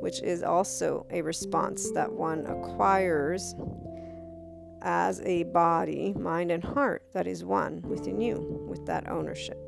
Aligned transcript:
which 0.00 0.22
is 0.22 0.42
also 0.42 1.06
a 1.10 1.22
response 1.22 1.90
that 1.92 2.12
one 2.12 2.46
acquires 2.46 3.54
as 4.82 5.20
a 5.20 5.44
body, 5.44 6.12
mind, 6.14 6.50
and 6.50 6.62
heart 6.62 7.04
that 7.12 7.26
is 7.26 7.44
one 7.44 7.80
within 7.82 8.20
you 8.20 8.66
with 8.68 8.84
that 8.86 9.08
ownership. 9.08 9.58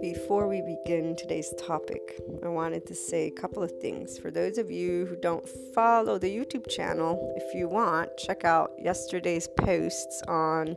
Before 0.00 0.48
we 0.48 0.62
begin 0.62 1.16
today's 1.16 1.52
topic, 1.58 2.20
I 2.42 2.48
wanted 2.48 2.86
to 2.86 2.94
say 2.94 3.26
a 3.26 3.30
couple 3.30 3.62
of 3.62 3.72
things. 3.80 4.18
For 4.18 4.30
those 4.30 4.56
of 4.56 4.70
you 4.70 5.06
who 5.06 5.16
don't 5.16 5.46
follow 5.74 6.18
the 6.18 6.34
YouTube 6.34 6.68
channel, 6.68 7.34
if 7.36 7.54
you 7.54 7.68
want, 7.68 8.16
check 8.16 8.44
out 8.44 8.72
yesterday's 8.78 9.48
posts 9.48 10.22
on 10.26 10.74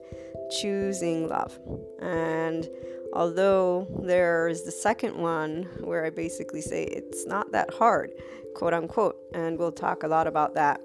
choosing 0.51 1.27
love. 1.27 1.57
And 2.01 2.68
although 3.13 3.88
there's 4.03 4.63
the 4.63 4.71
second 4.71 5.18
one 5.18 5.63
where 5.80 6.06
I 6.06 6.09
basically 6.09 6.62
say 6.62 6.83
it's 6.83 7.25
not 7.25 7.51
that 7.51 7.74
hard, 7.74 8.12
quote 8.56 8.74
unquote, 8.74 9.18
and 9.33 9.57
we'll 9.57 9.71
talk 9.71 10.03
a 10.03 10.07
lot 10.07 10.27
about 10.27 10.56
that. 10.56 10.81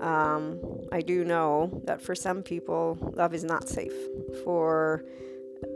Um, 0.00 0.60
I 0.92 1.00
do 1.00 1.24
know 1.24 1.82
that 1.84 2.00
for 2.00 2.14
some 2.14 2.42
people, 2.42 2.96
love 3.14 3.34
is 3.34 3.44
not 3.44 3.68
safe. 3.68 3.92
For 4.44 5.04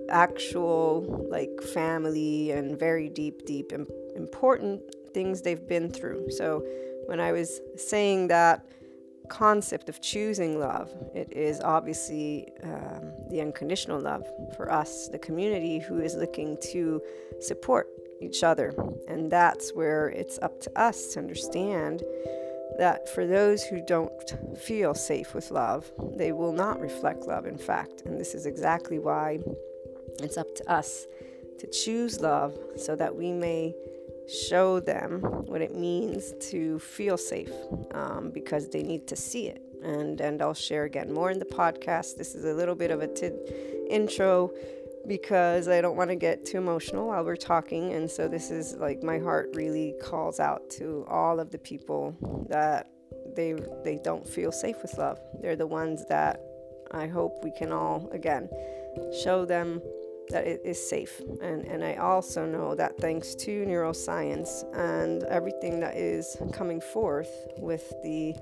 actual 0.08 1.26
like 1.30 1.60
family 1.74 2.52
and 2.52 2.78
very 2.78 3.08
deep, 3.08 3.44
deep, 3.46 3.72
important 4.14 4.80
things 5.12 5.42
they've 5.42 5.66
been 5.66 5.90
through. 5.90 6.30
So 6.30 6.64
when 7.06 7.20
I 7.20 7.32
was 7.32 7.60
saying 7.76 8.28
that 8.28 8.64
concept 9.32 9.88
of 9.88 10.02
choosing 10.02 10.60
love, 10.60 10.92
it 11.14 11.32
is 11.32 11.58
obviously 11.62 12.52
um, 12.62 13.12
the 13.30 13.40
unconditional 13.40 13.98
love 13.98 14.26
for 14.56 14.70
us, 14.70 15.08
the 15.08 15.18
community 15.18 15.78
who 15.78 16.00
is 16.00 16.14
looking 16.14 16.58
to 16.72 17.00
support 17.40 17.88
each 18.20 18.44
other. 18.44 18.74
And 19.08 19.30
that's 19.30 19.72
where 19.72 20.08
it's 20.08 20.38
up 20.40 20.60
to 20.60 20.78
us 20.78 21.14
to 21.14 21.20
understand 21.20 22.02
that 22.78 23.08
for 23.14 23.26
those 23.26 23.64
who 23.64 23.82
don't 23.86 24.12
feel 24.58 24.94
safe 24.94 25.34
with 25.34 25.50
love, 25.50 25.90
they 26.14 26.32
will 26.32 26.52
not 26.52 26.78
reflect 26.78 27.22
love, 27.22 27.46
in 27.46 27.56
fact. 27.56 28.02
And 28.04 28.20
this 28.20 28.34
is 28.34 28.44
exactly 28.44 28.98
why 28.98 29.38
it's 30.22 30.36
up 30.36 30.54
to 30.56 30.70
us 30.70 31.06
to 31.58 31.66
choose 31.70 32.20
love 32.20 32.58
so 32.76 32.94
that 32.96 33.16
we 33.16 33.32
may 33.32 33.74
show 34.28 34.80
them 34.80 35.20
what 35.20 35.60
it 35.60 35.76
means 35.76 36.32
to 36.50 36.78
feel 36.78 37.16
safe 37.16 37.52
um, 37.92 38.30
because 38.30 38.68
they 38.68 38.82
need 38.82 39.06
to 39.08 39.16
see 39.16 39.48
it. 39.48 39.62
And, 39.82 40.20
and 40.20 40.40
I'll 40.40 40.54
share 40.54 40.84
again 40.84 41.12
more 41.12 41.30
in 41.30 41.38
the 41.38 41.44
podcast. 41.44 42.16
This 42.16 42.34
is 42.34 42.44
a 42.44 42.54
little 42.54 42.74
bit 42.74 42.90
of 42.90 43.00
a 43.00 43.08
t- 43.08 43.30
intro 43.90 44.52
because 45.06 45.68
I 45.68 45.80
don't 45.80 45.96
want 45.96 46.10
to 46.10 46.16
get 46.16 46.46
too 46.46 46.58
emotional 46.58 47.08
while 47.08 47.24
we're 47.24 47.36
talking. 47.36 47.92
And 47.92 48.10
so 48.10 48.28
this 48.28 48.50
is 48.50 48.76
like 48.76 49.02
my 49.02 49.18
heart 49.18 49.50
really 49.54 49.94
calls 50.00 50.38
out 50.38 50.70
to 50.70 51.04
all 51.08 51.40
of 51.40 51.50
the 51.50 51.58
people 51.58 52.16
that 52.48 52.88
they 53.34 53.54
they 53.84 53.98
don't 54.02 54.26
feel 54.26 54.52
safe 54.52 54.76
with 54.82 54.96
love. 54.98 55.18
They're 55.40 55.56
the 55.56 55.66
ones 55.66 56.04
that 56.08 56.40
I 56.92 57.06
hope 57.06 57.42
we 57.42 57.50
can 57.50 57.72
all 57.72 58.08
again 58.12 58.48
show 59.24 59.44
them 59.44 59.80
that 60.30 60.46
it 60.46 60.60
is 60.64 60.78
safe. 60.88 61.20
And, 61.40 61.64
and 61.66 61.84
I 61.84 61.94
also 61.94 62.46
know 62.46 62.74
that 62.74 62.96
thanks 62.98 63.34
to 63.36 63.64
neuroscience 63.64 64.64
and 64.74 65.22
everything 65.24 65.80
that 65.80 65.96
is 65.96 66.36
coming 66.52 66.80
forth 66.80 67.30
with 67.58 67.92
the 68.02 68.34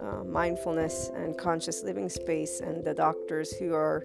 uh, 0.00 0.24
mindfulness 0.24 1.10
and 1.14 1.36
conscious 1.38 1.82
living 1.82 2.08
space 2.08 2.60
and 2.60 2.84
the 2.84 2.94
doctors 2.94 3.52
who 3.52 3.74
are 3.74 4.04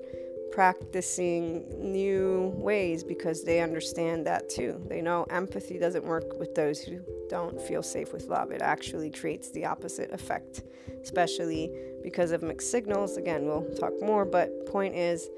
practicing 0.52 1.66
new 1.78 2.52
ways 2.56 3.04
because 3.04 3.44
they 3.44 3.62
understand 3.62 4.26
that 4.26 4.50
too. 4.50 4.81
They 4.88 5.02
know 5.02 5.26
empathy 5.30 5.78
doesn't 5.78 6.04
work 6.04 6.40
with 6.40 6.56
those 6.56 6.81
who 6.81 7.02
don't 7.30 7.62
feel 7.62 7.84
safe 7.84 8.12
with 8.12 8.26
love. 8.26 8.52
It 8.52 8.62
actually 8.62 9.12
creates 9.12 9.52
the 9.52 9.66
opposite 9.66 10.12
effect, 10.12 10.64
especially 11.04 11.72
because 12.04 12.31
of 12.31 12.42
mixed 12.42 12.72
signals. 12.72 13.18
Again, 13.18 13.46
we'll 13.46 13.66
talk 13.76 13.94
more, 14.02 14.26
but 14.26 14.66
point 14.66 14.96
is 14.96 15.30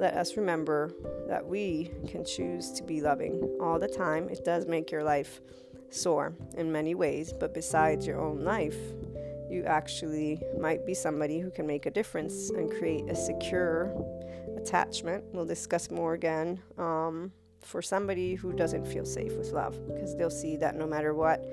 let 0.00 0.14
us 0.14 0.38
remember 0.38 0.90
that 1.28 1.46
we 1.46 1.90
can 2.08 2.24
choose 2.24 2.72
to 2.72 2.82
be 2.82 3.02
loving 3.02 3.38
all 3.60 3.78
the 3.78 3.86
time. 3.86 4.30
It 4.30 4.46
does 4.46 4.66
make 4.66 4.90
your 4.90 5.04
life 5.04 5.42
soar 5.90 6.32
in 6.56 6.72
many 6.72 6.94
ways, 6.94 7.34
but 7.38 7.52
besides 7.52 8.06
your 8.06 8.18
own 8.18 8.42
life, 8.42 8.78
you 9.50 9.62
actually 9.66 10.40
might 10.58 10.86
be 10.86 10.94
somebody 10.94 11.38
who 11.38 11.50
can 11.50 11.66
make 11.66 11.84
a 11.84 11.90
difference 11.90 12.48
and 12.48 12.70
create 12.70 13.10
a 13.10 13.14
secure 13.14 13.94
attachment. 14.56 15.22
We'll 15.34 15.44
discuss 15.44 15.90
more 15.90 16.14
again 16.14 16.62
um, 16.78 17.30
for 17.60 17.82
somebody 17.82 18.36
who 18.36 18.54
doesn't 18.54 18.86
feel 18.86 19.04
safe 19.04 19.36
with 19.36 19.52
love 19.52 19.78
because 19.86 20.16
they'll 20.16 20.30
see 20.30 20.56
that 20.56 20.76
no 20.76 20.86
matter 20.86 21.12
what, 21.12 21.44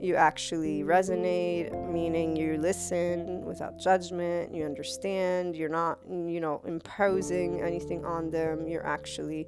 you 0.00 0.14
actually 0.14 0.82
resonate, 0.82 1.72
meaning 1.90 2.36
you 2.36 2.58
listen 2.58 3.44
without 3.44 3.78
judgment, 3.78 4.54
you 4.54 4.64
understand, 4.64 5.56
you're 5.56 5.68
not, 5.68 5.98
you 6.08 6.40
know, 6.40 6.60
imposing 6.66 7.62
anything 7.62 8.04
on 8.04 8.30
them, 8.30 8.66
you're 8.66 8.86
actually 8.86 9.46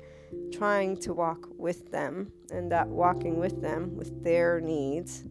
trying 0.53 0.97
to 0.97 1.13
walk 1.13 1.49
with 1.57 1.91
them, 1.91 2.33
and 2.51 2.73
that 2.73 2.87
walking 2.87 3.39
with 3.39 3.61
them 3.61 3.95
with 3.97 4.23
their 4.25 4.61
needs 4.61 5.25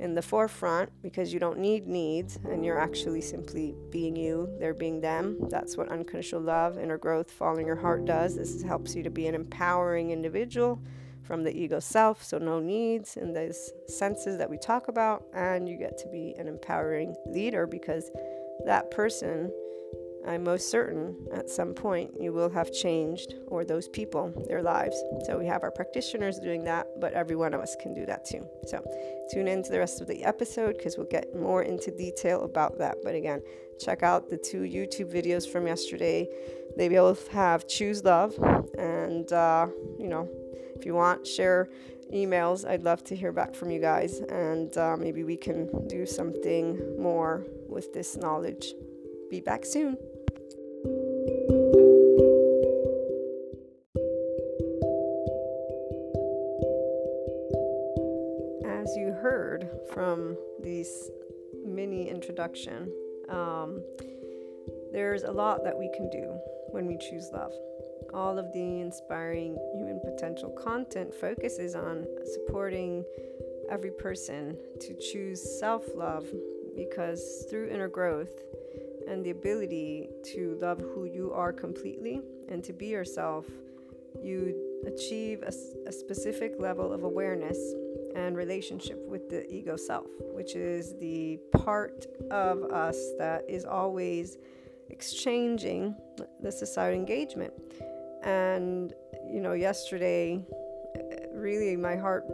in 0.00 0.14
the 0.14 0.22
forefront 0.22 0.90
because 1.02 1.32
you 1.32 1.40
don't 1.40 1.58
need 1.58 1.86
needs 1.88 2.38
and 2.48 2.64
you're 2.64 2.78
actually 2.78 3.20
simply 3.20 3.74
being 3.90 4.14
you, 4.14 4.48
they're 4.60 4.74
being 4.74 5.00
them. 5.00 5.36
That's 5.48 5.76
what 5.76 5.88
unconditional 5.88 6.42
love, 6.42 6.78
inner 6.78 6.98
growth, 6.98 7.30
following 7.30 7.66
your 7.66 7.76
heart 7.76 8.04
does. 8.04 8.36
This 8.36 8.62
helps 8.62 8.94
you 8.94 9.02
to 9.02 9.10
be 9.10 9.26
an 9.26 9.34
empowering 9.34 10.10
individual 10.10 10.80
from 11.28 11.44
the 11.44 11.54
ego 11.54 11.78
self, 11.78 12.24
so 12.24 12.38
no 12.38 12.58
needs 12.58 13.18
in 13.18 13.34
those 13.34 13.70
senses 13.86 14.38
that 14.38 14.48
we 14.48 14.56
talk 14.56 14.88
about, 14.88 15.22
and 15.34 15.68
you 15.68 15.76
get 15.76 15.98
to 15.98 16.08
be 16.08 16.34
an 16.38 16.48
empowering 16.48 17.14
leader 17.26 17.66
because 17.66 18.10
that 18.64 18.90
person, 18.90 19.52
I'm 20.26 20.42
most 20.42 20.70
certain 20.70 21.26
at 21.32 21.50
some 21.50 21.74
point 21.74 22.12
you 22.18 22.32
will 22.32 22.48
have 22.48 22.72
changed, 22.72 23.34
or 23.46 23.62
those 23.62 23.88
people, 23.88 24.32
their 24.48 24.62
lives. 24.62 24.96
So 25.26 25.38
we 25.38 25.46
have 25.46 25.62
our 25.62 25.70
practitioners 25.70 26.38
doing 26.38 26.64
that, 26.64 26.86
but 26.98 27.12
every 27.12 27.36
one 27.36 27.52
of 27.52 27.60
us 27.60 27.76
can 27.78 27.92
do 27.92 28.06
that 28.06 28.24
too. 28.24 28.46
So 28.66 28.82
tune 29.30 29.48
in 29.48 29.62
to 29.64 29.70
the 29.70 29.78
rest 29.78 30.00
of 30.00 30.06
the 30.06 30.24
episode 30.24 30.78
because 30.78 30.96
we'll 30.96 31.06
get 31.06 31.36
more 31.36 31.62
into 31.62 31.90
detail 31.90 32.44
about 32.44 32.78
that. 32.78 32.96
But 33.04 33.14
again, 33.14 33.42
check 33.78 34.02
out 34.02 34.30
the 34.30 34.38
two 34.38 34.62
YouTube 34.62 35.12
videos 35.12 35.46
from 35.46 35.66
yesterday. 35.66 36.26
They 36.76 36.88
both 36.88 37.28
have 37.28 37.68
Choose 37.68 38.02
Love 38.02 38.34
and, 38.78 39.30
uh, 39.32 39.66
you 39.98 40.08
know, 40.08 40.28
if 40.74 40.84
you 40.86 40.94
want, 40.94 41.26
share 41.26 41.68
emails. 42.12 42.68
I'd 42.68 42.82
love 42.82 43.04
to 43.04 43.16
hear 43.16 43.32
back 43.32 43.54
from 43.54 43.70
you 43.70 43.80
guys, 43.80 44.20
and 44.20 44.76
uh, 44.76 44.96
maybe 44.96 45.24
we 45.24 45.36
can 45.36 45.86
do 45.88 46.06
something 46.06 47.00
more 47.00 47.44
with 47.68 47.92
this 47.92 48.16
knowledge. 48.16 48.74
Be 49.30 49.40
back 49.40 49.64
soon. 49.64 49.96
As 58.64 58.96
you 58.96 59.12
heard 59.20 59.68
from 59.92 60.36
this 60.62 61.10
mini 61.64 62.08
introduction. 62.08 62.92
Um, 63.28 63.82
there's 64.92 65.22
a 65.22 65.30
lot 65.30 65.64
that 65.64 65.78
we 65.78 65.90
can 65.94 66.08
do 66.10 66.38
when 66.70 66.86
we 66.86 66.96
choose 66.96 67.30
love. 67.32 67.52
All 68.14 68.38
of 68.38 68.52
the 68.52 68.80
inspiring 68.80 69.56
human 69.74 70.00
potential 70.00 70.50
content 70.50 71.14
focuses 71.14 71.74
on 71.74 72.06
supporting 72.34 73.04
every 73.70 73.90
person 73.90 74.56
to 74.80 74.94
choose 74.94 75.58
self 75.58 75.84
love 75.94 76.26
because 76.76 77.46
through 77.50 77.68
inner 77.68 77.88
growth 77.88 78.30
and 79.08 79.24
the 79.24 79.30
ability 79.30 80.08
to 80.22 80.58
love 80.60 80.78
who 80.78 81.04
you 81.04 81.32
are 81.32 81.52
completely 81.52 82.20
and 82.48 82.62
to 82.64 82.72
be 82.72 82.86
yourself, 82.86 83.46
you 84.22 84.54
achieve 84.86 85.42
a, 85.42 85.52
a 85.88 85.92
specific 85.92 86.54
level 86.58 86.92
of 86.92 87.02
awareness 87.02 87.58
and 88.14 88.36
relationship 88.36 88.98
with 89.06 89.28
the 89.28 89.50
ego 89.52 89.76
self, 89.76 90.06
which 90.32 90.54
is 90.54 90.94
the 90.98 91.38
part 91.52 92.06
of 92.30 92.62
us 92.64 92.96
that 93.18 93.44
is 93.48 93.64
always 93.64 94.38
exchanging 94.90 95.94
the 96.40 96.50
societal 96.50 96.98
engagement. 96.98 97.52
And, 98.22 98.92
you 99.30 99.40
know, 99.40 99.52
yesterday, 99.52 100.44
really 101.32 101.76
my 101.76 101.96
heart, 101.96 102.24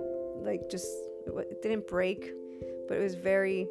like, 0.43 0.71
just 0.71 0.87
it 1.27 1.63
didn't 1.63 1.87
break, 1.89 2.33
but 2.89 2.97
it 2.99 3.01
was 3.01 3.15
very 3.15 3.69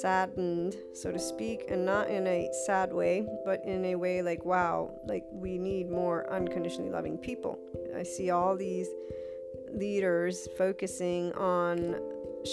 saddened, 0.00 0.76
so 0.94 1.12
to 1.12 1.18
speak, 1.18 1.64
and 1.68 1.84
not 1.84 2.08
in 2.08 2.26
a 2.26 2.48
sad 2.66 2.92
way, 2.92 3.26
but 3.44 3.64
in 3.64 3.84
a 3.86 3.94
way 3.94 4.22
like, 4.22 4.44
wow, 4.44 4.90
like 5.06 5.24
we 5.32 5.58
need 5.58 5.90
more 5.90 6.30
unconditionally 6.32 6.90
loving 6.90 7.18
people. 7.18 7.58
I 7.96 8.02
see 8.02 8.30
all 8.30 8.56
these 8.56 8.88
leaders 9.72 10.48
focusing 10.56 11.32
on 11.34 12.00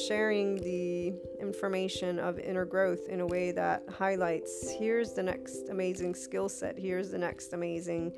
sharing 0.07 0.55
the 0.57 1.13
information 1.39 2.17
of 2.19 2.39
inner 2.39 2.65
growth 2.65 3.07
in 3.09 3.19
a 3.19 3.27
way 3.27 3.51
that 3.51 3.83
highlights 3.89 4.71
here's 4.71 5.13
the 5.13 5.21
next 5.21 5.69
amazing 5.69 6.15
skill 6.15 6.49
set, 6.49 6.77
here's 6.77 7.11
the 7.11 7.17
next 7.17 7.53
amazing, 7.53 8.11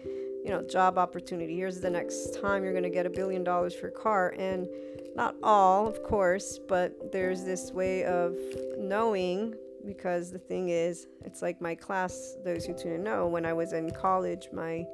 you 0.46 0.52
know, 0.52 0.62
job 0.62 1.00
opportunity, 1.00 1.56
here's 1.56 1.80
the 1.80 1.90
next 1.90 2.40
time 2.40 2.64
you're 2.64 2.72
going 2.72 2.84
to 2.84 2.90
get 2.92 3.08
a 3.08 3.10
billion 3.10 3.44
dollars 3.44 3.74
for 3.74 3.88
a 3.88 3.92
car. 3.92 4.36
And 4.38 4.68
not 5.16 5.36
all, 5.42 5.88
of 5.88 6.04
course, 6.04 6.60
but 6.68 7.12
there's 7.12 7.44
this 7.44 7.72
way 7.72 8.04
of 8.04 8.38
knowing 8.78 9.56
because 9.88 10.32
the 10.32 10.38
thing 10.38 10.70
is, 10.70 11.08
it's 11.24 11.42
like 11.42 11.62
my 11.62 11.74
class, 11.74 12.36
those 12.44 12.66
who 12.66 12.75
in 12.88 13.04
know, 13.04 13.28
when 13.28 13.44
I 13.44 13.54
was 13.54 13.74
in 13.74 13.90
college, 13.90 14.50
my 14.54 14.86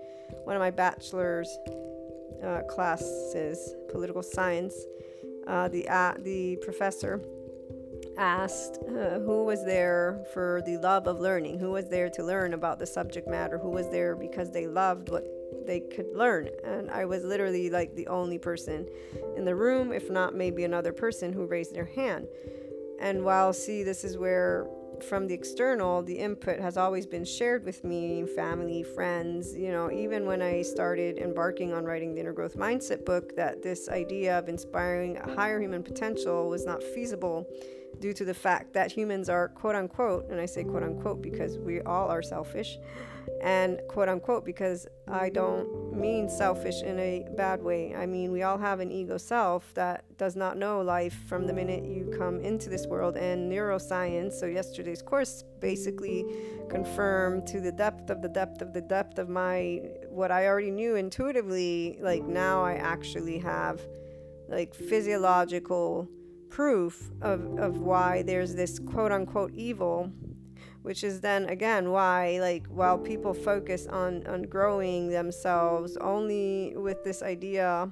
one 0.46 0.55
of 0.55 0.62
my 0.62 0.72
bachelor's 0.72 1.50
uh, 2.41 2.62
classes, 2.70 3.75
political 3.91 4.24
science, 4.24 4.74
uh, 5.48 5.67
the, 5.67 5.86
uh, 5.89 6.13
the 6.20 6.55
professor 6.62 7.22
asked 8.17 8.79
uh, 8.88 9.20
who 9.20 9.43
was 9.43 9.65
there 9.65 10.24
for 10.34 10.62
the 10.65 10.77
love 10.77 11.08
of 11.08 11.20
learning, 11.20 11.60
who 11.60 11.72
was 11.72 11.89
there 11.89 12.10
to 12.10 12.24
learn 12.24 12.53
about 12.53 12.79
the 12.79 12.88
subject 12.88 13.27
matter, 13.27 13.58
who 13.58 13.70
was 13.70 13.89
there 13.89 14.15
because 14.15 14.51
they 14.51 14.65
loved 14.65 15.10
what 15.10 15.25
they 15.65 15.79
could 15.79 16.08
learn. 16.15 16.50
And 16.63 16.89
I 16.89 17.05
was 17.05 17.24
literally 17.24 17.70
like 17.70 17.96
the 17.96 18.08
only 18.08 18.38
person 18.38 18.88
in 19.36 19.46
the 19.46 19.55
room, 19.55 19.91
if 19.91 20.10
not 20.10 20.36
maybe 20.36 20.63
another 20.63 20.93
person 20.93 21.34
who 21.34 21.46
raised 21.46 21.74
their 21.74 21.86
hand. 21.86 22.27
And 23.00 23.24
while, 23.24 23.53
see, 23.53 23.84
this 23.84 24.03
is 24.03 24.17
where 24.17 24.67
from 25.01 25.27
the 25.27 25.34
external, 25.34 26.03
the 26.03 26.17
input 26.17 26.60
has 26.60 26.77
always 26.77 27.08
been 27.08 27.25
shared 27.25 27.65
with 27.65 27.84
me, 27.84 28.25
family, 28.36 28.84
friends, 28.84 29.55
you 29.55 29.72
know, 29.72 29.91
even 29.91 30.25
when 30.25 30.41
I 30.41 30.62
started 30.62 31.17
embarking 31.17 31.74
on 31.74 31.86
writing 31.86 32.13
the 32.13 32.22
Inner 32.22 32.34
Growth 32.34 32.55
Mindset 32.55 33.05
book, 33.05 33.36
that 33.36 33.63
this 33.63 33.89
idea 33.89 34.38
of 34.38 34.48
inspiring 34.48 35.17
a 35.17 35.34
higher 35.34 35.60
human 35.60 35.81
potential 35.84 36.50
was 36.50 36.65
not 36.65 36.84
feasible 36.84 37.48
due 38.00 38.13
to 38.13 38.25
the 38.25 38.34
fact 38.34 38.74
that 38.74 38.91
humans 38.91 39.29
are 39.29 39.50
quote 39.50 39.75
unquote, 39.75 40.29
and 40.29 40.39
I 40.39 40.46
say 40.46 40.63
quote 40.63 40.84
unquote 40.84 41.22
because 41.22 41.58
we 41.58 41.81
all 41.81 42.10
are 42.10 42.22
selfish, 42.22 42.77
and 43.42 43.80
quote 43.88 44.10
unquote 44.10 44.46
because 44.46 44.88
I 45.08 45.30
don't 45.30 45.94
mean 45.94 46.30
selfish 46.30 46.82
in 46.82 47.00
a 47.00 47.25
bad 47.36 47.62
way. 47.62 47.96
I 47.96 48.06
mean, 48.06 48.32
we 48.32 48.44
all 48.44 48.58
have 48.58 48.80
an 48.80 48.92
ego 48.92 49.18
self 49.18 49.74
that 49.74 50.06
does 50.18 50.36
not 50.36 50.58
know 50.58 50.82
life 50.82 51.16
from 51.28 51.48
the 51.48 51.54
minute 51.54 51.84
you 51.84 52.13
come 52.18 52.40
into 52.42 52.70
this 52.70 52.88
world. 52.88 53.18
And 53.18 53.51
neuroscience, 53.51 54.34
so 54.34 54.46
yesterday's 54.46 55.01
course 55.01 55.44
basically 55.60 56.25
confirmed 56.70 57.48
to 57.48 57.60
the 57.60 57.72
depth 57.72 58.10
of 58.10 58.22
the 58.22 58.30
depth 58.30 58.62
of 58.62 58.74
the 58.74 58.82
depth 58.82 59.20
of 59.20 59.30
my 59.30 59.82
what 60.10 60.32
I 60.32 60.48
already 60.48 60.72
knew 60.72 60.96
intuitively. 60.96 61.98
Like 62.01 62.24
now, 62.24 62.63
I 62.63 62.74
actually 62.74 63.40
have 63.40 63.82
like 64.48 64.74
physiological 64.75 66.08
proof 66.50 67.10
of, 67.22 67.58
of 67.58 67.80
why 67.80 68.22
there's 68.22 68.54
this 68.54 68.78
quote 68.78 69.12
unquote 69.12 69.54
evil 69.54 70.12
which 70.81 71.03
is 71.03 71.21
then 71.21 71.45
again 71.45 71.91
why 71.91 72.38
like 72.39 72.65
while 72.67 72.97
people 72.97 73.33
focus 73.33 73.88
on 73.88 74.25
on 74.27 74.43
growing 74.43 75.09
themselves 75.09 75.97
only 75.97 76.73
with 76.75 77.03
this 77.03 77.21
idea 77.21 77.91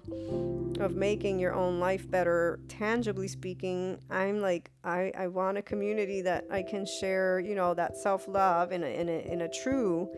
of 0.79 0.95
making 0.95 1.39
your 1.39 1.53
own 1.53 1.79
life 1.79 2.09
better 2.09 2.59
tangibly 2.67 3.27
speaking 3.27 3.97
i'm 4.09 4.39
like 4.39 4.71
i 4.83 5.11
i 5.17 5.27
want 5.27 5.57
a 5.57 5.61
community 5.61 6.21
that 6.21 6.45
i 6.51 6.61
can 6.61 6.85
share 6.85 7.39
you 7.39 7.55
know 7.55 7.73
that 7.73 7.97
self-love 7.97 8.71
in 8.71 8.83
a 8.83 8.87
in 8.87 9.09
a, 9.09 9.19
in 9.31 9.41
a 9.41 9.49
true 9.49 10.09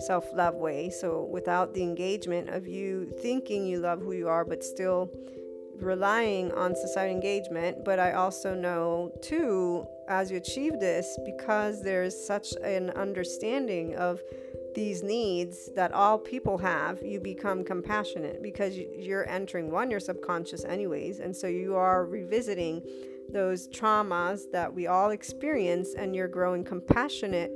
self-love 0.00 0.54
way. 0.54 0.90
So 0.90 1.24
without 1.24 1.74
the 1.74 1.82
engagement 1.82 2.48
of 2.50 2.66
you 2.66 3.12
thinking 3.20 3.66
you 3.66 3.80
love 3.80 4.00
who 4.00 4.12
you 4.12 4.28
are 4.28 4.44
but 4.44 4.62
still 4.62 5.10
relying 5.80 6.52
on 6.52 6.74
society 6.74 7.12
engagement, 7.12 7.84
but 7.84 7.98
I 7.98 8.12
also 8.12 8.54
know 8.54 9.12
too, 9.22 9.86
as 10.08 10.30
you 10.30 10.36
achieve 10.36 10.80
this, 10.80 11.18
because 11.24 11.82
there's 11.82 12.16
such 12.26 12.52
an 12.62 12.90
understanding 12.90 13.94
of 13.96 14.20
these 14.74 15.02
needs 15.02 15.70
that 15.74 15.92
all 15.92 16.18
people 16.18 16.58
have, 16.58 17.02
you 17.02 17.20
become 17.20 17.64
compassionate 17.64 18.42
because 18.42 18.76
you're 18.76 19.28
entering 19.28 19.70
one, 19.70 19.90
your 19.90 20.00
subconscious, 20.00 20.64
anyways, 20.64 21.20
and 21.20 21.34
so 21.34 21.46
you 21.46 21.74
are 21.74 22.06
revisiting 22.06 22.82
those 23.30 23.68
traumas 23.68 24.50
that 24.52 24.72
we 24.72 24.86
all 24.86 25.10
experience, 25.10 25.94
and 25.94 26.14
you're 26.14 26.28
growing 26.28 26.64
compassionate. 26.64 27.52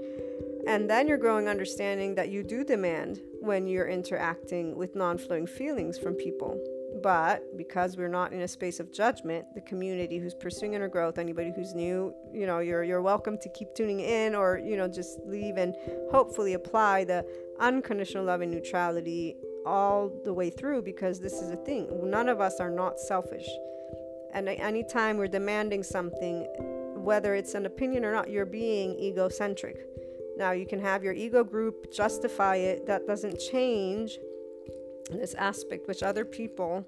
And 0.67 0.89
then 0.89 1.09
you're 1.09 1.19
growing 1.19 1.49
understanding 1.49 2.15
that 2.15 2.31
you 2.31 2.43
do 2.43 2.65
demand 2.65 3.21
when 3.41 3.67
you're 3.67 3.89
interacting 3.89 4.77
with 4.77 4.95
non 4.95 5.19
flowing 5.19 5.47
feelings 5.47 5.99
from 5.99 6.15
people. 6.15 6.61
But 7.03 7.57
because 7.57 7.97
we're 7.97 8.09
not 8.09 8.33
in 8.33 8.43
a 8.43 8.49
space 8.49 8.79
of 8.79 8.93
judgment, 8.93 9.47
the 9.55 9.61
community 9.61 10.19
who's 10.19 10.35
pursuing 10.35 10.75
inner 10.75 10.89
growth, 10.89 11.19
anybody 11.19 11.53
who's 11.55 11.75
new, 11.75 12.15
you 12.33 12.47
know, 12.47 12.61
you're 12.61 12.85
you're 12.85 13.03
welcome 13.03 13.39
to 13.39 13.49
keep 13.49 13.75
tuning 13.75 14.01
in 14.01 14.35
or, 14.35 14.59
you 14.59 14.77
know, 14.77 14.89
just 14.89 15.19
leave 15.25 15.57
and 15.57 15.75
hopefully 16.11 16.55
apply 16.55 17.05
the 17.05 17.27
unconditional 17.59 18.25
love 18.25 18.41
and 18.41 18.53
neutrality 18.53 19.37
all 19.67 20.11
the 20.25 20.33
way 20.33 20.51
through 20.51 20.83
because 20.83 21.21
this 21.21 21.35
is 21.35 21.51
a 21.51 21.57
thing. 21.57 21.89
None 22.09 22.29
of 22.29 22.41
us 22.41 22.61
are 22.61 22.71
not 22.71 23.01
selfish. 23.01 23.49
And 24.35 24.49
anytime 24.49 25.19
we're 25.19 25.29
demanding 25.29 25.83
something, 25.83 26.47
whether 26.97 27.35
it's 27.35 27.55
an 27.55 27.67
opinion 27.67 28.05
or 28.05 28.13
not, 28.13 28.31
you're 28.31 28.47
being 28.47 28.99
egocentric. 28.99 29.77
Now, 30.37 30.53
you 30.53 30.67
can 30.67 30.81
have 30.81 31.05
your 31.05 31.13
ego 31.13 31.45
group 31.45 31.93
justify 31.93 32.57
it, 32.57 32.87
that 32.87 33.07
doesn't 33.07 33.39
change 33.39 34.19
this 35.11 35.35
aspect 35.35 35.89
which 35.89 36.03
other 36.03 36.25
people 36.25 36.87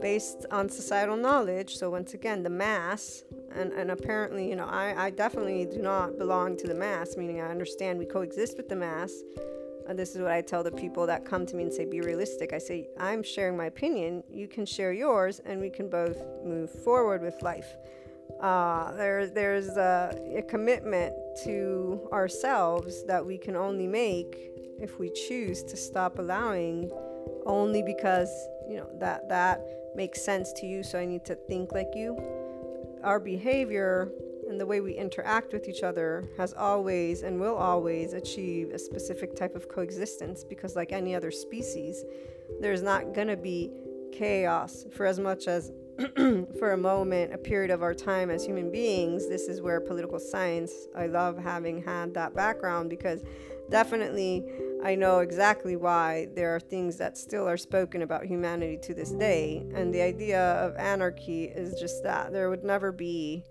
based 0.00 0.46
on 0.50 0.68
societal 0.68 1.16
knowledge. 1.16 1.76
So 1.76 1.90
once 1.90 2.14
again 2.14 2.42
the 2.42 2.50
mass 2.50 3.24
and, 3.54 3.72
and 3.72 3.90
apparently 3.90 4.48
you 4.48 4.56
know 4.56 4.66
I, 4.66 5.06
I 5.06 5.10
definitely 5.10 5.66
do 5.66 5.82
not 5.82 6.18
belong 6.18 6.56
to 6.58 6.66
the 6.66 6.74
mass 6.74 7.16
meaning 7.16 7.40
i 7.40 7.50
understand 7.50 7.98
we 7.98 8.06
coexist 8.06 8.56
with 8.56 8.68
the 8.68 8.76
mass. 8.76 9.12
And 9.88 9.98
this 9.98 10.14
is 10.14 10.22
what 10.22 10.30
i 10.30 10.40
tell 10.40 10.62
the 10.62 10.72
people 10.72 11.06
that 11.06 11.24
come 11.24 11.44
to 11.46 11.56
me 11.56 11.64
and 11.64 11.72
say 11.72 11.84
be 11.84 12.00
realistic. 12.00 12.52
I 12.52 12.58
say 12.58 12.88
i'm 12.98 13.22
sharing 13.22 13.56
my 13.56 13.66
opinion. 13.66 14.22
You 14.30 14.48
can 14.48 14.64
share 14.64 14.92
yours 14.92 15.40
and 15.44 15.60
we 15.60 15.70
can 15.70 15.88
both 15.88 16.18
move 16.44 16.70
forward 16.70 17.22
with 17.22 17.42
life. 17.42 17.76
Uh, 18.40 18.92
there, 18.92 19.26
there's 19.26 19.68
a, 19.76 20.18
a 20.36 20.42
commitment 20.42 21.14
to 21.44 22.08
ourselves 22.12 23.04
that 23.04 23.24
we 23.24 23.38
can 23.38 23.56
only 23.56 23.86
make 23.86 24.36
if 24.80 24.98
we 24.98 25.10
choose 25.10 25.62
to 25.62 25.76
stop 25.76 26.18
allowing 26.18 26.90
only 27.46 27.82
because 27.82 28.30
you 28.68 28.76
know 28.76 28.88
that 28.98 29.28
that 29.28 29.60
makes 29.94 30.24
sense 30.24 30.52
to 30.52 30.66
you 30.66 30.82
so 30.82 30.98
i 30.98 31.04
need 31.04 31.24
to 31.24 31.34
think 31.34 31.72
like 31.72 31.90
you. 31.94 32.16
Our 33.04 33.18
behavior 33.18 34.12
and 34.48 34.60
the 34.60 34.66
way 34.66 34.80
we 34.80 34.94
interact 34.94 35.52
with 35.52 35.68
each 35.68 35.82
other 35.82 36.28
has 36.36 36.52
always 36.52 37.22
and 37.22 37.40
will 37.40 37.56
always 37.56 38.12
achieve 38.12 38.70
a 38.70 38.78
specific 38.78 39.34
type 39.34 39.54
of 39.56 39.68
coexistence 39.68 40.44
because 40.44 40.76
like 40.76 40.92
any 40.92 41.14
other 41.14 41.30
species 41.30 42.04
there's 42.60 42.82
not 42.82 43.14
going 43.14 43.28
to 43.28 43.36
be 43.36 43.70
chaos. 44.12 44.84
For 44.92 45.06
as 45.06 45.18
much 45.18 45.48
as 45.48 45.72
for 46.58 46.72
a 46.72 46.76
moment 46.76 47.34
a 47.34 47.38
period 47.38 47.70
of 47.70 47.82
our 47.82 47.92
time 47.92 48.30
as 48.30 48.44
human 48.44 48.70
beings 48.70 49.28
this 49.28 49.42
is 49.42 49.60
where 49.60 49.78
political 49.78 50.18
science 50.18 50.72
i 50.96 51.06
love 51.06 51.36
having 51.36 51.82
had 51.82 52.14
that 52.14 52.34
background 52.34 52.88
because 52.88 53.22
definitely 53.72 54.44
I 54.84 54.96
know 54.96 55.20
exactly 55.20 55.76
why 55.76 56.26
there 56.34 56.56
are 56.56 56.58
things 56.58 56.96
that 56.96 57.16
still 57.16 57.48
are 57.48 57.56
spoken 57.56 58.02
about 58.02 58.24
humanity 58.24 58.76
to 58.82 58.94
this 58.94 59.12
day. 59.12 59.64
And 59.74 59.94
the 59.94 60.02
idea 60.02 60.40
of 60.54 60.74
anarchy 60.76 61.44
is 61.44 61.78
just 61.78 62.02
that 62.02 62.32
there 62.32 62.50
would 62.50 62.64
never 62.64 62.90
be 62.90 63.44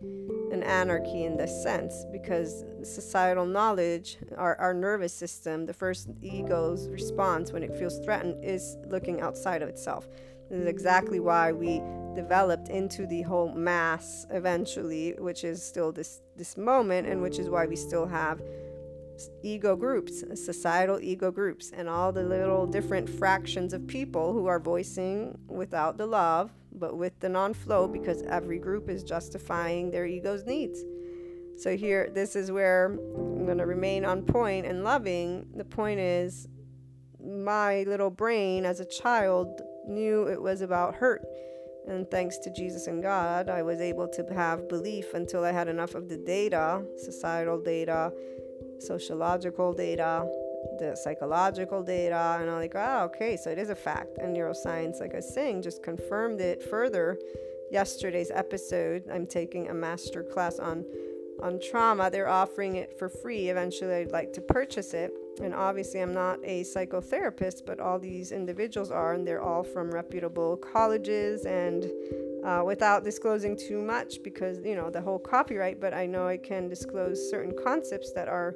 an 0.52 0.62
anarchy 0.62 1.24
in 1.24 1.38
this 1.38 1.64
sense 1.64 2.06
because 2.12 2.66
societal 2.84 3.46
knowledge, 3.46 4.18
our, 4.36 4.58
our 4.58 4.74
nervous 4.74 5.14
system, 5.14 5.66
the 5.66 5.74
first 5.74 6.10
ego's 6.22 6.90
response 6.90 7.54
when 7.54 7.64
it 7.64 7.74
feels 7.78 8.00
threatened 8.00 8.44
is 8.44 8.76
looking 8.88 9.22
outside 9.22 9.62
of 9.62 9.70
itself. 9.70 10.10
This 10.50 10.60
is 10.60 10.68
exactly 10.68 11.22
why 11.22 11.54
we 11.54 11.82
developed 12.14 12.68
into 12.68 13.08
the 13.08 13.22
whole 13.22 13.54
mass 13.54 14.28
eventually, 14.32 15.14
which 15.18 15.46
is 15.46 15.64
still 15.64 15.94
this 15.94 16.22
this 16.36 16.58
moment, 16.58 17.08
and 17.08 17.22
which 17.22 17.40
is 17.40 17.50
why 17.50 17.66
we 17.66 17.78
still 17.78 18.06
have 18.06 18.42
ego 19.44 19.76
groups, 19.76 20.24
societal 20.36 21.00
ego 21.02 21.32
groups, 21.32 21.72
and 21.72 21.88
all 21.88 22.12
the 22.12 22.24
little 22.24 22.66
different 22.66 23.10
fractions 23.10 23.74
of 23.74 23.88
people 23.88 24.34
who 24.34 24.48
are 24.48 24.60
voicing 24.60 25.38
without 25.48 25.98
the 25.98 26.06
love, 26.06 26.52
but 26.74 26.98
with 26.98 27.20
the 27.20 27.30
non 27.30 27.54
flow, 27.54 27.88
because 27.88 28.22
every 28.24 28.60
group 28.60 28.90
is 28.90 29.04
justifying 29.04 29.92
their 29.92 30.06
ego's 30.06 30.46
needs. 30.46 30.84
So, 31.58 31.76
here, 31.76 32.10
this 32.14 32.36
is 32.36 32.52
where 32.52 32.86
I'm 32.86 33.46
going 33.46 33.58
to 33.58 33.66
remain 33.66 34.06
on 34.06 34.24
point 34.24 34.66
and 34.66 34.84
loving. 34.84 35.48
The 35.56 35.66
point 35.66 36.00
is, 36.00 36.48
my 37.24 37.84
little 37.84 38.10
brain 38.10 38.66
as 38.66 38.80
a 38.80 38.86
child 38.86 39.62
knew 39.88 40.28
it 40.28 40.42
was 40.42 40.62
about 40.62 40.96
hurt. 40.96 41.22
And 41.88 42.10
thanks 42.10 42.38
to 42.40 42.54
Jesus 42.54 42.88
and 42.88 43.02
God, 43.02 43.50
I 43.50 43.64
was 43.64 43.82
able 43.82 44.08
to 44.10 44.24
have 44.34 44.70
belief 44.70 45.14
until 45.14 45.44
I 45.44 45.52
had 45.52 45.68
enough 45.68 45.96
of 45.96 46.10
the 46.10 46.18
data, 46.18 46.84
societal 46.98 47.62
data, 47.62 48.14
sociological 48.82 49.74
data, 49.74 50.28
the 50.80 50.96
psychological 50.96 51.84
data, 51.84 52.38
and 52.40 52.50
I'm 52.50 52.58
like, 52.58 52.74
oh, 52.76 53.04
okay, 53.06 53.38
so 53.38 53.50
it 53.50 53.58
is 53.58 53.70
a 53.70 53.76
fact. 53.76 54.18
And 54.18 54.36
neuroscience, 54.36 55.00
like 55.00 55.14
I 55.14 55.18
was 55.18 55.34
saying, 55.34 55.62
just 55.62 55.84
confirmed 55.84 56.42
it 56.42 56.62
further. 56.62 57.20
Yesterday's 57.72 58.32
episode, 58.32 59.04
I'm 59.12 59.26
taking 59.26 59.70
a 59.70 59.74
master 59.74 60.24
class 60.24 60.60
on 60.60 60.86
on 61.42 61.60
trauma. 61.60 62.10
They're 62.12 62.28
offering 62.28 62.76
it 62.76 62.98
for 63.00 63.10
free. 63.10 63.50
Eventually, 63.50 63.94
I'd 63.96 64.12
like 64.12 64.34
to 64.34 64.42
purchase 64.42 64.94
it. 64.94 65.12
And 65.42 65.54
obviously, 65.54 66.02
I'm 66.02 66.14
not 66.14 66.40
a 66.44 66.64
psychotherapist, 66.64 67.66
but 67.66 67.80
all 67.80 68.00
these 68.00 68.32
individuals 68.32 68.92
are, 68.92 69.14
and 69.14 69.28
they're 69.28 69.42
all 69.42 69.64
from 69.64 69.92
reputable 69.92 70.58
colleges. 70.58 71.46
And 71.46 71.86
uh, 72.44 72.64
without 72.66 73.04
disclosing 73.04 73.56
too 73.56 73.82
much 73.82 74.24
because 74.24 74.60
you 74.66 74.76
know 74.76 74.90
the 74.90 75.00
whole 75.00 75.20
copyright 75.20 75.80
but 75.80 75.94
i 75.94 76.08
know 76.08 76.28
i 76.28 76.36
can 76.36 76.68
disclose 76.68 77.30
certain 77.30 77.54
concepts 77.64 78.12
that 78.14 78.28
are 78.28 78.56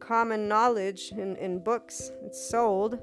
common 0.00 0.46
knowledge 0.46 1.12
in, 1.12 1.36
in 1.36 1.58
books. 1.58 2.12
It's 2.22 2.40
sold. 2.48 2.98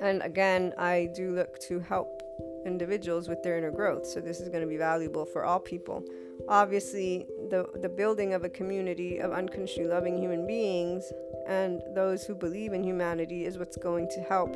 And 0.00 0.22
again 0.22 0.72
i 0.78 1.08
do 1.14 1.34
look 1.34 1.58
to 1.68 1.80
help 1.80 2.22
individuals 2.66 3.28
with 3.28 3.42
their 3.42 3.58
inner 3.58 3.70
growth. 3.70 4.06
So 4.06 4.20
this 4.20 4.40
is 4.40 4.48
going 4.48 4.62
to 4.62 4.66
be 4.66 4.76
valuable 4.76 5.24
for 5.24 5.44
all 5.44 5.60
people 5.60 6.04
obviously 6.48 7.26
the 7.50 7.66
the 7.82 7.88
building 7.88 8.34
of 8.34 8.44
a 8.44 8.48
community 8.48 9.18
of 9.18 9.32
unconditionally 9.32 9.88
loving 9.88 10.16
human 10.18 10.46
beings 10.46 11.04
and 11.46 11.82
those 11.94 12.24
who 12.24 12.34
believe 12.34 12.72
in 12.72 12.82
humanity 12.82 13.44
is 13.44 13.58
what's 13.58 13.76
going 13.76 14.08
to 14.08 14.20
help 14.20 14.54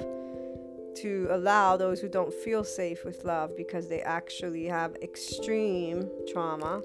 to 1.02 1.28
allow 1.30 1.76
those 1.76 2.00
who 2.00 2.08
don't 2.08 2.32
feel 2.32 2.64
safe 2.64 3.04
with 3.04 3.24
love 3.24 3.56
because 3.56 3.88
they 3.88 4.00
actually 4.00 4.66
have 4.66 4.96
extreme 4.96 6.08
trauma. 6.32 6.82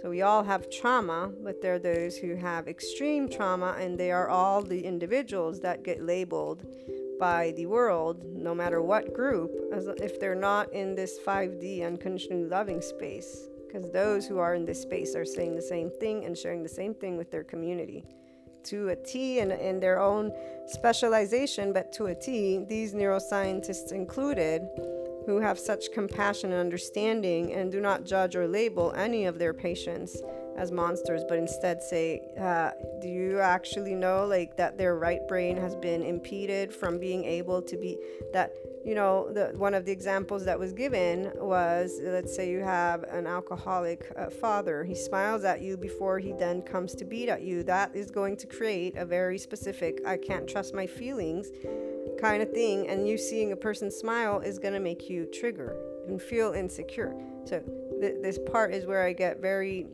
So 0.00 0.08
we 0.08 0.22
all 0.22 0.42
have 0.42 0.70
trauma, 0.70 1.30
but 1.42 1.60
there 1.60 1.74
are 1.74 1.78
those 1.78 2.16
who 2.16 2.36
have 2.36 2.68
extreme 2.68 3.28
trauma, 3.28 3.76
and 3.78 3.98
they 3.98 4.12
are 4.12 4.28
all 4.28 4.62
the 4.62 4.80
individuals 4.80 5.60
that 5.60 5.82
get 5.82 6.02
labeled 6.02 6.64
by 7.18 7.52
the 7.56 7.66
world, 7.66 8.24
no 8.24 8.54
matter 8.54 8.80
what 8.80 9.12
group, 9.12 9.50
as 9.74 9.88
if 9.98 10.18
they're 10.18 10.34
not 10.34 10.72
in 10.72 10.94
this 10.94 11.18
5D 11.18 11.84
unconditionally 11.84 12.48
loving 12.48 12.80
space. 12.80 13.49
Because 13.70 13.90
those 13.92 14.26
who 14.26 14.38
are 14.38 14.54
in 14.54 14.64
this 14.64 14.82
space 14.82 15.14
are 15.14 15.24
saying 15.24 15.54
the 15.54 15.62
same 15.62 15.90
thing 16.00 16.24
and 16.24 16.36
sharing 16.36 16.62
the 16.62 16.68
same 16.68 16.92
thing 16.92 17.16
with 17.16 17.30
their 17.30 17.44
community. 17.44 18.04
To 18.64 18.88
a 18.88 18.96
T 18.96 19.38
and 19.38 19.52
in 19.52 19.78
their 19.78 20.00
own 20.00 20.32
specialization, 20.66 21.72
but 21.72 21.92
to 21.94 22.06
a 22.06 22.14
T, 22.14 22.64
these 22.68 22.94
neuroscientists 22.94 23.92
included, 23.92 24.68
who 25.26 25.38
have 25.38 25.58
such 25.58 25.92
compassion 25.92 26.50
and 26.50 26.60
understanding 26.60 27.52
and 27.52 27.70
do 27.70 27.80
not 27.80 28.04
judge 28.04 28.34
or 28.34 28.48
label 28.48 28.92
any 28.96 29.26
of 29.26 29.38
their 29.38 29.54
patients 29.54 30.20
as 30.56 30.72
monsters, 30.72 31.22
but 31.28 31.38
instead 31.38 31.82
say, 31.82 32.20
uh, 32.40 32.70
Do 33.00 33.08
you 33.08 33.38
actually 33.38 33.94
know 33.94 34.26
like 34.26 34.56
that 34.56 34.76
their 34.76 34.96
right 34.96 35.26
brain 35.28 35.56
has 35.56 35.76
been 35.76 36.02
impeded 36.02 36.72
from 36.72 36.98
being 36.98 37.24
able 37.24 37.62
to 37.62 37.76
be 37.76 37.96
that 38.32 38.52
you 38.84 38.94
know, 38.94 39.30
the, 39.32 39.52
one 39.56 39.74
of 39.74 39.84
the 39.84 39.92
examples 39.92 40.44
that 40.46 40.58
was 40.58 40.72
given 40.72 41.30
was 41.36 42.00
let's 42.02 42.34
say 42.34 42.50
you 42.50 42.60
have 42.60 43.02
an 43.04 43.26
alcoholic 43.26 44.10
uh, 44.16 44.30
father. 44.30 44.84
He 44.84 44.94
smiles 44.94 45.44
at 45.44 45.60
you 45.60 45.76
before 45.76 46.18
he 46.18 46.32
then 46.32 46.62
comes 46.62 46.94
to 46.94 47.04
beat 47.04 47.28
at 47.28 47.42
you. 47.42 47.62
That 47.62 47.94
is 47.94 48.10
going 48.10 48.36
to 48.38 48.46
create 48.46 48.96
a 48.96 49.04
very 49.04 49.38
specific, 49.38 50.00
I 50.06 50.16
can't 50.16 50.48
trust 50.48 50.74
my 50.74 50.86
feelings 50.86 51.48
kind 52.20 52.42
of 52.42 52.50
thing. 52.52 52.88
And 52.88 53.06
you 53.06 53.18
seeing 53.18 53.52
a 53.52 53.56
person 53.56 53.90
smile 53.90 54.40
is 54.40 54.58
going 54.58 54.74
to 54.74 54.80
make 54.80 55.08
you 55.08 55.26
trigger 55.26 55.76
and 56.08 56.20
feel 56.20 56.52
insecure. 56.52 57.14
So, 57.44 57.60
th- 58.00 58.16
this 58.22 58.38
part 58.50 58.72
is 58.72 58.86
where 58.86 59.02
I 59.02 59.12
get 59.12 59.40
very 59.40 59.86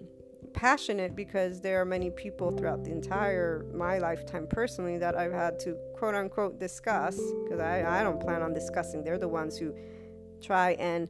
passionate 0.57 1.15
because 1.15 1.61
there 1.61 1.81
are 1.81 1.85
many 1.85 2.11
people 2.11 2.51
throughout 2.51 2.83
the 2.83 2.91
entire 2.91 3.67
my 3.75 3.99
lifetime 3.99 4.47
personally 4.49 4.97
that 4.97 5.15
I've 5.15 5.33
had 5.33 5.61
to 5.61 5.77
quote 5.97 6.15
unquote 6.15 6.59
discuss 6.59 7.19
because 7.45 7.61
I, 7.61 8.01
I 8.01 8.03
don't 8.03 8.21
plan 8.21 8.43
on 8.43 8.53
discussing. 8.53 9.03
They're 9.03 9.19
the 9.19 9.29
ones 9.29 9.57
who 9.57 9.75
try 10.43 10.73
and 10.73 11.09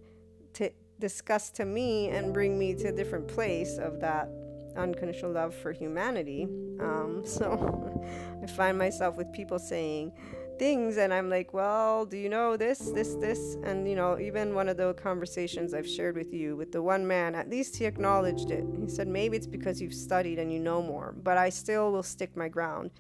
to 0.55 0.71
discuss 0.99 1.51
to 1.51 1.65
me 1.65 2.09
and 2.09 2.33
bring 2.33 2.59
me 2.59 2.75
to 2.75 2.89
a 2.89 2.93
different 2.93 3.29
place 3.29 3.79
of 3.79 4.01
that 4.01 4.29
unconditional 4.77 5.33
love 5.33 5.55
for 5.55 5.73
humanity. 5.73 6.45
Um, 6.81 7.23
so 7.27 8.01
I 8.43 8.47
find 8.47 8.79
myself 8.79 9.17
with 9.17 9.33
people 9.33 9.59
saying, 9.59 10.13
things 10.59 10.97
and 10.97 11.13
i'm 11.13 11.29
like 11.29 11.53
well 11.53 12.07
do 12.07 12.17
you 12.17 12.29
know 12.29 12.57
this 12.57 12.91
this 12.91 13.15
this 13.17 13.57
and 13.65 13.89
you 13.89 13.95
know 13.95 14.19
even 14.19 14.55
one 14.55 14.69
of 14.69 14.77
the 14.77 14.95
conversations 14.95 15.75
i've 15.75 15.89
shared 15.89 16.17
with 16.17 16.33
you 16.33 16.57
with 16.57 16.73
the 16.73 16.81
one 16.81 17.07
man 17.07 17.35
at 17.35 17.51
least 17.51 17.77
he 17.77 17.85
acknowledged 17.85 18.51
it 18.51 18.65
he 18.81 18.89
said 18.89 19.07
maybe 19.07 19.37
it's 19.37 19.47
because 19.47 19.81
you've 19.81 19.95
studied 19.95 20.39
and 20.39 20.53
you 20.53 20.59
know 20.59 20.81
more 20.81 21.15
but 21.23 21.37
i 21.37 21.49
still 21.51 21.93
will 21.93 22.03
stick 22.03 22.35
my 22.37 22.49
ground 22.49 22.91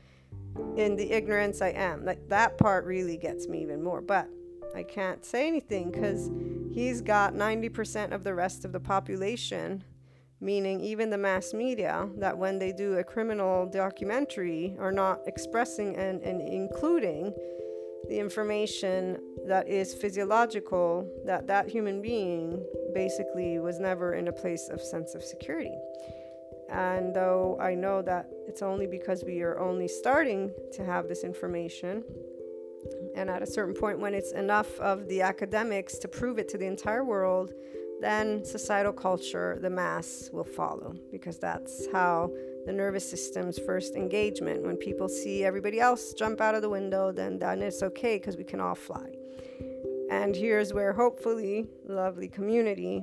in 0.76 0.96
the 0.96 1.10
ignorance 1.10 1.62
i 1.62 1.68
am. 1.68 2.04
Like 2.04 2.28
that 2.28 2.58
part 2.58 2.84
really 2.84 3.16
gets 3.16 3.48
me 3.48 3.62
even 3.62 3.82
more 3.82 4.00
but 4.00 4.28
i 4.74 4.82
can't 4.82 5.24
say 5.24 5.46
anything 5.46 5.90
because 5.90 6.30
he's 6.72 7.00
got 7.00 7.34
90% 7.34 8.12
of 8.12 8.24
the 8.24 8.34
rest 8.34 8.64
of 8.64 8.72
the 8.72 8.80
population 8.80 9.84
meaning 10.40 10.80
even 10.80 11.10
the 11.10 11.18
mass 11.18 11.54
media, 11.54 12.08
that 12.18 12.36
when 12.36 12.58
they 12.58 12.72
do 12.72 12.98
a 12.98 13.04
criminal 13.04 13.66
documentary 13.66 14.76
are 14.78 14.92
not 14.92 15.20
expressing 15.26 15.96
and, 15.96 16.22
and 16.22 16.40
including 16.40 17.32
the 18.08 18.18
information 18.18 19.18
that 19.46 19.66
is 19.68 19.94
physiological 19.94 21.08
that 21.24 21.46
that 21.46 21.68
human 21.68 22.00
being 22.00 22.64
basically 22.94 23.58
was 23.58 23.80
never 23.80 24.14
in 24.14 24.28
a 24.28 24.32
place 24.32 24.68
of 24.68 24.80
sense 24.80 25.16
of 25.16 25.24
security 25.24 25.74
and 26.70 27.14
though 27.14 27.56
i 27.60 27.74
know 27.74 28.02
that 28.02 28.28
it's 28.46 28.62
only 28.62 28.86
because 28.86 29.24
we 29.24 29.42
are 29.42 29.58
only 29.58 29.88
starting 29.88 30.50
to 30.72 30.84
have 30.84 31.08
this 31.08 31.22
information 31.24 32.02
and 33.16 33.30
at 33.30 33.42
a 33.42 33.46
certain 33.46 33.74
point 33.74 33.98
when 33.98 34.14
it's 34.14 34.32
enough 34.32 34.78
of 34.80 35.08
the 35.08 35.20
academics 35.20 35.98
to 35.98 36.08
prove 36.08 36.38
it 36.38 36.48
to 36.48 36.58
the 36.58 36.66
entire 36.66 37.04
world 37.04 37.52
then 38.00 38.44
societal 38.44 38.92
culture, 38.92 39.58
the 39.60 39.70
mass, 39.70 40.28
will 40.32 40.44
follow 40.44 40.94
because 41.10 41.38
that's 41.38 41.86
how 41.92 42.30
the 42.66 42.72
nervous 42.72 43.08
system's 43.08 43.58
first 43.58 43.94
engagement. 43.94 44.62
When 44.62 44.76
people 44.76 45.08
see 45.08 45.44
everybody 45.44 45.80
else 45.80 46.12
jump 46.12 46.40
out 46.40 46.54
of 46.54 46.62
the 46.62 46.68
window, 46.68 47.12
then 47.12 47.38
then 47.38 47.62
it's 47.62 47.82
okay 47.82 48.16
because 48.16 48.36
we 48.36 48.44
can 48.44 48.60
all 48.60 48.74
fly. 48.74 49.14
And 50.10 50.36
here's 50.36 50.72
where 50.72 50.92
hopefully, 50.92 51.66
lovely 51.86 52.28
community, 52.28 53.02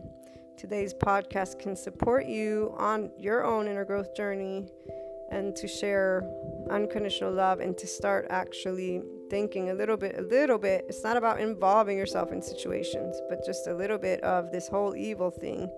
today's 0.58 0.94
podcast 0.94 1.60
can 1.60 1.76
support 1.76 2.26
you 2.26 2.74
on 2.78 3.12
your 3.18 3.44
own 3.44 3.68
inner 3.68 3.86
growth 3.86 4.16
journey 4.16 4.66
and 5.32 5.56
to 5.56 5.68
share 5.68 6.24
unconditional 6.70 7.32
love 7.32 7.60
and 7.60 7.78
to 7.78 7.88
start 7.88 8.28
actually 8.30 9.02
thinking 9.30 9.72
a 9.72 9.74
little 9.74 9.98
bit, 9.98 10.16
a 10.18 10.22
little 10.22 10.58
bit. 10.58 10.86
It's 10.88 11.04
not 11.04 11.18
about 11.18 11.40
involving 11.40 11.98
yourself 11.98 12.32
in 12.32 12.42
situations, 12.42 13.20
but 13.30 13.44
just 13.46 13.68
a 13.68 13.74
little 13.74 13.98
bit 13.98 14.22
of 14.22 14.52
this 14.52 14.68
whole 14.68 14.96
evil 14.96 15.32
thing. 15.32 15.70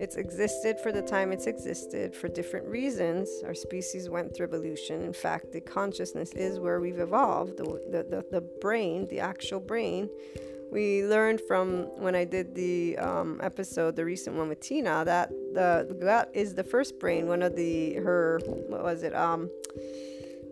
It's 0.00 0.16
existed 0.16 0.78
for 0.80 0.92
the 0.92 1.02
time 1.02 1.32
it's 1.32 1.46
existed 1.46 2.14
for 2.14 2.28
different 2.28 2.66
reasons. 2.66 3.28
Our 3.44 3.54
species 3.54 4.08
went 4.08 4.34
through 4.34 4.46
evolution. 4.46 5.02
In 5.02 5.12
fact, 5.12 5.52
the 5.52 5.60
consciousness 5.60 6.32
is 6.34 6.60
where 6.60 6.80
we've 6.80 7.00
evolved. 7.00 7.56
The, 7.56 7.64
the, 7.64 8.02
the, 8.04 8.24
the 8.30 8.40
brain, 8.60 9.08
the 9.08 9.18
actual 9.18 9.58
brain, 9.58 10.08
we 10.70 11.04
learned 11.04 11.40
from 11.48 11.84
when 11.98 12.14
I 12.14 12.24
did 12.24 12.54
the 12.54 12.98
um, 12.98 13.40
episode, 13.42 13.96
the 13.96 14.04
recent 14.04 14.36
one 14.36 14.48
with 14.48 14.60
Tina, 14.60 15.04
that 15.04 15.30
the, 15.54 15.96
gut 16.00 16.30
is 16.34 16.54
the 16.54 16.64
first 16.64 16.98
brain. 16.98 17.26
One 17.26 17.42
of 17.42 17.56
the 17.56 17.94
her 17.94 18.40
what 18.44 18.82
was 18.82 19.02
it? 19.02 19.14
Um, 19.14 19.50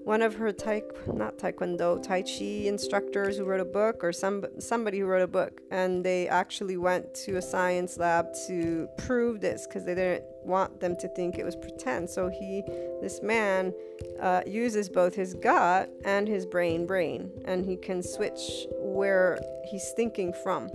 one 0.05 0.22
of 0.22 0.35
her 0.35 0.52
tai 0.52 0.83
not 1.12 1.37
taekwondo 1.37 2.00
tai 2.00 2.22
chi 2.22 2.68
instructors 2.68 3.37
who 3.37 3.44
wrote 3.44 3.61
a 3.61 3.64
book 3.64 4.05
or 4.05 4.12
some 4.12 4.44
somebody 4.61 5.00
who 5.00 5.07
wrote 5.07 5.22
a 5.22 5.26
book 5.26 5.61
and 5.72 6.05
they 6.05 6.29
actually 6.29 6.76
went 6.76 7.12
to 7.12 7.37
a 7.37 7.42
science 7.42 7.98
lab 7.98 8.26
to 8.46 8.88
prove 8.98 9.40
this 9.40 9.66
because 9.66 9.85
they 9.85 9.96
didn't 9.96 10.22
want 10.46 10.80
them 10.80 10.96
to 10.96 11.09
think 11.09 11.38
it 11.38 11.44
was 11.44 11.56
pretend 11.56 12.09
so 12.09 12.28
he 12.28 12.62
this 13.02 13.22
man 13.22 13.72
uh, 14.20 14.42
uses 14.46 14.88
both 14.88 15.14
his 15.14 15.35
gut 15.35 15.90
and 16.04 16.28
his 16.28 16.46
brain 16.46 16.87
brain 16.87 17.30
and 17.44 17.64
he 17.64 17.76
can 17.76 18.02
switch 18.02 18.66
where 18.78 19.38
he's 19.70 19.92
thinking 19.96 20.32
from 20.42 20.70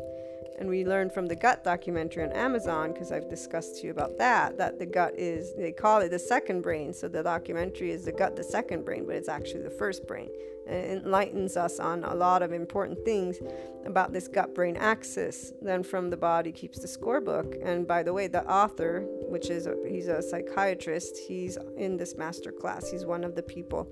and 0.61 0.69
we 0.69 0.85
learned 0.85 1.11
from 1.11 1.25
the 1.25 1.35
gut 1.35 1.63
documentary 1.63 2.23
on 2.23 2.31
Amazon, 2.33 2.93
because 2.93 3.11
I've 3.11 3.27
discussed 3.27 3.77
to 3.77 3.87
you 3.87 3.91
about 3.91 4.19
that, 4.19 4.59
that 4.59 4.77
the 4.77 4.85
gut 4.85 5.15
is, 5.17 5.55
they 5.55 5.71
call 5.71 6.01
it 6.01 6.09
the 6.09 6.19
second 6.19 6.61
brain. 6.61 6.93
So 6.93 7.07
the 7.07 7.23
documentary 7.23 7.89
is 7.89 8.05
the 8.05 8.11
gut, 8.11 8.35
the 8.35 8.43
second 8.43 8.85
brain, 8.85 9.07
but 9.07 9.15
it's 9.15 9.27
actually 9.27 9.63
the 9.63 9.71
first 9.71 10.05
brain. 10.05 10.29
It 10.67 11.03
enlightens 11.03 11.57
us 11.57 11.79
on 11.79 12.03
a 12.03 12.13
lot 12.13 12.41
of 12.41 12.51
important 12.53 13.03
things 13.03 13.39
about 13.85 14.13
this 14.13 14.27
gut 14.27 14.53
brain 14.53 14.77
axis. 14.77 15.53
Then 15.61 15.83
from 15.83 16.09
the 16.09 16.17
body 16.17 16.51
keeps 16.51 16.79
the 16.79 16.87
Score 16.87 17.21
book. 17.21 17.55
And 17.63 17.87
by 17.87 18.03
the 18.03 18.13
way, 18.13 18.27
the 18.27 18.49
author, 18.49 19.01
which 19.27 19.49
is, 19.49 19.67
a, 19.67 19.75
he's 19.87 20.07
a 20.07 20.21
psychiatrist, 20.21 21.17
he's 21.17 21.57
in 21.77 21.97
this 21.97 22.15
master 22.15 22.51
class. 22.51 22.89
He's 22.89 23.05
one 23.05 23.23
of 23.23 23.35
the 23.35 23.43
people 23.43 23.87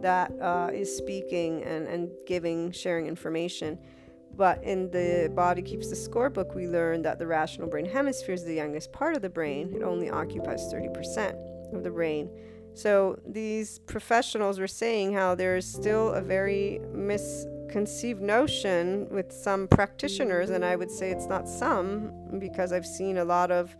that 0.00 0.32
uh, 0.40 0.70
is 0.72 0.94
speaking 0.96 1.62
and, 1.64 1.86
and 1.86 2.10
giving, 2.26 2.72
sharing 2.72 3.06
information. 3.06 3.78
But 4.34 4.62
in 4.62 4.90
the 4.90 5.32
Body 5.34 5.62
Keeps 5.62 5.90
the 5.90 5.96
Score 5.96 6.30
book, 6.30 6.54
we 6.54 6.68
learn 6.68 7.02
that 7.02 7.18
the 7.18 7.26
rational 7.26 7.68
brain 7.68 7.86
hemisphere 7.86 8.34
is 8.34 8.44
the 8.44 8.54
youngest 8.54 8.92
part 8.92 9.16
of 9.16 9.22
the 9.22 9.28
brain. 9.28 9.72
It 9.74 9.82
only 9.82 10.10
occupies 10.10 10.72
30% 10.72 11.74
of 11.74 11.82
the 11.82 11.90
brain. 11.90 12.30
So 12.78 13.18
these 13.26 13.80
professionals 13.80 14.60
were 14.60 14.68
saying 14.68 15.12
how 15.12 15.34
there 15.34 15.56
is 15.56 15.66
still 15.66 16.12
a 16.12 16.20
very 16.20 16.80
misconceived 16.92 18.22
notion 18.22 19.08
with 19.10 19.32
some 19.32 19.66
practitioners, 19.66 20.50
and 20.50 20.64
I 20.64 20.76
would 20.76 20.92
say 20.92 21.10
it's 21.10 21.26
not 21.26 21.48
some 21.48 22.38
because 22.38 22.72
I've 22.72 22.86
seen 22.86 23.18
a 23.18 23.24
lot 23.24 23.50
of 23.50 23.76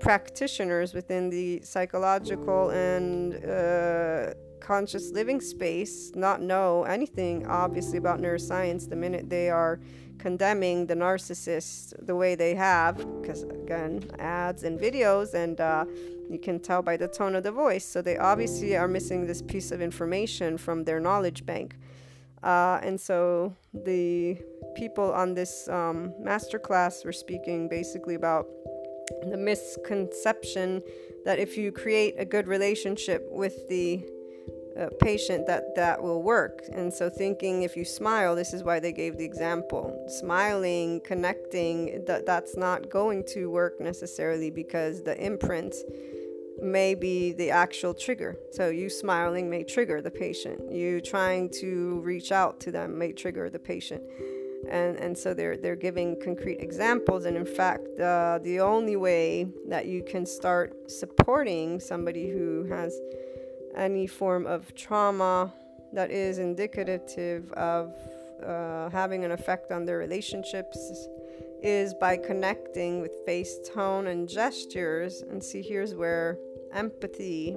practitioners 0.00 0.92
within 0.92 1.30
the 1.30 1.62
psychological 1.62 2.68
and 2.68 3.42
uh, 3.42 4.34
conscious 4.60 5.12
living 5.12 5.40
space 5.40 6.12
not 6.14 6.42
know 6.42 6.84
anything 6.84 7.46
obviously 7.46 7.96
about 7.96 8.20
neuroscience 8.20 8.86
the 8.86 8.96
minute 8.96 9.30
they 9.30 9.48
are 9.48 9.80
condemning 10.22 10.86
the 10.86 10.94
narcissist 10.94 11.94
the 12.06 12.14
way 12.14 12.36
they 12.36 12.54
have 12.54 12.94
because 13.20 13.42
again 13.42 14.00
ads 14.20 14.62
and 14.62 14.78
videos 14.78 15.34
and 15.34 15.60
uh, 15.60 15.84
you 16.30 16.38
can 16.38 16.60
tell 16.60 16.80
by 16.80 16.96
the 16.96 17.08
tone 17.08 17.34
of 17.34 17.42
the 17.42 17.50
voice. 17.50 17.84
So 17.84 18.00
they 18.00 18.16
obviously 18.16 18.76
are 18.76 18.86
missing 18.86 19.26
this 19.26 19.42
piece 19.42 19.72
of 19.72 19.82
information 19.82 20.58
from 20.58 20.84
their 20.84 21.00
knowledge 21.00 21.44
bank. 21.44 21.74
Uh, 22.40 22.78
and 22.84 23.00
so 23.00 23.56
the 23.74 24.38
people 24.76 25.12
on 25.12 25.34
this 25.34 25.68
um, 25.68 26.14
master 26.20 26.58
class 26.58 27.04
were 27.04 27.18
speaking 27.24 27.68
basically 27.68 28.14
about 28.14 28.46
the 29.28 29.36
misconception 29.36 30.82
that 31.24 31.40
if 31.40 31.56
you 31.56 31.72
create 31.72 32.14
a 32.16 32.24
good 32.24 32.46
relationship 32.46 33.26
with 33.28 33.68
the 33.68 34.04
uh, 34.78 34.88
patient 35.00 35.46
that 35.46 35.74
that 35.76 36.02
will 36.02 36.22
work. 36.22 36.62
And 36.72 36.92
so, 36.92 37.10
thinking 37.10 37.62
if 37.62 37.76
you 37.76 37.84
smile, 37.84 38.34
this 38.34 38.52
is 38.52 38.62
why 38.62 38.80
they 38.80 38.92
gave 38.92 39.18
the 39.18 39.24
example. 39.24 40.06
Smiling, 40.08 41.00
connecting, 41.00 42.04
that 42.06 42.26
that's 42.26 42.56
not 42.56 42.90
going 42.90 43.24
to 43.34 43.50
work 43.50 43.80
necessarily 43.80 44.50
because 44.50 45.02
the 45.02 45.16
imprint 45.24 45.74
may 46.60 46.94
be 46.94 47.32
the 47.32 47.50
actual 47.50 47.92
trigger. 47.94 48.36
So, 48.52 48.68
you 48.70 48.88
smiling 48.88 49.50
may 49.50 49.64
trigger 49.64 50.00
the 50.00 50.10
patient. 50.10 50.72
You 50.72 51.00
trying 51.00 51.50
to 51.60 52.00
reach 52.00 52.32
out 52.32 52.60
to 52.60 52.70
them 52.70 52.98
may 52.98 53.12
trigger 53.12 53.50
the 53.50 53.58
patient. 53.58 54.02
And, 54.70 54.96
and 54.96 55.18
so 55.18 55.34
they're 55.34 55.56
they're 55.56 55.74
giving 55.74 56.20
concrete 56.22 56.60
examples 56.60 57.24
and 57.24 57.36
in 57.36 57.44
fact 57.44 57.98
uh, 57.98 58.38
the 58.44 58.60
only 58.60 58.94
way 58.94 59.48
that 59.66 59.86
you 59.86 60.04
can 60.04 60.24
start 60.24 60.88
supporting 60.88 61.80
somebody 61.80 62.30
who 62.30 62.64
has 62.70 62.96
any 63.76 64.06
form 64.06 64.46
of 64.46 64.74
trauma 64.74 65.52
that 65.92 66.10
is 66.10 66.38
indicative 66.38 67.52
of 67.52 67.94
uh, 68.44 68.90
having 68.90 69.24
an 69.24 69.32
effect 69.32 69.70
on 69.70 69.84
their 69.84 69.98
relationships 69.98 70.78
is 71.62 71.94
by 71.94 72.16
connecting 72.16 73.00
with 73.00 73.12
face 73.24 73.58
tone 73.72 74.08
and 74.08 74.28
gestures. 74.28 75.22
And 75.22 75.42
see, 75.42 75.62
here's 75.62 75.94
where 75.94 76.38
empathy 76.72 77.56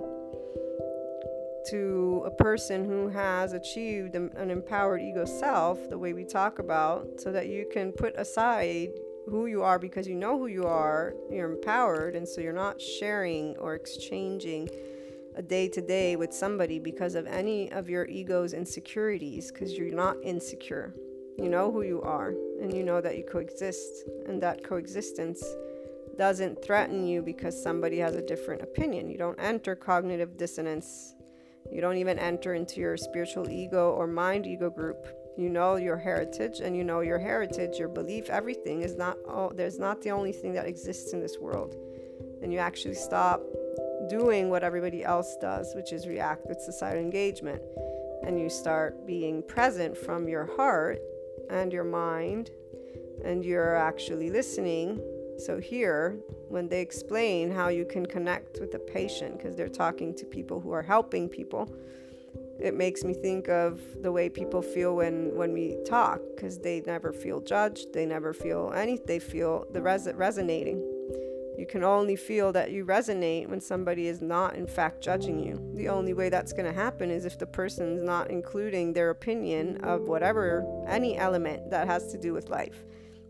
to 1.69 2.23
a 2.25 2.31
person 2.31 2.85
who 2.85 3.07
has 3.09 3.53
achieved 3.53 4.13
an 4.13 4.51
empowered 4.51 5.01
ego 5.01 5.25
self, 5.25 5.89
the 5.89 5.97
way 5.97 6.13
we 6.13 6.23
talk 6.23 6.59
about, 6.59 7.07
so 7.19 7.31
that 7.31 7.47
you 7.47 7.67
can 7.71 7.91
put 7.91 8.15
aside 8.17 8.89
who 9.27 9.47
you 9.47 9.63
are 9.63 9.79
because 9.79 10.07
you 10.07 10.13
know 10.13 10.37
who 10.37 10.45
you 10.45 10.65
are, 10.65 11.15
you're 11.31 11.51
empowered, 11.51 12.15
and 12.15 12.27
so 12.27 12.39
you're 12.41 12.53
not 12.53 12.79
sharing 12.79 13.57
or 13.57 13.73
exchanging 13.73 14.69
a 15.35 15.41
day 15.41 15.67
to 15.67 15.81
day 15.81 16.15
with 16.15 16.33
somebody 16.33 16.79
because 16.79 17.15
of 17.15 17.27
any 17.27 17.71
of 17.71 17.89
your 17.89 18.05
ego's 18.05 18.53
insecurities, 18.53 19.51
because 19.51 19.73
you're 19.73 19.93
not 19.93 20.15
insecure. 20.23 20.93
You 21.37 21.49
know 21.49 21.71
who 21.71 21.81
you 21.81 22.01
are, 22.01 22.33
and 22.61 22.73
you 22.73 22.83
know 22.83 23.01
that 23.01 23.17
you 23.17 23.25
coexist, 23.29 24.05
and 24.25 24.41
that 24.41 24.63
coexistence 24.63 25.43
doesn't 26.17 26.63
threaten 26.63 27.05
you 27.05 27.21
because 27.21 27.61
somebody 27.61 27.97
has 27.97 28.15
a 28.15 28.21
different 28.21 28.61
opinion. 28.61 29.09
You 29.09 29.17
don't 29.17 29.39
enter 29.39 29.75
cognitive 29.75 30.37
dissonance. 30.37 31.13
You 31.69 31.81
don't 31.81 31.97
even 31.97 32.17
enter 32.19 32.53
into 32.53 32.79
your 32.79 32.95
spiritual 32.95 33.49
ego 33.49 33.91
or 33.91 34.07
mind 34.07 34.47
ego 34.47 34.69
group. 34.69 35.07
You 35.37 35.49
know 35.49 35.75
your 35.75 35.97
heritage, 35.97 36.61
and 36.61 36.77
you 36.77 36.85
know 36.85 37.01
your 37.01 37.19
heritage, 37.19 37.77
your 37.77 37.89
belief, 37.89 38.29
everything 38.29 38.83
is 38.83 38.95
not, 38.95 39.17
oh, 39.27 39.51
there's 39.53 39.77
not 39.77 40.01
the 40.01 40.11
only 40.11 40.31
thing 40.31 40.53
that 40.53 40.65
exists 40.65 41.11
in 41.11 41.19
this 41.19 41.37
world. 41.37 41.75
And 42.41 42.53
you 42.53 42.59
actually 42.59 42.93
stop 42.93 43.41
doing 44.09 44.49
what 44.49 44.63
everybody 44.63 45.03
else 45.03 45.35
does, 45.41 45.73
which 45.75 45.91
is 45.91 46.07
react 46.07 46.45
with 46.47 46.59
societal 46.59 47.01
engagement. 47.01 47.61
And 48.23 48.39
you 48.39 48.49
start 48.49 49.05
being 49.05 49.43
present 49.43 49.97
from 49.97 50.27
your 50.27 50.45
heart 50.55 50.99
and 51.49 51.71
your 51.71 51.83
mind, 51.83 52.49
and 53.23 53.45
you're 53.45 53.75
actually 53.75 54.29
listening. 54.29 55.01
So, 55.37 55.59
here, 55.59 56.17
when 56.47 56.69
they 56.69 56.81
explain 56.81 57.51
how 57.51 57.67
you 57.67 57.85
can 57.85 58.05
connect 58.05 58.59
with 58.59 58.71
the 58.71 58.79
patient, 58.79 59.37
because 59.37 59.55
they're 59.55 59.67
talking 59.67 60.15
to 60.15 60.25
people 60.25 60.59
who 60.59 60.71
are 60.71 60.81
helping 60.81 61.27
people, 61.27 61.69
it 62.59 62.73
makes 62.73 63.03
me 63.03 63.13
think 63.13 63.49
of 63.49 63.81
the 64.01 64.11
way 64.11 64.29
people 64.29 64.61
feel 64.61 64.95
when 64.95 65.35
when 65.35 65.51
we 65.51 65.77
talk 65.85 66.21
because 66.35 66.57
they 66.59 66.81
never 66.85 67.11
feel 67.11 67.41
judged 67.41 67.91
they 67.91 68.05
never 68.05 68.33
feel 68.33 68.71
any 68.73 68.97
they 69.05 69.19
feel 69.19 69.65
the 69.73 69.81
res- 69.81 70.13
resonating 70.13 70.81
you 71.57 71.65
can 71.65 71.83
only 71.83 72.15
feel 72.15 72.51
that 72.53 72.71
you 72.71 72.85
resonate 72.85 73.47
when 73.47 73.61
somebody 73.61 74.07
is 74.07 74.21
not, 74.21 74.55
in 74.55 74.67
fact, 74.67 75.01
judging 75.01 75.39
you. 75.39 75.71
The 75.75 75.89
only 75.89 76.13
way 76.13 76.29
that's 76.29 76.51
going 76.51 76.65
to 76.65 76.73
happen 76.73 77.09
is 77.09 77.25
if 77.25 77.39
the 77.39 77.45
person's 77.45 78.03
not 78.03 78.29
including 78.29 78.93
their 78.93 79.09
opinion 79.09 79.77
of 79.83 80.07
whatever, 80.07 80.65
any 80.87 81.17
element 81.17 81.69
that 81.69 81.87
has 81.87 82.11
to 82.11 82.17
do 82.17 82.33
with 82.33 82.49
life 82.49 82.83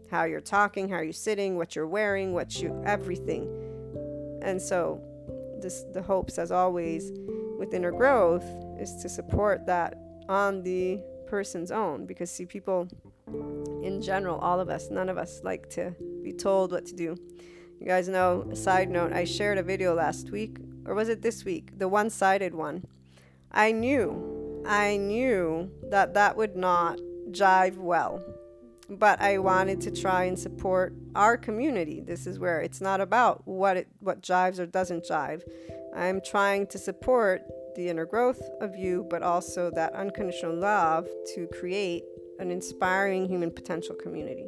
how 0.10 0.24
you're 0.24 0.42
talking, 0.42 0.88
how 0.88 1.00
you're 1.00 1.12
sitting, 1.12 1.58
what 1.58 1.76
you're 1.76 1.88
wearing, 1.88 2.34
what 2.34 2.62
you, 2.62 2.82
everything. 2.86 3.44
And 4.42 4.62
so, 4.62 5.02
this, 5.62 5.84
the 5.94 6.02
hopes, 6.02 6.38
as 6.38 6.52
always, 6.52 7.12
with 7.58 7.74
inner 7.74 7.92
growth 7.92 8.46
is 8.80 8.96
to 9.02 9.10
support 9.10 9.66
that 9.66 9.98
on 10.30 10.62
the 10.64 11.02
person's 11.28 11.72
own. 11.72 12.06
Because, 12.06 12.30
see, 12.30 12.46
people 12.46 12.88
in 13.84 14.02
general, 14.02 14.38
all 14.40 14.60
of 14.60 14.70
us, 14.70 14.90
none 14.90 15.10
of 15.10 15.18
us 15.18 15.42
like 15.44 15.70
to 15.72 15.96
be 16.24 16.32
told 16.32 16.72
what 16.72 16.86
to 16.86 16.94
do. 16.94 17.18
You 17.80 17.88
guys 17.88 18.08
know, 18.08 18.50
side 18.54 18.90
note, 18.90 19.14
I 19.14 19.26
shared 19.26 19.58
a 19.58 19.64
video 19.64 19.94
last 19.94 20.32
week, 20.32 20.58
or 20.86 20.96
was 20.96 21.10
it 21.10 21.22
this 21.22 21.44
week? 21.44 21.78
The 21.78 21.88
one 21.88 22.10
sided 22.10 22.56
one. 22.56 22.86
I 23.52 23.72
knew, 23.72 24.64
I 24.66 24.98
knew 24.98 25.70
that 25.90 26.14
that 26.14 26.38
would 26.38 26.56
not 26.56 27.00
jive 27.32 27.78
well. 27.78 28.24
But 28.90 29.20
I 29.22 29.40
wanted 29.40 29.82
to 29.82 29.92
try 29.92 30.24
and 30.26 30.38
support 30.38 30.94
our 31.16 31.38
community. 31.38 32.00
This 32.00 32.28
is 32.28 32.40
where 32.40 32.62
it's 32.62 32.82
not 32.82 33.02
about 33.02 33.46
what 33.48 33.78
it 33.78 33.88
what 34.00 34.22
jives 34.22 34.60
or 34.60 34.68
doesn't 34.68 35.06
jive. 35.06 35.42
I'm 35.96 36.22
trying 36.22 36.68
to 36.68 36.78
support 36.78 37.42
the 37.76 37.90
inner 37.90 38.06
growth 38.06 38.42
of 38.62 38.76
you, 38.76 39.06
but 39.10 39.24
also 39.24 39.72
that 39.72 39.94
unconditional 39.94 40.56
love 40.56 41.08
to 41.34 41.48
create 41.48 42.04
an 42.40 42.52
inspiring 42.52 43.28
human 43.28 43.52
potential 43.52 43.96
community 43.96 44.48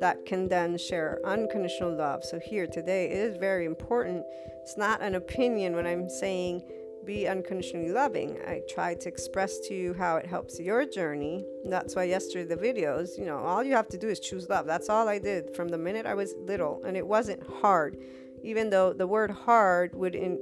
that 0.00 0.26
can 0.26 0.48
then 0.48 0.78
share 0.78 1.20
unconditional 1.24 1.96
love. 1.96 2.24
So, 2.24 2.38
here 2.38 2.66
today, 2.66 3.06
it 3.06 3.16
is 3.16 3.36
very 3.36 3.64
important. 3.64 4.24
It's 4.62 4.76
not 4.76 5.00
an 5.02 5.14
opinion 5.14 5.74
when 5.74 5.86
I'm 5.86 6.08
saying 6.08 6.62
be 7.06 7.28
unconditionally 7.28 7.90
loving. 7.90 8.36
I 8.46 8.62
try 8.68 8.94
to 8.94 9.08
express 9.08 9.60
to 9.68 9.74
you 9.74 9.94
how 9.94 10.16
it 10.16 10.26
helps 10.26 10.58
your 10.58 10.84
journey. 10.84 11.46
That's 11.64 11.94
why 11.94 12.04
yesterday, 12.04 12.52
the 12.52 12.60
videos, 12.60 13.16
you 13.16 13.24
know, 13.24 13.38
all 13.38 13.62
you 13.62 13.74
have 13.74 13.88
to 13.90 13.98
do 13.98 14.08
is 14.08 14.18
choose 14.18 14.48
love. 14.48 14.66
That's 14.66 14.88
all 14.88 15.08
I 15.08 15.18
did 15.20 15.54
from 15.54 15.68
the 15.68 15.78
minute 15.78 16.04
I 16.04 16.14
was 16.14 16.34
little, 16.36 16.82
and 16.84 16.96
it 16.96 17.06
wasn't 17.06 17.42
hard. 17.60 17.96
even 18.42 18.70
though 18.70 18.92
the 18.92 19.06
word 19.06 19.30
hard 19.30 19.94
would 19.94 20.14
in, 20.14 20.38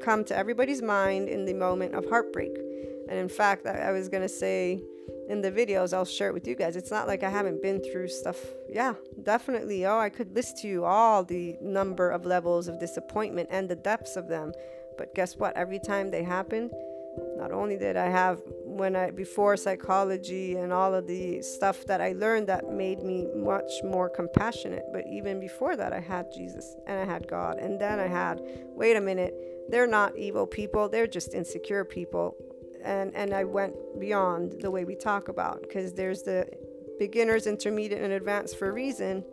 come 0.00 0.24
to 0.24 0.36
everybody's 0.36 0.82
mind 0.82 1.28
in 1.28 1.44
the 1.44 1.54
moment 1.54 1.94
of 1.94 2.04
heartbreak. 2.08 2.54
And 3.08 3.18
in 3.18 3.28
fact, 3.28 3.66
I, 3.66 3.88
I 3.88 3.92
was 3.92 4.08
going 4.08 4.22
to 4.22 4.28
say 4.28 4.82
in 5.28 5.40
the 5.40 5.50
videos, 5.50 5.92
I'll 5.92 6.04
share 6.04 6.28
it 6.28 6.34
with 6.34 6.46
you 6.46 6.54
guys. 6.54 6.76
It's 6.76 6.90
not 6.90 7.06
like 7.06 7.22
I 7.22 7.30
haven't 7.30 7.62
been 7.62 7.82
through 7.82 8.08
stuff. 8.08 8.38
Yeah, 8.68 8.94
definitely. 9.22 9.86
Oh, 9.86 9.98
I 9.98 10.08
could 10.08 10.34
list 10.34 10.58
to 10.58 10.68
you 10.68 10.84
all 10.84 11.24
the 11.24 11.56
number 11.60 12.10
of 12.10 12.24
levels 12.24 12.68
of 12.68 12.78
disappointment 12.78 13.48
and 13.50 13.68
the 13.68 13.76
depths 13.76 14.16
of 14.16 14.28
them. 14.28 14.52
But 14.96 15.14
guess 15.14 15.36
what? 15.36 15.56
Every 15.56 15.78
time 15.78 16.10
they 16.10 16.22
happened, 16.22 16.70
not 17.36 17.52
only 17.52 17.76
did 17.76 17.96
I 17.96 18.06
have 18.06 18.40
when 18.64 18.94
I 18.94 19.10
before 19.10 19.56
psychology 19.56 20.56
and 20.56 20.72
all 20.72 20.94
of 20.94 21.06
the 21.06 21.42
stuff 21.42 21.86
that 21.86 22.00
I 22.00 22.12
learned 22.12 22.46
that 22.48 22.70
made 22.70 23.02
me 23.02 23.26
much 23.34 23.70
more 23.82 24.08
compassionate, 24.08 24.84
but 24.92 25.06
even 25.06 25.40
before 25.40 25.76
that 25.76 25.92
I 25.92 26.00
had 26.00 26.30
Jesus 26.32 26.76
and 26.86 26.98
I 26.98 27.04
had 27.04 27.26
God. 27.26 27.58
And 27.58 27.80
then 27.80 27.98
I 28.00 28.06
had, 28.06 28.40
wait 28.74 28.96
a 28.96 29.00
minute, 29.00 29.34
they're 29.68 29.86
not 29.86 30.16
evil 30.16 30.46
people, 30.46 30.88
they're 30.88 31.06
just 31.06 31.34
insecure 31.34 31.84
people. 31.84 32.36
And 32.86 33.14
and 33.14 33.34
I 33.34 33.44
went 33.44 33.74
beyond 33.98 34.62
the 34.62 34.70
way 34.70 34.84
we 34.84 34.94
talk 34.94 35.28
about 35.28 35.60
because 35.60 35.92
there's 35.92 36.22
the 36.22 36.48
beginners, 36.98 37.46
intermediate 37.46 38.00
and 38.00 38.12
advanced 38.12 38.58
for 38.58 38.68
a 38.70 38.72
reason. 38.72 39.24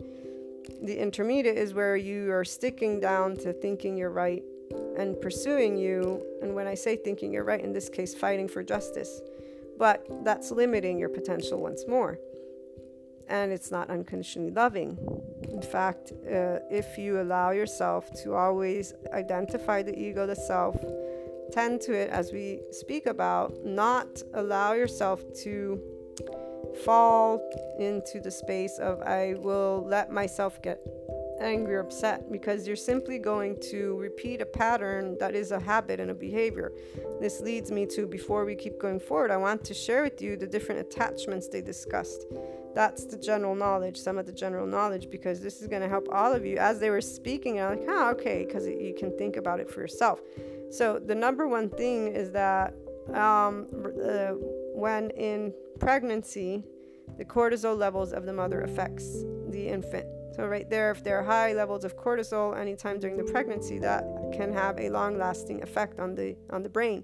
The 0.81 0.97
intermediate 0.97 1.57
is 1.57 1.73
where 1.73 1.95
you 1.95 2.31
are 2.33 2.43
sticking 2.43 2.99
down 2.99 3.37
to 3.37 3.53
thinking 3.53 3.95
you're 3.95 4.09
right 4.09 4.43
and 4.97 5.19
pursuing 5.21 5.77
you. 5.77 6.25
And 6.41 6.55
when 6.55 6.67
I 6.67 6.73
say 6.73 6.95
thinking 6.95 7.31
you're 7.31 7.43
right, 7.43 7.63
in 7.63 7.73
this 7.73 7.89
case, 7.89 8.13
fighting 8.13 8.47
for 8.47 8.63
justice. 8.63 9.21
But 9.77 10.05
that's 10.23 10.51
limiting 10.51 10.97
your 10.97 11.09
potential 11.09 11.61
once 11.61 11.85
more. 11.87 12.17
And 13.29 13.51
it's 13.51 13.71
not 13.71 13.89
unconditionally 13.89 14.51
loving. 14.51 14.97
In 15.49 15.61
fact, 15.61 16.11
uh, 16.11 16.59
if 16.69 16.97
you 16.97 17.21
allow 17.21 17.51
yourself 17.51 18.09
to 18.23 18.33
always 18.33 18.93
identify 19.13 19.81
the 19.81 19.97
ego, 19.97 20.25
the 20.25 20.35
self, 20.35 20.75
tend 21.53 21.81
to 21.81 21.93
it 21.93 22.09
as 22.09 22.31
we 22.31 22.61
speak 22.71 23.05
about, 23.05 23.63
not 23.63 24.21
allow 24.33 24.73
yourself 24.73 25.21
to 25.43 25.79
fall 26.83 27.39
into 27.77 28.19
the 28.19 28.31
space 28.31 28.79
of 28.79 29.01
I 29.01 29.35
will 29.37 29.85
let 29.87 30.11
myself 30.11 30.61
get 30.61 30.79
angry 31.39 31.75
or 31.75 31.79
upset 31.79 32.31
because 32.31 32.65
you're 32.65 32.75
simply 32.75 33.19
going 33.19 33.59
to 33.59 33.97
repeat 33.97 34.41
a 34.41 34.45
pattern 34.45 35.17
that 35.19 35.35
is 35.35 35.51
a 35.51 35.59
habit 35.59 35.99
and 35.99 36.09
a 36.09 36.13
behavior. 36.13 36.71
This 37.19 37.41
leads 37.41 37.71
me 37.71 37.85
to 37.87 38.07
before 38.07 38.45
we 38.45 38.55
keep 38.55 38.79
going 38.79 38.99
forward, 38.99 39.29
I 39.29 39.37
want 39.37 39.63
to 39.65 39.73
share 39.73 40.03
with 40.03 40.21
you 40.21 40.35
the 40.37 40.47
different 40.47 40.81
attachments 40.81 41.47
they 41.47 41.61
discussed. 41.61 42.25
That's 42.73 43.05
the 43.05 43.17
general 43.17 43.53
knowledge, 43.53 43.97
some 43.97 44.17
of 44.17 44.25
the 44.25 44.31
general 44.31 44.65
knowledge, 44.65 45.09
because 45.11 45.41
this 45.41 45.61
is 45.61 45.67
going 45.67 45.83
to 45.83 45.89
help 45.89 46.07
all 46.11 46.33
of 46.33 46.43
you. 46.43 46.57
As 46.57 46.79
they 46.79 46.89
were 46.89 47.01
speaking, 47.01 47.61
I'm 47.61 47.77
like, 47.77 47.87
oh, 47.87 48.09
okay, 48.11 48.45
because 48.45 48.65
you 48.65 48.95
can 48.97 49.15
think 49.15 49.37
about 49.37 49.59
it 49.59 49.69
for 49.69 49.81
yourself. 49.81 50.21
So, 50.77 50.99
the 50.99 51.15
number 51.15 51.47
one 51.47 51.69
thing 51.69 52.07
is 52.07 52.31
that 52.31 52.73
um, 53.13 53.67
uh, 54.03 54.33
when 54.73 55.09
in 55.11 55.53
pregnancy, 55.79 56.63
the 57.17 57.25
cortisol 57.25 57.77
levels 57.77 58.11
of 58.11 58.25
the 58.25 58.33
mother 58.33 58.61
affects 58.61 59.23
the 59.49 59.67
infant 59.67 60.07
so, 60.35 60.47
right 60.47 60.67
there, 60.67 60.89
if 60.89 61.03
there 61.03 61.19
are 61.19 61.23
high 61.23 61.53
levels 61.53 61.83
of 61.83 61.95
cortisol 61.95 62.57
anytime 62.59 62.99
during 62.99 63.17
the 63.17 63.23
pregnancy, 63.23 63.77
that 63.79 64.03
can 64.33 64.51
have 64.51 64.79
a 64.79 64.89
long 64.89 65.15
lasting 65.15 65.61
effect 65.61 65.99
on 65.99 66.15
the, 66.15 66.35
on 66.49 66.63
the 66.63 66.69
brain, 66.69 67.03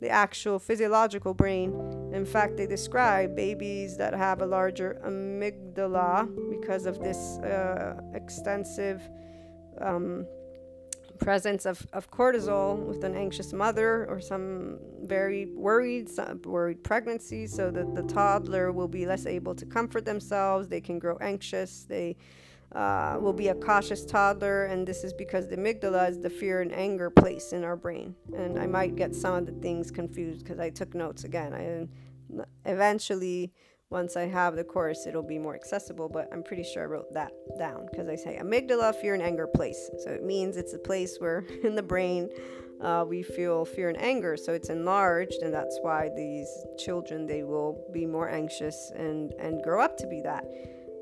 the 0.00 0.08
actual 0.08 0.58
physiological 0.58 1.34
brain. 1.34 1.74
In 2.14 2.24
fact, 2.24 2.56
they 2.56 2.66
describe 2.66 3.36
babies 3.36 3.98
that 3.98 4.14
have 4.14 4.40
a 4.40 4.46
larger 4.46 4.98
amygdala 5.04 6.26
because 6.48 6.86
of 6.86 7.00
this 7.00 7.38
uh, 7.40 8.00
extensive 8.14 9.02
um, 9.82 10.24
presence 11.20 11.66
of, 11.66 11.86
of 11.92 12.10
cortisol 12.10 12.78
with 12.78 13.04
an 13.04 13.14
anxious 13.14 13.52
mother 13.52 14.06
or 14.08 14.20
some 14.20 14.78
very 15.02 15.46
worried 15.54 16.08
some 16.08 16.40
worried 16.44 16.82
pregnancy 16.82 17.46
so 17.46 17.70
that 17.70 17.94
the 17.94 18.02
toddler 18.04 18.72
will 18.72 18.88
be 18.88 19.06
less 19.06 19.26
able 19.26 19.54
to 19.54 19.66
comfort 19.66 20.04
themselves 20.04 20.68
they 20.68 20.80
can 20.80 20.98
grow 20.98 21.16
anxious 21.18 21.84
they 21.88 22.16
uh, 22.72 23.18
will 23.20 23.32
be 23.32 23.48
a 23.48 23.54
cautious 23.54 24.04
toddler, 24.04 24.66
and 24.66 24.86
this 24.86 25.02
is 25.02 25.12
because 25.12 25.48
the 25.48 25.56
amygdala 25.56 26.08
is 26.08 26.20
the 26.20 26.30
fear 26.30 26.60
and 26.60 26.72
anger 26.72 27.10
place 27.10 27.52
in 27.52 27.64
our 27.64 27.76
brain. 27.76 28.14
And 28.36 28.58
I 28.58 28.66
might 28.66 28.94
get 28.94 29.14
some 29.14 29.34
of 29.34 29.46
the 29.46 29.52
things 29.60 29.90
confused 29.90 30.44
because 30.44 30.60
I 30.60 30.70
took 30.70 30.94
notes 30.94 31.24
again. 31.24 31.52
I 31.52 31.88
eventually, 32.64 33.52
once 33.90 34.16
I 34.16 34.26
have 34.26 34.54
the 34.54 34.62
course, 34.62 35.06
it'll 35.06 35.22
be 35.22 35.38
more 35.38 35.54
accessible. 35.54 36.08
But 36.08 36.28
I'm 36.32 36.42
pretty 36.42 36.62
sure 36.62 36.82
I 36.82 36.86
wrote 36.86 37.12
that 37.12 37.32
down 37.58 37.86
because 37.90 38.08
I 38.08 38.16
say 38.16 38.38
amygdala, 38.40 38.94
fear 38.94 39.14
and 39.14 39.22
anger 39.22 39.48
place. 39.48 39.90
So 40.04 40.10
it 40.10 40.22
means 40.22 40.56
it's 40.56 40.74
a 40.74 40.78
place 40.78 41.18
where 41.18 41.44
in 41.64 41.74
the 41.74 41.82
brain 41.82 42.30
uh, 42.80 43.04
we 43.06 43.22
feel 43.22 43.64
fear 43.64 43.88
and 43.88 44.00
anger. 44.00 44.36
So 44.36 44.52
it's 44.52 44.70
enlarged, 44.70 45.42
and 45.42 45.52
that's 45.52 45.78
why 45.82 46.08
these 46.16 46.48
children 46.78 47.26
they 47.26 47.42
will 47.42 47.84
be 47.92 48.06
more 48.06 48.30
anxious 48.30 48.92
and 48.94 49.32
and 49.40 49.62
grow 49.62 49.82
up 49.82 49.96
to 49.98 50.06
be 50.06 50.20
that. 50.22 50.44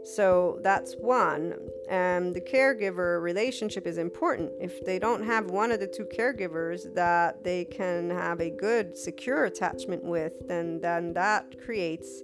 So 0.05 0.59
that's 0.63 0.95
one. 0.95 1.55
And 1.91 2.35
the 2.35 2.41
caregiver 2.41 3.21
relationship 3.21 3.87
is 3.87 3.99
important. 3.99 4.53
If 4.59 4.83
they 4.87 4.99
don't 4.99 5.23
have 5.23 5.51
one 5.51 5.71
of 5.71 5.81
the 5.81 5.87
two 5.87 6.05
caregivers 6.17 6.95
that 6.95 7.45
they 7.45 7.67
can 7.67 8.09
have 8.09 8.41
a 8.41 8.49
good, 8.49 8.97
secure 8.97 9.45
attachment 9.45 10.03
with, 10.03 10.33
then, 10.49 10.81
then 10.81 11.13
that 11.15 11.61
creates 11.63 12.23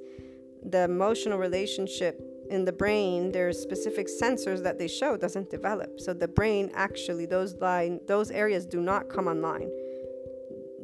the 0.65 0.85
emotional 0.85 1.39
relationship 1.39 2.21
in 2.51 2.65
the 2.65 2.73
brain. 2.73 3.33
There's 3.33 3.59
specific 3.59 4.09
sensors 4.09 4.63
that 4.63 4.79
they 4.79 4.89
show 4.89 5.17
doesn't 5.17 5.51
develop. 5.51 6.01
So 6.01 6.13
the 6.13 6.29
brain 6.29 6.71
actually, 6.75 7.27
those 7.27 7.55
line, 7.57 8.01
those 8.07 8.31
areas 8.31 8.67
do 8.67 8.81
not 8.81 9.09
come 9.09 9.29
online 9.29 9.71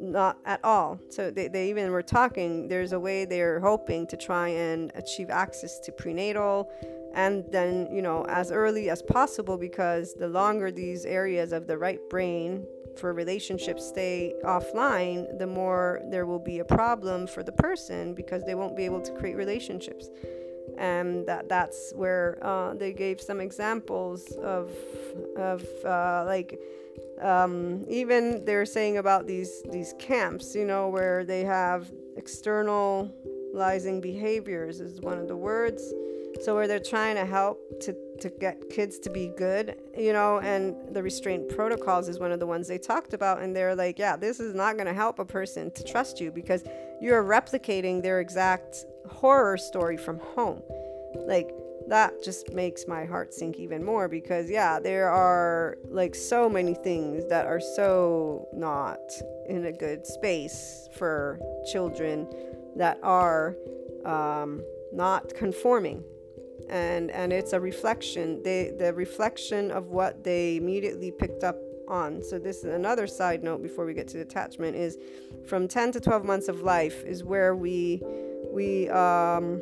not 0.01 0.39
at 0.45 0.59
all. 0.63 0.99
So 1.09 1.31
they, 1.31 1.47
they 1.47 1.69
even 1.69 1.91
were 1.91 2.01
talking, 2.01 2.67
there's 2.67 2.91
a 2.91 2.99
way 2.99 3.25
they're 3.25 3.59
hoping 3.59 4.07
to 4.07 4.17
try 4.17 4.49
and 4.49 4.91
achieve 4.95 5.29
access 5.29 5.79
to 5.81 5.91
prenatal 5.91 6.69
and 7.13 7.45
then, 7.51 7.87
you 7.91 8.01
know, 8.01 8.25
as 8.27 8.51
early 8.51 8.89
as 8.89 9.01
possible 9.01 9.57
because 9.57 10.13
the 10.13 10.27
longer 10.27 10.71
these 10.71 11.05
areas 11.05 11.51
of 11.51 11.67
the 11.67 11.77
right 11.77 11.99
brain 12.09 12.65
for 12.97 13.13
relationships 13.13 13.87
stay 13.87 14.33
offline, 14.43 15.37
the 15.37 15.47
more 15.47 16.01
there 16.09 16.25
will 16.25 16.39
be 16.39 16.59
a 16.59 16.65
problem 16.65 17.27
for 17.27 17.43
the 17.43 17.51
person 17.51 18.13
because 18.13 18.43
they 18.43 18.55
won't 18.55 18.75
be 18.75 18.85
able 18.85 19.01
to 19.01 19.11
create 19.13 19.35
relationships. 19.35 20.09
And 20.77 21.25
that 21.27 21.49
that's 21.49 21.93
where 21.95 22.37
uh, 22.41 22.73
they 22.75 22.93
gave 22.93 23.19
some 23.19 23.41
examples 23.41 24.31
of 24.43 24.71
of 25.35 25.63
uh, 25.85 26.23
like 26.25 26.59
um, 27.21 27.85
even 27.87 28.45
they're 28.45 28.65
saying 28.65 28.97
about 28.97 29.27
these 29.27 29.63
these 29.71 29.93
camps, 29.99 30.55
you 30.55 30.65
know, 30.65 30.87
where 30.89 31.23
they 31.25 31.43
have 31.43 31.91
externalizing 32.17 34.01
behaviors 34.01 34.79
is 34.79 35.01
one 35.01 35.17
of 35.17 35.27
the 35.27 35.35
words. 35.35 35.93
So 36.41 36.55
where 36.55 36.67
they're 36.67 36.79
trying 36.79 37.15
to 37.15 37.25
help 37.25 37.59
to 37.81 37.95
to 38.21 38.29
get 38.29 38.69
kids 38.69 38.99
to 38.99 39.09
be 39.09 39.27
good, 39.37 39.75
you 39.97 40.13
know, 40.13 40.39
and 40.39 40.75
the 40.93 41.03
restraint 41.03 41.49
protocols 41.49 42.07
is 42.07 42.19
one 42.19 42.31
of 42.31 42.39
the 42.39 42.47
ones 42.47 42.67
they 42.67 42.77
talked 42.77 43.13
about, 43.13 43.41
and 43.41 43.55
they're 43.55 43.75
like, 43.75 43.99
yeah, 43.99 44.15
this 44.15 44.39
is 44.39 44.53
not 44.53 44.75
going 44.75 44.87
to 44.87 44.93
help 44.93 45.19
a 45.19 45.25
person 45.25 45.71
to 45.71 45.83
trust 45.83 46.19
you 46.21 46.31
because 46.31 46.63
you're 47.01 47.23
replicating 47.23 48.01
their 48.01 48.19
exact 48.19 48.85
horror 49.09 49.57
story 49.57 49.97
from 49.97 50.19
home, 50.19 50.61
like 51.15 51.51
that 51.87 52.23
just 52.23 52.53
makes 52.53 52.87
my 52.87 53.03
heart 53.03 53.33
sink 53.33 53.57
even 53.57 53.83
more 53.83 54.07
because 54.07 54.49
yeah 54.49 54.79
there 54.79 55.09
are 55.09 55.77
like 55.89 56.15
so 56.15 56.47
many 56.47 56.73
things 56.73 57.27
that 57.27 57.45
are 57.45 57.59
so 57.59 58.47
not 58.53 58.99
in 59.49 59.65
a 59.65 59.71
good 59.71 60.05
space 60.05 60.87
for 60.97 61.39
children 61.69 62.27
that 62.77 62.97
are 63.03 63.55
um, 64.05 64.61
not 64.93 65.33
conforming 65.33 66.03
and 66.69 67.11
and 67.11 67.33
it's 67.33 67.53
a 67.53 67.59
reflection 67.59 68.41
they 68.43 68.71
the 68.77 68.93
reflection 68.93 69.71
of 69.71 69.87
what 69.87 70.23
they 70.23 70.57
immediately 70.57 71.11
picked 71.11 71.43
up 71.43 71.57
on 71.87 72.23
so 72.23 72.39
this 72.39 72.57
is 72.59 72.65
another 72.65 73.07
side 73.07 73.43
note 73.43 73.61
before 73.61 73.85
we 73.85 73.93
get 73.93 74.07
to 74.07 74.19
attachment 74.21 74.75
is 74.75 74.97
from 75.45 75.67
10 75.67 75.91
to 75.91 75.99
12 75.99 76.23
months 76.23 76.47
of 76.47 76.61
life 76.61 77.03
is 77.03 77.23
where 77.23 77.55
we 77.55 78.01
we 78.51 78.87
um 78.89 79.61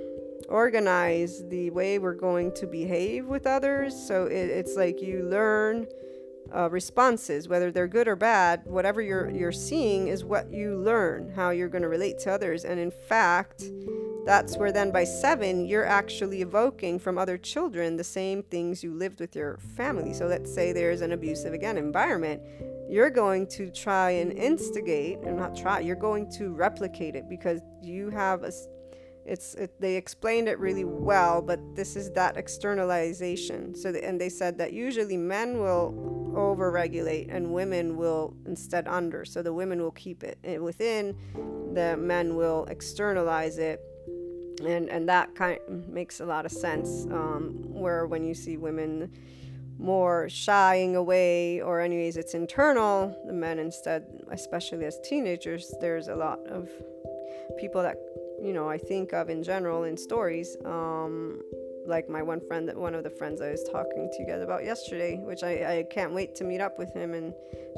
organize 0.50 1.44
the 1.50 1.70
way 1.70 2.00
we're 2.00 2.14
going 2.14 2.52
to 2.54 2.66
behave 2.66 3.28
with 3.28 3.46
others. 3.46 3.96
So 3.96 4.26
it, 4.26 4.50
it's 4.50 4.76
like 4.76 5.02
you 5.02 5.24
learn 5.24 5.88
uh, 6.54 6.70
responses, 6.70 7.48
whether 7.48 7.72
they're 7.72 7.88
good 7.88 8.08
or 8.08 8.16
bad. 8.16 8.64
Whatever 8.66 9.02
you're 9.02 9.30
you're 9.30 9.52
seeing 9.52 10.08
is 10.08 10.24
what 10.26 10.52
you 10.52 10.76
learn 10.78 11.32
how 11.36 11.52
you're 11.52 11.70
going 11.70 11.84
to 11.84 11.90
relate 11.90 12.18
to 12.20 12.32
others. 12.32 12.66
And 12.66 12.80
in 12.80 12.92
fact, 12.92 13.64
that's 14.26 14.58
where 14.58 14.72
then 14.72 14.92
by 14.92 15.04
seven 15.04 15.66
you're 15.66 15.86
actually 15.86 16.42
evoking 16.42 17.00
from 17.00 17.18
other 17.18 17.38
children 17.38 17.98
the 17.98 18.04
same 18.04 18.44
things 18.44 18.84
you 18.84 18.94
lived 18.94 19.20
with 19.20 19.36
your 19.36 19.58
family. 19.76 20.14
So 20.14 20.28
let's 20.28 20.54
say 20.54 20.72
there's 20.72 21.02
an 21.02 21.12
abusive 21.12 21.54
again 21.54 21.78
environment. 21.78 22.42
You're 22.90 23.10
going 23.10 23.48
to 23.48 23.70
try 23.70 24.12
and 24.12 24.32
instigate, 24.32 25.20
and 25.20 25.38
not 25.38 25.56
try. 25.56 25.80
You're 25.80 25.96
going 25.96 26.32
to 26.34 26.54
replicate 26.54 27.16
it 27.16 27.30
because 27.30 27.62
you 27.82 28.10
have 28.10 28.44
a 28.44 28.52
it's 29.26 29.54
it, 29.56 29.80
they 29.80 29.96
explained 29.96 30.48
it 30.48 30.58
really 30.60 30.84
well 30.84 31.42
but 31.42 31.60
this 31.76 31.96
is 31.96 32.10
that 32.12 32.36
externalization 32.36 33.76
so 33.76 33.92
the, 33.92 34.04
and 34.04 34.20
they 34.20 34.30
said 34.30 34.58
that 34.58 34.74
usually 34.74 35.18
men 35.18 35.60
will 35.60 36.34
over 36.36 36.72
regulate 36.72 37.30
and 37.30 37.54
women 37.54 37.96
will 37.96 38.34
instead 38.46 38.88
under 38.88 39.24
so 39.24 39.42
the 39.44 39.54
women 39.54 39.82
will 39.82 39.92
keep 39.92 40.24
it 40.24 40.40
within 40.62 41.16
the 41.74 41.96
men 41.98 42.36
will 42.36 42.66
externalize 42.70 43.58
it 43.58 43.82
and 44.60 44.90
and 44.90 45.08
that 45.08 45.36
kind 45.36 45.60
of 45.68 45.88
makes 45.90 46.20
a 46.20 46.26
lot 46.26 46.46
of 46.46 46.52
sense 46.52 47.06
um, 47.12 47.54
where 47.74 48.06
when 48.06 48.24
you 48.24 48.34
see 48.34 48.58
women 48.58 49.12
more 49.78 50.28
shying 50.30 50.96
away 50.96 51.62
or 51.62 51.80
anyways 51.80 52.18
it's 52.18 52.34
internal 52.34 53.18
the 53.26 53.34
men 53.34 53.60
instead 53.60 54.06
especially 54.32 54.84
as 54.86 55.00
teenagers 55.04 55.74
there's 55.80 56.10
a 56.10 56.16
lot 56.16 56.40
of 56.48 56.70
people 57.58 57.82
that 57.82 57.98
you 58.42 58.52
know 58.52 58.70
i 58.70 58.78
think 58.78 59.14
of 59.14 59.30
in 59.30 59.42
general 59.42 59.84
in 59.84 59.96
stories 59.96 60.58
um, 60.66 61.42
like 61.90 62.10
my 62.10 62.22
one 62.22 62.40
friend 62.48 62.68
that 62.68 62.78
one 62.78 62.96
of 62.96 63.04
the 63.04 63.10
friends 63.10 63.42
i 63.42 63.50
was 63.50 63.64
talking 63.72 64.10
to 64.14 64.22
you 64.22 64.28
guys 64.28 64.42
about 64.42 64.64
yesterday 64.64 65.18
which 65.18 65.44
i, 65.44 65.80
I 65.80 65.84
can't 65.92 66.14
wait 66.14 66.36
to 66.36 66.44
meet 66.44 66.62
up 66.62 66.78
with 66.78 66.94
him 66.94 67.14
and 67.14 67.34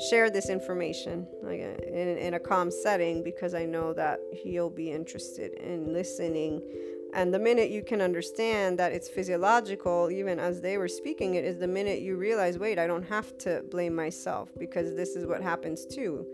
share 0.09 0.29
this 0.29 0.49
information 0.49 1.27
like 1.41 1.59
in, 1.59 2.17
in 2.17 2.33
a 2.35 2.39
calm 2.39 2.69
setting 2.69 3.23
because 3.23 3.53
i 3.53 3.65
know 3.65 3.93
that 3.93 4.19
he'll 4.33 4.69
be 4.69 4.91
interested 4.91 5.53
in 5.53 5.93
listening 5.93 6.61
and 7.13 7.33
the 7.33 7.39
minute 7.39 7.69
you 7.69 7.83
can 7.83 8.01
understand 8.01 8.79
that 8.79 8.91
it's 8.91 9.09
physiological, 9.09 10.09
even 10.11 10.39
as 10.39 10.61
they 10.61 10.77
were 10.77 10.87
speaking 10.87 11.35
it, 11.35 11.43
is 11.43 11.57
the 11.57 11.67
minute 11.67 12.01
you 12.01 12.15
realize, 12.15 12.57
wait, 12.57 12.79
I 12.79 12.87
don't 12.87 13.03
have 13.03 13.37
to 13.39 13.63
blame 13.69 13.95
myself 13.95 14.49
because 14.57 14.95
this 14.95 15.15
is 15.15 15.25
what 15.25 15.41
happens 15.41 15.85
too. 15.85 16.25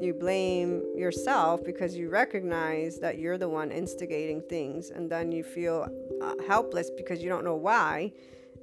You 0.00 0.14
blame 0.14 0.82
yourself 0.96 1.64
because 1.64 1.96
you 1.96 2.08
recognize 2.08 2.98
that 2.98 3.18
you're 3.18 3.38
the 3.38 3.48
one 3.48 3.70
instigating 3.70 4.42
things, 4.42 4.90
and 4.90 5.10
then 5.10 5.32
you 5.32 5.42
feel 5.42 5.88
uh, 6.22 6.34
helpless 6.46 6.90
because 6.90 7.22
you 7.22 7.28
don't 7.28 7.44
know 7.44 7.56
why. 7.56 8.12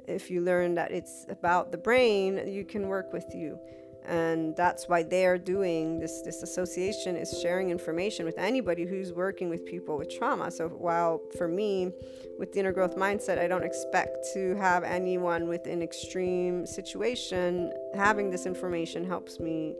If 0.07 0.29
you 0.29 0.41
learn 0.41 0.75
that 0.75 0.91
it's 0.91 1.25
about 1.29 1.71
the 1.71 1.77
brain, 1.77 2.47
you 2.47 2.65
can 2.65 2.87
work 2.87 3.13
with 3.13 3.33
you 3.33 3.57
and 4.05 4.55
that's 4.55 4.87
why 4.87 5.03
they're 5.03 5.37
doing 5.37 5.99
this 5.99 6.21
this 6.21 6.43
association 6.43 7.15
is 7.15 7.39
sharing 7.41 7.69
information 7.69 8.25
with 8.25 8.37
anybody 8.37 8.85
who's 8.85 9.13
working 9.13 9.49
with 9.49 9.65
people 9.65 9.97
with 9.97 10.09
trauma. 10.09 10.51
So 10.51 10.69
while 10.69 11.21
for 11.37 11.47
me 11.47 11.91
with 12.37 12.51
the 12.53 12.59
inner 12.59 12.71
growth 12.71 12.95
mindset 12.95 13.37
i 13.37 13.47
don't 13.47 13.63
expect 13.63 14.17
to 14.33 14.55
have 14.55 14.83
anyone 14.83 15.47
with 15.47 15.67
an 15.67 15.81
extreme 15.83 16.65
situation 16.65 17.71
having 17.93 18.31
this 18.31 18.45
information 18.45 19.05
helps 19.05 19.39
me 19.39 19.75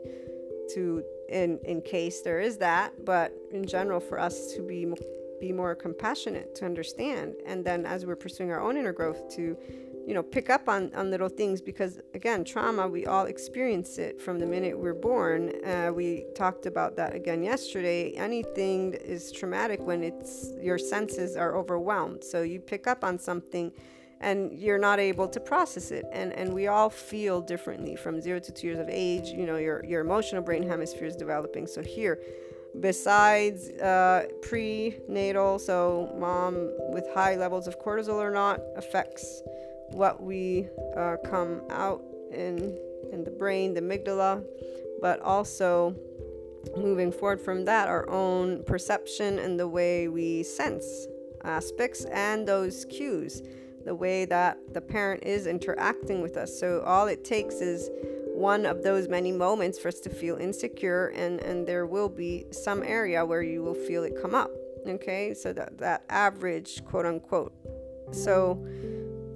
to 0.72 1.02
in 1.28 1.58
in 1.64 1.82
case 1.82 2.22
there 2.22 2.38
is 2.38 2.56
that 2.58 2.92
but 3.04 3.32
in 3.50 3.66
general 3.66 3.98
for 3.98 4.20
us 4.20 4.54
to 4.54 4.62
be 4.62 4.86
be 5.40 5.52
more 5.52 5.74
compassionate 5.74 6.54
to 6.56 6.64
understand. 6.64 7.34
And 7.44 7.64
then 7.64 7.84
as 7.84 8.06
we're 8.06 8.16
pursuing 8.16 8.50
our 8.50 8.60
own 8.60 8.76
inner 8.76 8.92
growth 8.92 9.28
to 9.36 9.56
you 10.06 10.14
know 10.14 10.22
pick 10.22 10.50
up 10.50 10.68
on, 10.68 10.92
on 10.94 11.10
little 11.10 11.28
things 11.28 11.60
because 11.62 12.00
again 12.14 12.44
trauma 12.44 12.86
we 12.86 13.06
all 13.06 13.26
experience 13.26 13.98
it 13.98 14.20
from 14.20 14.38
the 14.38 14.46
minute 14.46 14.78
we're 14.78 14.94
born. 14.94 15.52
Uh, 15.64 15.90
we 15.92 16.26
talked 16.34 16.66
about 16.66 16.96
that 16.96 17.14
again 17.14 17.42
yesterday. 17.42 18.12
Anything 18.12 18.94
is 18.94 19.32
traumatic 19.32 19.80
when 19.80 20.02
it's 20.02 20.52
your 20.60 20.78
senses 20.78 21.36
are 21.36 21.56
overwhelmed. 21.56 22.22
So 22.22 22.42
you 22.42 22.60
pick 22.60 22.86
up 22.86 23.04
on 23.04 23.18
something 23.18 23.72
and 24.20 24.52
you're 24.52 24.78
not 24.78 24.98
able 24.98 25.28
to 25.28 25.40
process 25.40 25.90
it. 25.90 26.04
And 26.12 26.32
and 26.32 26.52
we 26.52 26.66
all 26.66 26.90
feel 26.90 27.40
differently 27.40 27.96
from 27.96 28.20
zero 28.20 28.38
to 28.40 28.52
two 28.52 28.66
years 28.68 28.78
of 28.78 28.88
age. 28.88 29.28
You 29.28 29.46
know 29.46 29.56
your 29.56 29.84
your 29.84 30.00
emotional 30.00 30.42
brain 30.42 30.68
hemisphere 30.68 31.06
is 31.06 31.16
developing. 31.16 31.66
So 31.66 31.82
here 31.82 32.20
besides 32.80 33.70
uh, 33.80 34.26
prenatal 34.42 35.60
so 35.60 36.12
mom 36.18 36.72
with 36.92 37.06
high 37.14 37.36
levels 37.36 37.68
of 37.68 37.78
cortisol 37.78 38.14
or 38.14 38.32
not 38.32 38.60
affects 38.76 39.42
what 39.94 40.22
we 40.22 40.68
uh, 40.96 41.16
come 41.24 41.62
out 41.70 42.02
in 42.32 42.76
in 43.12 43.22
the 43.22 43.30
brain, 43.30 43.74
the 43.74 43.80
amygdala, 43.80 44.44
but 45.00 45.20
also 45.20 45.94
moving 46.76 47.12
forward 47.12 47.40
from 47.40 47.64
that, 47.64 47.88
our 47.88 48.08
own 48.08 48.64
perception 48.64 49.38
and 49.38 49.58
the 49.58 49.68
way 49.68 50.08
we 50.08 50.42
sense 50.42 51.06
aspects 51.44 52.04
and 52.06 52.48
those 52.48 52.84
cues, 52.86 53.42
the 53.84 53.94
way 53.94 54.24
that 54.24 54.58
the 54.72 54.80
parent 54.80 55.22
is 55.24 55.46
interacting 55.46 56.22
with 56.22 56.36
us. 56.36 56.58
So 56.58 56.80
all 56.80 57.06
it 57.06 57.24
takes 57.24 57.56
is 57.56 57.90
one 58.34 58.66
of 58.66 58.82
those 58.82 59.08
many 59.08 59.30
moments 59.30 59.78
for 59.78 59.88
us 59.88 60.00
to 60.00 60.10
feel 60.10 60.36
insecure 60.36 61.08
and 61.14 61.40
and 61.40 61.68
there 61.68 61.86
will 61.86 62.08
be 62.08 62.44
some 62.50 62.82
area 62.82 63.24
where 63.24 63.42
you 63.42 63.62
will 63.62 63.74
feel 63.74 64.02
it 64.02 64.20
come 64.20 64.34
up 64.34 64.50
okay 64.88 65.32
so 65.32 65.52
that 65.52 65.78
that 65.78 66.02
average 66.08 66.84
quote 66.84 67.06
unquote 67.06 67.52
so 68.10 68.58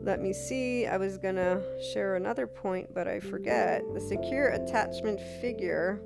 let 0.08 0.22
me 0.22 0.32
see. 0.32 0.86
I 0.86 0.96
was 0.96 1.18
gonna 1.18 1.60
share 1.92 2.16
another 2.16 2.46
point, 2.46 2.94
but 2.94 3.06
I 3.06 3.20
forget. 3.20 3.82
The 3.92 4.00
secure 4.00 4.48
attachment 4.48 5.20
figure. 5.42 6.00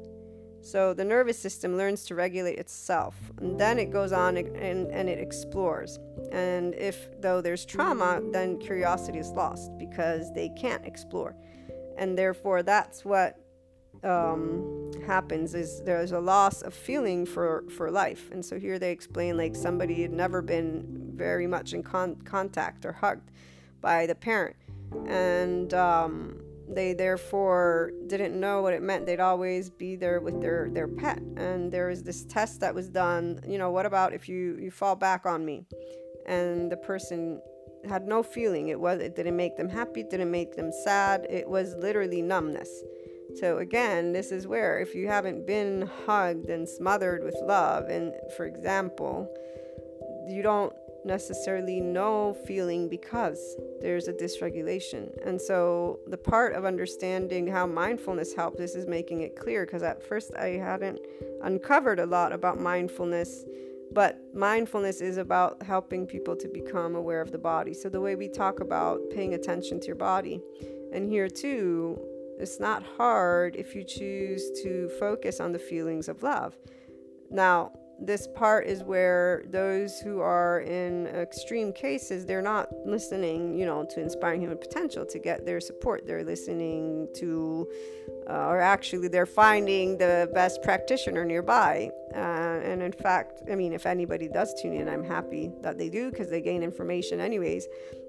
So 0.60 0.92
the 0.92 1.04
nervous 1.04 1.38
system 1.38 1.76
learns 1.76 2.04
to 2.06 2.16
regulate 2.16 2.58
itself, 2.58 3.14
and 3.38 3.58
then 3.58 3.78
it 3.78 3.90
goes 3.90 4.12
on 4.12 4.36
and, 4.36 4.90
and 4.90 5.08
it 5.08 5.20
explores. 5.20 6.00
And 6.32 6.74
if 6.74 7.08
though 7.20 7.40
there's 7.40 7.64
trauma, 7.64 8.20
then 8.32 8.58
curiosity 8.58 9.20
is 9.20 9.30
lost 9.30 9.70
because 9.78 10.32
they 10.32 10.48
can't 10.50 10.84
explore, 10.84 11.36
and 11.96 12.18
therefore 12.18 12.64
that's 12.64 13.04
what 13.04 13.38
um, 14.02 14.90
happens 15.06 15.54
is 15.54 15.80
there's 15.82 16.10
a 16.10 16.18
loss 16.18 16.62
of 16.62 16.74
feeling 16.74 17.24
for 17.24 17.64
for 17.76 17.88
life. 17.88 18.30
And 18.32 18.44
so 18.44 18.58
here 18.58 18.80
they 18.80 18.90
explain 18.90 19.36
like 19.36 19.54
somebody 19.54 20.02
had 20.02 20.12
never 20.12 20.42
been 20.42 21.12
very 21.14 21.46
much 21.46 21.72
in 21.72 21.84
con- 21.84 22.16
contact 22.24 22.84
or 22.84 22.92
hugged 22.92 23.30
by 23.82 24.06
the 24.06 24.14
parent. 24.14 24.56
And 25.06 25.74
um, 25.74 26.40
they 26.68 26.94
therefore 26.94 27.92
didn't 28.06 28.38
know 28.38 28.62
what 28.62 28.72
it 28.72 28.82
meant. 28.82 29.04
They'd 29.04 29.20
always 29.20 29.68
be 29.68 29.96
there 29.96 30.20
with 30.20 30.40
their, 30.40 30.70
their 30.70 30.88
pet. 30.88 31.18
And 31.36 31.70
there 31.70 31.88
was 31.88 32.02
this 32.02 32.24
test 32.24 32.60
that 32.60 32.74
was 32.74 32.88
done, 32.88 33.40
you 33.46 33.58
know, 33.58 33.70
what 33.70 33.84
about 33.84 34.14
if 34.14 34.28
you, 34.28 34.56
you 34.60 34.70
fall 34.70 34.96
back 34.96 35.26
on 35.26 35.44
me? 35.44 35.66
And 36.26 36.70
the 36.70 36.76
person 36.76 37.40
had 37.88 38.06
no 38.06 38.22
feeling. 38.22 38.68
It 38.68 38.78
was 38.78 39.00
it 39.00 39.16
didn't 39.16 39.36
make 39.36 39.56
them 39.56 39.68
happy, 39.68 40.00
it 40.00 40.10
didn't 40.10 40.30
make 40.30 40.54
them 40.54 40.70
sad. 40.84 41.26
It 41.28 41.48
was 41.48 41.74
literally 41.74 42.22
numbness. 42.22 42.70
So 43.40 43.58
again, 43.58 44.12
this 44.12 44.30
is 44.30 44.46
where 44.46 44.78
if 44.78 44.94
you 44.94 45.08
haven't 45.08 45.46
been 45.46 45.88
hugged 46.06 46.50
and 46.50 46.68
smothered 46.68 47.24
with 47.24 47.36
love, 47.42 47.88
and 47.88 48.12
for 48.36 48.46
example, 48.46 49.32
you 50.28 50.42
don't 50.42 50.72
necessarily 51.04 51.80
know 51.80 52.34
feeling 52.46 52.88
because 52.88 53.56
there's 53.80 54.08
a 54.08 54.12
dysregulation. 54.12 55.10
And 55.26 55.40
so 55.40 56.00
the 56.06 56.16
part 56.16 56.54
of 56.54 56.64
understanding 56.64 57.46
how 57.46 57.66
mindfulness 57.66 58.34
helps 58.34 58.58
this 58.58 58.74
is 58.74 58.86
making 58.86 59.22
it 59.22 59.36
clear 59.36 59.64
because 59.64 59.82
at 59.82 60.02
first 60.02 60.34
I 60.36 60.58
hadn't 60.58 61.00
uncovered 61.42 61.98
a 61.98 62.06
lot 62.06 62.32
about 62.32 62.60
mindfulness. 62.60 63.44
But 63.92 64.18
mindfulness 64.34 65.02
is 65.02 65.18
about 65.18 65.62
helping 65.62 66.06
people 66.06 66.34
to 66.36 66.48
become 66.48 66.94
aware 66.94 67.20
of 67.20 67.30
the 67.30 67.38
body. 67.38 67.74
So, 67.74 67.90
the 67.90 68.00
way 68.00 68.16
we 68.16 68.26
talk 68.26 68.60
about 68.60 69.00
paying 69.10 69.34
attention 69.34 69.80
to 69.80 69.86
your 69.86 69.96
body, 69.96 70.40
and 70.94 71.06
here 71.06 71.28
too, 71.28 72.00
it's 72.38 72.58
not 72.58 72.82
hard 72.82 73.54
if 73.54 73.74
you 73.74 73.84
choose 73.84 74.50
to 74.62 74.88
focus 74.98 75.40
on 75.40 75.52
the 75.52 75.58
feelings 75.58 76.08
of 76.08 76.22
love. 76.22 76.56
Now, 77.30 77.72
this 78.06 78.26
part 78.34 78.66
is 78.66 78.82
where 78.82 79.44
those 79.50 80.00
who 80.00 80.20
are 80.20 80.60
in 80.60 81.06
extreme 81.08 81.72
cases 81.72 82.26
they're 82.26 82.42
not 82.42 82.68
listening 82.84 83.56
you 83.56 83.64
know 83.64 83.84
to 83.84 84.00
inspiring 84.00 84.40
human 84.40 84.58
potential 84.58 85.06
to 85.06 85.18
get 85.18 85.46
their 85.46 85.60
support. 85.60 86.06
They're 86.06 86.24
listening 86.24 87.08
to 87.16 87.68
uh, 88.28 88.48
or 88.48 88.60
actually 88.60 89.08
they're 89.08 89.26
finding 89.26 89.98
the 89.98 90.30
best 90.34 90.62
practitioner 90.62 91.24
nearby. 91.24 91.90
Uh, 92.14 92.60
and 92.62 92.82
in 92.82 92.92
fact 92.92 93.42
i 93.50 93.54
mean 93.54 93.72
if 93.72 93.86
anybody 93.86 94.28
does 94.28 94.52
tune 94.60 94.74
in 94.74 94.86
i'm 94.86 95.02
happy 95.02 95.50
that 95.62 95.78
they 95.78 95.88
do 95.88 96.10
because 96.10 96.28
they 96.28 96.42
gain 96.42 96.62
information 96.62 97.20
anyways. 97.20 97.66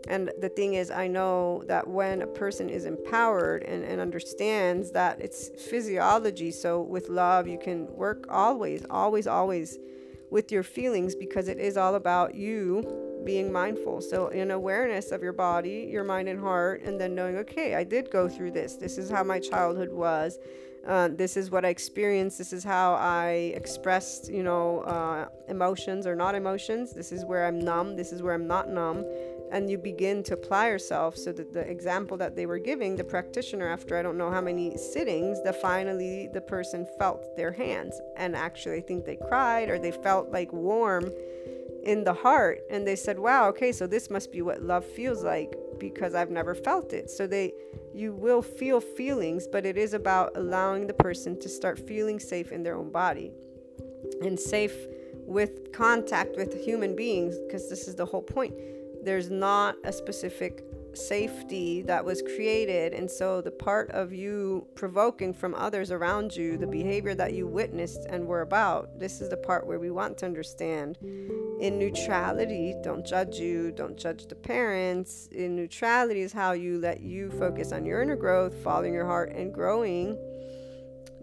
And 0.10 0.32
the 0.42 0.50
thing 0.50 0.74
is 0.74 0.92
i 0.92 1.08
know 1.08 1.64
that 1.68 1.88
when 1.88 2.22
a 2.22 2.28
person 2.28 2.70
is 2.70 2.86
empowered 2.86 3.64
and, 3.64 3.84
and 3.86 4.02
understands 4.02 4.92
that 4.92 5.22
it's 5.22 5.50
physiology 5.70 6.52
so 6.52 6.82
with 6.82 7.08
love 7.10 7.48
you 7.48 7.58
can 7.58 7.88
work 7.96 8.26
always 8.30 8.86
always 8.90 9.28
always 9.28 9.78
with 10.34 10.52
your 10.52 10.64
feelings 10.64 11.14
because 11.16 11.48
it 11.48 11.60
is 11.60 11.78
all 11.78 11.94
about 11.94 12.34
you 12.34 13.22
being 13.24 13.52
mindful. 13.52 14.02
So, 14.02 14.30
in 14.30 14.50
awareness 14.50 15.12
of 15.12 15.22
your 15.22 15.32
body, 15.32 15.88
your 15.90 16.04
mind, 16.04 16.28
and 16.28 16.40
heart, 16.40 16.82
and 16.82 17.00
then 17.00 17.14
knowing, 17.14 17.38
okay, 17.38 17.76
I 17.76 17.84
did 17.84 18.10
go 18.10 18.28
through 18.28 18.52
this. 18.52 18.76
This 18.76 18.98
is 18.98 19.12
how 19.12 19.24
my 19.24 19.40
childhood 19.40 19.94
was. 19.94 20.40
Uh, 20.88 21.08
this 21.08 21.38
is 21.38 21.52
what 21.52 21.64
I 21.64 21.70
experienced. 21.70 22.40
This 22.40 22.52
is 22.52 22.64
how 22.64 22.96
I 22.96 23.54
expressed, 23.56 24.30
you 24.30 24.44
know, 24.44 24.80
uh, 24.82 25.30
emotions 25.48 26.06
or 26.06 26.16
not 26.16 26.36
emotions. 26.36 26.94
This 26.94 27.12
is 27.12 27.24
where 27.24 27.46
I'm 27.46 27.60
numb. 27.60 27.96
This 27.96 28.12
is 28.12 28.22
where 28.22 28.34
I'm 28.34 28.48
not 28.48 28.68
numb. 28.70 29.06
And 29.54 29.70
you 29.70 29.78
begin 29.78 30.24
to 30.24 30.34
apply 30.34 30.68
yourself. 30.68 31.16
So 31.16 31.32
that 31.32 31.54
the 31.54 31.62
example 31.62 32.18
that 32.18 32.36
they 32.36 32.46
were 32.46 32.60
giving, 32.60 32.98
the 32.98 33.04
practitioner, 33.04 33.70
after 33.70 33.98
I 33.98 34.02
don't 34.02 34.18
know 34.18 34.32
how 34.32 34.42
many 34.42 34.76
sittings, 34.78 35.42
that 35.44 35.62
finally 35.62 36.30
the 36.34 36.42
person 36.42 36.86
felt 37.00 37.38
their 37.38 37.52
hands, 37.52 38.00
and 38.18 38.36
actually 38.36 38.78
I 38.78 38.82
think 38.82 39.06
they 39.06 39.16
cried 39.16 39.70
or 39.70 39.80
they 39.80 39.92
felt 39.92 40.32
like 40.32 40.52
warm 40.52 41.10
in 41.86 42.04
the 42.04 42.14
heart 42.14 42.62
and 42.70 42.88
they 42.88 42.96
said 42.96 43.20
wow 43.20 43.50
okay 43.50 43.70
so 43.70 43.86
this 43.86 44.10
must 44.10 44.32
be 44.32 44.42
what 44.42 44.62
love 44.62 44.86
feels 44.86 45.22
like 45.22 45.54
because 45.80 46.16
I've 46.16 46.30
never 46.30 46.56
felt 46.56 46.94
it. 46.94 47.10
So 47.10 47.28
they 47.28 47.54
you 47.94 48.14
will 48.14 48.42
feel 48.42 48.80
feelings, 48.80 49.48
but 49.48 49.66
it 49.66 49.78
is 49.78 49.94
about 49.94 50.36
allowing 50.36 50.88
the 50.88 50.94
person 50.94 51.40
to 51.42 51.50
start 51.50 51.78
feeling 51.88 52.20
safe 52.20 52.52
in 52.52 52.64
their 52.64 52.76
own 52.76 52.92
body 52.92 53.32
and 54.22 54.40
safe 54.40 54.76
with 55.14 55.72
contact 55.74 56.36
with 56.36 56.54
human 56.66 56.96
beings 56.96 57.38
because 57.46 57.70
this 57.70 57.88
is 57.88 57.96
the 57.96 58.06
whole 58.06 58.22
point. 58.22 58.54
There's 59.04 59.30
not 59.30 59.76
a 59.84 59.92
specific 59.92 60.64
safety 60.96 61.82
that 61.84 62.04
was 62.06 62.22
created. 62.22 62.94
And 62.94 63.10
so 63.10 63.42
the 63.42 63.52
part 63.52 63.90
of 63.92 64.14
you 64.14 64.68
provoking 64.76 65.34
from 65.34 65.56
others 65.56 65.92
around 65.92 66.36
you, 66.36 66.58
the 66.58 66.68
behavior 66.68 67.16
that 67.16 67.34
you 67.34 67.48
witnessed 67.48 68.06
and 68.10 68.26
were 68.26 68.42
about, 68.42 69.00
this 69.00 69.22
is 69.22 69.30
the 69.30 69.38
part 69.38 69.66
where 69.68 69.80
we 69.80 69.92
want 69.92 70.18
to 70.20 70.26
understand. 70.26 70.98
In 71.60 71.80
neutrality, 71.80 72.76
don't 72.84 73.06
judge 73.06 73.38
you, 73.38 73.72
don't 73.72 73.98
judge 73.98 74.28
the 74.28 74.36
parents. 74.36 75.28
In 75.32 75.56
neutrality 75.56 76.22
is 76.22 76.34
how 76.34 76.52
you 76.52 76.80
let 76.80 77.02
you 77.02 77.32
focus 77.32 77.72
on 77.72 77.86
your 77.86 78.02
inner 78.02 78.16
growth, 78.16 78.56
following 78.64 78.94
your 78.94 79.06
heart, 79.06 79.32
and 79.34 79.54
growing. 79.54 80.18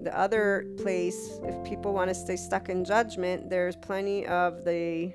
The 0.03 0.19
other 0.19 0.67
place, 0.79 1.39
if 1.43 1.63
people 1.63 1.93
want 1.93 2.09
to 2.09 2.15
stay 2.15 2.37
stuck 2.37 2.71
in 2.71 2.87
judgment, 2.87 3.51
there's 3.51 3.77
plenty 3.77 4.27
of 4.27 4.65
the 4.65 5.13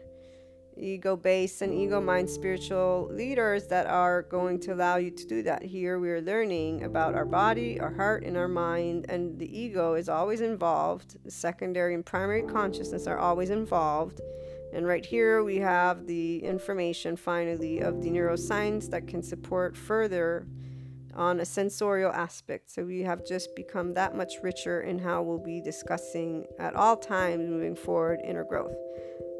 ego 0.77 1.15
based 1.15 1.61
and 1.61 1.73
ego 1.73 2.01
mind 2.01 2.29
spiritual 2.29 3.09
leaders 3.11 3.67
that 3.67 3.87
are 3.87 4.23
going 4.23 4.59
to 4.59 4.73
allow 4.73 4.97
you 4.97 5.11
to 5.11 5.25
do 5.25 5.43
that. 5.43 5.63
Here 5.63 5.99
we 5.99 6.09
are 6.09 6.21
learning 6.21 6.83
about 6.83 7.15
our 7.15 7.25
body, 7.25 7.79
our 7.79 7.93
heart, 7.93 8.23
and 8.23 8.37
our 8.37 8.47
mind, 8.47 9.05
and 9.09 9.37
the 9.39 9.59
ego 9.59 9.93
is 9.93 10.09
always 10.09 10.41
involved. 10.41 11.17
Secondary 11.27 11.93
and 11.93 12.05
primary 12.05 12.43
consciousness 12.43 13.07
are 13.07 13.17
always 13.17 13.49
involved. 13.49 14.21
And 14.73 14.85
right 14.85 15.05
here 15.05 15.43
we 15.43 15.57
have 15.57 16.05
the 16.05 16.43
information 16.43 17.15
finally 17.15 17.79
of 17.79 18.01
the 18.01 18.09
neuroscience 18.09 18.89
that 18.89 19.07
can 19.07 19.23
support 19.23 19.77
further 19.77 20.45
on 21.15 21.39
a 21.39 21.45
sensorial 21.45 22.11
aspect. 22.11 22.69
So 22.69 22.83
we 22.83 22.99
have 23.01 23.25
just 23.25 23.55
become 23.55 23.91
that 23.91 24.15
much 24.15 24.33
richer 24.43 24.81
in 24.81 24.99
how 24.99 25.21
we'll 25.21 25.39
be 25.39 25.61
discussing 25.61 26.45
at 26.59 26.75
all 26.75 26.97
times 26.97 27.47
moving 27.47 27.75
forward 27.75 28.19
inner 28.25 28.43
growth. 28.43 28.75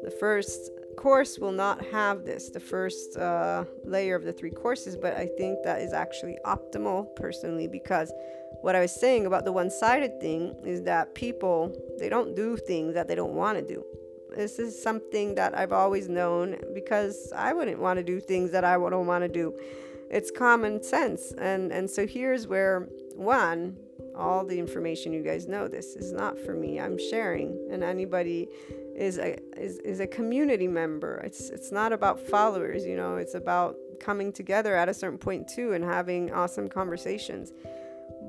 The 0.02 0.10
first 0.10 0.70
course 0.96 1.38
will 1.38 1.52
not 1.52 1.84
have 1.86 2.24
this, 2.24 2.50
the 2.50 2.60
first 2.60 3.16
uh, 3.16 3.64
layer 3.84 4.14
of 4.14 4.24
the 4.24 4.32
three 4.32 4.50
courses, 4.50 4.96
but 4.96 5.14
I 5.14 5.26
think 5.26 5.62
that 5.64 5.80
is 5.80 5.92
actually 5.92 6.38
optimal 6.44 7.14
personally 7.16 7.68
because 7.68 8.12
what 8.62 8.74
I 8.74 8.80
was 8.80 8.92
saying 8.92 9.26
about 9.26 9.44
the 9.44 9.52
one 9.52 9.70
sided 9.70 10.20
thing 10.20 10.56
is 10.64 10.82
that 10.82 11.14
people, 11.14 11.76
they 11.98 12.08
don't 12.08 12.34
do 12.34 12.56
things 12.56 12.94
that 12.94 13.06
they 13.08 13.14
don't 13.14 13.34
want 13.34 13.58
to 13.58 13.64
do. 13.64 13.84
This 14.34 14.58
is 14.58 14.80
something 14.80 15.34
that 15.36 15.56
I've 15.56 15.72
always 15.72 16.08
known 16.08 16.56
because 16.74 17.32
I 17.34 17.52
wouldn't 17.52 17.78
want 17.78 17.98
to 17.98 18.02
do 18.02 18.20
things 18.20 18.50
that 18.50 18.64
I 18.64 18.74
don't 18.74 19.06
want 19.06 19.22
to 19.22 19.28
do. 19.28 19.54
It's 20.10 20.30
common 20.30 20.82
sense. 20.82 21.32
And, 21.38 21.72
and 21.72 21.88
so 21.88 22.06
here's 22.06 22.46
where, 22.46 22.88
one, 23.14 23.76
all 24.16 24.44
the 24.44 24.58
information 24.58 25.12
you 25.12 25.22
guys 25.22 25.46
know 25.46 25.68
this 25.68 25.96
is 25.96 26.12
not 26.12 26.38
for 26.38 26.54
me. 26.54 26.80
I'm 26.80 26.98
sharing, 26.98 27.68
and 27.70 27.82
anybody 27.82 28.48
is 28.96 29.18
a 29.18 29.38
is, 29.56 29.78
is 29.78 30.00
a 30.00 30.06
community 30.06 30.66
member. 30.66 31.20
It's 31.24 31.50
it's 31.50 31.70
not 31.70 31.92
about 31.92 32.18
followers, 32.18 32.84
you 32.84 32.96
know. 32.96 33.16
It's 33.16 33.34
about 33.34 33.76
coming 34.00 34.32
together 34.32 34.74
at 34.74 34.88
a 34.88 34.94
certain 34.94 35.18
point 35.18 35.48
too 35.48 35.72
and 35.72 35.84
having 35.84 36.32
awesome 36.32 36.68
conversations. 36.68 37.52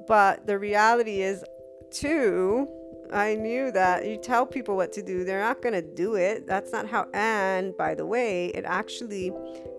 But 0.07 0.45
the 0.45 0.57
reality 0.57 1.21
is, 1.21 1.43
too, 1.91 2.67
I 3.13 3.35
knew 3.35 3.71
that 3.71 4.05
you 4.05 4.17
tell 4.17 4.45
people 4.45 4.75
what 4.75 4.93
to 4.93 5.01
do, 5.01 5.23
they're 5.23 5.41
not 5.41 5.61
gonna 5.61 5.81
do 5.81 6.15
it. 6.15 6.45
That's 6.45 6.71
not 6.71 6.87
how. 6.87 7.07
And 7.13 7.75
by 7.77 7.95
the 7.95 8.05
way, 8.05 8.47
it 8.47 8.65
actually 8.65 9.31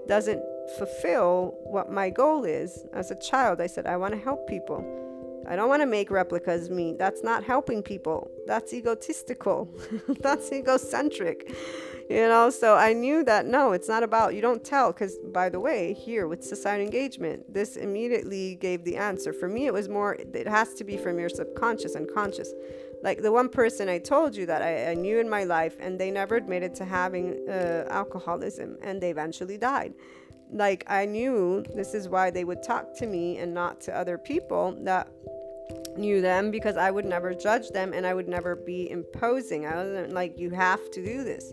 doesn't 0.06 0.42
fulfill 0.78 1.54
what 1.64 1.90
my 1.90 2.10
goal 2.10 2.44
is. 2.44 2.84
As 2.92 3.10
a 3.10 3.16
child, 3.16 3.60
I 3.60 3.66
said 3.66 3.86
I 3.86 3.96
want 3.96 4.14
to 4.14 4.20
help 4.20 4.48
people. 4.48 5.07
I 5.48 5.56
don't 5.56 5.68
want 5.68 5.80
to 5.80 5.86
make 5.86 6.10
replicas 6.10 6.68
me. 6.68 6.94
That's 6.98 7.24
not 7.24 7.42
helping 7.42 7.82
people. 7.82 8.30
That's 8.46 8.74
egotistical. 8.74 9.68
That's 10.20 10.52
egocentric. 10.52 11.50
You 12.10 12.28
know, 12.28 12.50
so 12.50 12.74
I 12.74 12.92
knew 12.92 13.24
that 13.24 13.46
no, 13.46 13.72
it's 13.72 13.88
not 13.88 14.02
about 14.02 14.34
you 14.34 14.42
don't 14.42 14.62
tell 14.62 14.92
cuz 14.92 15.16
by 15.32 15.48
the 15.48 15.60
way, 15.60 15.94
here 15.94 16.28
with 16.28 16.44
society 16.44 16.84
engagement, 16.84 17.52
this 17.52 17.76
immediately 17.76 18.56
gave 18.56 18.84
the 18.84 18.96
answer. 18.96 19.32
For 19.32 19.48
me 19.48 19.66
it 19.66 19.72
was 19.72 19.88
more 19.88 20.14
it 20.14 20.46
has 20.46 20.74
to 20.74 20.84
be 20.84 20.98
from 20.98 21.18
your 21.18 21.30
subconscious 21.30 21.94
and 21.94 22.06
conscious. 22.12 22.52
Like 23.02 23.22
the 23.22 23.32
one 23.32 23.48
person 23.48 23.88
I 23.88 23.98
told 23.98 24.36
you 24.36 24.44
that 24.46 24.60
I, 24.60 24.90
I 24.90 24.94
knew 24.94 25.18
in 25.18 25.28
my 25.30 25.44
life 25.44 25.76
and 25.80 25.98
they 25.98 26.10
never 26.10 26.36
admitted 26.36 26.74
to 26.76 26.84
having 26.84 27.48
uh, 27.48 27.86
alcoholism 27.88 28.76
and 28.82 29.00
they 29.00 29.10
eventually 29.10 29.56
died 29.56 29.94
like 30.50 30.84
I 30.86 31.04
knew 31.04 31.62
this 31.74 31.94
is 31.94 32.08
why 32.08 32.30
they 32.30 32.44
would 32.44 32.62
talk 32.62 32.94
to 32.96 33.06
me 33.06 33.36
and 33.38 33.52
not 33.52 33.80
to 33.82 33.96
other 33.96 34.16
people 34.16 34.74
that 34.84 35.08
knew 35.98 36.20
them 36.20 36.50
because 36.50 36.76
I 36.76 36.90
would 36.90 37.04
never 37.04 37.34
judge 37.34 37.70
them 37.70 37.92
and 37.92 38.06
I 38.06 38.14
would 38.14 38.28
never 38.28 38.56
be 38.56 38.90
imposing. 38.90 39.66
I 39.66 39.76
wasn't 39.76 40.12
like 40.12 40.38
you 40.38 40.50
have 40.50 40.90
to 40.92 41.04
do 41.04 41.24
this. 41.24 41.52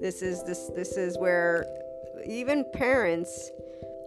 This 0.00 0.22
is 0.22 0.42
this 0.44 0.70
this 0.74 0.96
is 0.96 1.18
where 1.18 1.66
even 2.26 2.64
parents 2.72 3.50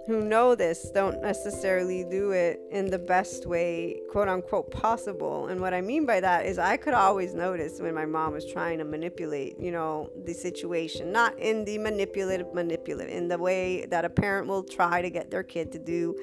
who 0.08 0.22
know 0.22 0.54
this 0.54 0.92
don't 0.92 1.20
necessarily 1.22 2.04
do 2.04 2.32
it 2.32 2.60
in 2.70 2.92
the 2.92 3.00
best 3.00 3.48
way, 3.48 4.00
quote 4.12 4.28
unquote, 4.28 4.70
possible. 4.70 5.48
And 5.48 5.60
what 5.60 5.74
I 5.74 5.82
mean 5.82 6.06
by 6.06 6.20
that 6.20 6.46
is 6.46 6.60
I 6.60 6.78
could 6.78 6.94
always 6.94 7.34
notice 7.34 7.80
when 7.80 7.96
my 7.96 8.06
mom 8.06 8.34
was 8.34 8.46
trying 8.46 8.78
to 8.78 8.86
manipulate, 8.86 9.60
you 9.60 9.72
know, 9.72 10.12
the 10.26 10.34
situation, 10.34 11.12
not 11.12 11.38
in 11.40 11.66
the 11.66 11.80
manipulative, 11.80 12.54
manipulative, 12.54 13.12
in 13.12 13.28
the 13.28 13.38
way 13.38 13.86
that 13.88 14.06
a 14.06 14.10
parent 14.10 14.48
will 14.48 14.64
try 14.64 15.02
to 15.02 15.10
get 15.10 15.32
their 15.32 15.44
kid 15.44 15.72
to 15.72 15.80
do 15.80 16.16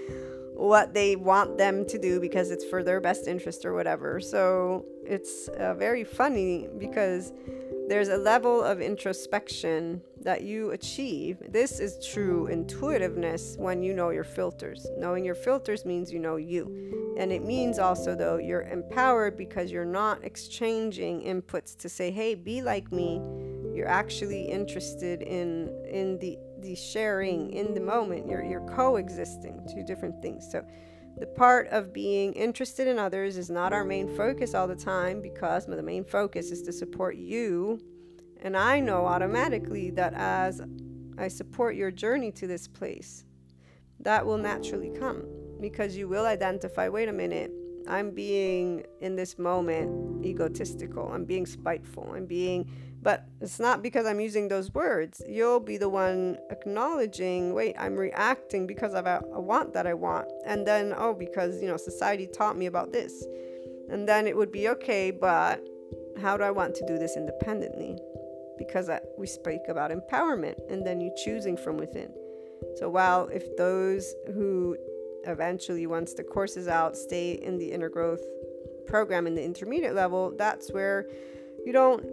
what 0.54 0.94
they 0.94 1.16
want 1.16 1.58
them 1.58 1.86
to 1.86 1.98
do 1.98 2.20
because 2.20 2.50
it's 2.50 2.64
for 2.64 2.82
their 2.82 3.00
best 3.00 3.26
interest 3.26 3.64
or 3.64 3.72
whatever. 3.74 4.20
So 4.20 4.84
it's 5.04 5.48
uh, 5.48 5.74
very 5.74 6.04
funny 6.04 6.68
because 6.78 7.32
there's 7.88 8.08
a 8.08 8.16
level 8.16 8.62
of 8.62 8.80
introspection 8.80 10.00
that 10.22 10.42
you 10.42 10.70
achieve. 10.70 11.38
This 11.48 11.80
is 11.80 12.06
true 12.06 12.46
intuitiveness 12.46 13.56
when 13.58 13.82
you 13.82 13.92
know 13.92 14.10
your 14.10 14.24
filters. 14.24 14.86
Knowing 14.96 15.24
your 15.24 15.34
filters 15.34 15.84
means 15.84 16.12
you 16.12 16.18
know 16.18 16.36
you. 16.36 17.14
And 17.18 17.32
it 17.32 17.44
means 17.44 17.78
also, 17.78 18.14
though, 18.14 18.38
you're 18.38 18.62
empowered 18.62 19.36
because 19.36 19.70
you're 19.70 19.84
not 19.84 20.22
exchanging 20.24 21.22
inputs 21.22 21.76
to 21.78 21.88
say, 21.88 22.10
hey, 22.10 22.34
be 22.34 22.62
like 22.62 22.90
me. 22.92 23.20
You're 23.74 23.88
actually 23.88 24.42
interested 24.42 25.22
in, 25.22 25.68
in 25.90 26.18
the 26.18 26.38
the 26.62 26.74
sharing 26.74 27.52
in 27.52 27.74
the 27.74 27.80
moment. 27.80 28.28
You're 28.28 28.44
you're 28.44 28.66
coexisting 28.68 29.68
two 29.74 29.82
different 29.82 30.22
things. 30.22 30.48
So 30.50 30.64
the 31.18 31.26
part 31.26 31.68
of 31.68 31.92
being 31.92 32.32
interested 32.32 32.88
in 32.88 32.98
others 32.98 33.36
is 33.36 33.50
not 33.50 33.72
our 33.72 33.84
main 33.84 34.08
focus 34.16 34.54
all 34.54 34.66
the 34.66 34.76
time 34.76 35.20
because 35.20 35.66
the 35.66 35.82
main 35.82 36.04
focus 36.04 36.50
is 36.50 36.62
to 36.62 36.72
support 36.72 37.16
you. 37.16 37.80
And 38.40 38.56
I 38.56 38.80
know 38.80 39.06
automatically 39.06 39.90
that 39.90 40.14
as 40.14 40.62
I 41.18 41.28
support 41.28 41.76
your 41.76 41.90
journey 41.90 42.32
to 42.32 42.46
this 42.46 42.66
place, 42.66 43.24
that 44.00 44.24
will 44.24 44.38
naturally 44.38 44.90
come 44.98 45.24
because 45.60 45.96
you 45.96 46.08
will 46.08 46.26
identify 46.26 46.88
wait 46.88 47.08
a 47.08 47.12
minute, 47.12 47.52
I'm 47.88 48.10
being 48.10 48.84
in 49.00 49.16
this 49.16 49.38
moment 49.38 50.24
egotistical, 50.24 51.10
I'm 51.12 51.24
being 51.24 51.46
spiteful, 51.46 52.12
I'm 52.14 52.26
being 52.26 52.70
but 53.02 53.24
it's 53.40 53.58
not 53.58 53.82
because 53.82 54.06
I'm 54.06 54.20
using 54.20 54.46
those 54.46 54.72
words. 54.72 55.20
You'll 55.28 55.60
be 55.60 55.76
the 55.76 55.88
one 55.88 56.38
acknowledging, 56.50 57.52
wait, 57.52 57.74
I'm 57.76 57.96
reacting 57.96 58.66
because 58.66 58.94
of 58.94 59.06
a, 59.06 59.20
a 59.32 59.40
want 59.40 59.74
that 59.74 59.88
I 59.88 59.94
want. 59.94 60.28
And 60.46 60.64
then, 60.64 60.94
oh, 60.96 61.12
because, 61.12 61.60
you 61.60 61.66
know, 61.66 61.76
society 61.76 62.28
taught 62.28 62.56
me 62.56 62.66
about 62.66 62.92
this. 62.92 63.24
And 63.90 64.08
then 64.08 64.28
it 64.28 64.36
would 64.36 64.52
be 64.52 64.68
okay, 64.68 65.10
but 65.10 65.66
how 66.20 66.36
do 66.36 66.44
I 66.44 66.52
want 66.52 66.76
to 66.76 66.86
do 66.86 66.96
this 66.96 67.16
independently? 67.16 67.98
Because 68.56 68.88
I, 68.88 69.00
we 69.18 69.26
speak 69.26 69.62
about 69.68 69.90
empowerment 69.90 70.58
and 70.70 70.86
then 70.86 71.00
you 71.00 71.12
choosing 71.24 71.56
from 71.56 71.76
within. 71.76 72.14
So 72.76 72.88
while 72.88 73.26
if 73.26 73.56
those 73.56 74.14
who 74.32 74.76
eventually, 75.26 75.88
once 75.88 76.14
the 76.14 76.22
course 76.22 76.56
is 76.56 76.68
out, 76.68 76.96
stay 76.96 77.32
in 77.32 77.58
the 77.58 77.72
inner 77.72 77.88
growth 77.88 78.22
program 78.86 79.26
in 79.26 79.34
the 79.34 79.42
intermediate 79.42 79.94
level, 79.94 80.32
that's 80.36 80.72
where 80.72 81.08
you 81.64 81.72
don't 81.72 82.04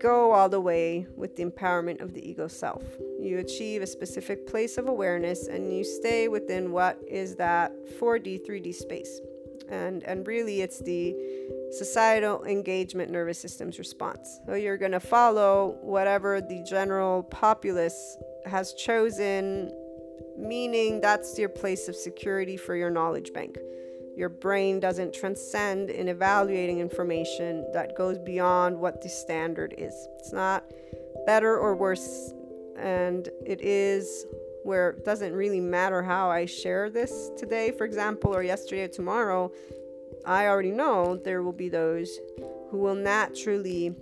go 0.00 0.32
all 0.32 0.48
the 0.48 0.60
way 0.60 1.06
with 1.16 1.36
the 1.36 1.44
empowerment 1.44 2.00
of 2.00 2.14
the 2.14 2.28
ego 2.28 2.48
self. 2.48 2.82
You 3.20 3.38
achieve 3.38 3.82
a 3.82 3.86
specific 3.86 4.46
place 4.46 4.78
of 4.78 4.88
awareness 4.88 5.48
and 5.48 5.72
you 5.72 5.84
stay 5.84 6.28
within 6.28 6.72
what 6.72 6.98
is 7.06 7.36
that 7.36 7.72
4D, 8.00 8.46
3D 8.48 8.74
space. 8.74 9.20
And, 9.68 10.02
and 10.04 10.26
really, 10.26 10.62
it's 10.62 10.80
the 10.80 11.14
societal 11.72 12.44
engagement 12.44 13.10
nervous 13.10 13.38
system's 13.38 13.78
response. 13.78 14.40
So 14.46 14.54
you're 14.54 14.78
going 14.78 14.92
to 14.92 15.00
follow 15.00 15.76
whatever 15.82 16.40
the 16.40 16.64
general 16.68 17.24
populace 17.24 18.16
has 18.46 18.72
chosen, 18.74 19.70
meaning 20.38 21.00
that's 21.00 21.38
your 21.38 21.50
place 21.50 21.88
of 21.88 21.96
security 21.96 22.56
for 22.56 22.74
your 22.74 22.90
knowledge 22.90 23.32
bank. 23.34 23.58
Your 24.18 24.28
brain 24.28 24.80
doesn't 24.80 25.14
transcend 25.14 25.90
in 25.90 26.08
evaluating 26.08 26.80
information 26.80 27.64
that 27.72 27.96
goes 27.96 28.18
beyond 28.18 28.76
what 28.76 29.00
the 29.00 29.08
standard 29.08 29.76
is. 29.78 29.94
It's 30.18 30.32
not 30.32 30.64
better 31.24 31.56
or 31.56 31.76
worse, 31.76 32.34
and 32.76 33.28
it 33.46 33.60
is 33.60 34.26
where 34.64 34.90
it 34.90 35.04
doesn't 35.04 35.34
really 35.34 35.60
matter 35.60 36.02
how 36.02 36.30
I 36.32 36.46
share 36.46 36.90
this 36.90 37.30
today, 37.36 37.70
for 37.70 37.84
example, 37.84 38.34
or 38.34 38.42
yesterday 38.42 38.82
or 38.82 38.88
tomorrow. 38.88 39.52
I 40.26 40.48
already 40.48 40.72
know 40.72 41.16
there 41.16 41.44
will 41.44 41.52
be 41.52 41.68
those 41.68 42.10
who 42.72 42.78
will 42.78 42.96
naturally, 42.96 43.94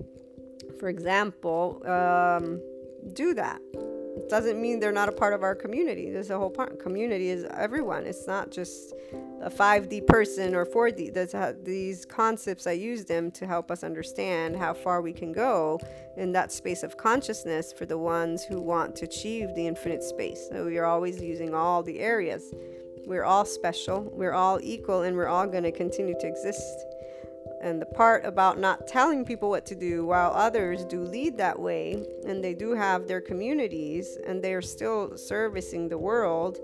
for 0.81 0.89
example, 0.89 1.83
um, 1.85 2.63
do 3.13 3.35
that. 3.35 3.61
It 4.17 4.31
doesn't 4.31 4.61
mean 4.61 4.81
they're 4.81 4.93
not 4.93 5.11
a 5.11 5.13
part 5.13 5.35
of 5.35 5.43
our 5.43 5.55
community. 5.55 6.11
There's 6.11 6.31
a 6.31 6.39
whole 6.39 6.51
part. 6.51 6.81
Community 6.81 7.29
is 7.29 7.45
everyone. 7.53 8.07
It's 8.07 8.27
not 8.27 8.51
just 8.51 8.95
a 9.43 9.51
5D 9.51 10.07
person 10.07 10.55
or 10.55 10.65
4D. 10.65 11.13
That's 11.13 11.35
how, 11.35 11.53
these 11.63 12.07
concepts 12.07 12.67
I 12.67 12.73
use 12.73 13.05
them 13.05 13.31
to 13.33 13.47
help 13.47 13.71
us 13.71 13.85
understand 13.85 14.57
how 14.57 14.73
far 14.73 15.03
we 15.03 15.13
can 15.13 15.33
go 15.33 15.79
in 16.17 16.33
that 16.33 16.51
space 16.51 16.83
of 16.83 16.97
consciousness 16.97 17.75
for 17.75 17.85
the 17.85 17.99
ones 17.99 18.43
who 18.43 18.61
want 18.61 18.97
to 18.97 19.05
achieve 19.05 19.55
the 19.55 19.67
infinite 19.67 20.03
space. 20.03 20.49
So 20.51 20.65
we 20.65 20.79
are 20.79 20.87
always 20.87 21.21
using 21.21 21.55
all 21.55 21.83
the 21.83 22.01
areas. 22.01 22.55
We're 23.07 23.25
all 23.25 23.45
special. 23.45 24.11
We're 24.15 24.33
all 24.33 24.59
equal, 24.63 25.03
and 25.03 25.15
we're 25.15 25.29
all 25.29 25.47
going 25.47 25.65
to 25.65 25.73
continue 25.73 26.19
to 26.19 26.27
exist 26.27 26.87
and 27.63 27.81
the 27.81 27.87
part 27.87 28.25
about 28.25 28.59
not 28.59 28.87
telling 28.87 29.25
people 29.25 29.49
what 29.49 29.65
to 29.67 29.75
do 29.75 30.05
while 30.05 30.31
others 30.33 30.85
do 30.85 31.03
lead 31.03 31.37
that 31.37 31.59
way 31.59 32.05
and 32.27 32.43
they 32.43 32.55
do 32.55 32.73
have 32.73 33.09
their 33.09 33.21
communities 33.21 34.19
and 34.27 34.43
they're 34.43 34.63
still 34.63 35.17
servicing 35.17 35.89
the 35.89 35.99
world 35.99 36.59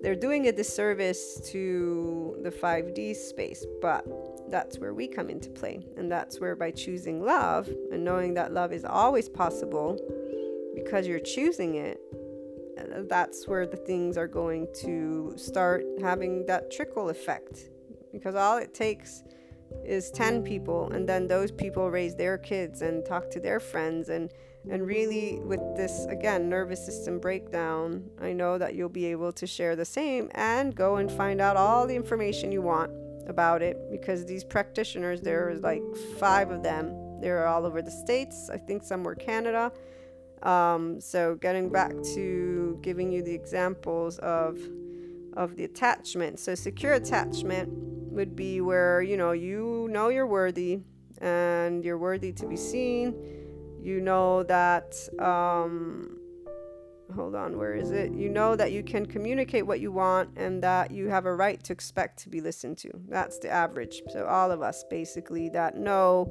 they're 0.00 0.14
doing 0.14 0.46
a 0.46 0.52
disservice 0.52 1.40
to 1.50 2.38
the 2.42 2.50
5D 2.50 3.16
space. 3.16 3.66
But 3.80 4.06
that's 4.50 4.78
where 4.78 4.94
we 4.94 5.08
come 5.08 5.28
into 5.28 5.50
play 5.50 5.84
and 5.96 6.10
that's 6.10 6.40
where 6.40 6.56
by 6.56 6.70
choosing 6.70 7.22
love 7.22 7.68
and 7.92 8.04
knowing 8.04 8.34
that 8.34 8.52
love 8.52 8.72
is 8.72 8.84
always 8.84 9.28
possible 9.28 9.98
because 10.74 11.06
you're 11.06 11.18
choosing 11.18 11.74
it 11.74 12.00
uh, 12.78 13.02
that's 13.08 13.48
where 13.48 13.66
the 13.66 13.76
things 13.76 14.16
are 14.16 14.28
going 14.28 14.68
to 14.82 15.34
start 15.36 15.84
having 16.00 16.46
that 16.46 16.70
trickle 16.70 17.08
effect. 17.08 17.68
Because 18.12 18.36
all 18.36 18.56
it 18.56 18.72
takes 18.72 19.22
is 19.84 20.10
10 20.10 20.42
people 20.42 20.90
and 20.92 21.08
then 21.08 21.26
those 21.26 21.50
people 21.50 21.90
raise 21.90 22.14
their 22.14 22.38
kids 22.38 22.82
and 22.82 23.04
talk 23.04 23.30
to 23.30 23.40
their 23.40 23.60
friends 23.60 24.08
and 24.08 24.32
and 24.70 24.86
really 24.86 25.38
with 25.40 25.60
this 25.76 26.04
again 26.06 26.48
nervous 26.48 26.84
system 26.84 27.18
breakdown 27.18 28.04
i 28.20 28.32
know 28.32 28.58
that 28.58 28.74
you'll 28.74 28.88
be 28.88 29.06
able 29.06 29.32
to 29.32 29.46
share 29.46 29.76
the 29.76 29.84
same 29.84 30.28
and 30.34 30.74
go 30.74 30.96
and 30.96 31.10
find 31.10 31.40
out 31.40 31.56
all 31.56 31.86
the 31.86 31.96
information 31.96 32.52
you 32.52 32.60
want 32.60 32.90
about 33.28 33.62
it 33.62 33.90
because 33.90 34.24
these 34.24 34.42
practitioners 34.42 35.20
there's 35.20 35.62
like 35.62 35.82
five 36.18 36.50
of 36.50 36.62
them. 36.62 37.20
They're 37.20 37.46
all 37.46 37.66
over 37.66 37.82
the 37.82 37.90
states 37.90 38.48
i 38.50 38.56
think 38.56 38.82
some 38.82 39.04
were 39.04 39.14
canada. 39.14 39.72
Um, 40.42 41.00
so 41.00 41.34
getting 41.34 41.68
back 41.68 41.92
to 42.14 42.78
giving 42.80 43.10
you 43.12 43.22
the 43.22 43.34
examples 43.34 44.18
of 44.20 44.56
of 45.38 45.56
the 45.56 45.64
attachment. 45.64 46.40
So 46.40 46.54
secure 46.54 46.94
attachment 46.94 47.70
would 47.70 48.34
be 48.34 48.60
where 48.60 49.00
you 49.00 49.16
know 49.16 49.32
you 49.32 49.88
know 49.90 50.08
you're 50.08 50.26
worthy 50.26 50.80
and 51.18 51.84
you're 51.84 51.98
worthy 51.98 52.32
to 52.32 52.46
be 52.46 52.56
seen. 52.56 53.14
You 53.80 54.00
know 54.00 54.42
that 54.42 54.94
um 55.20 56.18
hold 57.14 57.34
on 57.34 57.56
where 57.56 57.74
is 57.74 57.90
it? 57.90 58.12
You 58.12 58.28
know 58.28 58.56
that 58.56 58.72
you 58.72 58.82
can 58.82 59.06
communicate 59.06 59.64
what 59.66 59.80
you 59.80 59.92
want 59.92 60.28
and 60.36 60.62
that 60.62 60.90
you 60.90 61.08
have 61.08 61.24
a 61.24 61.34
right 61.34 61.62
to 61.64 61.72
expect 61.72 62.18
to 62.24 62.28
be 62.28 62.40
listened 62.40 62.76
to. 62.78 62.90
That's 63.08 63.38
the 63.38 63.48
average. 63.48 64.02
So 64.10 64.26
all 64.26 64.50
of 64.50 64.60
us 64.60 64.84
basically 64.90 65.48
that 65.50 65.76
know 65.76 66.30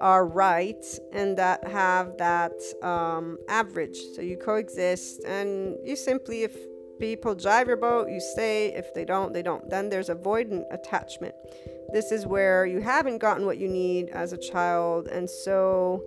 our 0.00 0.26
right 0.26 0.84
and 1.12 1.36
that 1.36 1.66
have 1.66 2.16
that 2.18 2.54
um, 2.82 3.38
average. 3.48 3.98
So 4.14 4.22
you 4.22 4.36
coexist 4.36 5.24
and 5.24 5.76
you 5.84 5.96
simply 5.96 6.44
if 6.44 6.56
people 6.98 7.34
drive 7.34 7.68
your 7.68 7.76
boat, 7.76 8.08
you 8.08 8.20
stay. 8.20 8.72
If 8.74 8.92
they 8.94 9.04
don't, 9.04 9.32
they 9.32 9.42
don't. 9.42 9.68
Then 9.68 9.88
there's 9.88 10.08
avoidant 10.08 10.64
attachment. 10.72 11.34
This 11.92 12.12
is 12.12 12.26
where 12.26 12.66
you 12.66 12.80
haven't 12.80 13.18
gotten 13.18 13.46
what 13.46 13.58
you 13.58 13.68
need 13.68 14.08
as 14.10 14.32
a 14.32 14.38
child, 14.38 15.08
and 15.08 15.28
so 15.28 16.02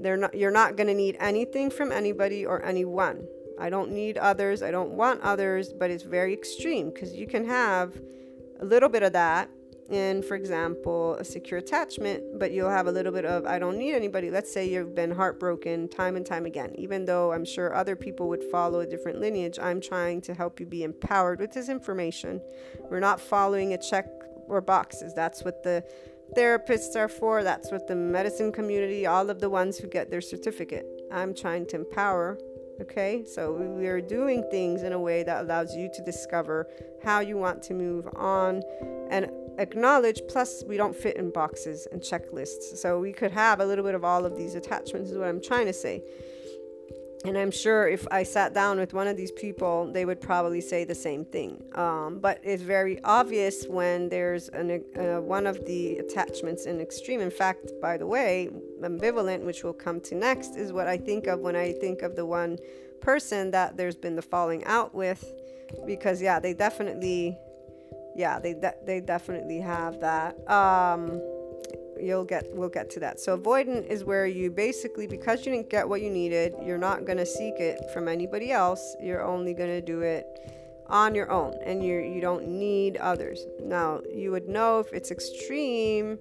they're 0.00 0.16
not 0.16 0.34
you're 0.34 0.50
not 0.50 0.76
going 0.76 0.86
to 0.86 0.94
need 0.94 1.16
anything 1.20 1.70
from 1.70 1.92
anybody 1.92 2.46
or 2.46 2.64
anyone. 2.64 3.26
I 3.58 3.70
don't 3.70 3.92
need 3.92 4.18
others. 4.18 4.62
I 4.62 4.70
don't 4.70 4.92
want 4.92 5.20
others, 5.22 5.72
but 5.72 5.90
it's 5.90 6.02
very 6.02 6.32
extreme 6.32 6.90
because 6.90 7.14
you 7.14 7.26
can 7.26 7.46
have 7.46 8.00
a 8.60 8.64
little 8.64 8.88
bit 8.88 9.02
of 9.02 9.12
that 9.12 9.48
in, 9.90 10.22
for 10.22 10.34
example, 10.34 11.14
a 11.14 11.24
secure 11.24 11.58
attachment, 11.58 12.38
but 12.38 12.52
you'll 12.52 12.70
have 12.70 12.86
a 12.86 12.92
little 12.92 13.12
bit 13.12 13.24
of, 13.24 13.44
I 13.46 13.58
don't 13.58 13.76
need 13.76 13.94
anybody. 13.94 14.30
Let's 14.30 14.52
say 14.52 14.68
you've 14.68 14.94
been 14.94 15.10
heartbroken 15.10 15.88
time 15.88 16.16
and 16.16 16.24
time 16.24 16.46
again. 16.46 16.74
Even 16.76 17.04
though 17.04 17.32
I'm 17.32 17.44
sure 17.44 17.74
other 17.74 17.96
people 17.96 18.28
would 18.28 18.44
follow 18.44 18.80
a 18.80 18.86
different 18.86 19.20
lineage, 19.20 19.58
I'm 19.58 19.80
trying 19.80 20.20
to 20.22 20.34
help 20.34 20.60
you 20.60 20.66
be 20.66 20.82
empowered 20.82 21.40
with 21.40 21.52
this 21.52 21.68
information. 21.68 22.40
We're 22.90 23.00
not 23.00 23.20
following 23.20 23.74
a 23.74 23.78
check 23.78 24.06
or 24.48 24.60
boxes. 24.60 25.14
That's 25.14 25.44
what 25.44 25.62
the 25.62 25.84
therapists 26.36 26.96
are 26.96 27.08
for. 27.08 27.42
That's 27.42 27.70
what 27.70 27.86
the 27.86 27.96
medicine 27.96 28.52
community, 28.52 29.06
all 29.06 29.30
of 29.30 29.40
the 29.40 29.50
ones 29.50 29.78
who 29.78 29.88
get 29.88 30.10
their 30.10 30.20
certificate. 30.20 30.86
I'm 31.12 31.34
trying 31.34 31.66
to 31.66 31.76
empower 31.76 32.38
Okay, 32.80 33.24
so 33.24 33.52
we 33.52 33.86
are 33.86 34.00
doing 34.00 34.42
things 34.50 34.82
in 34.82 34.92
a 34.92 34.98
way 34.98 35.22
that 35.22 35.44
allows 35.44 35.76
you 35.76 35.88
to 35.94 36.02
discover 36.02 36.68
how 37.04 37.20
you 37.20 37.36
want 37.36 37.62
to 37.64 37.74
move 37.74 38.08
on 38.16 38.62
and 39.10 39.30
acknowledge. 39.58 40.20
Plus, 40.28 40.64
we 40.66 40.76
don't 40.76 40.96
fit 40.96 41.16
in 41.16 41.30
boxes 41.30 41.86
and 41.92 42.00
checklists. 42.00 42.76
So 42.76 42.98
we 42.98 43.12
could 43.12 43.32
have 43.32 43.60
a 43.60 43.66
little 43.66 43.84
bit 43.84 43.94
of 43.94 44.04
all 44.04 44.24
of 44.24 44.36
these 44.36 44.54
attachments, 44.54 45.10
is 45.10 45.18
what 45.18 45.28
I'm 45.28 45.42
trying 45.42 45.66
to 45.66 45.72
say. 45.72 46.02
And 47.24 47.38
I'm 47.38 47.50
sure 47.50 47.88
if 47.88 48.06
I 48.10 48.22
sat 48.22 48.52
down 48.52 48.78
with 48.78 48.92
one 48.92 49.06
of 49.06 49.16
these 49.16 49.32
people, 49.32 49.90
they 49.90 50.04
would 50.04 50.20
probably 50.20 50.60
say 50.60 50.84
the 50.84 50.94
same 50.94 51.24
thing. 51.24 51.62
Um, 51.74 52.18
but 52.20 52.38
it's 52.42 52.62
very 52.62 53.02
obvious 53.02 53.66
when 53.66 54.10
there's 54.10 54.50
an, 54.50 54.84
uh, 54.94 55.22
one 55.22 55.46
of 55.46 55.64
the 55.64 55.96
attachments 55.96 56.66
in 56.66 56.82
extreme. 56.82 57.20
In 57.20 57.30
fact, 57.30 57.70
by 57.80 57.96
the 57.96 58.06
way, 58.06 58.50
ambivalent, 58.82 59.42
which 59.42 59.64
we'll 59.64 59.72
come 59.72 60.00
to 60.02 60.14
next, 60.14 60.56
is 60.56 60.70
what 60.70 60.86
I 60.86 60.98
think 60.98 61.26
of 61.26 61.40
when 61.40 61.56
I 61.56 61.72
think 61.72 62.02
of 62.02 62.14
the 62.14 62.26
one 62.26 62.58
person 63.00 63.50
that 63.52 63.78
there's 63.78 63.96
been 63.96 64.16
the 64.16 64.22
falling 64.22 64.62
out 64.64 64.94
with. 64.94 65.32
Because, 65.86 66.20
yeah, 66.20 66.38
they 66.38 66.52
definitely, 66.52 67.38
yeah, 68.16 68.38
they, 68.38 68.54
de- 68.54 68.74
they 68.84 69.00
definitely 69.00 69.60
have 69.60 70.00
that. 70.00 70.36
Um, 70.50 71.20
you'll 72.00 72.24
get 72.24 72.44
we'll 72.52 72.68
get 72.68 72.90
to 72.90 73.00
that. 73.00 73.20
So 73.20 73.38
avoidant 73.38 73.86
is 73.86 74.04
where 74.04 74.26
you 74.26 74.50
basically 74.50 75.06
because 75.06 75.44
you 75.44 75.52
didn't 75.52 75.70
get 75.70 75.88
what 75.88 76.02
you 76.02 76.10
needed, 76.10 76.54
you're 76.62 76.78
not 76.78 77.04
going 77.04 77.18
to 77.18 77.26
seek 77.26 77.54
it 77.60 77.90
from 77.92 78.08
anybody 78.08 78.52
else. 78.52 78.96
You're 79.00 79.22
only 79.22 79.54
going 79.54 79.70
to 79.70 79.80
do 79.80 80.02
it 80.02 80.26
on 80.88 81.14
your 81.14 81.30
own 81.30 81.54
and 81.64 81.82
you 81.82 81.98
you 81.98 82.20
don't 82.20 82.46
need 82.46 82.96
others. 82.98 83.46
Now, 83.62 84.00
you 84.12 84.30
would 84.32 84.48
know 84.48 84.80
if 84.80 84.92
it's 84.92 85.10
extreme 85.10 86.18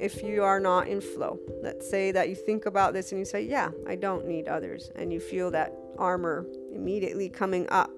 if 0.00 0.22
you 0.22 0.42
are 0.44 0.60
not 0.60 0.86
in 0.86 1.00
flow. 1.00 1.38
Let's 1.62 1.88
say 1.88 2.12
that 2.12 2.28
you 2.28 2.36
think 2.36 2.66
about 2.66 2.92
this 2.92 3.10
and 3.10 3.18
you 3.18 3.24
say, 3.24 3.42
"Yeah, 3.42 3.70
I 3.86 3.96
don't 3.96 4.26
need 4.26 4.48
others." 4.48 4.90
And 4.94 5.12
you 5.12 5.20
feel 5.20 5.50
that 5.52 5.72
armor 5.98 6.46
immediately 6.72 7.28
coming 7.28 7.66
up. 7.70 7.90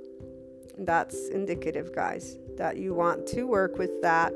That's 0.79 1.29
indicative, 1.29 1.95
guys, 1.95 2.39
that 2.61 2.77
you 2.77 2.93
want 2.93 3.27
to 3.27 3.45
work 3.45 3.79
with 3.79 4.03
that 4.03 4.35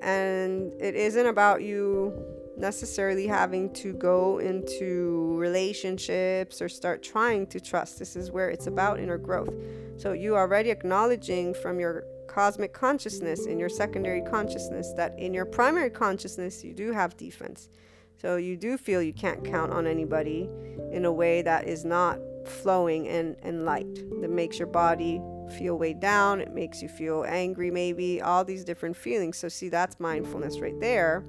and 0.00 0.72
it 0.80 0.94
isn't 0.94 1.26
about 1.26 1.60
you 1.62 2.10
necessarily 2.56 3.26
having 3.26 3.70
to 3.74 3.92
go 3.92 4.38
into 4.38 5.36
relationships 5.36 6.62
or 6.62 6.70
start 6.70 7.02
trying 7.02 7.46
to 7.48 7.60
trust. 7.60 7.98
This 7.98 8.16
is 8.16 8.30
where 8.30 8.48
it's 8.48 8.66
about 8.66 8.98
inner 8.98 9.18
growth. 9.18 9.52
So 9.98 10.12
you 10.12 10.36
already 10.36 10.70
acknowledging 10.70 11.52
from 11.52 11.78
your 11.78 12.04
cosmic 12.28 12.72
consciousness 12.72 13.44
in 13.44 13.58
your 13.58 13.68
secondary 13.68 14.22
consciousness 14.22 14.92
that 14.96 15.18
in 15.18 15.34
your 15.34 15.44
primary 15.44 15.90
consciousness 15.90 16.64
you 16.64 16.72
do 16.72 16.92
have 16.92 17.14
defense. 17.18 17.68
So 18.16 18.36
you 18.36 18.56
do 18.56 18.78
feel 18.78 19.02
you 19.02 19.12
can't 19.12 19.44
count 19.44 19.70
on 19.70 19.86
anybody 19.86 20.48
in 20.92 21.04
a 21.04 21.12
way 21.12 21.42
that 21.42 21.68
is 21.68 21.84
not 21.84 22.18
flowing 22.46 23.06
and, 23.08 23.36
and 23.42 23.66
light, 23.66 23.94
that 24.22 24.30
makes 24.30 24.58
your 24.58 24.68
body 24.68 25.20
feel 25.50 25.78
weighed 25.78 26.00
down, 26.00 26.40
it 26.40 26.52
makes 26.52 26.80
you 26.82 26.88
feel 26.88 27.24
angry, 27.28 27.70
maybe, 27.70 28.22
all 28.22 28.44
these 28.44 28.64
different 28.64 28.96
feelings. 28.96 29.36
So, 29.36 29.48
see, 29.48 29.68
that's 29.68 30.00
mindfulness 30.00 30.60
right 30.60 30.78
there. 30.80 31.24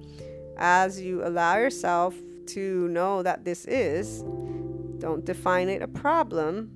As 0.57 1.01
you 1.01 1.25
allow 1.25 1.57
yourself 1.57 2.15
to 2.47 2.87
know 2.89 3.23
that 3.23 3.43
this 3.43 3.65
is, 3.65 4.23
don't 4.99 5.25
define 5.25 5.69
it 5.69 5.81
a 5.81 5.87
problem. 5.87 6.71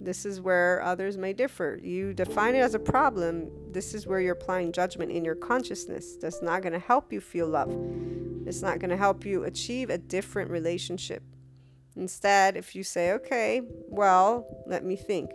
This 0.00 0.24
is 0.24 0.40
where 0.40 0.82
others 0.82 1.18
may 1.18 1.32
differ. 1.32 1.78
You 1.82 2.14
define 2.14 2.54
it 2.54 2.60
as 2.60 2.74
a 2.74 2.78
problem. 2.78 3.50
This 3.70 3.94
is 3.94 4.06
where 4.06 4.20
you're 4.20 4.32
applying 4.32 4.72
judgment 4.72 5.12
in 5.12 5.24
your 5.24 5.34
consciousness. 5.34 6.16
That's 6.16 6.42
not 6.42 6.62
going 6.62 6.72
to 6.72 6.78
help 6.78 7.12
you 7.12 7.20
feel 7.20 7.46
love. 7.46 7.70
It's 8.46 8.62
not 8.62 8.78
going 8.78 8.90
to 8.90 8.96
help 8.96 9.24
you 9.26 9.44
achieve 9.44 9.90
a 9.90 9.98
different 9.98 10.50
relationship. 10.50 11.22
Instead, 11.96 12.56
if 12.56 12.74
you 12.74 12.82
say, 12.82 13.12
okay, 13.12 13.60
well, 13.88 14.46
let 14.66 14.84
me 14.84 14.96
think 14.96 15.30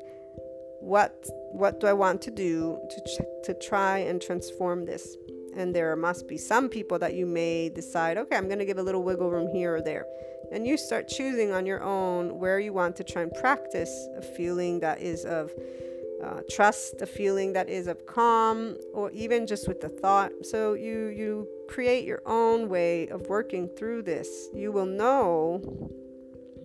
what 0.86 1.27
what 1.51 1.79
do 1.79 1.88
I 1.88 1.93
want 1.93 2.21
to 2.23 2.31
do 2.31 2.79
to 2.91 3.01
ch- 3.01 3.45
to 3.45 3.53
try 3.55 3.97
and 3.97 4.21
transform 4.21 4.86
this? 4.86 5.17
And 5.57 5.73
there 5.73 5.95
must 5.95 6.27
be 6.27 6.38
some 6.38 6.69
people 6.69 6.99
that 6.99 7.15
you 7.15 7.25
may 7.25 7.69
decide, 7.69 8.17
okay, 8.17 8.36
I'm 8.36 8.47
going 8.47 8.59
to 8.59 8.65
give 8.65 8.77
a 8.77 8.83
little 8.83 9.03
wiggle 9.03 9.31
room 9.31 9.47
here 9.47 9.75
or 9.75 9.81
there. 9.81 10.05
And 10.51 10.67
you 10.67 10.77
start 10.77 11.07
choosing 11.07 11.51
on 11.51 11.65
your 11.65 11.81
own 11.81 12.39
where 12.39 12.59
you 12.59 12.73
want 12.73 12.95
to 12.97 13.03
try 13.03 13.21
and 13.23 13.33
practice 13.33 13.93
a 14.17 14.21
feeling 14.21 14.81
that 14.81 15.01
is 15.01 15.25
of 15.25 15.51
uh, 16.23 16.41
trust, 16.51 17.01
a 17.01 17.05
feeling 17.05 17.53
that 17.53 17.67
is 17.69 17.88
of 17.88 18.05
calm, 18.05 18.77
or 18.93 19.09
even 19.11 19.47
just 19.47 19.67
with 19.67 19.81
the 19.81 19.89
thought. 19.89 20.31
So 20.43 20.73
you 20.73 21.07
you 21.07 21.47
create 21.67 22.05
your 22.05 22.21
own 22.27 22.69
way 22.69 23.07
of 23.07 23.21
working 23.27 23.69
through 23.69 24.03
this. 24.03 24.49
You 24.53 24.71
will 24.71 24.86
know 24.86 25.61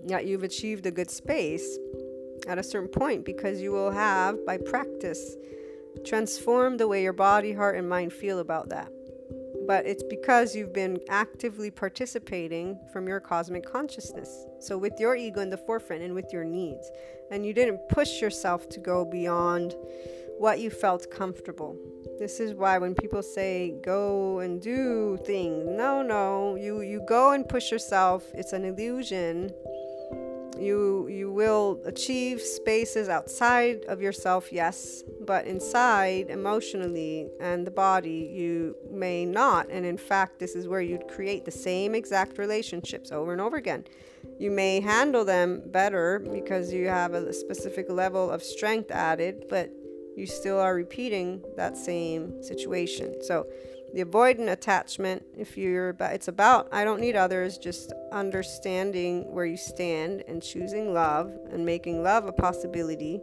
that 0.09 0.27
you've 0.27 0.43
achieved 0.43 0.85
a 0.85 0.91
good 0.91 1.11
space 1.11 1.79
at 2.49 2.59
a 2.59 2.63
certain 2.63 2.89
point 2.89 3.25
because 3.25 3.61
you 3.61 3.73
will 3.73 3.91
have, 3.91 4.45
by 4.47 4.59
practice, 4.59 5.37
transformed 6.05 6.81
the 6.81 6.89
way 6.89 7.03
your 7.03 7.13
body, 7.13 7.53
heart, 7.53 7.77
and 7.77 7.89
mind 7.89 8.13
feel 8.13 8.39
about 8.39 8.69
that. 8.69 8.91
But 9.67 9.87
it's 9.87 10.03
because 10.03 10.57
you've 10.57 10.73
been 10.73 10.99
actively 11.09 11.71
participating 11.71 12.79
from 12.93 13.07
your 13.07 13.21
cosmic 13.21 13.65
consciousness. 13.65 14.47
So, 14.59 14.77
with 14.77 14.99
your 14.99 15.15
ego 15.15 15.41
in 15.41 15.51
the 15.51 15.57
forefront 15.57 16.03
and 16.03 16.15
with 16.15 16.33
your 16.33 16.45
needs. 16.45 16.91
And 17.31 17.47
you 17.47 17.53
didn't 17.53 17.89
push 17.89 18.21
yourself 18.21 18.69
to 18.71 18.81
go 18.81 19.05
beyond 19.05 19.75
what 20.39 20.59
you 20.59 20.71
felt 20.71 21.11
comfortable. 21.11 21.77
This 22.19 22.41
is 22.41 22.55
why 22.55 22.79
when 22.79 22.95
people 22.95 23.23
say 23.23 23.75
go 23.83 24.41
and 24.41 24.61
do 24.61 25.19
things, 25.25 25.69
no, 25.69 26.03
no, 26.03 26.57
you, 26.57 26.81
you 26.81 27.05
go 27.07 27.33
and 27.33 27.49
push 27.49 27.71
yourself. 27.71 28.25
It's 28.35 28.53
an 28.53 28.65
illusion 28.65 29.53
you 30.61 31.09
you 31.09 31.31
will 31.33 31.81
achieve 31.85 32.41
spaces 32.41 33.09
outside 33.09 33.85
of 33.87 34.01
yourself 34.03 34.53
yes 34.53 35.03
but 35.27 35.47
inside 35.47 36.31
emotionally 36.31 37.29
and 37.41 37.67
the 37.67 37.71
body 37.71 38.31
you 38.33 38.77
may 38.91 39.25
not. 39.25 39.69
And 39.71 39.87
in 39.87 39.97
fact 39.97 40.39
this 40.39 40.55
is 40.55 40.69
where 40.69 40.81
you'd 40.81 41.09
create 41.09 41.45
the 41.45 41.51
same 41.51 41.95
exact 41.95 42.39
relationships 42.39 43.13
over 43.13 43.33
and 43.33 43.41
over 43.41 43.57
again. 43.57 43.85
You 44.39 44.51
may 44.51 44.81
handle 44.81 45.25
them 45.25 45.63
better 45.67 46.19
because 46.19 46.73
you 46.73 46.89
have 46.89 47.15
a 47.15 47.33
specific 47.33 47.91
level 47.91 48.31
of 48.31 48.43
strength 48.43 48.91
added 48.91 49.45
but 49.49 49.71
you 50.17 50.27
still 50.27 50.59
are 50.59 50.75
repeating 50.75 51.43
that 51.57 51.77
same 51.77 52.43
situation. 52.43 53.23
So 53.23 53.47
the 53.95 54.05
avoidant 54.05 54.51
attachment 54.51 55.23
if 55.37 55.57
you're 55.57 55.91
about 55.91 56.13
it's 56.13 56.29
about 56.29 56.69
i 56.73 56.85
don't 56.85 57.01
need 57.01 57.17
others 57.17 57.59
just 57.59 57.93
understanding 58.13 59.25
where 59.33 59.47
you 59.47 59.57
stand 59.57 60.23
and 60.29 60.43
choosing 60.43 60.93
love 60.93 61.33
and 61.51 61.65
making 61.65 62.03
love 62.03 62.27
a 62.27 62.33
possibility 62.33 63.21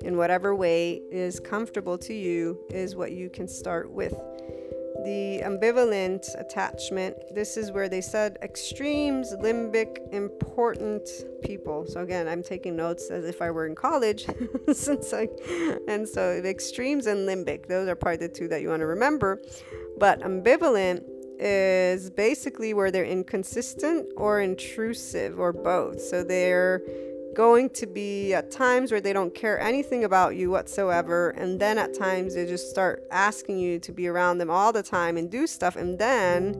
in 0.00 0.16
whatever 0.16 0.54
way 0.54 1.00
is 1.10 1.40
comfortable 1.40 1.96
to 1.96 2.14
you 2.14 2.58
is 2.70 2.94
what 2.94 3.12
you 3.12 3.30
can 3.30 3.48
start 3.48 3.90
with 3.90 4.14
the 5.04 5.40
ambivalent 5.44 6.38
attachment. 6.40 7.16
This 7.34 7.56
is 7.56 7.72
where 7.72 7.88
they 7.88 8.00
said 8.00 8.38
extremes 8.42 9.34
limbic 9.36 10.12
important 10.12 11.08
people. 11.42 11.86
So 11.86 12.00
again 12.00 12.28
i'm 12.28 12.42
taking 12.42 12.76
notes 12.76 13.10
as 13.10 13.24
if 13.24 13.40
i 13.40 13.50
were 13.50 13.66
in 13.66 13.74
college 13.74 14.26
since 14.72 15.12
i 15.12 15.28
and 15.88 16.08
so 16.08 16.40
extremes 16.44 17.06
and 17.06 17.28
limbic 17.28 17.66
those 17.66 17.88
are 17.88 17.96
probably 17.96 18.26
the 18.26 18.28
two 18.28 18.48
that 18.48 18.62
you 18.62 18.68
want 18.68 18.80
to 18.80 18.86
remember. 18.86 19.42
But 19.98 20.20
ambivalent 20.20 21.04
is 21.38 22.10
basically 22.10 22.74
where 22.74 22.90
they're 22.90 23.04
inconsistent 23.04 24.06
or 24.16 24.40
intrusive 24.40 25.40
or 25.40 25.52
both. 25.52 26.00
So 26.00 26.22
they're 26.22 26.82
going 27.34 27.70
to 27.70 27.86
be 27.86 28.34
at 28.34 28.50
times 28.50 28.90
where 28.90 29.00
they 29.00 29.12
don't 29.12 29.34
care 29.34 29.58
anything 29.60 30.04
about 30.04 30.36
you 30.36 30.50
whatsoever 30.50 31.30
and 31.30 31.60
then 31.60 31.78
at 31.78 31.94
times 31.94 32.34
they 32.34 32.46
just 32.46 32.68
start 32.68 33.04
asking 33.10 33.58
you 33.58 33.78
to 33.78 33.92
be 33.92 34.08
around 34.08 34.38
them 34.38 34.50
all 34.50 34.72
the 34.72 34.82
time 34.82 35.16
and 35.16 35.30
do 35.30 35.46
stuff 35.46 35.76
and 35.76 35.98
then 35.98 36.54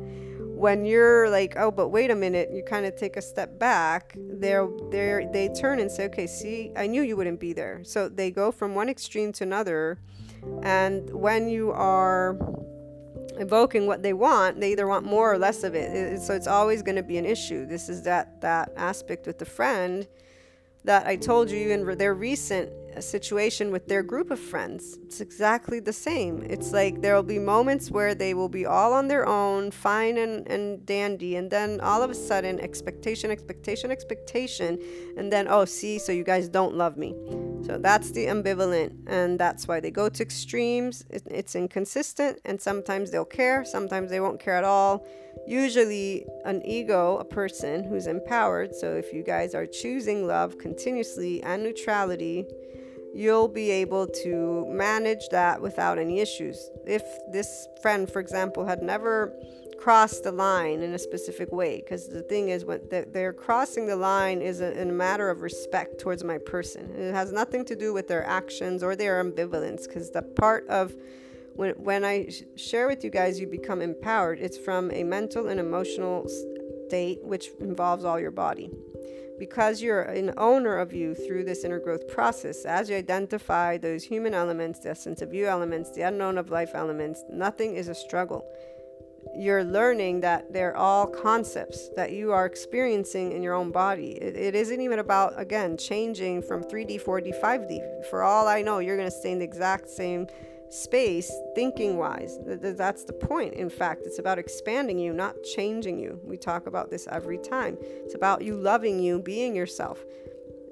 when 0.60 0.84
you're 0.84 1.30
like 1.30 1.54
oh 1.56 1.70
but 1.70 1.88
wait 1.88 2.10
a 2.10 2.14
minute 2.14 2.50
you 2.52 2.62
kind 2.62 2.84
of 2.84 2.94
take 2.94 3.16
a 3.16 3.22
step 3.22 3.58
back 3.58 4.14
they're 4.34 4.68
they 4.90 5.26
they 5.32 5.48
turn 5.54 5.80
and 5.80 5.90
say 5.90 6.04
okay 6.04 6.26
see 6.26 6.70
I 6.76 6.86
knew 6.86 7.02
you 7.02 7.16
wouldn't 7.16 7.40
be 7.40 7.52
there. 7.52 7.82
So 7.82 8.08
they 8.08 8.30
go 8.30 8.52
from 8.52 8.74
one 8.74 8.88
extreme 8.88 9.32
to 9.32 9.44
another 9.44 9.98
and 10.62 11.10
when 11.10 11.48
you 11.48 11.70
are 11.72 12.36
evoking 13.38 13.86
what 13.86 14.02
they 14.02 14.12
want 14.12 14.60
they 14.60 14.72
either 14.72 14.86
want 14.86 15.06
more 15.06 15.32
or 15.32 15.38
less 15.38 15.64
of 15.64 15.74
it. 15.74 16.20
So 16.20 16.34
it's 16.34 16.46
always 16.46 16.82
going 16.82 16.96
to 16.96 17.02
be 17.02 17.16
an 17.16 17.24
issue. 17.24 17.66
This 17.66 17.88
is 17.88 18.02
that 18.02 18.40
that 18.42 18.72
aspect 18.76 19.26
with 19.26 19.38
the 19.38 19.46
friend 19.46 20.06
that 20.84 21.06
I 21.06 21.16
told 21.16 21.50
you 21.50 21.70
in 21.70 21.98
their 21.98 22.14
recent 22.14 22.70
uh, 22.96 23.00
situation 23.00 23.70
with 23.70 23.86
their 23.86 24.02
group 24.02 24.30
of 24.30 24.38
friends. 24.38 24.98
It's 25.04 25.20
exactly 25.20 25.80
the 25.80 25.92
same. 25.92 26.42
It's 26.42 26.72
like 26.72 27.02
there 27.02 27.14
will 27.14 27.22
be 27.22 27.38
moments 27.38 27.90
where 27.90 28.14
they 28.14 28.34
will 28.34 28.48
be 28.48 28.66
all 28.66 28.92
on 28.92 29.08
their 29.08 29.26
own, 29.28 29.70
fine 29.70 30.18
and, 30.18 30.46
and 30.48 30.84
dandy, 30.86 31.36
and 31.36 31.50
then 31.50 31.80
all 31.80 32.02
of 32.02 32.10
a 32.10 32.14
sudden, 32.14 32.58
expectation, 32.60 33.30
expectation, 33.30 33.90
expectation, 33.90 34.78
and 35.16 35.32
then, 35.32 35.46
oh, 35.48 35.64
see, 35.64 35.98
so 35.98 36.12
you 36.12 36.24
guys 36.24 36.48
don't 36.48 36.74
love 36.74 36.96
me. 36.96 37.14
So 37.70 37.78
that's 37.78 38.10
the 38.10 38.26
ambivalent, 38.26 38.96
and 39.06 39.38
that's 39.38 39.68
why 39.68 39.78
they 39.78 39.92
go 39.92 40.08
to 40.08 40.22
extremes. 40.24 41.04
It, 41.08 41.22
it's 41.30 41.54
inconsistent, 41.54 42.40
and 42.44 42.60
sometimes 42.60 43.12
they'll 43.12 43.24
care, 43.24 43.64
sometimes 43.64 44.10
they 44.10 44.18
won't 44.18 44.40
care 44.40 44.56
at 44.56 44.64
all 44.64 45.06
usually 45.46 46.26
an 46.44 46.60
ego, 46.66 47.16
a 47.18 47.24
person 47.24 47.84
who's 47.84 48.08
empowered. 48.08 48.74
So 48.74 48.94
if 48.94 49.12
you 49.12 49.22
guys 49.22 49.54
are 49.54 49.66
choosing 49.66 50.26
love 50.26 50.58
continuously 50.58 51.42
and 51.44 51.62
neutrality, 51.62 52.44
you'll 53.14 53.48
be 53.48 53.70
able 53.70 54.08
to 54.24 54.66
manage 54.68 55.28
that 55.30 55.62
without 55.62 55.96
any 55.96 56.18
issues. 56.18 56.70
If 56.86 57.04
this 57.30 57.68
friend, 57.80 58.10
for 58.10 58.18
example, 58.18 58.66
had 58.66 58.82
never 58.82 59.32
crossed 59.80 60.24
the 60.24 60.32
line 60.32 60.82
in 60.82 60.92
a 60.92 60.98
specific 60.98 61.50
way, 61.50 61.80
because 61.80 62.06
the 62.08 62.22
thing 62.22 62.50
is, 62.50 62.64
when 62.64 62.80
they're 62.90 63.32
crossing 63.32 63.86
the 63.86 63.96
line 63.96 64.42
is 64.42 64.60
a, 64.60 64.78
in 64.78 64.90
a 64.90 64.92
matter 64.92 65.30
of 65.30 65.40
respect 65.40 65.98
towards 65.98 66.22
my 66.22 66.36
person. 66.36 66.90
It 66.94 67.14
has 67.14 67.32
nothing 67.32 67.64
to 67.64 67.74
do 67.74 67.94
with 67.94 68.06
their 68.06 68.24
actions 68.24 68.82
or 68.82 68.94
their 68.94 69.24
ambivalence, 69.24 69.86
because 69.86 70.10
the 70.10 70.22
part 70.22 70.68
of 70.68 70.94
when, 71.54 71.72
when 71.72 72.04
I 72.04 72.28
sh- 72.28 72.42
share 72.56 72.88
with 72.88 73.02
you 73.04 73.10
guys, 73.10 73.40
you 73.40 73.46
become 73.46 73.80
empowered. 73.80 74.38
It's 74.38 74.58
from 74.58 74.90
a 74.90 75.02
mental 75.02 75.48
and 75.48 75.58
emotional 75.58 76.28
state, 76.86 77.24
which 77.24 77.48
involves 77.60 78.04
all 78.04 78.20
your 78.20 78.30
body. 78.30 78.70
Because 79.38 79.80
you're 79.80 80.02
an 80.02 80.34
owner 80.36 80.76
of 80.76 80.92
you 80.92 81.14
through 81.14 81.44
this 81.44 81.64
inner 81.64 81.78
growth 81.78 82.06
process, 82.06 82.66
as 82.66 82.90
you 82.90 82.96
identify 82.96 83.78
those 83.78 84.04
human 84.04 84.34
elements, 84.34 84.80
the 84.80 84.90
essence 84.90 85.22
of 85.22 85.32
you 85.32 85.46
elements, 85.46 85.90
the 85.92 86.02
unknown 86.02 86.36
of 86.36 86.50
life 86.50 86.72
elements, 86.74 87.24
nothing 87.30 87.76
is 87.76 87.88
a 87.88 87.94
struggle. 87.94 88.44
You're 89.34 89.64
learning 89.64 90.20
that 90.20 90.52
they're 90.52 90.76
all 90.76 91.06
concepts 91.06 91.88
that 91.96 92.12
you 92.12 92.32
are 92.32 92.46
experiencing 92.46 93.32
in 93.32 93.42
your 93.42 93.54
own 93.54 93.70
body. 93.70 94.12
It, 94.12 94.36
it 94.36 94.54
isn't 94.54 94.80
even 94.80 94.98
about, 94.98 95.38
again, 95.38 95.76
changing 95.76 96.42
from 96.42 96.62
3D, 96.64 97.02
4D, 97.02 97.40
5D. 97.40 98.06
For 98.10 98.22
all 98.22 98.48
I 98.48 98.62
know, 98.62 98.78
you're 98.80 98.96
going 98.96 99.10
to 99.10 99.16
stay 99.16 99.32
in 99.32 99.38
the 99.38 99.44
exact 99.44 99.88
same 99.88 100.26
space 100.70 101.32
thinking 101.54 101.96
wise. 101.96 102.38
That's 102.44 103.04
the 103.04 103.12
point. 103.12 103.54
In 103.54 103.68
fact, 103.68 104.02
it's 104.04 104.18
about 104.18 104.38
expanding 104.38 104.98
you, 104.98 105.12
not 105.12 105.42
changing 105.42 105.98
you. 105.98 106.20
We 106.24 106.36
talk 106.36 106.66
about 106.66 106.90
this 106.90 107.08
every 107.10 107.38
time. 107.38 107.76
It's 107.80 108.14
about 108.14 108.42
you 108.42 108.56
loving 108.56 109.00
you, 109.00 109.20
being 109.20 109.54
yourself. 109.54 110.04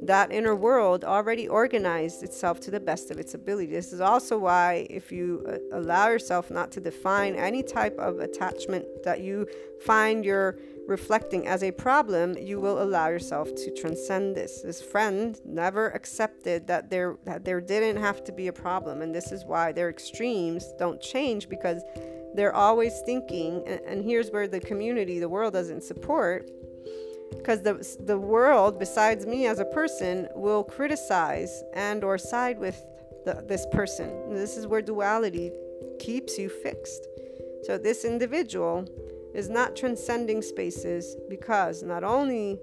That 0.01 0.30
inner 0.30 0.55
world 0.55 1.05
already 1.05 1.49
organized 1.49 2.22
itself 2.22 2.61
to 2.61 2.70
the 2.70 2.78
best 2.78 3.11
of 3.11 3.18
its 3.18 3.34
ability. 3.34 3.72
This 3.72 3.92
is 3.92 4.01
also 4.01 4.38
why, 4.38 4.86
if 4.88 5.11
you 5.11 5.44
uh, 5.49 5.76
allow 5.76 6.09
yourself 6.09 6.51
not 6.53 6.70
to 6.72 6.80
define 6.80 7.34
any 7.34 7.64
type 7.64 7.99
of 7.99 8.20
attachment 8.20 8.84
that 9.03 9.20
you 9.20 9.49
find 9.84 10.24
you're 10.24 10.57
reflecting 10.86 11.49
as 11.49 11.64
a 11.64 11.72
problem, 11.72 12.36
you 12.38 12.61
will 12.61 12.80
allow 12.80 13.09
yourself 13.09 13.53
to 13.57 13.74
transcend 13.74 14.36
this. 14.36 14.62
This 14.62 14.80
friend 14.80 15.38
never 15.44 15.88
accepted 15.88 16.68
that 16.68 16.90
there 16.90 17.16
that 17.24 17.44
there 17.44 17.61
didn't 17.61 18.01
have 18.01 18.22
to 18.24 18.32
be 18.32 18.46
a 18.46 18.53
problem, 18.53 19.03
and 19.03 19.12
this 19.12 19.32
is 19.32 19.44
why 19.44 19.72
their 19.72 19.90
extremes 19.90 20.72
don't 20.78 21.01
change 21.01 21.49
because 21.49 21.82
they're 22.34 22.55
always 22.55 23.01
thinking. 23.05 23.62
And, 23.66 23.80
and 23.80 24.05
here's 24.05 24.30
where 24.30 24.46
the 24.46 24.61
community, 24.61 25.18
the 25.18 25.28
world, 25.28 25.55
doesn't 25.55 25.82
support. 25.82 26.49
Because 27.36 27.62
the, 27.62 27.96
the 28.00 28.18
world, 28.18 28.78
besides 28.78 29.26
me 29.26 29.46
as 29.46 29.58
a 29.58 29.64
person, 29.64 30.28
will 30.34 30.64
criticize 30.64 31.62
and 31.74 32.02
or 32.04 32.18
side 32.18 32.58
with 32.58 32.82
the, 33.24 33.44
this 33.46 33.66
person. 33.70 34.34
This 34.34 34.56
is 34.56 34.66
where 34.66 34.82
duality 34.82 35.52
keeps 35.98 36.38
you 36.38 36.48
fixed. 36.48 37.06
So 37.64 37.76
this 37.76 38.04
individual 38.04 38.86
is 39.34 39.48
not 39.48 39.76
transcending 39.76 40.42
spaces 40.42 41.16
because 41.28 41.82
not 41.82 42.02
only 42.02 42.58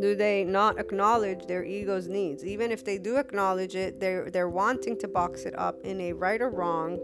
do 0.00 0.14
they 0.14 0.44
not 0.44 0.78
acknowledge 0.78 1.46
their 1.46 1.64
ego's 1.64 2.08
needs 2.08 2.44
even 2.44 2.70
if 2.70 2.84
they 2.84 2.96
do 2.96 3.16
acknowledge 3.16 3.74
it 3.74 3.98
they're 3.98 4.30
they're 4.30 4.48
wanting 4.48 4.96
to 4.96 5.08
box 5.08 5.42
it 5.42 5.58
up 5.58 5.80
in 5.82 6.00
a 6.00 6.12
right 6.12 6.40
or 6.40 6.48
wrong 6.48 6.98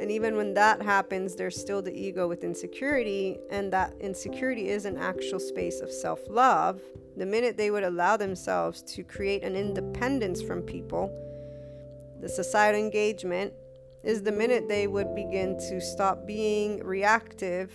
and 0.00 0.10
even 0.10 0.36
when 0.36 0.54
that 0.54 0.80
happens 0.80 1.36
there's 1.36 1.60
still 1.60 1.82
the 1.82 1.92
ego 1.92 2.26
with 2.26 2.42
insecurity 2.42 3.38
and 3.50 3.72
that 3.72 3.92
insecurity 4.00 4.68
is 4.68 4.84
an 4.86 4.96
actual 4.96 5.38
space 5.38 5.80
of 5.80 5.92
self-love. 5.92 6.80
The 7.16 7.26
minute 7.26 7.56
they 7.56 7.70
would 7.70 7.84
allow 7.84 8.16
themselves 8.16 8.82
to 8.94 9.02
create 9.02 9.42
an 9.42 9.56
independence 9.56 10.40
from 10.40 10.62
people 10.62 11.10
the 12.20 12.28
societal 12.28 12.80
engagement 12.80 13.52
is 14.04 14.22
the 14.22 14.32
minute 14.32 14.68
they 14.68 14.86
would 14.86 15.14
begin 15.14 15.56
to 15.58 15.80
stop 15.80 16.26
being 16.26 16.84
reactive 16.84 17.72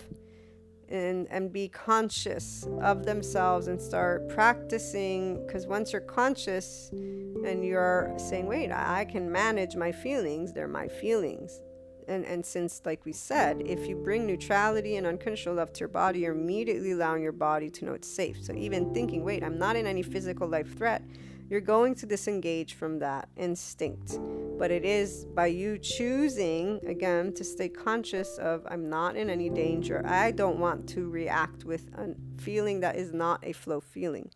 and 0.88 1.26
and 1.30 1.52
be 1.52 1.68
conscious 1.68 2.64
of 2.80 3.04
themselves 3.04 3.66
and 3.66 3.80
start 3.82 4.28
practicing. 4.28 5.44
Because 5.44 5.66
once 5.66 5.92
you're 5.92 6.00
conscious 6.00 6.90
and 6.92 7.64
you're 7.64 8.14
saying 8.18 8.46
wait 8.46 8.70
I 8.70 9.04
can 9.04 9.30
manage 9.30 9.76
my 9.76 9.92
feelings 9.92 10.52
they're 10.52 10.68
my 10.68 10.88
feelings 10.88 11.60
and 12.08 12.24
and 12.24 12.44
since 12.44 12.82
like 12.84 13.04
we 13.04 13.12
said 13.12 13.62
if 13.64 13.86
you 13.86 13.96
bring 13.96 14.26
neutrality 14.26 14.96
and 14.96 15.06
unconditional 15.06 15.54
love 15.54 15.72
to 15.72 15.80
your 15.80 15.88
body 15.88 16.20
you're 16.20 16.34
immediately 16.34 16.92
allowing 16.92 17.22
your 17.22 17.32
body 17.32 17.70
to 17.70 17.84
know 17.84 17.92
it's 17.92 18.08
safe. 18.08 18.42
So 18.42 18.52
even 18.54 18.92
thinking 18.94 19.24
wait 19.24 19.42
i'm 19.42 19.58
not 19.58 19.76
in 19.76 19.86
any 19.86 20.02
physical 20.02 20.48
life 20.48 20.76
threat 20.76 21.02
you're 21.48 21.60
going 21.60 21.94
to 21.96 22.06
disengage 22.06 22.74
from 22.74 22.98
that 22.98 23.28
instinct. 23.36 24.18
But 24.58 24.70
it 24.70 24.84
is 24.84 25.26
by 25.26 25.46
you 25.46 25.78
choosing 25.78 26.80
again 26.86 27.32
to 27.34 27.44
stay 27.44 27.68
conscious 27.68 28.38
of 28.38 28.66
i'm 28.68 28.88
not 28.88 29.16
in 29.16 29.30
any 29.30 29.50
danger. 29.50 30.02
I 30.06 30.30
don't 30.30 30.58
want 30.58 30.88
to 30.90 31.08
react 31.08 31.64
with 31.64 31.88
a 31.94 32.14
feeling 32.40 32.80
that 32.80 32.96
is 32.96 33.12
not 33.12 33.40
a 33.44 33.52
flow 33.52 33.80
feeling. 33.80 34.30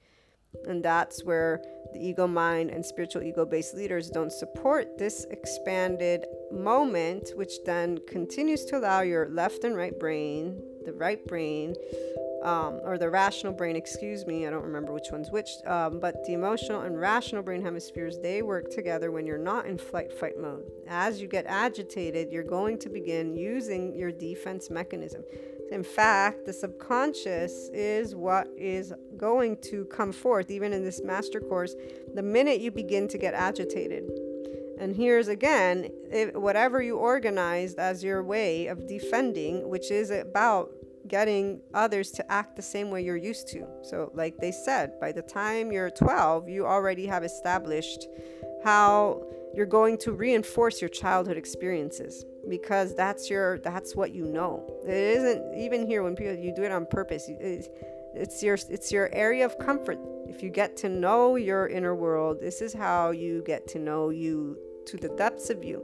And 0.66 0.84
that's 0.84 1.24
where 1.24 1.62
the 1.92 2.04
ego 2.04 2.26
mind 2.26 2.70
and 2.70 2.84
spiritual 2.84 3.22
ego 3.22 3.44
based 3.44 3.74
leaders 3.74 4.10
don't 4.10 4.32
support 4.32 4.98
this 4.98 5.26
expanded 5.30 6.26
moment, 6.52 7.32
which 7.36 7.62
then 7.64 7.98
continues 8.06 8.64
to 8.66 8.78
allow 8.78 9.00
your 9.00 9.28
left 9.28 9.64
and 9.64 9.76
right 9.76 9.98
brain, 9.98 10.62
the 10.84 10.92
right 10.92 11.24
brain, 11.26 11.74
um, 12.42 12.80
or 12.84 12.96
the 12.96 13.08
rational 13.08 13.52
brain, 13.52 13.76
excuse 13.76 14.26
me, 14.26 14.46
I 14.46 14.50
don't 14.50 14.62
remember 14.62 14.92
which 14.92 15.08
one's 15.12 15.30
which, 15.30 15.50
um, 15.66 16.00
but 16.00 16.24
the 16.24 16.32
emotional 16.32 16.82
and 16.82 16.98
rational 16.98 17.42
brain 17.42 17.62
hemispheres, 17.62 18.18
they 18.18 18.42
work 18.42 18.70
together 18.70 19.10
when 19.10 19.26
you're 19.26 19.38
not 19.38 19.66
in 19.66 19.76
flight 19.76 20.12
fight 20.12 20.38
mode. 20.40 20.64
As 20.88 21.20
you 21.20 21.28
get 21.28 21.44
agitated, 21.46 22.32
you're 22.32 22.42
going 22.42 22.78
to 22.78 22.88
begin 22.88 23.36
using 23.36 23.94
your 23.94 24.10
defense 24.10 24.70
mechanism. 24.70 25.22
In 25.70 25.84
fact, 25.84 26.46
the 26.46 26.52
subconscious 26.52 27.70
is 27.72 28.14
what 28.14 28.48
is 28.56 28.92
going 29.16 29.56
to 29.70 29.84
come 29.84 30.10
forth, 30.10 30.50
even 30.50 30.72
in 30.72 30.84
this 30.84 31.00
master 31.04 31.40
course, 31.40 31.74
the 32.14 32.22
minute 32.22 32.60
you 32.60 32.72
begin 32.72 33.06
to 33.08 33.18
get 33.18 33.34
agitated. 33.34 34.10
And 34.80 34.96
here's 34.96 35.28
again, 35.28 35.90
if, 36.10 36.34
whatever 36.34 36.82
you 36.82 36.96
organized 36.96 37.78
as 37.78 38.02
your 38.02 38.24
way 38.24 38.66
of 38.66 38.88
defending, 38.88 39.68
which 39.68 39.90
is 39.90 40.10
about 40.10 40.70
getting 41.06 41.60
others 41.74 42.10
to 42.12 42.32
act 42.32 42.56
the 42.56 42.62
same 42.62 42.90
way 42.90 43.02
you're 43.02 43.16
used 43.16 43.48
to. 43.48 43.66
So, 43.82 44.10
like 44.14 44.38
they 44.38 44.52
said, 44.52 44.98
by 45.00 45.12
the 45.12 45.22
time 45.22 45.70
you're 45.70 45.90
12, 45.90 46.48
you 46.48 46.66
already 46.66 47.06
have 47.06 47.24
established 47.24 48.06
how 48.64 49.22
you're 49.54 49.66
going 49.66 49.98
to 49.98 50.12
reinforce 50.12 50.80
your 50.80 50.88
childhood 50.88 51.36
experiences 51.36 52.24
because 52.48 52.94
that's 52.94 53.30
your 53.30 53.58
that's 53.58 53.94
what 53.94 54.12
you 54.12 54.24
know. 54.24 54.66
It 54.84 54.94
isn't 54.94 55.58
even 55.58 55.86
here 55.86 56.02
when 56.02 56.16
people 56.16 56.34
you 56.34 56.54
do 56.54 56.62
it 56.62 56.72
on 56.72 56.86
purpose 56.86 57.28
it's, 58.12 58.42
your 58.42 58.58
it's 58.68 58.90
your 58.90 59.08
area 59.12 59.44
of 59.44 59.58
comfort. 59.58 59.98
If 60.28 60.42
you 60.42 60.50
get 60.50 60.76
to 60.78 60.88
know 60.88 61.36
your 61.36 61.68
inner 61.68 61.94
world 61.94 62.40
this 62.40 62.60
is 62.60 62.72
how 62.72 63.10
you 63.10 63.42
get 63.46 63.66
to 63.68 63.78
know 63.78 64.10
you 64.10 64.58
to 64.86 64.96
the 64.96 65.08
depths 65.10 65.50
of 65.50 65.64
you. 65.64 65.82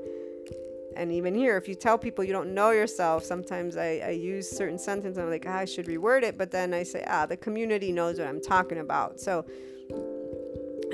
And 0.97 1.13
even 1.13 1.35
here 1.35 1.57
if 1.57 1.69
you 1.69 1.75
tell 1.75 1.99
people 1.99 2.25
you 2.25 2.33
don't 2.33 2.55
know 2.55 2.71
yourself 2.71 3.23
sometimes 3.23 3.77
i, 3.77 4.01
I 4.03 4.11
use 4.11 4.49
certain 4.49 4.79
sentences 4.79 5.19
i'm 5.19 5.29
like 5.29 5.45
ah, 5.47 5.59
i 5.59 5.65
should 5.67 5.87
reword 5.87 6.23
it 6.23 6.39
but 6.39 6.51
then 6.51 6.73
i 6.73 6.85
say 6.85 7.05
ah 7.07 7.27
the 7.27 7.37
community 7.37 7.93
knows 7.93 8.19
what 8.19 8.27
i'm 8.27 8.41
talking 8.41 8.79
about. 8.79 9.21
So 9.21 9.45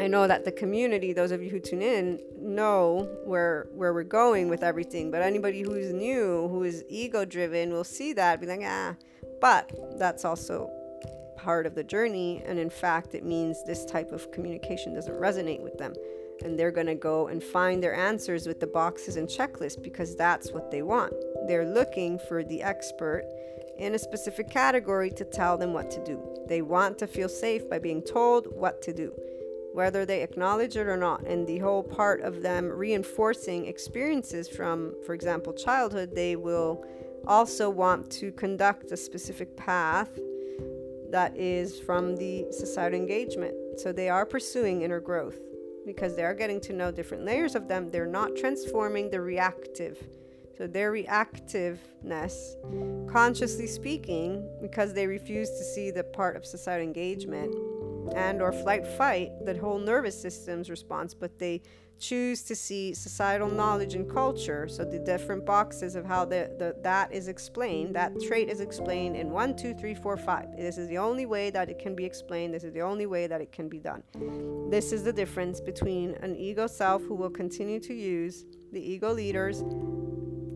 I 0.00 0.06
know 0.06 0.26
that 0.26 0.44
the 0.44 0.52
community, 0.52 1.12
those 1.12 1.32
of 1.32 1.42
you 1.42 1.50
who 1.50 1.60
tune 1.60 1.82
in, 1.82 2.18
know 2.38 3.08
where 3.24 3.66
where 3.74 3.92
we're 3.92 4.04
going 4.04 4.48
with 4.48 4.62
everything. 4.62 5.10
But 5.10 5.22
anybody 5.22 5.60
who's 5.60 5.92
new, 5.92 6.48
who 6.48 6.62
is 6.62 6.82
ego 6.88 7.24
driven, 7.24 7.72
will 7.72 7.84
see 7.84 8.12
that, 8.14 8.40
be 8.40 8.46
like, 8.46 8.62
ah. 8.64 8.96
But 9.40 9.70
that's 9.98 10.24
also 10.24 10.70
part 11.36 11.66
of 11.66 11.74
the 11.74 11.84
journey. 11.84 12.42
And 12.46 12.58
in 12.58 12.70
fact, 12.70 13.14
it 13.14 13.24
means 13.24 13.62
this 13.64 13.84
type 13.84 14.12
of 14.12 14.30
communication 14.32 14.94
doesn't 14.94 15.14
resonate 15.14 15.60
with 15.60 15.76
them. 15.76 15.92
And 16.42 16.58
they're 16.58 16.72
to 16.72 16.94
go 16.94 17.28
and 17.28 17.42
find 17.42 17.82
their 17.82 17.94
answers 17.94 18.46
with 18.46 18.60
the 18.60 18.66
boxes 18.66 19.16
and 19.16 19.28
checklists 19.28 19.80
because 19.80 20.16
that's 20.16 20.52
what 20.52 20.70
they 20.70 20.82
want. 20.82 21.12
They're 21.46 21.66
looking 21.66 22.18
for 22.18 22.42
the 22.42 22.62
expert 22.62 23.24
in 23.78 23.94
a 23.94 23.98
specific 23.98 24.50
category 24.50 25.10
to 25.10 25.24
tell 25.24 25.58
them 25.58 25.72
what 25.72 25.90
to 25.90 26.02
do. 26.04 26.20
They 26.48 26.62
want 26.62 26.98
to 26.98 27.06
feel 27.06 27.28
safe 27.28 27.68
by 27.68 27.78
being 27.78 28.02
told 28.02 28.46
what 28.46 28.80
to 28.82 28.92
do 28.92 29.12
whether 29.72 30.04
they 30.04 30.22
acknowledge 30.22 30.76
it 30.76 30.86
or 30.86 30.96
not. 30.96 31.22
And 31.26 31.46
the 31.46 31.58
whole 31.58 31.82
part 31.82 32.20
of 32.20 32.42
them 32.42 32.68
reinforcing 32.68 33.66
experiences 33.66 34.48
from, 34.48 34.94
for 35.04 35.14
example, 35.14 35.52
childhood, 35.52 36.14
they 36.14 36.36
will 36.36 36.84
also 37.26 37.70
want 37.70 38.10
to 38.10 38.32
conduct 38.32 38.92
a 38.92 38.96
specific 38.96 39.56
path 39.56 40.10
that 41.10 41.36
is 41.36 41.78
from 41.78 42.16
the 42.16 42.46
societal 42.50 42.98
engagement. 42.98 43.54
So 43.78 43.92
they 43.92 44.08
are 44.08 44.26
pursuing 44.26 44.82
inner 44.82 45.00
growth 45.00 45.38
because 45.84 46.16
they 46.16 46.24
are 46.24 46.34
getting 46.34 46.60
to 46.62 46.72
know 46.72 46.90
different 46.90 47.24
layers 47.24 47.54
of 47.54 47.68
them. 47.68 47.88
They're 47.88 48.06
not 48.06 48.36
transforming 48.36 49.10
the 49.10 49.20
reactive. 49.20 50.02
So 50.62 50.68
their 50.68 50.92
reactiveness, 50.92 52.54
consciously 53.10 53.66
speaking, 53.66 54.48
because 54.60 54.94
they 54.94 55.08
refuse 55.08 55.50
to 55.50 55.64
see 55.64 55.90
the 55.90 56.04
part 56.04 56.36
of 56.36 56.46
societal 56.46 56.86
engagement, 56.86 57.52
and 58.14 58.40
or 58.40 58.52
flight 58.52 58.86
fight 58.86 59.32
the 59.44 59.58
whole 59.58 59.78
nervous 59.78 60.20
system's 60.20 60.70
response 60.70 61.14
but 61.14 61.38
they 61.38 61.62
choose 61.98 62.42
to 62.42 62.54
see 62.54 62.94
societal 62.94 63.48
knowledge 63.48 63.94
and 63.94 64.08
culture. 64.08 64.68
So 64.68 64.84
the 64.84 65.00
different 65.00 65.44
boxes 65.44 65.96
of 65.96 66.04
how 66.04 66.24
the, 66.24 66.54
the 66.58 66.76
that 66.82 67.12
is 67.12 67.26
explained 67.26 67.96
that 67.96 68.12
trait 68.20 68.48
is 68.48 68.60
explained 68.60 69.16
in 69.16 69.30
one 69.30 69.56
two 69.56 69.74
three 69.74 69.94
four 69.96 70.16
five. 70.16 70.46
This 70.56 70.78
is 70.78 70.86
the 70.86 70.98
only 70.98 71.26
way 71.26 71.50
that 71.50 71.70
it 71.70 71.80
can 71.80 71.96
be 71.96 72.04
explained. 72.04 72.54
This 72.54 72.62
is 72.62 72.72
the 72.72 72.82
only 72.82 73.06
way 73.06 73.26
that 73.26 73.40
it 73.40 73.50
can 73.50 73.68
be 73.68 73.80
done. 73.80 74.04
This 74.70 74.92
is 74.92 75.02
the 75.02 75.12
difference 75.12 75.60
between 75.60 76.14
an 76.22 76.36
ego 76.36 76.68
self 76.68 77.02
who 77.02 77.16
will 77.16 77.30
continue 77.30 77.80
to 77.80 77.94
use 77.94 78.44
the 78.70 78.80
ego 78.80 79.12
leaders 79.12 79.64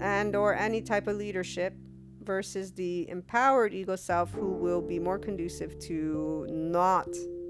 and 0.00 0.36
or 0.36 0.54
any 0.54 0.80
type 0.80 1.06
of 1.06 1.16
leadership 1.16 1.74
versus 2.22 2.72
the 2.72 3.08
empowered 3.08 3.72
ego 3.72 3.96
self 3.96 4.32
who 4.32 4.52
will 4.52 4.82
be 4.82 4.98
more 4.98 5.18
conducive 5.18 5.78
to 5.78 6.46
not 6.50 7.08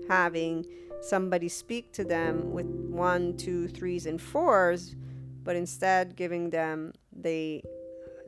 having 0.09 0.64
somebody 1.01 1.49
speak 1.49 1.92
to 1.92 2.05
them 2.05 2.53
with 2.53 2.66
one, 2.66 3.36
two, 3.36 3.68
threes, 3.68 4.07
and 4.07 4.20
fours, 4.20 4.94
but 5.42 5.57
instead 5.57 6.16
giving 6.16 6.51
them 6.51 6.92
the 7.12 7.62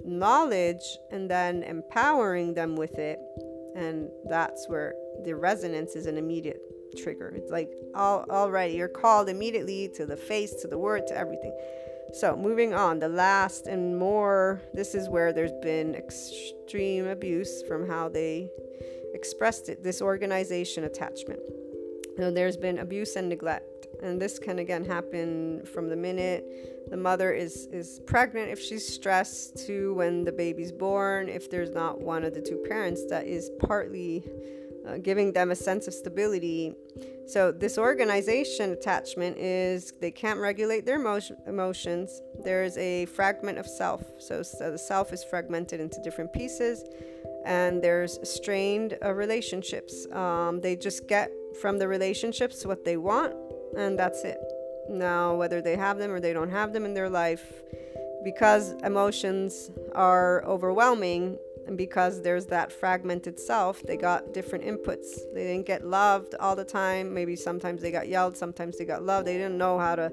knowledge 0.05 0.83
and 1.11 1.31
then 1.31 1.63
empowering 1.63 2.55
them 2.55 2.77
with 2.77 2.95
it. 2.99 3.19
And 3.77 4.09
that's 4.29 4.69
where 4.69 4.95
the 5.25 5.35
resonance 5.35 5.95
is 5.95 6.07
an 6.07 6.17
immediate 6.17 6.61
trigger. 6.97 7.33
It's 7.37 7.51
like 7.51 7.71
all 7.95 8.25
already 8.31 8.75
you're 8.75 8.89
called 8.89 9.29
immediately 9.29 9.91
to 9.95 10.07
the 10.07 10.17
face, 10.17 10.55
to 10.63 10.69
the 10.69 10.79
word, 10.79 11.07
to 11.09 11.17
everything. 11.17 11.57
So, 12.15 12.37
moving 12.37 12.73
on, 12.75 12.99
the 12.99 13.09
last 13.09 13.67
and 13.67 13.99
more, 13.99 14.63
this 14.73 14.95
is 14.95 15.09
where 15.09 15.33
there's 15.33 15.53
been 15.63 15.95
extreme 15.95 17.07
abuse 17.07 17.63
from 17.63 17.87
how 17.87 18.09
they 18.09 18.51
expressed 19.15 19.69
it 19.69 19.83
disorganization 19.83 20.85
attachment. 20.85 21.41
So 22.17 22.31
there's 22.31 22.57
been 22.57 22.79
abuse 22.79 23.17
and 23.17 23.29
neglect. 23.29 23.87
And 24.03 24.21
this 24.21 24.39
can 24.39 24.59
again 24.59 24.85
happen 24.85 25.65
from 25.65 25.89
the 25.89 25.97
minute 25.97 26.45
the 26.91 26.97
mother 26.97 27.33
is, 27.33 27.67
is 27.67 28.01
pregnant, 28.07 28.51
if 28.51 28.59
she's 28.61 28.87
stressed, 28.87 29.67
to 29.67 29.95
when 29.95 30.25
the 30.25 30.33
baby's 30.33 30.73
born, 30.73 31.29
if 31.29 31.51
there's 31.51 31.71
not 31.71 32.01
one 32.01 32.25
of 32.25 32.33
the 32.35 32.41
two 32.41 32.65
parents 32.69 33.05
that 33.11 33.27
is 33.27 33.51
partly 33.61 34.25
uh, 34.89 34.99
giving 34.99 35.33
them 35.33 35.51
a 35.51 35.55
sense 35.55 35.87
of 35.87 35.95
stability. 35.95 36.75
So, 37.27 37.53
disorganization 37.53 38.73
attachment 38.73 39.37
is 39.37 39.93
they 40.01 40.11
can't 40.11 40.41
regulate 40.41 40.87
their 40.87 40.97
emotion, 40.97 41.37
emotions. 41.47 42.23
There's 42.43 42.77
a 42.79 43.07
fragment 43.07 43.59
of 43.59 43.67
self. 43.67 44.03
So, 44.19 44.43
so, 44.43 44.71
the 44.71 44.79
self 44.79 45.13
is 45.13 45.23
fragmented 45.23 45.81
into 45.81 46.01
different 46.03 46.33
pieces, 46.33 46.85
and 47.45 47.83
there's 47.83 48.19
strained 48.29 48.97
uh, 49.05 49.13
relationships. 49.13 50.07
Um, 50.13 50.61
they 50.61 50.75
just 50.75 51.07
get 51.07 51.31
from 51.61 51.79
the 51.79 51.87
relationships 51.87 52.65
what 52.65 52.85
they 52.85 52.97
want, 52.97 53.35
and 53.77 53.99
that's 53.99 54.25
it. 54.25 54.41
Now, 54.89 55.35
whether 55.35 55.61
they 55.61 55.77
have 55.77 55.99
them 55.99 56.11
or 56.11 56.21
they 56.21 56.33
don't 56.33 56.51
have 56.51 56.73
them 56.73 56.87
in 56.87 56.95
their 56.95 57.11
life, 57.11 57.45
because 58.25 58.73
emotions 58.85 59.71
are 59.95 60.45
overwhelming 60.45 61.39
and 61.69 61.77
because 61.77 62.23
there's 62.23 62.47
that 62.47 62.73
fragmented 62.73 63.39
self, 63.39 63.83
they 63.83 63.97
got 63.97 64.33
different 64.33 64.65
inputs. 64.65 65.07
They 65.35 65.45
didn't 65.45 65.67
get 65.67 65.87
loved 65.87 66.35
all 66.41 66.57
the 66.57 66.65
time. 66.65 67.13
Maybe 67.13 67.37
sometimes 67.37 67.83
they 67.83 67.93
got 67.93 68.09
yelled, 68.09 68.37
sometimes 68.37 68.79
they 68.79 68.87
got 68.87 69.03
loved. 69.03 69.27
They 69.27 69.37
didn't 69.37 69.59
know 69.59 69.79
how 69.79 69.95
to 69.95 70.11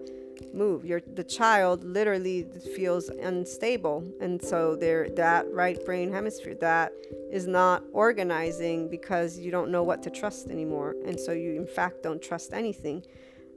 move. 0.54 0.86
Your 0.86 1.02
the 1.16 1.24
child 1.24 1.86
literally 1.86 2.46
feels 2.76 3.08
unstable, 3.08 4.04
and 4.20 4.42
so 4.44 4.76
there 4.76 5.10
that 5.16 5.50
right 5.52 5.84
brain 5.86 6.12
hemisphere 6.12 6.56
that 6.56 6.92
is 7.32 7.48
not 7.48 7.84
organizing 7.94 8.90
because 8.90 9.40
you 9.40 9.50
don't 9.50 9.72
know 9.72 9.84
what 9.84 10.04
to 10.04 10.10
trust 10.10 10.50
anymore, 10.50 10.94
and 11.06 11.18
so 11.18 11.32
you 11.32 11.56
in 11.56 11.68
fact 11.68 12.04
don't 12.04 12.22
trust 12.22 12.54
anything. 12.54 13.04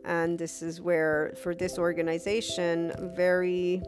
And 0.04 0.38
this 0.38 0.62
is 0.62 0.80
where, 0.80 1.34
for 1.42 1.52
disorganization, 1.52 3.12
very, 3.14 3.82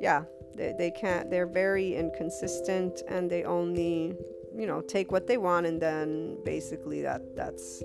yeah, 0.00 0.24
They, 0.56 0.74
they 0.76 0.90
can't, 0.90 1.30
they're 1.30 1.46
very 1.46 1.94
inconsistent 1.94 3.02
and 3.08 3.30
they 3.30 3.44
only, 3.44 4.16
you 4.56 4.66
know, 4.66 4.80
take 4.80 5.12
what 5.12 5.26
they 5.26 5.36
want 5.36 5.66
and 5.66 5.80
then 5.80 6.38
basically 6.44 7.02
that 7.02 7.34
that's 7.34 7.82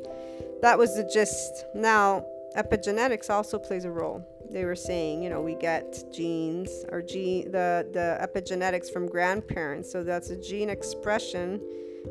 that 0.61 0.78
was 0.78 0.95
the 0.95 1.09
gist. 1.11 1.65
Now, 1.74 2.26
epigenetics 2.55 3.30
also 3.30 3.57
plays 3.57 3.86
a 3.86 3.91
role. 3.91 4.26
They 4.51 4.65
were 4.65 4.76
saying, 4.76 5.24
you 5.24 5.30
know, 5.30 5.41
we 5.41 5.55
get 5.55 6.03
genes 6.11 6.70
or 6.91 7.01
gene 7.01 7.51
the 7.51 7.88
the 7.93 8.17
epigenetics 8.22 8.91
from 8.91 9.07
grandparents. 9.07 9.91
So 9.91 10.03
that's 10.03 10.30
a 10.30 10.38
gene 10.38 10.70
expression 10.70 11.61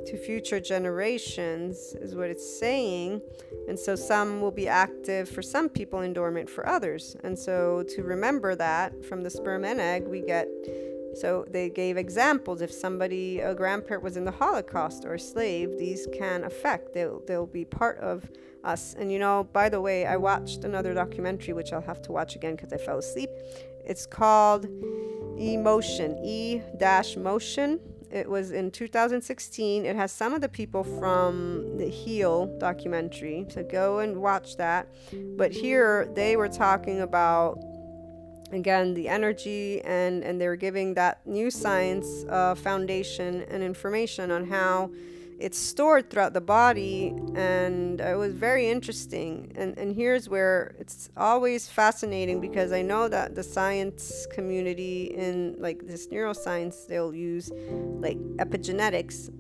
to 0.07 0.17
future 0.17 0.61
generations 0.61 1.95
is 2.01 2.15
what 2.15 2.31
it's 2.31 2.59
saying. 2.59 3.21
And 3.69 3.79
so 3.79 3.97
some 3.97 4.41
will 4.41 4.51
be 4.51 4.69
active 4.69 5.29
for 5.29 5.43
some 5.43 5.69
people 5.69 6.01
and 6.01 6.15
dormant 6.15 6.49
for 6.49 6.67
others. 6.69 7.17
And 7.25 7.39
so 7.39 7.85
to 7.95 8.03
remember 8.03 8.55
that 8.57 9.05
from 9.05 9.23
the 9.23 9.31
sperm 9.31 9.65
and 9.65 9.81
egg, 9.81 10.07
we 10.07 10.23
get 10.23 10.49
so 11.15 11.45
they 11.51 11.69
gave 11.69 11.97
examples. 11.97 12.61
If 12.61 12.71
somebody, 12.71 13.41
a 13.41 13.55
grandparent 13.55 14.05
was 14.05 14.17
in 14.17 14.25
the 14.25 14.31
Holocaust 14.31 15.05
or 15.05 15.15
a 15.15 15.19
slave, 15.19 15.77
these 15.79 16.07
can 16.13 16.45
affect. 16.45 16.95
They'll, 16.95 17.21
they'll 17.27 17.47
be 17.47 17.65
part 17.65 17.99
of 17.99 18.31
us. 18.63 18.95
And 18.97 19.11
you 19.11 19.19
know, 19.19 19.49
by 19.53 19.69
the 19.69 19.81
way, 19.81 20.07
I 20.07 20.17
watched 20.17 20.65
another 20.65 20.95
documentary, 20.95 21.55
which 21.55 21.73
I'll 21.73 21.81
have 21.83 22.03
to 22.03 22.13
watch 22.13 22.37
again 22.37 22.57
because 22.57 22.73
I 22.73 22.77
fell 22.77 22.99
asleep. 22.99 23.31
It's 23.85 24.07
called 24.07 24.67
Emotion, 25.39 26.19
E 26.25 26.61
motion. 27.17 27.81
It 28.11 28.29
was 28.29 28.53
in 28.53 28.71
2016. 28.71 29.85
It 29.85 29.97
has 29.97 30.13
some 30.13 30.35
of 30.35 30.41
the 30.41 30.49
people 30.49 30.83
from 30.83 31.77
the 31.77 31.89
Heal 31.89 32.47
documentary. 32.59 33.47
So 33.49 33.63
go 33.63 33.99
and 33.99 34.17
watch 34.19 34.57
that. 34.57 34.89
But 35.37 35.53
here 35.53 36.11
they 36.15 36.37
were 36.37 36.49
talking 36.49 37.01
about 37.01 37.59
again 38.51 38.95
the 38.95 39.09
energy 39.09 39.83
and 39.83 40.25
and 40.25 40.41
they 40.41 40.49
were 40.49 40.57
giving 40.57 40.95
that 40.95 41.21
new 41.27 41.51
science 41.51 42.25
uh, 42.31 42.55
foundation 42.55 43.43
and 43.51 43.63
information 43.63 44.31
on 44.31 44.47
how 44.47 44.91
it's 45.39 45.59
stored 45.59 46.11
throughout 46.11 46.33
the 46.33 46.41
body 46.41 47.15
and 47.35 48.01
it 48.01 48.17
was 48.17 48.35
very 48.35 48.69
interesting. 48.69 49.53
And 49.55 49.79
and 49.79 49.95
here's 49.95 50.29
where 50.29 50.75
it's 50.79 51.09
always 51.17 51.69
fascinating 51.69 52.41
because 52.41 52.73
i 52.73 52.83
know 52.83 53.09
that 53.09 53.35
the 53.35 53.43
science 53.43 54.27
community 54.33 55.05
in 55.05 55.55
like 55.59 55.87
this 55.87 56.09
neuroscience 56.09 56.87
they'll 56.87 57.15
use 57.15 57.51
like 58.01 58.19
epigenetics 58.37 59.31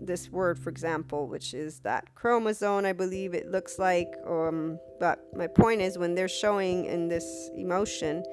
this 0.00 0.30
word 0.30 0.58
for 0.58 0.70
example 0.70 1.28
which 1.28 1.54
is 1.54 1.80
that 1.80 2.14
chromosome 2.14 2.84
i 2.84 2.92
believe 2.92 3.34
it 3.34 3.50
looks 3.50 3.78
like 3.78 4.12
um 4.26 4.78
but 4.98 5.20
my 5.36 5.46
point 5.46 5.80
is 5.80 5.98
when 5.98 6.14
they're 6.14 6.28
showing 6.28 6.86
in 6.86 7.08
this 7.08 7.50
emotion 7.56 8.24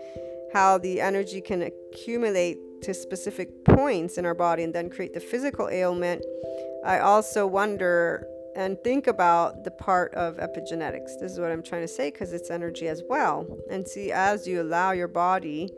how 0.53 0.78
the 0.78 0.99
energy 0.99 1.41
can 1.41 1.62
accumulate 1.62 2.57
to 2.82 2.93
specific 2.93 3.66
points 3.66 4.18
in 4.18 4.26
our 4.26 4.34
body 4.34 4.64
and 4.64 4.74
then 4.74 4.89
create 4.89 5.14
the 5.14 5.20
physical 5.20 5.70
ailment 5.70 6.24
I 6.86 6.99
also 6.99 7.45
wonder 7.45 8.27
and 8.55 8.77
think 8.84 9.07
about 9.07 9.63
the 9.63 9.71
part 9.71 10.13
of 10.15 10.38
epigenetics. 10.38 11.19
This 11.19 11.32
is 11.32 11.39
what 11.39 11.51
I'm 11.51 11.63
trying 11.63 11.82
to 11.82 11.88
say 11.88 12.11
because 12.11 12.34
it's 12.34 12.49
energy 12.49 12.88
as 12.88 13.03
well. 13.07 13.45
And 13.69 13.88
see, 13.88 14.11
as 14.11 14.47
you 14.47 14.61
allow 14.61 14.91
your 14.91 15.07
body 15.07 15.69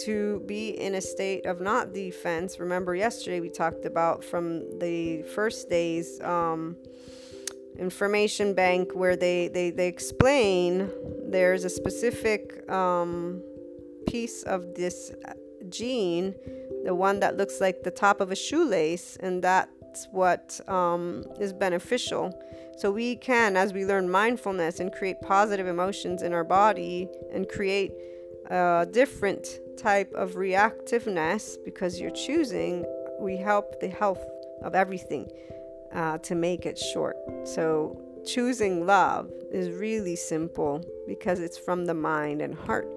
to 0.00 0.42
be 0.46 0.70
in 0.80 0.94
a 0.94 1.00
state 1.00 1.44
of 1.46 1.60
not 1.60 1.92
defense, 1.92 2.58
remember 2.58 2.94
yesterday 2.94 3.40
we 3.40 3.50
talked 3.50 3.84
about 3.84 4.24
from 4.24 4.78
the 4.78 5.22
first 5.34 5.68
day's 5.68 6.20
um, 6.22 6.76
information 7.78 8.54
bank 8.54 8.92
where 8.94 9.16
they, 9.16 9.48
they, 9.48 9.70
they 9.70 9.88
explain 9.88 10.90
there's 11.28 11.64
a 11.64 11.70
specific 11.70 12.70
um, 12.70 13.42
piece 14.06 14.42
of 14.44 14.74
this 14.74 15.12
gene, 15.68 16.34
the 16.84 16.94
one 16.94 17.20
that 17.20 17.36
looks 17.36 17.60
like 17.60 17.82
the 17.82 17.90
top 17.90 18.20
of 18.20 18.30
a 18.30 18.36
shoelace, 18.36 19.16
and 19.20 19.42
that 19.42 19.68
that's 19.90 20.06
what 20.12 20.60
um, 20.68 21.24
is 21.40 21.52
beneficial. 21.52 22.32
So 22.76 22.92
we 22.92 23.16
can, 23.16 23.56
as 23.56 23.72
we 23.72 23.84
learn 23.84 24.08
mindfulness 24.08 24.78
and 24.78 24.92
create 24.92 25.20
positive 25.20 25.66
emotions 25.66 26.22
in 26.22 26.32
our 26.32 26.44
body 26.44 27.08
and 27.32 27.48
create 27.48 27.92
a 28.50 28.86
different 28.88 29.48
type 29.76 30.12
of 30.14 30.34
reactiveness 30.34 31.56
because 31.64 31.98
you're 32.00 32.12
choosing, 32.12 32.86
we 33.18 33.36
help 33.36 33.80
the 33.80 33.88
health 33.88 34.24
of 34.62 34.76
everything 34.76 35.28
uh, 35.92 36.18
to 36.18 36.36
make 36.36 36.66
it 36.66 36.78
short. 36.78 37.16
So 37.44 38.00
choosing 38.24 38.86
love 38.86 39.28
is 39.50 39.70
really 39.70 40.14
simple 40.14 40.84
because 41.08 41.40
it's 41.40 41.58
from 41.58 41.86
the 41.86 41.94
mind 41.94 42.40
and 42.40 42.54
heart. 42.54 42.88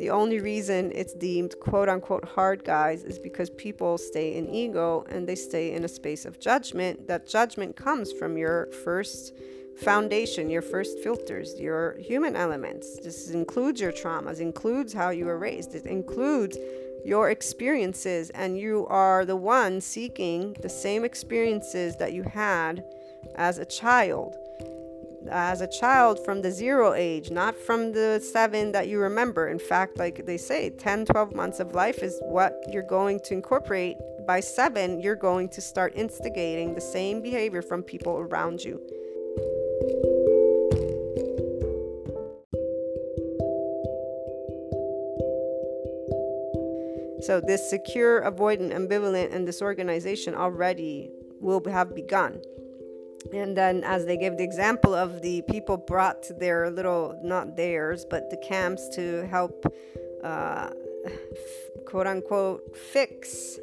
The 0.00 0.08
only 0.08 0.40
reason 0.40 0.92
it's 0.94 1.12
deemed 1.12 1.60
quote 1.60 1.90
unquote 1.90 2.24
hard, 2.24 2.64
guys, 2.64 3.04
is 3.04 3.18
because 3.18 3.50
people 3.50 3.98
stay 3.98 4.34
in 4.34 4.48
ego 4.48 5.04
and 5.10 5.28
they 5.28 5.34
stay 5.34 5.74
in 5.74 5.84
a 5.84 5.88
space 5.88 6.24
of 6.24 6.40
judgment. 6.40 7.06
That 7.06 7.28
judgment 7.28 7.76
comes 7.76 8.10
from 8.10 8.38
your 8.38 8.68
first 8.82 9.34
foundation, 9.76 10.48
your 10.48 10.62
first 10.62 11.00
filters, 11.00 11.60
your 11.60 11.98
human 11.98 12.34
elements. 12.34 12.98
This 13.00 13.28
includes 13.28 13.78
your 13.78 13.92
traumas, 13.92 14.40
includes 14.40 14.94
how 14.94 15.10
you 15.10 15.26
were 15.26 15.38
raised, 15.38 15.74
it 15.74 15.84
includes 15.84 16.56
your 17.04 17.28
experiences, 17.28 18.30
and 18.30 18.58
you 18.58 18.86
are 18.86 19.26
the 19.26 19.36
one 19.36 19.82
seeking 19.82 20.56
the 20.62 20.68
same 20.70 21.04
experiences 21.04 21.94
that 21.96 22.14
you 22.14 22.22
had 22.22 22.82
as 23.34 23.58
a 23.58 23.66
child 23.66 24.34
as 25.28 25.60
a 25.60 25.66
child 25.66 26.24
from 26.24 26.42
the 26.42 26.50
zero 26.50 26.94
age, 26.94 27.30
not 27.30 27.56
from 27.56 27.92
the 27.92 28.20
seven 28.20 28.72
that 28.72 28.88
you 28.88 28.98
remember. 28.98 29.48
In 29.48 29.58
fact, 29.58 29.98
like 29.98 30.24
they 30.26 30.36
say, 30.36 30.70
10, 30.70 31.06
12 31.06 31.34
months 31.34 31.60
of 31.60 31.74
life 31.74 32.02
is 32.02 32.18
what 32.22 32.62
you're 32.68 32.82
going 32.82 33.20
to 33.20 33.34
incorporate. 33.34 33.96
By 34.26 34.40
seven, 34.40 35.00
you're 35.00 35.16
going 35.16 35.48
to 35.50 35.60
start 35.60 35.92
instigating 35.96 36.74
the 36.74 36.80
same 36.80 37.20
behavior 37.20 37.62
from 37.62 37.82
people 37.82 38.18
around 38.18 38.62
you. 38.62 38.80
So, 47.22 47.40
this 47.40 47.68
secure, 47.68 48.22
avoidant, 48.22 48.72
ambivalent, 48.72 49.34
and 49.34 49.44
disorganization 49.44 50.34
already 50.34 51.10
will 51.38 51.62
have 51.68 51.94
begun 51.94 52.40
and 53.32 53.56
then 53.56 53.84
as 53.84 54.06
they 54.06 54.16
gave 54.16 54.36
the 54.36 54.44
example 54.44 54.94
of 54.94 55.22
the 55.22 55.42
people 55.42 55.76
brought 55.76 56.22
to 56.22 56.32
their 56.32 56.70
little 56.70 57.18
not 57.22 57.56
theirs 57.56 58.06
but 58.08 58.30
the 58.30 58.36
camps 58.38 58.88
to 58.88 59.26
help 59.28 59.66
uh, 60.24 60.70
quote 61.86 62.06
unquote 62.06 62.76
fix 62.76 63.58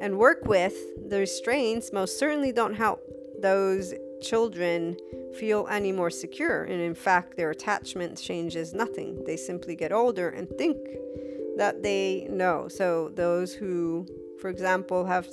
and 0.00 0.18
work 0.18 0.44
with 0.44 0.74
the 1.08 1.18
restraints 1.18 1.92
most 1.92 2.18
certainly 2.18 2.52
don't 2.52 2.74
help 2.74 3.00
those 3.40 3.94
children 4.20 4.96
feel 5.38 5.66
any 5.70 5.92
more 5.92 6.10
secure. 6.10 6.64
And 6.64 6.80
in 6.80 6.94
fact 6.94 7.36
their 7.36 7.50
attachment 7.50 8.18
changes 8.18 8.72
nothing. 8.72 9.24
They 9.24 9.36
simply 9.36 9.76
get 9.76 9.92
older 9.92 10.28
and 10.28 10.48
think 10.48 10.76
that 11.56 11.82
they 11.82 12.26
know. 12.30 12.68
So 12.68 13.10
those 13.14 13.54
who 13.54 14.06
for 14.40 14.48
example 14.48 15.04
have 15.06 15.28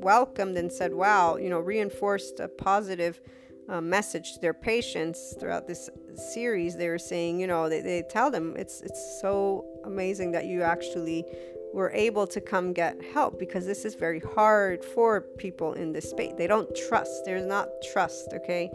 welcomed 0.00 0.56
and 0.56 0.70
said, 0.72 0.92
wow, 0.92 1.36
you 1.36 1.48
know, 1.48 1.58
reinforced 1.58 2.40
a 2.40 2.48
positive 2.48 3.20
uh, 3.68 3.80
message 3.80 4.34
to 4.34 4.40
their 4.40 4.54
patients 4.54 5.36
throughout 5.38 5.66
this 5.66 5.88
series. 6.32 6.76
They 6.76 6.88
were 6.88 6.98
saying, 6.98 7.40
you 7.40 7.46
know, 7.46 7.68
they, 7.68 7.80
they 7.80 8.02
tell 8.08 8.30
them 8.30 8.54
it's 8.56 8.80
it's 8.80 9.20
so 9.20 9.64
amazing 9.84 10.32
that 10.32 10.46
you 10.46 10.62
actually 10.62 11.24
were 11.72 11.90
able 11.92 12.26
to 12.26 12.40
come 12.40 12.72
get 12.72 13.00
help 13.14 13.38
because 13.38 13.64
this 13.64 13.84
is 13.84 13.94
very 13.94 14.20
hard 14.34 14.84
for 14.84 15.20
people 15.38 15.74
in 15.74 15.92
this 15.92 16.10
space. 16.10 16.32
They 16.36 16.48
don't 16.48 16.68
trust. 16.88 17.24
There's 17.24 17.46
not 17.46 17.68
trust, 17.92 18.32
okay? 18.34 18.70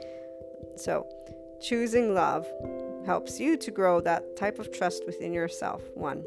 So, 0.78 1.06
choosing 1.62 2.14
love 2.14 2.48
helps 3.06 3.40
you 3.40 3.58
to 3.58 3.72
grow 3.72 4.00
that 4.02 4.38
type 4.38 4.60
of 4.60 4.72
trust 4.72 5.06
within 5.06 5.34
yourself. 5.34 5.82
One, 5.94 6.24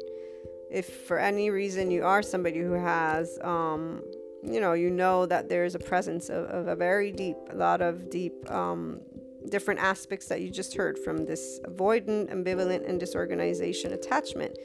if 0.69 1.07
for 1.07 1.17
any 1.17 1.49
reason 1.49 1.89
you 1.89 2.03
are 2.03 2.21
somebody 2.21 2.59
who 2.59 2.73
has 2.73 3.39
um, 3.41 4.03
you 4.43 4.59
know 4.59 4.73
you 4.73 4.89
know 4.89 5.25
that 5.25 5.49
there's 5.49 5.75
a 5.75 5.79
presence 5.79 6.29
of, 6.29 6.45
of 6.45 6.67
a 6.67 6.75
very 6.75 7.11
deep 7.11 7.35
a 7.49 7.55
lot 7.55 7.81
of 7.81 8.09
deep 8.09 8.49
um, 8.49 9.01
different 9.49 9.79
aspects 9.79 10.27
that 10.27 10.41
you 10.41 10.49
just 10.49 10.75
heard 10.75 10.97
from 10.99 11.25
this 11.25 11.59
avoidant 11.63 12.31
ambivalent 12.31 12.87
and 12.87 12.99
disorganization 12.99 13.93
attachment. 13.93 14.57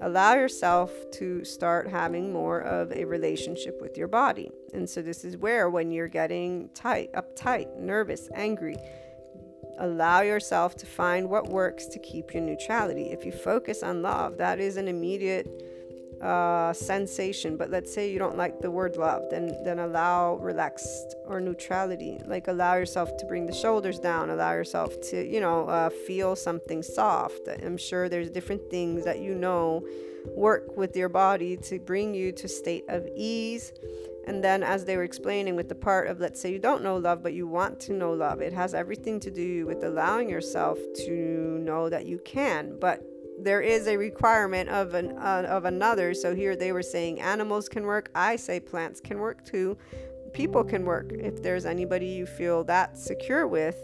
Allow 0.00 0.34
yourself 0.34 0.92
to 1.12 1.44
start 1.44 1.88
having 1.88 2.32
more 2.32 2.60
of 2.60 2.92
a 2.92 3.04
relationship 3.04 3.80
with 3.80 3.96
your 3.96 4.08
body. 4.08 4.50
And 4.74 4.90
so 4.90 5.00
this 5.00 5.24
is 5.24 5.36
where 5.36 5.70
when 5.70 5.92
you're 5.92 6.08
getting 6.08 6.68
tight 6.74 7.12
uptight 7.14 7.78
nervous 7.78 8.28
angry 8.34 8.76
allow 9.78 10.20
yourself 10.20 10.76
to 10.76 10.86
find 10.86 11.28
what 11.28 11.48
works 11.48 11.86
to 11.86 11.98
keep 11.98 12.32
your 12.32 12.42
neutrality. 12.42 13.10
If 13.10 13.24
you 13.24 13.32
focus 13.32 13.82
on 13.82 14.02
love 14.02 14.38
that 14.38 14.60
is 14.60 14.76
an 14.76 14.88
immediate 14.88 15.48
uh, 16.20 16.72
sensation. 16.72 17.56
But 17.56 17.70
let's 17.70 17.92
say 17.92 18.10
you 18.10 18.18
don't 18.18 18.36
like 18.36 18.60
the 18.60 18.70
word 18.70 18.96
love, 18.96 19.22
then 19.30 19.56
then 19.64 19.78
allow 19.78 20.36
relaxed 20.36 21.14
or 21.26 21.40
neutrality. 21.40 22.20
Like 22.26 22.48
allow 22.48 22.74
yourself 22.74 23.16
to 23.18 23.26
bring 23.26 23.46
the 23.46 23.54
shoulders 23.54 23.98
down. 23.98 24.30
Allow 24.30 24.52
yourself 24.52 25.00
to 25.10 25.26
you 25.26 25.40
know 25.40 25.66
uh, 25.68 25.90
feel 25.90 26.36
something 26.36 26.82
soft. 26.82 27.48
I'm 27.48 27.76
sure 27.76 28.08
there's 28.08 28.30
different 28.30 28.70
things 28.70 29.04
that 29.04 29.20
you 29.20 29.34
know 29.34 29.86
work 30.34 30.76
with 30.76 30.96
your 30.96 31.10
body 31.10 31.56
to 31.58 31.78
bring 31.78 32.14
you 32.14 32.32
to 32.32 32.48
state 32.48 32.84
of 32.88 33.06
ease 33.14 33.72
and 34.26 34.42
then, 34.42 34.62
as 34.62 34.84
they 34.84 34.96
were 34.96 35.04
explaining 35.04 35.54
with 35.54 35.68
the 35.68 35.74
part 35.74 36.08
of, 36.08 36.18
let's 36.18 36.40
say 36.40 36.50
you 36.50 36.58
don't 36.58 36.82
know 36.82 36.96
love, 36.96 37.22
but 37.22 37.34
you 37.34 37.46
want 37.46 37.78
to 37.80 37.92
know 37.92 38.12
love, 38.12 38.40
it 38.40 38.52
has 38.52 38.74
everything 38.74 39.20
to 39.20 39.30
do 39.30 39.66
with 39.66 39.84
allowing 39.84 40.30
yourself 40.30 40.78
to 41.06 41.58
know 41.62 41.90
that 41.90 42.06
you 42.06 42.18
can. 42.24 42.78
But 42.80 43.02
there 43.42 43.60
is 43.60 43.86
a 43.86 43.96
requirement 43.96 44.68
of 44.68 44.94
an 44.94 45.16
uh, 45.18 45.46
of 45.48 45.64
another. 45.64 46.14
So 46.14 46.34
here 46.34 46.56
they 46.56 46.72
were 46.72 46.82
saying 46.82 47.20
animals 47.20 47.68
can 47.68 47.84
work. 47.84 48.10
I 48.14 48.36
say 48.36 48.60
plants 48.60 49.00
can 49.00 49.18
work 49.18 49.44
too. 49.44 49.76
People 50.32 50.64
can 50.64 50.84
work. 50.84 51.12
If 51.12 51.42
there's 51.42 51.64
anybody 51.64 52.06
you 52.06 52.26
feel 52.26 52.64
that 52.64 52.96
secure 52.96 53.46
with, 53.46 53.76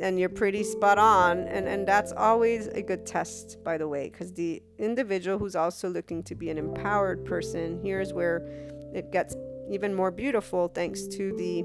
and 0.00 0.18
you're 0.18 0.28
pretty 0.28 0.62
spot 0.62 0.98
on 0.98 1.48
and 1.48 1.66
and 1.68 1.86
that's 1.86 2.12
always 2.12 2.68
a 2.68 2.82
good 2.82 3.04
test 3.04 3.58
by 3.64 3.76
the 3.76 3.88
way 3.88 4.08
because 4.08 4.32
the 4.32 4.62
individual 4.78 5.38
who's 5.38 5.56
also 5.56 5.88
looking 5.88 6.22
to 6.22 6.36
be 6.36 6.50
an 6.50 6.58
empowered 6.58 7.24
person 7.24 7.80
here's 7.82 8.12
where 8.12 8.46
it 8.94 9.10
gets 9.10 9.34
even 9.68 9.92
more 9.92 10.12
beautiful 10.12 10.68
thanks 10.68 11.08
to 11.08 11.34
the 11.36 11.64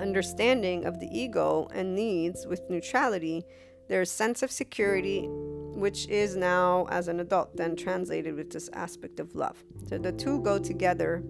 understanding 0.00 0.84
of 0.84 0.98
the 0.98 1.08
ego 1.12 1.68
and 1.72 1.94
needs 1.94 2.46
with 2.46 2.68
neutrality. 2.68 3.44
There's 3.88 4.10
sense 4.10 4.42
of 4.42 4.50
security, 4.50 5.28
which 5.74 6.08
is 6.08 6.36
now, 6.36 6.86
as 6.90 7.08
an 7.08 7.20
adult, 7.20 7.56
then 7.56 7.76
translated 7.76 8.34
with 8.34 8.50
this 8.50 8.68
aspect 8.72 9.20
of 9.20 9.34
love. 9.34 9.62
So 9.88 9.98
the 9.98 10.12
two 10.12 10.40
go 10.40 10.58
together. 10.58 11.22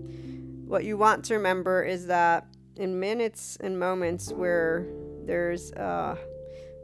What 0.66 0.84
you 0.84 0.96
want 0.96 1.24
to 1.26 1.34
remember 1.34 1.82
is 1.82 2.06
that 2.06 2.46
in 2.76 2.98
minutes 2.98 3.58
and 3.60 3.78
moments 3.78 4.32
where 4.32 4.86
there's 5.24 5.72
uh, 5.72 6.16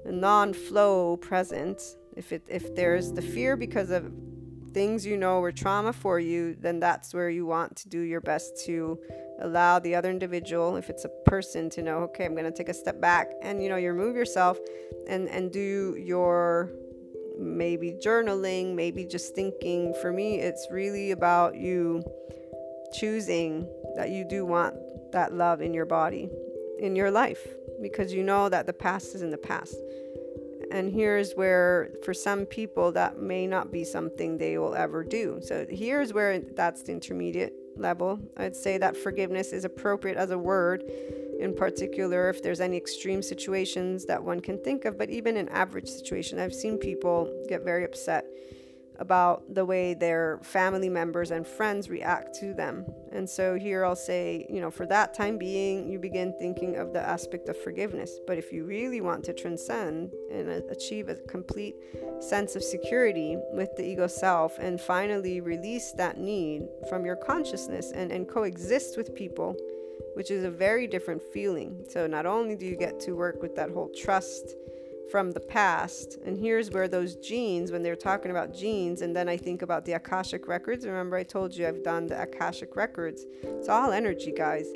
a 0.05 0.13
non-flow 0.13 1.17
present, 1.19 1.81
if 2.17 2.33
it 2.33 2.43
if 2.49 2.75
there's 2.75 3.13
the 3.13 3.23
fear 3.23 3.57
because 3.57 3.91
of 3.91 4.13
things 4.73 5.07
you 5.07 5.17
know 5.17 5.41
were 5.41 5.53
trauma 5.53 5.93
for 5.93 6.21
you, 6.21 6.55
then 6.61 6.79
that's 6.81 7.15
where 7.15 7.31
you 7.31 7.47
want 7.47 7.75
to 7.77 7.89
do 7.89 8.01
your 8.01 8.21
best 8.21 8.65
to 8.67 8.99
allow 9.41 9.79
the 9.79 9.95
other 9.95 10.11
individual, 10.11 10.77
if 10.77 10.91
it's 10.91 11.05
a 11.05 11.09
person, 11.25 11.71
to 11.71 11.83
know, 11.83 11.99
okay, 11.99 12.25
I'm 12.25 12.37
to 12.37 12.51
take 12.51 12.69
a 12.69 12.75
step 12.75 13.01
back 13.01 13.33
and, 13.43 13.63
you 13.63 13.69
know, 13.69 13.77
you 13.77 13.89
remove 13.89 14.17
yourself 14.17 14.59
and, 15.09 15.29
and 15.29 15.53
do 15.53 15.97
your 15.99 16.71
maybe 17.39 17.93
journaling, 17.93 18.74
maybe 18.74 19.05
just 19.05 19.34
thinking. 19.34 19.95
For 20.01 20.12
me, 20.12 20.39
it's 20.39 20.66
really 20.70 21.11
about 21.11 21.57
you 21.57 22.05
choosing 22.93 23.68
that 23.97 24.11
you 24.11 24.24
do 24.24 24.45
want 24.45 24.74
that 25.12 25.32
love 25.32 25.61
in 25.61 25.74
your 25.74 25.87
body, 25.87 26.30
in 26.78 26.97
your 26.97 27.11
life, 27.11 27.47
because 27.82 28.12
you 28.12 28.22
know 28.22 28.49
that 28.49 28.66
the 28.66 28.72
past 28.72 29.14
is 29.14 29.22
in 29.22 29.30
the 29.30 29.39
past. 29.39 29.76
And 30.70 30.93
here's 30.93 31.32
where, 31.34 31.93
for 32.05 32.12
some 32.12 32.45
people, 32.45 32.93
that 32.93 33.18
may 33.18 33.47
not 33.47 33.70
be 33.70 33.84
something 33.84 34.37
they 34.37 34.59
will 34.59 34.74
ever 34.74 35.05
do. 35.05 35.41
So 35.43 35.66
here's 35.68 36.12
where 36.12 36.41
that's 36.41 36.82
the 36.82 36.93
intermediate 36.93 37.55
level. 37.79 38.18
I'd 38.37 38.57
say 38.57 38.79
that 38.79 38.97
forgiveness 38.97 39.53
is 39.53 39.64
appropriate 39.64 40.16
as 40.16 40.31
a 40.31 40.39
word, 40.39 40.85
in 41.39 41.55
particular, 41.55 42.29
if 42.29 42.43
there's 42.43 42.61
any 42.61 42.77
extreme 42.77 43.22
situations 43.22 44.05
that 44.07 44.22
one 44.22 44.41
can 44.41 44.59
think 44.59 44.85
of. 44.85 44.99
But 44.99 45.11
even 45.11 45.37
in 45.37 45.49
average 45.51 45.89
situation, 45.89 46.39
I've 46.39 46.55
seen 46.55 46.79
people 46.79 47.45
get 47.49 47.62
very 47.62 47.85
upset 47.85 48.27
about 48.99 49.55
the 49.55 49.65
way 49.65 49.95
their 49.95 50.39
family 50.43 50.89
members 50.89 51.31
and 51.31 51.47
friends 51.47 51.89
react 51.89 52.35
to 52.41 52.55
them. 52.55 52.87
And 53.13 53.29
so 53.29 53.57
here 53.57 53.85
I'll 53.85 53.97
say, 53.97 54.47
you 54.49 54.61
know, 54.61 54.71
for 54.71 54.87
that 54.87 55.15
time 55.15 55.39
being, 55.39 55.89
you 55.91 55.99
begin 55.99 56.35
thinking 56.39 56.77
of 56.77 56.93
the 56.93 57.01
aspect 57.01 57.49
of 57.49 57.57
forgiveness. 57.63 58.19
But 58.27 58.39
if 58.39 58.53
you 58.53 58.65
really 58.65 59.01
want 59.01 59.25
to 59.25 59.33
transcend 59.33 60.13
and 60.31 60.49
achieve 60.71 61.09
a 61.09 61.15
complete 61.15 61.77
sense 62.21 62.57
of 62.57 62.63
security 62.63 63.37
with 63.53 63.75
the 63.77 63.85
ego 63.85 64.07
self 64.07 64.59
and 64.59 64.81
finally 64.81 65.41
release 65.41 65.93
that 65.93 66.19
need 66.19 66.67
from 66.89 67.05
your 67.05 67.17
consciousness 67.17 67.93
and, 67.93 68.11
and 68.11 68.29
coexist 68.29 68.97
with 68.97 69.15
people, 69.15 69.57
which 70.15 70.31
is 70.31 70.45
a 70.45 70.51
very 70.51 70.87
different 70.87 71.23
feeling. 71.23 71.85
So 71.89 72.07
not 72.07 72.27
only 72.27 72.57
do 72.57 72.67
you 72.67 72.77
get 72.77 73.01
to 73.01 73.13
work 73.13 73.43
with 73.43 73.55
that 73.57 73.71
whole 73.71 73.91
trust 73.91 74.55
from 75.11 75.33
the 75.33 75.41
past. 75.41 76.19
And 76.25 76.37
here's 76.37 76.71
where 76.71 76.89
those 76.89 77.17
genes, 77.17 77.71
when 77.71 77.83
they're 77.83 77.97
talking 77.97 78.31
about 78.31 78.55
genes, 78.55 79.03
and 79.03 79.15
then 79.15 79.29
I 79.29 79.37
think 79.37 79.63
about 79.63 79.85
the 79.85 79.93
Akashic 79.93 80.49
records. 80.49 80.87
Remember, 80.87 81.17
I 81.17 81.23
told 81.23 81.55
you 81.55 81.67
I've 81.67 81.83
done 81.83 82.07
the 82.07 82.21
Akashic 82.21 82.77
records. 82.77 83.25
It's 83.43 83.69
all 83.69 83.93
energy, 83.93 84.33
guys. 84.33 84.67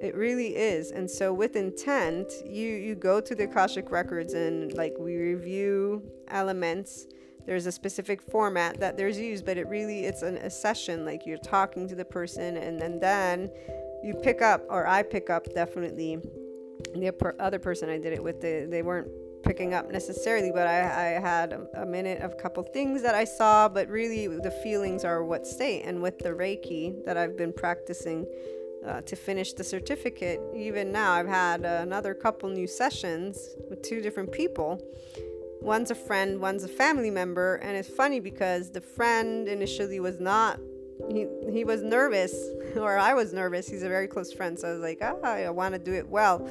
It 0.00 0.14
really 0.14 0.54
is. 0.56 0.90
And 0.90 1.10
so 1.10 1.32
with 1.32 1.56
intent, 1.56 2.30
you 2.44 2.68
you 2.68 2.94
go 2.94 3.20
to 3.20 3.34
the 3.34 3.44
Akashic 3.44 3.90
records 3.90 4.34
and 4.34 4.72
like 4.74 4.94
we 4.98 5.16
review 5.16 6.02
elements. 6.28 7.06
There's 7.46 7.66
a 7.66 7.72
specific 7.72 8.20
format 8.20 8.80
that 8.80 8.96
there's 8.96 9.18
used, 9.18 9.46
but 9.46 9.56
it 9.56 9.66
really 9.68 10.04
it's 10.04 10.22
an, 10.22 10.36
a 10.38 10.50
session. 10.50 11.04
Like 11.04 11.26
you're 11.26 11.38
talking 11.38 11.88
to 11.88 11.94
the 11.94 12.04
person, 12.04 12.56
and, 12.56 12.80
and 12.82 13.00
then 13.00 13.50
you 14.02 14.14
pick 14.14 14.42
up, 14.42 14.64
or 14.68 14.86
I 14.86 15.02
pick 15.02 15.30
up 15.30 15.46
definitely. 15.54 16.18
The 16.94 17.34
other 17.40 17.58
person 17.58 17.88
I 17.88 17.98
did 17.98 18.12
it 18.12 18.22
with, 18.22 18.40
they, 18.40 18.66
they 18.66 18.82
weren't 18.82 19.08
up 19.62 19.90
necessarily, 19.90 20.50
but 20.50 20.66
I, 20.66 20.80
I 20.80 21.20
had 21.20 21.52
a, 21.74 21.86
minute 21.86 22.20
of 22.22 22.32
a 22.32 22.34
couple 22.34 22.62
things 22.64 23.02
that 23.02 23.14
I 23.14 23.24
saw, 23.24 23.68
but 23.68 23.88
really 23.88 24.26
the 24.26 24.50
feelings 24.50 25.04
are 25.04 25.24
what 25.24 25.46
stay. 25.46 25.80
And 25.82 26.02
with 26.02 26.18
the 26.18 26.30
Reiki 26.30 27.04
that 27.04 27.16
I've 27.16 27.36
been 27.36 27.52
practicing 27.52 28.26
uh, 28.84 29.02
to 29.02 29.14
finish 29.14 29.52
the 29.52 29.62
certificate, 29.62 30.40
even 30.54 30.90
now 30.90 31.12
I've 31.12 31.28
had 31.28 31.64
uh, 31.64 31.78
another 31.82 32.14
couple 32.14 32.48
new 32.48 32.66
sessions 32.66 33.54
with 33.70 33.82
two 33.82 34.00
different 34.00 34.32
people. 34.32 34.82
One's 35.60 35.90
a 35.90 35.94
friend, 35.94 36.40
one's 36.40 36.64
a 36.64 36.68
family 36.68 37.10
member, 37.10 37.56
and 37.56 37.76
it's 37.76 37.88
funny 37.88 38.18
because 38.18 38.70
the 38.70 38.80
friend 38.80 39.48
initially 39.48 40.00
was 40.00 40.20
not 40.20 40.58
he 41.10 41.26
he 41.50 41.64
was 41.64 41.82
nervous 41.82 42.32
or 42.76 42.98
I 42.98 43.14
was 43.14 43.32
nervous. 43.32 43.68
He's 43.68 43.82
a 43.82 43.88
very 43.88 44.08
close 44.08 44.32
friend, 44.32 44.58
so 44.58 44.68
I 44.68 44.72
was 44.72 44.80
like, 44.80 44.98
ah, 45.00 45.16
I 45.22 45.50
want 45.50 45.74
to 45.74 45.78
do 45.78 45.92
it 45.92 46.08
well 46.08 46.48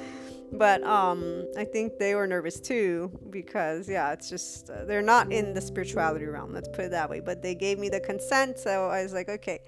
but 0.51 0.83
um 0.83 1.45
i 1.57 1.63
think 1.63 1.97
they 1.97 2.13
were 2.15 2.27
nervous 2.27 2.59
too 2.59 3.11
because 3.29 3.89
yeah 3.89 4.11
it's 4.11 4.29
just 4.29 4.69
uh, 4.69 4.85
they're 4.85 5.01
not 5.01 5.31
in 5.31 5.53
the 5.53 5.61
spirituality 5.61 6.25
realm 6.25 6.53
let's 6.53 6.69
put 6.69 6.85
it 6.85 6.91
that 6.91 7.09
way. 7.09 7.19
But 7.19 7.41
they 7.41 7.55
gave 7.55 7.79
me 7.79 7.89
the 7.89 7.99
consent 7.99 8.59
so 8.59 8.89
i 8.89 9.01
was 9.03 9.13
like 9.13 9.29
okay. 9.29 9.59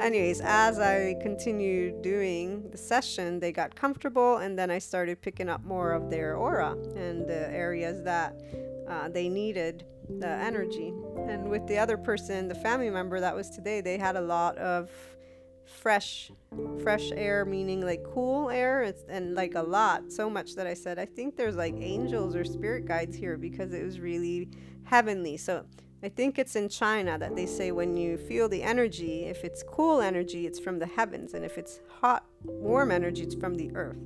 Anyways 0.00 0.40
as 0.42 0.78
i 0.78 1.14
continued 1.22 2.02
doing 2.02 2.68
the 2.70 2.78
session 2.78 3.40
they 3.40 3.52
got 3.52 3.74
comfortable 3.74 4.38
and 4.38 4.58
then 4.58 4.70
i 4.70 4.78
started 4.78 5.20
picking 5.22 5.48
up 5.48 5.62
more 5.64 5.92
of 5.92 6.10
their 6.10 6.36
aura 6.36 6.72
and 6.96 7.26
the 7.26 7.48
areas 7.50 8.02
that 8.04 8.40
uh, 8.88 9.08
they 9.08 9.28
needed 9.28 9.84
the 10.08 10.28
energy. 10.28 10.92
And 11.28 11.48
with 11.48 11.66
the 11.66 11.78
other 11.78 11.96
person 11.96 12.48
the 12.48 12.54
family 12.54 12.90
member 12.90 13.20
that 13.20 13.34
was 13.34 13.50
today 13.50 13.80
they 13.80 13.98
had 13.98 14.16
a 14.16 14.20
lot 14.20 14.56
of 14.58 14.90
fresh 15.86 16.32
fresh 16.82 17.12
air 17.14 17.44
meaning 17.44 17.80
like 17.80 18.02
cool 18.12 18.50
air 18.50 18.82
it's, 18.82 19.04
and 19.08 19.36
like 19.36 19.54
a 19.54 19.62
lot 19.62 20.10
so 20.10 20.28
much 20.28 20.56
that 20.56 20.66
i 20.66 20.74
said 20.74 20.98
i 20.98 21.04
think 21.04 21.36
there's 21.36 21.54
like 21.54 21.76
angels 21.78 22.34
or 22.34 22.44
spirit 22.44 22.86
guides 22.86 23.14
here 23.14 23.36
because 23.36 23.72
it 23.72 23.84
was 23.84 24.00
really 24.00 24.48
heavenly. 24.82 25.36
So 25.36 25.64
i 26.02 26.08
think 26.08 26.40
it's 26.40 26.56
in 26.56 26.68
china 26.68 27.16
that 27.18 27.36
they 27.36 27.46
say 27.46 27.70
when 27.70 27.96
you 27.96 28.16
feel 28.16 28.48
the 28.48 28.64
energy 28.64 29.26
if 29.26 29.44
it's 29.44 29.62
cool 29.62 30.00
energy 30.00 30.44
it's 30.44 30.58
from 30.58 30.80
the 30.80 30.86
heavens 30.86 31.34
and 31.34 31.44
if 31.44 31.56
it's 31.56 31.78
hot 32.00 32.24
warm 32.42 32.90
energy 32.90 33.22
it's 33.22 33.36
from 33.36 33.54
the 33.54 33.70
earth. 33.76 34.02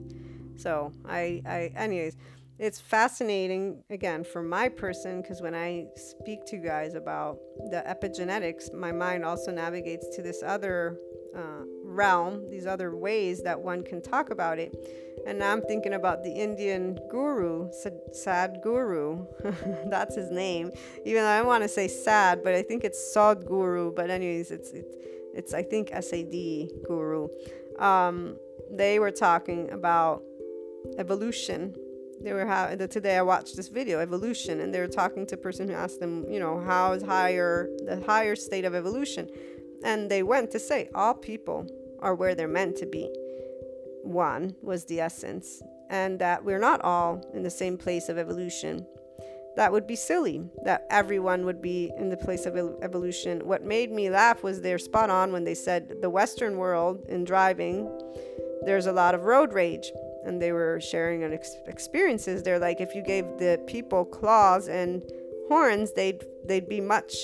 So 0.56 0.92
i 1.08 1.40
i 1.46 1.72
anyways 1.76 2.14
it's 2.58 2.78
fascinating 2.78 3.82
again 3.88 4.22
for 4.22 4.42
my 4.42 4.68
person 4.68 5.22
because 5.22 5.40
when 5.40 5.54
I 5.54 5.86
speak 5.96 6.44
to 6.48 6.56
you 6.56 6.62
guys 6.62 6.92
about 6.92 7.38
the 7.70 7.82
epigenetics, 7.86 8.70
my 8.74 8.92
mind 8.92 9.24
also 9.24 9.50
navigates 9.50 10.14
to 10.14 10.20
this 10.20 10.42
other 10.42 10.98
uh, 11.36 11.64
realm, 11.84 12.48
these 12.50 12.66
other 12.66 12.94
ways 12.96 13.42
that 13.42 13.60
one 13.60 13.82
can 13.82 14.00
talk 14.02 14.30
about 14.30 14.58
it. 14.58 14.74
And 15.26 15.38
now 15.38 15.52
I'm 15.52 15.62
thinking 15.62 15.94
about 15.94 16.24
the 16.24 16.30
Indian 16.30 16.98
guru, 17.10 17.70
Sad 18.12 18.60
Guru. 18.62 19.26
That's 19.90 20.16
his 20.16 20.30
name. 20.30 20.70
Even 21.04 21.22
though 21.22 21.28
I 21.28 21.42
want 21.42 21.62
to 21.62 21.68
say 21.68 21.88
sad, 21.88 22.42
but 22.42 22.54
I 22.54 22.62
think 22.62 22.84
it's 22.84 23.12
Sad 23.12 23.44
Guru. 23.46 23.92
But 23.92 24.10
anyways, 24.10 24.50
it's 24.50 24.70
it's, 24.70 24.96
it's 25.34 25.54
I 25.54 25.62
think 25.62 25.90
SAD 25.90 26.70
Guru. 26.86 27.28
Um, 27.78 28.36
they 28.70 28.98
were 28.98 29.10
talking 29.10 29.70
about 29.70 30.22
evolution. 30.98 31.74
They 32.22 32.32
were 32.32 32.46
having 32.46 32.86
today. 32.88 33.16
I 33.16 33.22
watched 33.22 33.56
this 33.56 33.68
video, 33.68 34.00
evolution, 34.00 34.60
and 34.60 34.74
they 34.74 34.80
were 34.80 34.88
talking 34.88 35.26
to 35.26 35.34
a 35.34 35.38
person 35.38 35.68
who 35.68 35.74
asked 35.74 36.00
them, 36.00 36.26
you 36.30 36.38
know, 36.38 36.60
how 36.60 36.92
is 36.92 37.02
higher 37.02 37.68
the 37.84 38.02
higher 38.06 38.36
state 38.36 38.64
of 38.64 38.74
evolution? 38.74 39.28
And 39.84 40.10
they 40.10 40.22
went 40.22 40.50
to 40.52 40.58
say, 40.58 40.88
all 40.94 41.14
people 41.14 41.66
are 42.00 42.14
where 42.14 42.34
they're 42.34 42.48
meant 42.48 42.76
to 42.76 42.86
be. 42.86 43.08
One 44.02 44.54
was 44.62 44.84
the 44.86 45.00
essence, 45.00 45.62
and 45.88 46.18
that 46.18 46.44
we're 46.44 46.58
not 46.58 46.82
all 46.82 47.22
in 47.34 47.42
the 47.42 47.50
same 47.50 47.76
place 47.76 48.08
of 48.08 48.18
evolution. 48.18 48.86
that 49.56 49.72
would 49.72 49.86
be 49.86 49.96
silly 49.96 50.48
that 50.64 50.86
everyone 50.90 51.44
would 51.44 51.60
be 51.60 51.92
in 51.98 52.08
the 52.08 52.16
place 52.16 52.46
of 52.46 52.56
evolution. 52.82 53.46
What 53.46 53.64
made 53.64 53.90
me 53.90 54.08
laugh 54.10 54.42
was 54.42 54.60
they're 54.60 54.78
spot 54.78 55.10
on 55.10 55.32
when 55.32 55.44
they 55.44 55.54
said 55.54 56.00
the 56.00 56.10
Western 56.10 56.56
world 56.56 57.04
in 57.08 57.24
driving, 57.24 57.86
there's 58.64 58.86
a 58.86 58.92
lot 58.92 59.14
of 59.14 59.24
road 59.24 59.52
rage. 59.52 59.90
And 60.24 60.40
they 60.40 60.52
were 60.52 60.80
sharing 60.80 61.24
an 61.24 61.32
ex- 61.32 61.56
experiences. 61.66 62.42
They're 62.42 62.58
like, 62.58 62.80
if 62.80 62.94
you 62.94 63.02
gave 63.02 63.24
the 63.38 63.62
people 63.66 64.04
claws 64.04 64.68
and 64.68 65.02
horns, 65.48 65.92
they'd 65.92 66.22
they'd 66.44 66.68
be 66.68 66.80
much 66.80 67.14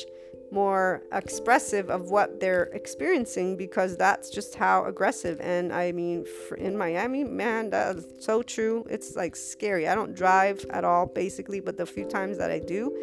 more 0.53 1.03
expressive 1.12 1.90
of 1.90 2.11
what 2.11 2.40
they're 2.40 2.64
experiencing 2.72 3.57
because 3.57 3.97
that's 3.97 4.30
just 4.30 4.55
how 4.55 4.84
aggressive. 4.84 5.40
And 5.40 5.72
i 5.72 5.92
mean 5.92 6.26
in 6.59 6.76
miami 6.76 7.24
man 7.24 7.70
that's 7.70 8.24
so 8.24 8.42
true. 8.42 8.84
It's 8.88 9.16
like 9.16 9.36
scary. 9.36 9.88
I 9.88 9.94
don't 9.94 10.14
drive 10.14 10.64
at 10.70 10.84
all 10.84 11.07
basically 11.07 11.61
but 11.61 11.76
the 11.76 11.86
few 11.86 12.05
times 12.05 12.38
that 12.38 12.51
i 12.51 12.59
do 12.59 12.94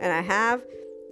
and 0.00 0.12
i 0.12 0.20
have 0.20 0.64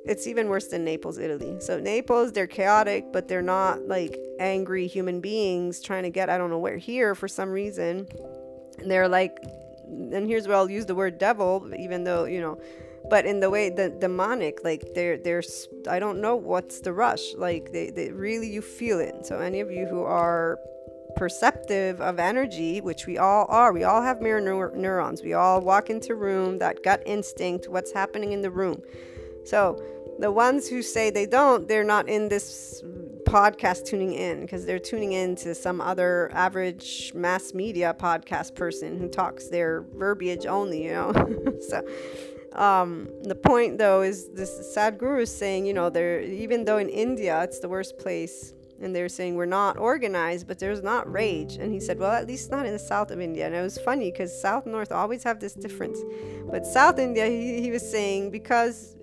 it's 0.04 0.28
even 0.28 0.48
worse 0.48 0.68
than 0.68 0.84
naples 0.84 1.18
italy. 1.18 1.56
So 1.60 1.78
naples 1.78 2.32
they're 2.32 2.46
chaotic 2.46 3.12
but 3.12 3.28
they're 3.28 3.42
not 3.42 3.86
like 3.86 4.18
angry 4.38 4.86
human 4.86 5.20
beings 5.20 5.80
trying 5.80 6.02
to 6.04 6.10
get 6.10 6.28
i 6.28 6.38
don't 6.38 6.50
know 6.50 6.58
where 6.58 6.78
here 6.78 7.14
for 7.14 7.28
some 7.28 7.50
reason. 7.50 8.06
And 8.78 8.90
they're 8.90 9.08
like 9.08 9.38
and 9.86 10.26
here's 10.26 10.48
where 10.48 10.56
i'll 10.56 10.70
use 10.70 10.86
the 10.86 10.94
word 10.94 11.18
devil 11.18 11.70
even 11.78 12.04
though 12.04 12.24
you 12.24 12.40
know 12.40 12.58
but 13.08 13.24
in 13.26 13.40
the 13.40 13.50
way 13.50 13.70
the 13.70 13.88
demonic 13.90 14.64
like 14.64 14.94
there 14.94 15.16
there's 15.16 15.68
i 15.88 15.98
don't 15.98 16.20
know 16.20 16.36
what's 16.36 16.80
the 16.80 16.92
rush 16.92 17.34
like 17.36 17.72
they, 17.72 17.90
they 17.90 18.10
really 18.10 18.48
you 18.48 18.62
feel 18.62 19.00
it. 19.00 19.26
So 19.26 19.38
any 19.38 19.60
of 19.60 19.70
you 19.70 19.86
who 19.86 20.02
are 20.02 20.58
perceptive 21.16 22.00
of 22.00 22.18
energy 22.18 22.80
which 22.80 23.06
we 23.06 23.16
all 23.16 23.46
are 23.48 23.72
we 23.72 23.84
all 23.84 24.02
have 24.02 24.20
mirror 24.20 24.40
neur- 24.40 24.74
neurons 24.74 25.22
we 25.22 25.32
all 25.32 25.60
walk 25.62 25.88
into 25.88 26.14
room 26.14 26.58
that 26.58 26.82
gut 26.82 27.02
instinct 27.06 27.68
what's 27.68 27.92
happening 27.92 28.32
in 28.32 28.42
the 28.42 28.50
room. 28.50 28.82
So 29.44 29.82
the 30.18 30.30
ones 30.30 30.68
who 30.68 30.82
say 30.82 31.10
they 31.10 31.26
don't 31.26 31.68
they're 31.68 31.84
not 31.84 32.08
in 32.08 32.28
this 32.28 32.82
podcast 33.24 33.84
tuning 33.84 34.12
in 34.12 34.42
because 34.42 34.64
they're 34.64 34.78
tuning 34.78 35.12
in 35.12 35.34
to 35.34 35.54
some 35.54 35.80
other 35.80 36.30
average 36.32 37.12
mass 37.14 37.52
media 37.54 37.94
podcast 37.98 38.54
person 38.54 38.98
who 38.98 39.08
talks 39.08 39.48
their 39.48 39.84
verbiage 39.96 40.46
only 40.46 40.84
you 40.84 40.92
know? 40.92 41.12
So 41.68 41.82
um, 42.56 43.08
the 43.22 43.34
point 43.34 43.78
though 43.78 44.02
is 44.02 44.30
this 44.30 44.74
Sadhguru 44.76 45.22
is 45.22 45.36
saying, 45.36 45.66
you 45.66 45.74
know, 45.74 45.90
there 45.90 46.20
even 46.20 46.64
though 46.64 46.78
in 46.78 46.88
India 46.88 47.42
it's 47.42 47.60
the 47.60 47.68
worst 47.68 47.98
place, 47.98 48.54
and 48.80 48.94
they're 48.94 49.08
saying 49.08 49.34
we're 49.34 49.46
not 49.46 49.78
organized, 49.78 50.46
but 50.46 50.58
there's 50.58 50.82
not 50.82 51.10
rage. 51.10 51.56
And 51.56 51.72
he 51.72 51.80
said, 51.80 51.98
well, 51.98 52.12
at 52.12 52.26
least 52.26 52.50
not 52.50 52.66
in 52.66 52.72
the 52.72 52.78
south 52.78 53.10
of 53.10 53.20
India. 53.20 53.46
And 53.46 53.54
it 53.54 53.62
was 53.62 53.78
funny 53.78 54.10
because 54.10 54.38
south 54.40 54.64
and 54.64 54.72
north 54.72 54.92
always 54.92 55.22
have 55.24 55.40
this 55.40 55.54
difference. 55.54 55.98
But 56.50 56.66
South 56.66 56.98
India, 56.98 57.26
he, 57.26 57.60
he 57.60 57.70
was 57.70 57.88
saying 57.88 58.30
because 58.30 58.96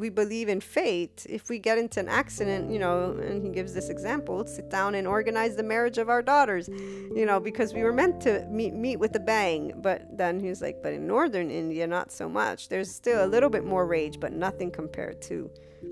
we 0.00 0.08
believe 0.08 0.48
in 0.48 0.60
fate, 0.60 1.26
if 1.28 1.50
we 1.50 1.58
get 1.58 1.76
into 1.76 2.00
an 2.00 2.08
accident, 2.08 2.72
you 2.72 2.78
know, 2.78 3.12
and 3.20 3.44
he 3.44 3.50
gives 3.50 3.74
this 3.74 3.90
example, 3.90 4.46
sit 4.46 4.70
down 4.70 4.94
and 4.94 5.06
organize 5.06 5.56
the 5.56 5.62
marriage 5.62 5.98
of 5.98 6.08
our 6.08 6.22
daughters, 6.22 6.68
you 6.68 7.26
know, 7.26 7.38
because 7.38 7.74
we 7.74 7.82
were 7.84 7.92
meant 7.92 8.20
to 8.22 8.46
meet 8.50 8.72
meet 8.72 8.96
with 8.96 9.14
a 9.14 9.20
bang. 9.20 9.74
But 9.76 10.16
then 10.16 10.40
he 10.40 10.48
was 10.48 10.62
like, 10.62 10.82
but 10.82 10.94
in 10.94 11.06
northern 11.06 11.50
India, 11.50 11.86
not 11.86 12.10
so 12.10 12.28
much. 12.28 12.70
There's 12.70 12.90
still 12.90 13.24
a 13.24 13.28
little 13.28 13.50
bit 13.50 13.64
more 13.64 13.86
rage, 13.86 14.18
but 14.18 14.32
nothing 14.32 14.70
compared 14.70 15.20
to 15.22 15.50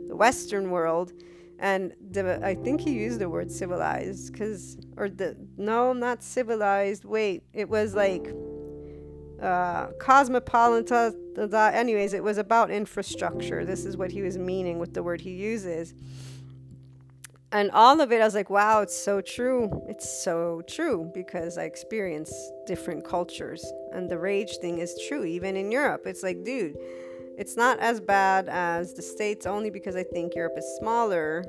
the 0.08 0.16
Western 0.16 0.70
world. 0.70 1.12
And 1.60 1.92
the, 2.12 2.40
I 2.42 2.54
think 2.54 2.80
he 2.80 2.92
used 2.92 3.18
the 3.18 3.28
word 3.28 3.50
civilized, 3.50 4.32
because 4.32 4.78
or 4.96 5.10
the 5.10 5.36
no, 5.58 5.92
not 5.92 6.22
civilized. 6.22 7.04
Wait, 7.04 7.42
it 7.52 7.68
was 7.68 7.94
like 7.94 8.26
uh, 9.42 9.88
cosmopolitan. 9.98 11.14
Anyways, 11.54 12.12
it 12.12 12.22
was 12.22 12.38
about 12.38 12.70
infrastructure. 12.70 13.64
This 13.64 13.84
is 13.84 13.96
what 13.96 14.10
he 14.10 14.22
was 14.22 14.36
meaning 14.38 14.78
with 14.78 14.94
the 14.94 15.02
word 15.02 15.20
he 15.20 15.32
uses. 15.32 15.94
And 17.50 17.70
all 17.70 18.00
of 18.00 18.12
it, 18.12 18.20
I 18.20 18.24
was 18.24 18.34
like, 18.34 18.50
wow, 18.50 18.82
it's 18.82 18.96
so 18.96 19.22
true. 19.22 19.70
It's 19.88 20.22
so 20.22 20.62
true 20.68 21.10
because 21.14 21.56
I 21.56 21.64
experience 21.64 22.32
different 22.66 23.04
cultures. 23.04 23.64
And 23.92 24.10
the 24.10 24.18
rage 24.18 24.58
thing 24.58 24.80
is 24.80 24.94
true, 25.08 25.24
even 25.24 25.56
in 25.56 25.72
Europe. 25.72 26.02
It's 26.04 26.22
like, 26.22 26.44
dude, 26.44 26.76
it's 27.38 27.56
not 27.56 27.78
as 27.78 28.00
bad 28.00 28.48
as 28.48 28.92
the 28.92 29.02
States 29.02 29.46
only 29.46 29.70
because 29.70 29.96
I 29.96 30.02
think 30.02 30.34
Europe 30.34 30.54
is 30.58 30.76
smaller 30.78 31.44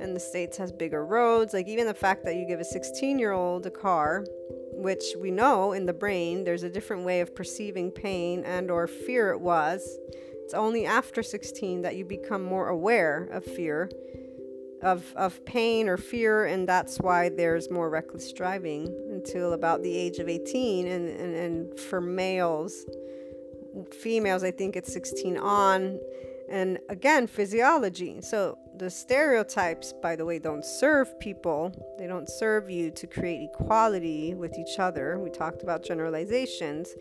and 0.00 0.14
the 0.14 0.20
States 0.20 0.56
has 0.56 0.72
bigger 0.72 1.04
roads. 1.06 1.54
Like, 1.54 1.68
even 1.68 1.86
the 1.86 1.94
fact 1.94 2.24
that 2.24 2.34
you 2.34 2.44
give 2.44 2.58
a 2.58 2.64
16 2.64 3.18
year 3.18 3.32
old 3.32 3.64
a 3.66 3.70
car 3.70 4.24
which 4.78 5.04
we 5.20 5.30
know 5.30 5.72
in 5.72 5.86
the 5.86 5.92
brain 5.92 6.44
there's 6.44 6.62
a 6.62 6.70
different 6.70 7.04
way 7.04 7.20
of 7.20 7.34
perceiving 7.34 7.90
pain 7.90 8.44
and 8.44 8.70
or 8.70 8.86
fear 8.86 9.30
it 9.30 9.40
was. 9.40 9.98
It's 10.44 10.54
only 10.54 10.86
after 10.86 11.22
16 11.22 11.82
that 11.82 11.96
you 11.96 12.04
become 12.04 12.42
more 12.42 12.68
aware 12.68 13.28
of 13.32 13.44
fear 13.44 13.90
of, 14.82 15.12
of 15.16 15.44
pain 15.44 15.88
or 15.88 15.96
fear 15.96 16.46
and 16.46 16.68
that's 16.68 16.98
why 16.98 17.28
there's 17.28 17.70
more 17.70 17.90
reckless 17.90 18.32
driving 18.32 18.86
until 19.10 19.52
about 19.52 19.82
the 19.82 19.96
age 19.96 20.18
of 20.18 20.28
18 20.28 20.86
and, 20.86 21.08
and, 21.08 21.34
and 21.34 21.80
for 21.80 22.00
males 22.00 22.84
females 23.92 24.44
i 24.44 24.50
think 24.50 24.76
it's 24.76 24.92
16 24.92 25.36
on 25.38 25.98
and 26.50 26.78
again 26.88 27.26
physiology 27.26 28.20
so 28.20 28.58
the 28.78 28.88
stereotypes, 28.88 29.92
by 29.92 30.14
the 30.14 30.24
way, 30.24 30.38
don't 30.38 30.64
serve 30.64 31.18
people. 31.18 31.72
They 31.98 32.06
don't 32.06 32.28
serve 32.28 32.70
you 32.70 32.92
to 32.92 33.06
create 33.08 33.50
equality 33.52 34.34
with 34.34 34.56
each 34.56 34.78
other. 34.78 35.18
We 35.18 35.30
talked 35.30 35.64
about 35.64 35.82
generalizations. 35.82 36.94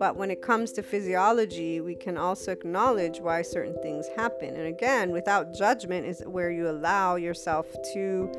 But 0.00 0.16
when 0.16 0.30
it 0.30 0.42
comes 0.42 0.72
to 0.72 0.82
physiology, 0.82 1.80
we 1.80 1.94
can 1.94 2.16
also 2.16 2.50
acknowledge 2.50 3.20
why 3.20 3.42
certain 3.42 3.80
things 3.80 4.08
happen. 4.16 4.56
And 4.56 4.66
again, 4.66 5.12
without 5.12 5.54
judgment 5.54 6.06
is 6.06 6.20
where 6.26 6.50
you 6.50 6.68
allow 6.68 7.14
yourself 7.14 7.66
to 7.94 8.32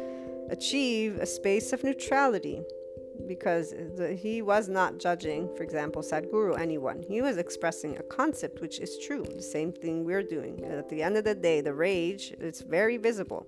achieve 0.50 1.18
a 1.18 1.26
space 1.26 1.72
of 1.72 1.84
neutrality 1.86 2.62
because 3.28 3.72
the, 3.72 4.18
he 4.20 4.42
was 4.42 4.68
not 4.68 4.98
judging, 5.00 5.50
for 5.56 5.64
example, 5.64 6.02
Sadhguru, 6.02 6.60
anyone. 6.60 7.04
He 7.08 7.22
was 7.22 7.38
expressing 7.38 7.98
a 7.98 8.04
concept 8.04 8.62
which 8.62 8.80
is 8.80 8.98
true, 9.06 9.24
the 9.24 9.42
same 9.42 9.72
thing 9.72 10.04
we're 10.04 10.24
doing. 10.24 10.64
At 10.64 10.90
the 10.90 11.02
end 11.04 11.18
of 11.18 11.24
the 11.24 11.36
day, 11.36 11.62
the 11.62 11.74
rage, 11.74 12.34
it's 12.40 12.62
very 12.62 12.98
visible. 12.98 13.46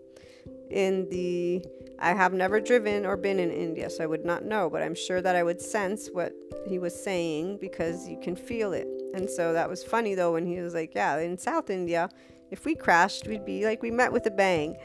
In 0.70 1.08
the, 1.10 1.64
I 2.00 2.14
have 2.14 2.34
never 2.34 2.60
driven 2.60 3.06
or 3.06 3.16
been 3.16 3.40
in 3.40 3.52
India, 3.52 3.90
so 3.90 4.04
I 4.04 4.08
would 4.08 4.26
not 4.26 4.44
know, 4.44 4.70
but 4.70 4.82
I'm 4.82 4.96
sure 4.96 5.22
that 5.22 5.36
I 5.36 5.44
would 5.44 5.62
sense 5.62 6.10
what 6.12 6.34
he 6.68 6.80
was 6.80 7.02
saying 7.02 7.60
because 7.60 8.08
you 8.08 8.20
can 8.20 8.36
feel 8.36 8.74
it. 8.74 8.88
And 9.14 9.30
so 9.30 9.54
that 9.54 9.70
was 9.70 9.84
funny 9.84 10.16
though 10.16 10.34
when 10.34 10.46
he 10.46 10.60
was 10.60 10.74
like, 10.74 10.96
yeah, 10.96 11.20
in 11.20 11.38
South 11.38 11.70
India, 11.70 12.10
if 12.52 12.66
we 12.66 12.76
crashed, 12.76 13.28
we'd 13.28 13.46
be 13.46 13.66
like, 13.66 13.82
we 13.82 13.92
met 13.92 14.12
with 14.12 14.26
a 14.28 14.32
bang. 14.32 14.76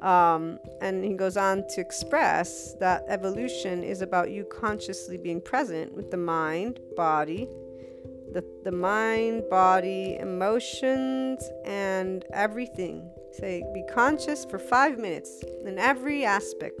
Um, 0.00 0.58
and 0.80 1.04
he 1.04 1.14
goes 1.14 1.36
on 1.36 1.66
to 1.70 1.80
express 1.80 2.74
that 2.74 3.04
evolution 3.08 3.82
is 3.82 4.00
about 4.00 4.30
you 4.30 4.44
consciously 4.44 5.16
being 5.16 5.40
present 5.40 5.92
with 5.92 6.10
the 6.10 6.16
mind, 6.16 6.78
body, 6.96 7.48
the, 8.32 8.44
the 8.64 8.72
mind, 8.72 9.44
body, 9.50 10.16
emotions, 10.16 11.42
and 11.64 12.24
everything. 12.32 13.10
Say, 13.32 13.64
be 13.74 13.84
conscious 13.92 14.44
for 14.44 14.58
five 14.58 14.98
minutes 14.98 15.42
in 15.64 15.78
every 15.78 16.24
aspect. 16.24 16.80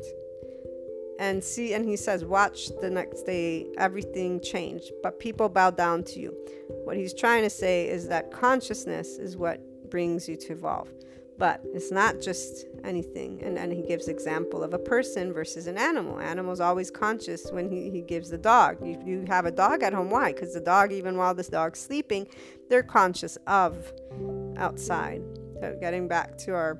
And 1.18 1.42
see, 1.42 1.74
and 1.74 1.84
he 1.88 1.96
says, 1.96 2.24
watch 2.24 2.68
the 2.80 2.88
next 2.88 3.24
day, 3.24 3.66
everything 3.76 4.40
changed, 4.40 4.92
but 5.02 5.18
people 5.18 5.48
bow 5.48 5.70
down 5.72 6.04
to 6.04 6.20
you. 6.20 6.32
What 6.84 6.96
he's 6.96 7.12
trying 7.12 7.42
to 7.42 7.50
say 7.50 7.88
is 7.88 8.06
that 8.08 8.30
consciousness 8.30 9.18
is 9.18 9.36
what 9.36 9.60
brings 9.90 10.28
you 10.28 10.36
to 10.36 10.52
evolve. 10.52 10.88
But 11.38 11.62
it's 11.72 11.92
not 11.92 12.20
just 12.20 12.66
anything. 12.84 13.40
And 13.44 13.56
then 13.56 13.70
he 13.70 13.82
gives 13.82 14.08
example 14.08 14.62
of 14.64 14.74
a 14.74 14.78
person 14.78 15.32
versus 15.32 15.68
an 15.68 15.78
animal. 15.78 16.18
Animal's 16.18 16.60
always 16.60 16.90
conscious 16.90 17.50
when 17.52 17.70
he, 17.70 17.90
he 17.90 18.02
gives 18.02 18.30
the 18.30 18.38
dog. 18.38 18.84
You, 18.84 19.00
you 19.06 19.24
have 19.28 19.46
a 19.46 19.52
dog 19.52 19.82
at 19.82 19.92
home. 19.92 20.10
Why? 20.10 20.32
Because 20.32 20.54
the 20.54 20.60
dog, 20.60 20.92
even 20.92 21.16
while 21.16 21.34
this 21.34 21.48
dog's 21.48 21.78
sleeping, 21.78 22.26
they're 22.68 22.82
conscious 22.82 23.38
of 23.46 23.92
outside. 24.56 25.22
So 25.60 25.76
getting 25.80 26.08
back 26.08 26.36
to 26.38 26.54
our 26.54 26.78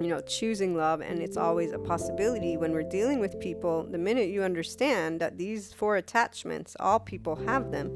you 0.00 0.08
know, 0.08 0.20
choosing 0.22 0.76
love, 0.76 1.00
and 1.00 1.20
it's 1.20 1.36
always 1.36 1.72
a 1.72 1.78
possibility 1.78 2.56
when 2.56 2.72
we're 2.72 2.82
dealing 2.82 3.20
with 3.20 3.38
people. 3.40 3.84
The 3.84 3.98
minute 3.98 4.28
you 4.28 4.42
understand 4.42 5.20
that 5.20 5.38
these 5.38 5.72
four 5.72 5.96
attachments, 5.96 6.76
all 6.80 6.98
people 6.98 7.36
have 7.36 7.70
them, 7.70 7.90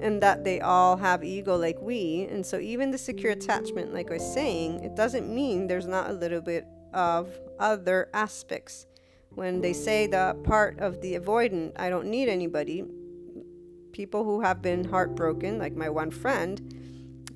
and 0.00 0.22
that 0.22 0.44
they 0.44 0.60
all 0.60 0.96
have 0.96 1.22
ego 1.22 1.56
like 1.56 1.80
we. 1.80 2.26
And 2.30 2.44
so, 2.44 2.58
even 2.58 2.90
the 2.90 2.98
secure 2.98 3.32
attachment, 3.32 3.92
like 3.92 4.10
I 4.10 4.14
was 4.14 4.34
saying, 4.34 4.82
it 4.84 4.96
doesn't 4.96 5.32
mean 5.32 5.66
there's 5.66 5.86
not 5.86 6.10
a 6.10 6.12
little 6.12 6.40
bit 6.40 6.66
of 6.92 7.28
other 7.58 8.08
aspects. 8.14 8.86
When 9.30 9.60
they 9.60 9.72
say 9.72 10.06
the 10.06 10.36
part 10.44 10.80
of 10.80 11.00
the 11.00 11.14
avoidant, 11.14 11.72
I 11.76 11.88
don't 11.88 12.06
need 12.06 12.28
anybody, 12.28 12.84
people 13.92 14.24
who 14.24 14.40
have 14.40 14.60
been 14.60 14.84
heartbroken, 14.84 15.58
like 15.58 15.76
my 15.76 15.88
one 15.88 16.10
friend, 16.10 16.74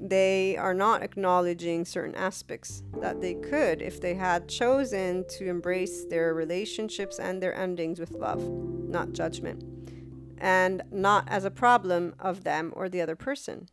they 0.01 0.57
are 0.57 0.75
not 0.75 1.03
acknowledging 1.03 1.85
certain 1.85 2.15
aspects 2.17 2.83
that 3.01 3.21
they 3.21 3.35
could 3.35 3.81
if 3.81 4.01
they 4.01 4.15
had 4.15 4.49
chosen 4.49 5.25
to 5.29 5.49
embrace 5.49 6.05
their 6.07 6.35
relationships 6.35 7.19
and 7.19 7.43
their 7.43 7.55
endings 7.55 8.01
with 8.01 8.11
love, 8.11 8.43
not 8.43 9.13
judgment 9.13 9.63
and 10.39 10.83
not 10.91 11.25
as 11.29 11.45
a 11.45 11.51
problem 11.51 12.15
of 12.19 12.45
them 12.45 12.73
or 12.75 12.89
the 12.89 13.01
other 13.01 13.17
person. 13.17 13.67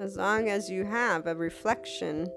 As 0.00 0.16
long 0.16 0.48
as 0.48 0.70
you 0.70 0.84
have 0.84 1.26
a 1.26 1.34
reflection 1.34 2.28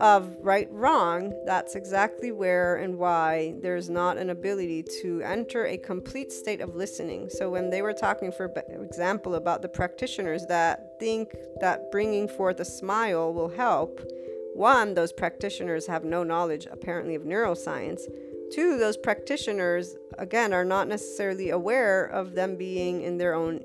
of 0.00 0.36
right 0.40 0.68
wrong, 0.70 1.32
that's 1.46 1.74
exactly 1.74 2.30
where 2.30 2.76
and 2.76 2.98
why 2.98 3.54
there's 3.62 3.88
not 3.88 4.18
an 4.18 4.30
ability 4.30 4.84
to 5.02 5.22
enter 5.22 5.66
a 5.66 5.78
complete 5.78 6.30
state 6.30 6.60
of 6.60 6.74
listening. 6.74 7.30
So, 7.30 7.48
when 7.48 7.70
they 7.70 7.80
were 7.80 7.94
talking, 7.94 8.30
for 8.30 8.52
example, 8.68 9.36
about 9.36 9.62
the 9.62 9.68
practitioners 9.68 10.44
that 10.46 11.00
think 11.00 11.34
that 11.60 11.90
bringing 11.90 12.28
forth 12.28 12.60
a 12.60 12.64
smile 12.64 13.32
will 13.32 13.48
help, 13.48 14.00
one, 14.54 14.94
those 14.94 15.12
practitioners 15.12 15.86
have 15.86 16.04
no 16.04 16.22
knowledge 16.22 16.66
apparently 16.70 17.14
of 17.14 17.22
neuroscience. 17.22 18.02
Two, 18.52 18.78
those 18.78 18.96
practitioners, 18.96 19.96
again, 20.18 20.52
are 20.52 20.64
not 20.64 20.88
necessarily 20.88 21.50
aware 21.50 22.04
of 22.04 22.34
them 22.34 22.56
being 22.56 23.02
in 23.02 23.18
their 23.18 23.34
own 23.34 23.60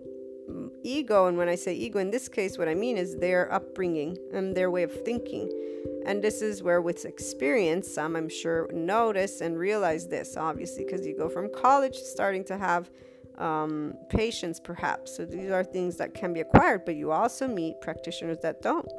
ego. 0.83 1.27
And 1.27 1.37
when 1.37 1.49
I 1.49 1.55
say 1.55 1.73
ego, 1.73 1.99
in 1.99 2.11
this 2.11 2.27
case, 2.27 2.57
what 2.57 2.67
I 2.67 2.75
mean 2.75 2.97
is 2.97 3.17
their 3.17 3.51
upbringing 3.51 4.17
and 4.33 4.55
their 4.55 4.69
way 4.69 4.83
of 4.83 4.91
thinking. 5.05 5.49
And 6.05 6.23
this 6.23 6.41
is 6.41 6.63
where, 6.63 6.81
with 6.81 7.05
experience, 7.05 7.91
some 7.91 8.15
I'm 8.15 8.29
sure 8.29 8.69
notice 8.73 9.41
and 9.41 9.57
realize 9.57 10.07
this, 10.07 10.37
obviously, 10.37 10.83
because 10.85 11.05
you 11.05 11.15
go 11.17 11.29
from 11.29 11.49
college 11.53 11.95
starting 11.95 12.43
to 12.45 12.57
have 12.57 12.89
um, 13.37 13.93
patience, 14.09 14.59
perhaps. 14.59 15.15
So 15.15 15.25
these 15.25 15.51
are 15.51 15.63
things 15.63 15.97
that 15.97 16.13
can 16.13 16.33
be 16.33 16.41
acquired, 16.41 16.85
but 16.85 16.95
you 16.95 17.11
also 17.11 17.47
meet 17.47 17.81
practitioners 17.81 18.39
that 18.39 18.61
don't. 18.61 18.91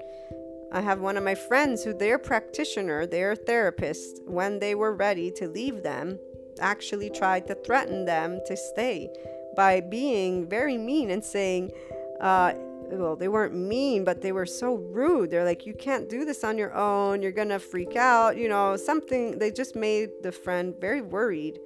I 0.72 0.80
have 0.80 1.00
one 1.00 1.16
of 1.16 1.24
my 1.24 1.34
friends 1.34 1.84
who 1.84 1.92
their 1.92 2.18
practitioner, 2.18 3.06
their 3.06 3.36
therapist, 3.36 4.22
when 4.26 4.58
they 4.58 4.74
were 4.74 4.94
ready 4.94 5.30
to 5.32 5.46
leave 5.46 5.82
them, 5.82 6.18
actually 6.60 7.10
tried 7.10 7.46
to 7.46 7.54
threaten 7.54 8.04
them 8.04 8.40
to 8.46 8.56
stay 8.56 9.10
by 9.56 9.80
being 9.80 10.48
very 10.48 10.78
mean 10.78 11.10
and 11.10 11.24
saying, 11.24 11.70
uh, 12.20 12.52
well, 12.90 13.16
they 13.16 13.28
weren't 13.28 13.54
mean, 13.54 14.04
but 14.04 14.20
they 14.20 14.32
were 14.32 14.46
so 14.46 14.74
rude. 14.74 15.30
They're 15.30 15.44
like, 15.44 15.66
you 15.66 15.74
can't 15.74 16.08
do 16.08 16.24
this 16.24 16.44
on 16.44 16.58
your 16.58 16.74
own. 16.74 17.22
You're 17.22 17.32
going 17.32 17.48
to 17.48 17.58
freak 17.58 17.96
out. 17.96 18.36
You 18.36 18.48
know, 18.48 18.76
something. 18.76 19.38
They 19.38 19.50
just 19.50 19.74
made 19.74 20.10
the 20.22 20.32
friend 20.32 20.74
very 20.80 21.00
worried. 21.00 21.58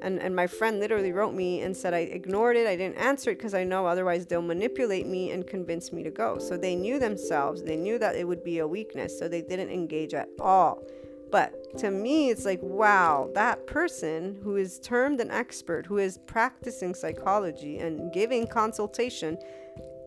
And, 0.00 0.20
and 0.20 0.36
my 0.36 0.46
friend 0.46 0.78
literally 0.78 1.12
wrote 1.12 1.32
me 1.32 1.62
and 1.62 1.74
said, 1.74 1.94
I 1.94 2.00
ignored 2.00 2.56
it. 2.56 2.66
I 2.66 2.76
didn't 2.76 2.98
answer 2.98 3.30
it 3.30 3.38
because 3.38 3.54
I 3.54 3.64
know 3.64 3.86
otherwise 3.86 4.26
they'll 4.26 4.42
manipulate 4.42 5.06
me 5.06 5.30
and 5.30 5.46
convince 5.46 5.92
me 5.92 6.02
to 6.02 6.10
go. 6.10 6.38
So 6.38 6.56
they 6.58 6.76
knew 6.76 6.98
themselves. 6.98 7.62
They 7.62 7.76
knew 7.76 7.98
that 7.98 8.14
it 8.14 8.24
would 8.24 8.44
be 8.44 8.58
a 8.58 8.66
weakness. 8.66 9.18
So 9.18 9.26
they 9.28 9.40
didn't 9.40 9.70
engage 9.70 10.12
at 10.12 10.28
all. 10.38 10.82
But 11.30 11.78
to 11.78 11.90
me, 11.90 12.30
it's 12.30 12.44
like, 12.44 12.60
wow, 12.62 13.30
that 13.34 13.66
person 13.66 14.38
who 14.42 14.56
is 14.56 14.78
termed 14.78 15.20
an 15.20 15.30
expert, 15.30 15.86
who 15.86 15.98
is 15.98 16.18
practicing 16.26 16.94
psychology 16.94 17.78
and 17.78 18.12
giving 18.12 18.46
consultation, 18.46 19.38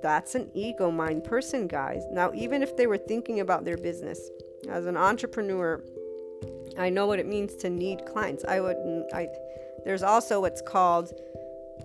that's 0.02 0.36
an 0.36 0.50
ego 0.54 0.90
mind 0.90 1.24
person, 1.26 1.68
guys. 1.68 2.04
Now, 2.12 2.32
even 2.34 2.64
if 2.64 2.76
they 2.78 2.88
were 2.88 2.98
thinking 2.98 3.42
about 3.42 3.66
their 3.66 3.78
business 3.78 4.30
as 4.70 4.86
an 4.86 4.96
entrepreneur, 4.96 5.84
I 6.78 6.90
know 6.90 7.08
what 7.08 7.20
it 7.20 7.26
means 7.26 7.56
to 7.58 7.70
need 7.70 8.06
clients. 8.06 8.46
I 8.46 8.62
would, 8.62 8.78
I, 9.14 9.28
there's 9.84 10.04
also 10.04 10.42
what's 10.42 10.62
called, 10.62 11.20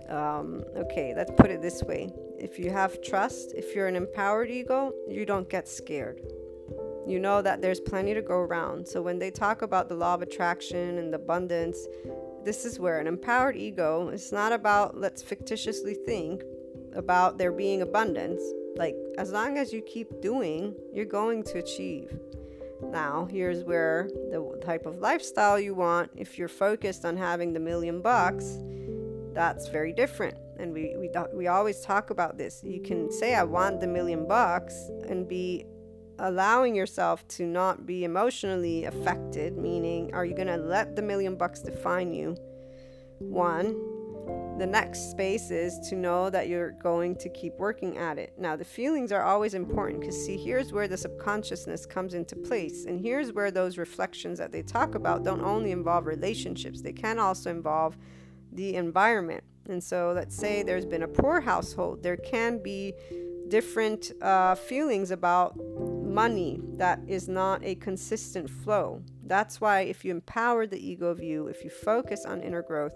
um, 0.07 0.63
okay, 0.77 1.13
let's 1.15 1.31
put 1.31 1.51
it 1.51 1.61
this 1.61 1.83
way. 1.83 2.09
If 2.39 2.57
you 2.57 2.71
have 2.71 3.01
trust, 3.01 3.53
if 3.53 3.75
you're 3.75 3.87
an 3.87 3.95
empowered 3.95 4.49
ego, 4.49 4.93
you 5.09 5.25
don't 5.25 5.49
get 5.49 5.67
scared. 5.67 6.21
You 7.07 7.19
know 7.19 7.41
that 7.41 7.61
there's 7.61 7.79
plenty 7.79 8.13
to 8.13 8.21
go 8.21 8.35
around. 8.35 8.87
So 8.87 9.01
when 9.01 9.19
they 9.19 9.31
talk 9.31 9.61
about 9.61 9.89
the 9.89 9.95
law 9.95 10.15
of 10.15 10.21
attraction 10.21 10.97
and 10.97 11.13
abundance, 11.13 11.77
this 12.43 12.65
is 12.65 12.79
where 12.79 12.99
an 12.99 13.07
empowered 13.07 13.55
ego, 13.55 14.09
it's 14.09 14.31
not 14.31 14.51
about 14.51 14.97
let's 14.97 15.21
fictitiously 15.21 15.95
think, 16.05 16.43
about 16.95 17.37
there 17.37 17.51
being 17.51 17.81
abundance, 17.81 18.41
like 18.75 18.95
as 19.17 19.31
long 19.31 19.57
as 19.57 19.71
you 19.71 19.81
keep 19.81 20.21
doing, 20.21 20.75
you're 20.93 21.05
going 21.05 21.43
to 21.43 21.59
achieve. 21.59 22.17
Now, 22.83 23.27
here's 23.29 23.63
where 23.63 24.09
the 24.31 24.59
type 24.63 24.85
of 24.85 24.99
lifestyle 24.99 25.59
you 25.59 25.73
want, 25.73 26.11
if 26.15 26.37
you're 26.37 26.47
focused 26.47 27.05
on 27.05 27.17
having 27.17 27.53
the 27.53 27.59
million 27.59 28.01
bucks, 28.01 28.57
that's 29.33 29.67
very 29.67 29.91
different. 29.91 30.37
And 30.57 30.73
we, 30.73 30.95
we, 30.97 31.09
we 31.33 31.47
always 31.47 31.81
talk 31.81 32.09
about 32.09 32.37
this. 32.37 32.63
You 32.63 32.81
can 32.81 33.11
say, 33.11 33.35
I 33.35 33.43
want 33.43 33.81
the 33.81 33.87
million 33.87 34.27
bucks, 34.27 34.89
and 35.09 35.27
be 35.27 35.65
allowing 36.19 36.75
yourself 36.75 37.27
to 37.29 37.45
not 37.45 37.85
be 37.85 38.03
emotionally 38.03 38.85
affected, 38.85 39.57
meaning, 39.57 40.13
are 40.13 40.25
you 40.25 40.35
going 40.35 40.47
to 40.47 40.57
let 40.57 40.95
the 40.95 41.01
million 41.01 41.35
bucks 41.35 41.61
define 41.61 42.13
you? 42.13 42.35
One, 43.19 43.75
the 44.57 44.65
next 44.65 45.11
space 45.11 45.51
is 45.51 45.79
to 45.89 45.95
know 45.95 46.29
that 46.29 46.47
you're 46.47 46.71
going 46.71 47.15
to 47.17 47.29
keep 47.29 47.53
working 47.57 47.97
at 47.97 48.17
it. 48.17 48.33
Now, 48.37 48.55
the 48.55 48.63
feelings 48.63 49.11
are 49.11 49.23
always 49.23 49.53
important 49.53 49.99
because, 49.99 50.25
see, 50.25 50.37
here's 50.37 50.71
where 50.71 50.87
the 50.87 50.97
subconsciousness 50.97 51.85
comes 51.85 52.13
into 52.13 52.35
place. 52.35 52.85
And 52.85 52.99
here's 52.99 53.33
where 53.33 53.51
those 53.51 53.77
reflections 53.77 54.39
that 54.39 54.51
they 54.51 54.61
talk 54.61 54.95
about 54.95 55.23
don't 55.23 55.41
only 55.41 55.71
involve 55.71 56.05
relationships, 56.05 56.81
they 56.81 56.93
can 56.93 57.19
also 57.19 57.51
involve 57.51 57.97
the 58.53 58.75
environment. 58.75 59.43
And 59.67 59.83
so, 59.83 60.13
let's 60.15 60.35
say 60.35 60.63
there's 60.63 60.85
been 60.85 61.03
a 61.03 61.07
poor 61.07 61.41
household, 61.41 62.01
there 62.01 62.17
can 62.17 62.61
be 62.61 62.93
different 63.49 64.11
uh, 64.21 64.55
feelings 64.55 65.11
about 65.11 65.55
money 66.15 66.61
that 66.77 66.99
is 67.07 67.27
not 67.27 67.61
a 67.63 67.75
consistent 67.75 68.49
flow. 68.49 69.01
That's 69.25 69.59
why, 69.59 69.81
if 69.81 70.05
you 70.05 70.11
empower 70.11 70.65
the 70.65 70.79
ego 70.79 71.13
view, 71.13 71.47
if 71.47 71.61
you 71.63 71.69
focus 71.69 72.23
on 72.25 72.41
inner 72.41 72.61
growth, 72.61 72.95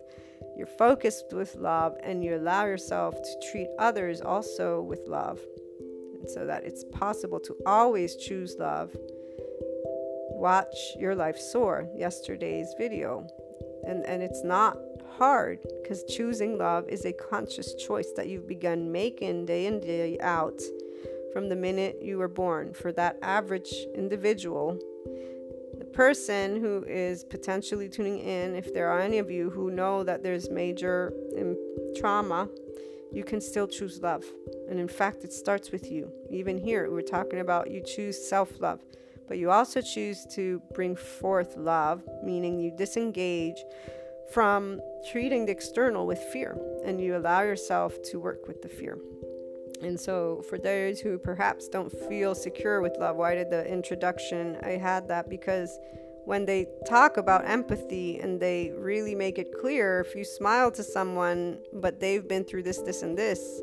you're 0.55 0.67
focused 0.67 1.25
with 1.33 1.53
love 1.55 1.97
and 2.01 2.23
you 2.23 2.37
allow 2.37 2.65
yourself 2.65 3.13
to 3.21 3.51
treat 3.51 3.67
others 3.77 4.21
also 4.21 4.81
with 4.81 5.01
love. 5.05 5.39
And 6.19 6.29
so 6.29 6.45
that 6.45 6.63
it's 6.63 6.85
possible 6.93 7.41
to 7.41 7.55
always 7.65 8.15
choose 8.15 8.55
love. 8.57 8.95
Watch 10.31 10.77
your 10.97 11.13
life 11.13 11.37
soar, 11.37 11.89
yesterday's 11.93 12.73
video. 12.77 13.27
And, 13.85 14.05
and 14.05 14.23
it's 14.23 14.43
not 14.45 14.77
hard 15.17 15.59
because 15.81 16.05
choosing 16.05 16.57
love 16.57 16.87
is 16.87 17.03
a 17.03 17.11
conscious 17.11 17.75
choice 17.75 18.11
that 18.15 18.27
you've 18.29 18.47
begun 18.47 18.91
making 18.91 19.45
day 19.45 19.65
in, 19.65 19.81
day 19.81 20.17
out 20.21 20.61
from 21.33 21.49
the 21.49 21.55
minute 21.55 21.99
you 22.01 22.17
were 22.17 22.27
born. 22.27 22.73
For 22.73 22.91
that 22.93 23.17
average 23.21 23.73
individual, 23.95 24.79
the 25.77 25.85
person 25.85 26.59
who 26.59 26.83
is 26.87 27.23
potentially 27.23 27.89
tuning 27.89 28.19
in, 28.19 28.55
if 28.55 28.73
there 28.73 28.89
are 28.89 28.99
any 28.99 29.17
of 29.17 29.31
you 29.31 29.49
who 29.49 29.71
know 29.71 30.03
that 30.03 30.23
there's 30.23 30.49
major 30.49 31.13
um, 31.37 31.55
trauma, 31.95 32.49
you 33.11 33.23
can 33.23 33.41
still 33.41 33.67
choose 33.67 34.01
love. 34.01 34.23
And 34.69 34.79
in 34.79 34.87
fact, 34.87 35.23
it 35.23 35.33
starts 35.33 35.71
with 35.71 35.91
you. 35.91 36.11
Even 36.29 36.57
here, 36.57 36.91
we're 36.91 37.01
talking 37.01 37.39
about 37.39 37.71
you 37.71 37.81
choose 37.81 38.27
self 38.29 38.59
love, 38.59 38.81
but 39.27 39.37
you 39.37 39.49
also 39.51 39.81
choose 39.81 40.25
to 40.35 40.61
bring 40.73 40.95
forth 40.95 41.55
love, 41.57 42.07
meaning 42.23 42.59
you 42.59 42.71
disengage 42.75 43.63
from 44.31 44.79
treating 45.11 45.45
the 45.45 45.51
external 45.51 46.05
with 46.05 46.19
fear 46.31 46.55
and 46.85 47.01
you 47.01 47.17
allow 47.17 47.41
yourself 47.41 47.99
to 48.03 48.19
work 48.19 48.47
with 48.47 48.61
the 48.61 48.69
fear. 48.69 48.97
And 49.81 49.99
so, 49.99 50.43
for 50.49 50.57
those 50.57 50.99
who 50.99 51.17
perhaps 51.17 51.67
don't 51.67 51.91
feel 52.09 52.35
secure 52.35 52.81
with 52.81 52.97
love, 52.99 53.15
why 53.15 53.35
did 53.35 53.49
the 53.49 53.65
introduction? 53.65 54.57
I 54.61 54.71
had 54.71 55.07
that 55.07 55.29
because 55.29 55.79
when 56.25 56.45
they 56.45 56.67
talk 56.87 57.17
about 57.17 57.47
empathy 57.47 58.19
and 58.19 58.39
they 58.39 58.71
really 58.77 59.15
make 59.15 59.39
it 59.39 59.47
clear, 59.59 60.01
if 60.01 60.15
you 60.15 60.23
smile 60.23 60.69
to 60.71 60.83
someone, 60.83 61.59
but 61.73 61.99
they've 61.99 62.27
been 62.27 62.43
through 62.43 62.63
this, 62.63 62.79
this, 62.79 63.01
and 63.03 63.17
this, 63.17 63.61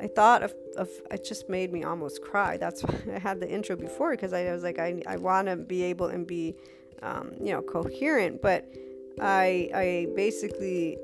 I 0.00 0.08
thought 0.08 0.42
of, 0.42 0.54
of 0.76 0.90
it 1.10 1.24
just 1.24 1.48
made 1.48 1.72
me 1.72 1.84
almost 1.84 2.20
cry. 2.20 2.56
That's 2.56 2.82
why 2.82 2.98
I 3.14 3.18
had 3.18 3.40
the 3.40 3.48
intro 3.48 3.76
before 3.76 4.10
because 4.10 4.32
I 4.32 4.52
was 4.52 4.62
like, 4.62 4.78
I, 4.78 5.02
I 5.06 5.16
want 5.16 5.48
to 5.48 5.56
be 5.56 5.82
able 5.84 6.06
and 6.06 6.26
be, 6.26 6.56
um, 7.02 7.32
you 7.40 7.52
know, 7.52 7.62
coherent. 7.62 8.42
But 8.42 8.66
I, 9.20 9.70
I 9.74 10.08
basically 10.16 10.98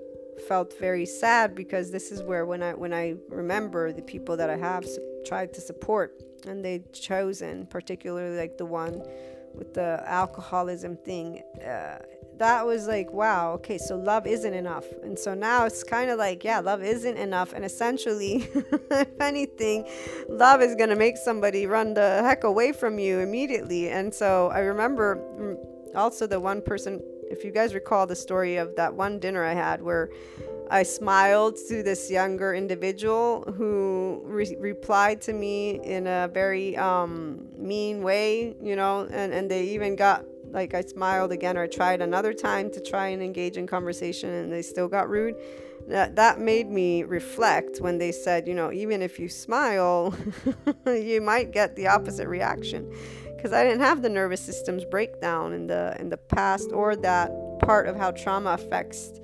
felt 0.48 0.78
very 0.78 1.06
sad 1.06 1.54
because 1.54 1.90
this 1.90 2.10
is 2.10 2.22
where 2.22 2.46
when 2.46 2.62
I 2.62 2.72
when 2.72 2.92
I 2.92 3.16
remember 3.28 3.92
the 3.92 4.02
people 4.02 4.36
that 4.36 4.50
I 4.50 4.56
have 4.56 4.86
tried 5.24 5.52
to 5.54 5.60
support 5.60 6.22
and 6.46 6.64
they 6.64 6.82
chosen 6.92 7.66
particularly 7.66 8.36
like 8.36 8.56
the 8.56 8.66
one 8.66 9.02
with 9.54 9.74
the 9.74 10.02
alcoholism 10.06 10.96
thing 10.96 11.42
uh, 11.66 11.98
that 12.38 12.64
was 12.64 12.86
like 12.86 13.10
wow 13.12 13.52
okay 13.52 13.76
so 13.76 13.96
love 13.96 14.26
isn't 14.26 14.54
enough. 14.54 14.86
And 15.02 15.18
so 15.18 15.34
now 15.34 15.66
it's 15.66 15.82
kind 15.82 16.10
of 16.10 16.18
like 16.18 16.44
yeah 16.44 16.60
love 16.60 16.82
isn't 16.82 17.16
enough. 17.16 17.52
And 17.52 17.64
essentially 17.64 18.48
if 18.90 19.20
anything 19.20 19.86
love 20.28 20.62
is 20.62 20.74
going 20.74 20.90
to 20.90 20.96
make 20.96 21.16
somebody 21.16 21.66
run 21.66 21.94
the 21.94 22.22
heck 22.22 22.44
away 22.44 22.72
from 22.72 22.98
you 22.98 23.18
immediately. 23.20 23.90
And 23.90 24.14
so 24.14 24.50
i 24.54 24.60
remember 24.60 25.16
mm, 25.16 25.56
also 25.94 26.26
the 26.26 26.40
one 26.40 26.62
person 26.62 27.00
if 27.30 27.44
you 27.44 27.50
guys 27.50 27.72
recall 27.74 28.06
the 28.06 28.16
story 28.16 28.56
of 28.56 28.74
that 28.76 28.92
one 28.92 29.18
dinner 29.18 29.44
I 29.44 29.54
had 29.54 29.80
where 29.80 30.10
I 30.70 30.82
smiled 30.82 31.56
to 31.68 31.82
this 31.82 32.10
younger 32.10 32.54
individual 32.54 33.42
who 33.56 34.20
re- 34.24 34.56
replied 34.58 35.20
to 35.22 35.32
me 35.32 35.80
in 35.82 36.06
a 36.06 36.28
very 36.32 36.76
um, 36.76 37.46
mean 37.56 38.02
way, 38.02 38.54
you 38.62 38.76
know, 38.76 39.08
and, 39.10 39.32
and 39.32 39.50
they 39.50 39.64
even 39.64 39.96
got 39.96 40.24
like 40.52 40.74
I 40.74 40.82
smiled 40.82 41.32
again 41.32 41.56
or 41.56 41.66
tried 41.66 42.02
another 42.02 42.32
time 42.32 42.70
to 42.72 42.80
try 42.80 43.08
and 43.08 43.22
engage 43.22 43.56
in 43.56 43.66
conversation 43.66 44.30
and 44.30 44.52
they 44.52 44.62
still 44.62 44.88
got 44.88 45.08
rude. 45.08 45.36
that, 45.88 46.16
that 46.16 46.40
made 46.40 46.68
me 46.68 47.04
reflect 47.04 47.80
when 47.80 47.98
they 47.98 48.12
said, 48.12 48.46
you 48.46 48.54
know, 48.54 48.72
even 48.72 49.02
if 49.02 49.18
you 49.18 49.28
smile, 49.28 50.14
you 50.86 51.20
might 51.20 51.52
get 51.52 51.76
the 51.76 51.86
opposite 51.86 52.28
reaction. 52.28 52.92
Because 53.40 53.54
I 53.54 53.64
didn't 53.64 53.80
have 53.80 54.02
the 54.02 54.10
nervous 54.10 54.42
system's 54.42 54.84
breakdown 54.84 55.54
in 55.54 55.66
the 55.66 55.96
in 55.98 56.10
the 56.10 56.18
past 56.18 56.72
or 56.72 56.94
that 56.96 57.30
part 57.60 57.86
of 57.86 57.96
how 57.96 58.10
trauma 58.10 58.50
affects 58.50 59.18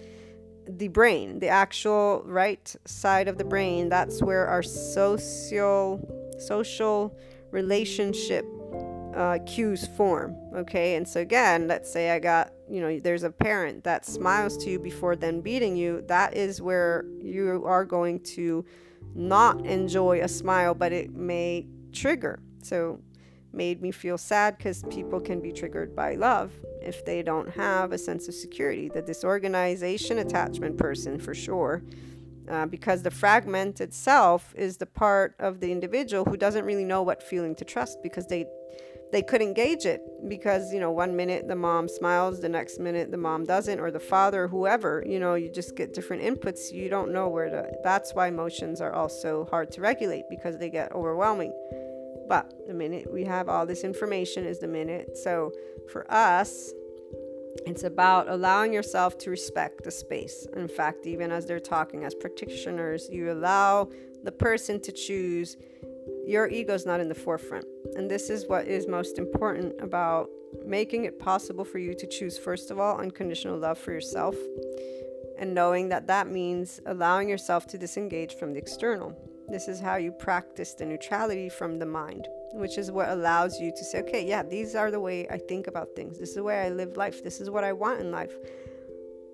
the 0.66 0.88
brain, 0.88 1.38
the 1.38 1.48
actual 1.48 2.22
right 2.24 2.74
side 2.86 3.28
of 3.28 3.36
the 3.36 3.44
brain. 3.44 3.90
That's 3.90 4.22
where 4.22 4.47
our 4.47 4.62
social 4.62 6.01
social 6.38 7.14
relationship 7.51 8.47
uh, 9.14 9.38
cues 9.44 9.86
form. 9.98 10.34
Okay, 10.55 10.94
and 10.94 11.06
so 11.06 11.20
again, 11.20 11.68
let's 11.68 11.93
say 11.93 12.10
I 12.10 12.18
got, 12.18 12.52
you 12.70 12.80
know, 12.80 12.98
there's 12.98 13.22
a 13.22 13.30
parent 13.30 13.84
that 13.84 14.06
smiles 14.06 14.56
to 14.64 14.70
you 14.70 14.78
before 14.78 15.14
then 15.14 15.43
beating 15.43 15.76
you. 15.76 16.02
That 16.09 16.34
is 16.34 16.62
where 16.62 17.05
you 17.20 17.64
are 17.66 17.84
going 17.84 18.20
to 18.36 18.64
not 19.14 19.66
enjoy 19.66 20.22
a 20.22 20.28
smile, 20.28 20.74
but 20.74 20.93
it 20.93 21.14
may 21.14 21.66
trigger. 21.93 22.38
So, 22.62 23.01
made 23.56 23.80
me 23.82 23.90
feel 23.90 24.18
sad 24.18 24.58
because 24.58 24.84
people 24.90 25.20
can 25.20 25.40
be 25.40 25.52
triggered 25.52 25.96
by 25.96 26.14
love 26.14 26.52
if 26.82 27.04
they 27.04 27.22
don't 27.22 27.48
have 27.50 27.92
a 27.92 27.98
sense 27.98 28.28
of 28.28 28.34
security. 28.34 28.88
The 28.88 29.02
disorganization 29.02 30.18
attachment 30.18 30.76
person, 30.76 31.18
for 31.18 31.34
sure. 31.34 31.82
Uh, 32.48 32.66
because 32.66 33.02
the 33.02 33.10
fragment 33.10 33.80
itself 33.80 34.54
is 34.56 34.76
the 34.76 34.86
part 34.86 35.34
of 35.40 35.58
the 35.58 35.72
individual 35.72 36.24
who 36.24 36.36
doesn't 36.36 36.64
really 36.64 36.84
know 36.84 37.02
what 37.02 37.20
feeling 37.20 37.56
to 37.56 37.64
trust 37.64 38.00
because 38.04 38.26
they 38.28 38.46
they 39.12 39.22
couldn't 39.22 39.54
gauge 39.54 39.84
it 39.84 40.00
because 40.28 40.72
you 40.72 40.80
know 40.80 40.90
one 40.90 41.16
minute 41.16 41.48
the 41.48 41.56
mom 41.56 41.88
smiles 41.88 42.40
the 42.40 42.48
next 42.48 42.78
minute 42.78 43.10
the 43.10 43.16
mom 43.16 43.44
doesn't 43.44 43.80
or 43.80 43.90
the 43.90 44.00
father 44.00 44.48
whoever 44.48 45.04
you 45.06 45.18
know 45.18 45.34
you 45.34 45.50
just 45.50 45.76
get 45.76 45.94
different 45.94 46.22
inputs 46.22 46.72
you 46.72 46.88
don't 46.88 47.12
know 47.12 47.28
where 47.28 47.48
to 47.48 47.68
that's 47.82 48.14
why 48.14 48.28
emotions 48.28 48.80
are 48.80 48.92
also 48.92 49.46
hard 49.50 49.70
to 49.70 49.80
regulate 49.80 50.24
because 50.28 50.58
they 50.58 50.70
get 50.70 50.92
overwhelming 50.92 51.52
but 52.28 52.52
the 52.66 52.74
minute 52.74 53.12
we 53.12 53.24
have 53.24 53.48
all 53.48 53.66
this 53.66 53.84
information 53.84 54.44
is 54.44 54.58
the 54.58 54.68
minute 54.68 55.16
so 55.16 55.52
for 55.90 56.10
us 56.12 56.72
it's 57.66 57.84
about 57.84 58.28
allowing 58.28 58.72
yourself 58.72 59.16
to 59.18 59.30
respect 59.30 59.82
the 59.82 59.90
space. 59.90 60.46
In 60.54 60.68
fact, 60.68 61.06
even 61.06 61.32
as 61.32 61.46
they're 61.46 61.58
talking 61.58 62.04
as 62.04 62.14
practitioners, 62.14 63.08
you 63.10 63.32
allow 63.32 63.88
the 64.22 64.30
person 64.30 64.78
to 64.82 64.92
choose 64.92 65.56
your 66.26 66.48
ego 66.48 66.74
is 66.74 66.84
not 66.84 67.00
in 67.00 67.08
the 67.08 67.14
forefront. 67.14 67.64
And 67.94 68.10
this 68.10 68.30
is 68.30 68.46
what 68.46 68.66
is 68.66 68.88
most 68.88 69.18
important 69.18 69.74
about 69.80 70.28
making 70.64 71.04
it 71.04 71.18
possible 71.18 71.64
for 71.64 71.78
you 71.78 71.94
to 71.94 72.06
choose, 72.06 72.36
first 72.36 72.70
of 72.70 72.80
all, 72.80 72.98
unconditional 72.98 73.58
love 73.58 73.78
for 73.78 73.92
yourself, 73.92 74.34
and 75.38 75.54
knowing 75.54 75.88
that 75.90 76.08
that 76.08 76.28
means 76.28 76.80
allowing 76.86 77.28
yourself 77.28 77.66
to 77.68 77.78
disengage 77.78 78.34
from 78.34 78.52
the 78.52 78.58
external. 78.58 79.16
This 79.48 79.68
is 79.68 79.81
how 79.81 79.97
you 79.97 80.10
practice 80.10 80.74
the 80.74 80.85
neutrality 80.85 81.48
from 81.48 81.78
the 81.78 81.86
mind, 81.86 82.27
which 82.52 82.78
is 82.78 82.90
what 82.90 83.09
allows 83.09 83.60
you 83.60 83.70
to 83.70 83.85
say, 83.85 84.01
okay, 84.01 84.27
yeah, 84.27 84.43
these 84.43 84.74
are 84.74 84.90
the 84.90 84.98
way 84.98 85.28
I 85.28 85.39
think 85.39 85.68
about 85.68 85.94
things. 85.94 86.18
This 86.18 86.31
is 86.31 86.35
the 86.35 86.43
way 86.43 86.62
I 86.62 86.70
live 86.70 86.97
life. 86.97 87.23
This 87.23 87.40
is 87.40 87.48
what 87.48 87.62
I 87.62 87.73
want 87.73 88.01
in 88.01 88.10
life. 88.10 88.35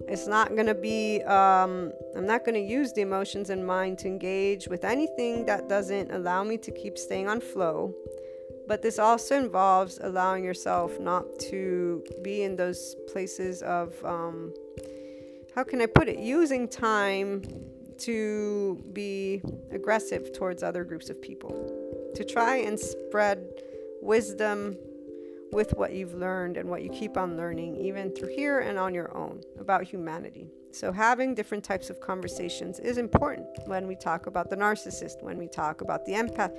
It's 0.09 0.27
not 0.27 0.51
going 0.51 0.67
to 0.67 0.75
be, 0.75 1.23
um, 1.23 1.93
I'm 2.17 2.27
not 2.27 2.45
going 2.45 2.55
to 2.55 2.61
use 2.61 2.93
the 2.93 3.01
emotions 3.03 3.51
and 3.51 3.67
mind 3.67 3.99
to 4.01 4.09
engage 4.09 4.69
with 4.69 4.85
anything 4.85 5.47
that 5.47 5.69
doesn't 5.69 6.11
allow 6.11 6.43
me 6.45 6.59
to 6.59 6.71
keep 6.73 6.99
staying 6.99 7.29
on 7.29 7.41
flow. 7.41 7.95
But 8.69 8.83
this 8.83 8.99
also 8.99 9.37
involves 9.39 9.99
allowing 10.03 10.45
yourself 10.45 10.99
not 11.01 11.25
to 11.51 12.05
be 12.23 12.43
in 12.43 12.57
those 12.57 12.97
places 13.13 13.63
of, 13.63 13.93
um, 14.05 14.53
how 15.55 15.65
can 15.65 15.81
I 15.81 15.87
put 15.87 16.09
it, 16.09 16.19
using 16.19 16.69
time 16.69 17.43
to 18.01 18.83
be 18.93 19.43
aggressive 19.71 20.33
towards 20.33 20.63
other 20.63 20.85
groups 20.85 21.11
of 21.11 21.21
people, 21.21 22.13
to 22.15 22.25
try 22.25 22.57
and 22.57 22.79
spread 22.79 23.47
wisdom 24.01 24.77
with 25.53 25.75
what 25.75 25.93
you've 25.93 26.15
learned 26.15 26.57
and 26.57 26.69
what 26.69 26.83
you 26.83 26.91
keep 26.91 27.17
on 27.17 27.37
learning, 27.37 27.77
even 27.77 28.11
through 28.11 28.35
here 28.35 28.61
and 28.61 28.79
on 28.79 28.95
your 28.95 29.15
own 29.17 29.41
about 29.59 29.85
humanity. 29.85 30.49
So, 30.71 30.91
having 30.91 31.35
different 31.35 31.63
types 31.63 31.91
of 31.91 32.01
conversations 32.01 32.79
is 32.79 32.97
important 32.97 33.47
when 33.67 33.87
we 33.87 33.95
talk 33.95 34.27
about 34.27 34.49
the 34.49 34.57
narcissist, 34.57 35.23
when 35.23 35.37
we 35.37 35.47
talk 35.47 35.83
about 35.83 36.07
the 36.07 36.13
empath, 36.13 36.57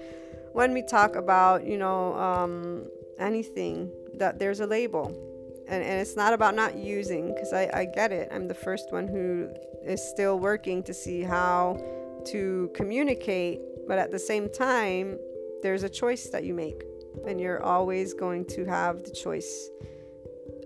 when 0.51 0.71
we 0.71 0.83
talk 0.83 1.15
about, 1.15 1.65
you 1.65 1.77
know, 1.77 2.13
um, 2.13 2.85
anything 3.17 3.91
that 4.13 4.37
there's 4.37 4.59
a 4.59 4.67
label. 4.67 5.32
And, 5.67 5.83
and 5.83 6.01
it's 6.01 6.15
not 6.15 6.33
about 6.33 6.55
not 6.55 6.75
using, 6.75 7.33
because 7.33 7.53
I, 7.53 7.69
I 7.73 7.85
get 7.85 8.11
it. 8.11 8.29
I'm 8.31 8.47
the 8.47 8.53
first 8.53 8.91
one 8.91 9.07
who 9.07 9.49
is 9.83 10.01
still 10.01 10.39
working 10.39 10.83
to 10.83 10.93
see 10.93 11.21
how 11.21 11.81
to 12.25 12.71
communicate, 12.73 13.59
but 13.87 13.97
at 13.97 14.11
the 14.11 14.19
same 14.19 14.49
time, 14.49 15.17
there's 15.61 15.83
a 15.83 15.89
choice 15.89 16.27
that 16.27 16.43
you 16.43 16.53
make 16.53 16.83
and 17.27 17.39
you're 17.39 17.63
always 17.63 18.13
going 18.13 18.45
to 18.45 18.65
have 18.65 19.03
the 19.03 19.11
choice 19.11 19.69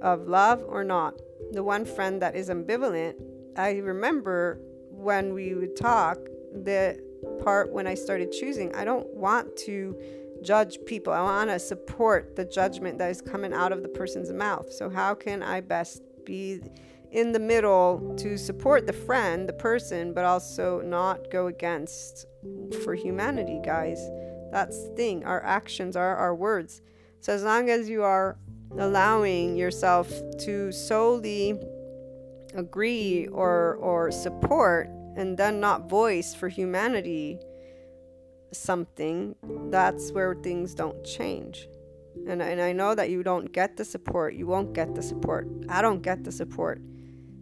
of 0.02 0.28
love 0.28 0.64
or 0.68 0.84
not. 0.84 1.20
The 1.52 1.64
one 1.64 1.86
friend 1.86 2.22
that 2.22 2.36
is 2.36 2.50
ambivalent, 2.50 3.16
I 3.56 3.74
remember 3.78 4.60
when 4.92 5.34
we 5.34 5.54
would 5.54 5.76
talk, 5.76 6.18
the 6.54 7.00
part 7.44 7.72
when 7.72 7.88
I 7.88 7.94
started 7.94 8.32
choosing, 8.32 8.74
I 8.76 8.86
don't 8.86 9.08
want 9.14 9.56
to 9.66 9.96
judge 10.42 10.78
people. 10.86 11.14
I 11.14 11.22
want 11.22 11.50
to 11.50 11.60
support 11.60 12.36
the 12.36 12.46
judgment 12.46 12.98
that 13.00 13.10
is 13.10 13.22
coming 13.22 13.54
out 13.54 13.72
of 13.72 13.84
the 13.84 13.90
person's 13.90 14.32
mouth. 14.32 14.72
So, 14.72 14.90
how 14.90 15.14
can 15.14 15.44
I 15.44 15.62
best 15.62 16.02
be 16.26 16.62
in 17.12 17.32
the 17.32 17.40
middle 17.40 18.16
to 18.18 18.38
support 18.38 18.86
the 18.86 18.94
friend, 18.94 19.48
the 19.48 19.54
person, 19.54 20.14
but 20.14 20.26
also 20.26 20.82
not 20.82 21.32
go 21.32 21.48
against 21.48 22.26
for 22.84 22.96
humanity, 22.96 23.60
guys? 23.64 24.00
That's 24.52 24.88
the 24.88 24.96
thing. 24.96 25.26
Our 25.26 25.44
actions 25.44 25.96
are 25.96 26.16
our 26.16 26.36
words. 26.36 26.82
So 27.20 27.34
as 27.34 27.44
long 27.44 27.70
as 27.70 27.90
you 27.90 28.04
are 28.04 28.38
allowing 28.78 29.56
yourself 29.56 30.12
to 30.40 30.72
solely 30.72 31.60
agree 32.56 33.28
or 33.28 33.76
or 33.76 34.12
support 34.12 34.88
and 35.16 35.38
then 35.38 35.60
not 35.60 35.90
voice 35.90 36.34
for 36.34 36.48
humanity 36.48 37.40
something, 38.52 39.36
that's 39.70 40.12
where 40.12 40.36
things 40.36 40.74
don't 40.74 41.04
change. 41.04 41.68
And, 42.28 42.42
and 42.42 42.62
I 42.62 42.74
know 42.74 42.96
that 42.96 43.10
you 43.10 43.24
don't 43.24 43.52
get 43.52 43.78
the 43.78 43.86
support. 43.86 44.34
You 44.34 44.48
won't 44.48 44.74
get 44.74 44.96
the 44.96 45.04
support. 45.04 45.48
I 45.70 45.82
don't 45.82 46.02
get 46.02 46.24
the 46.24 46.32
support. 46.32 46.82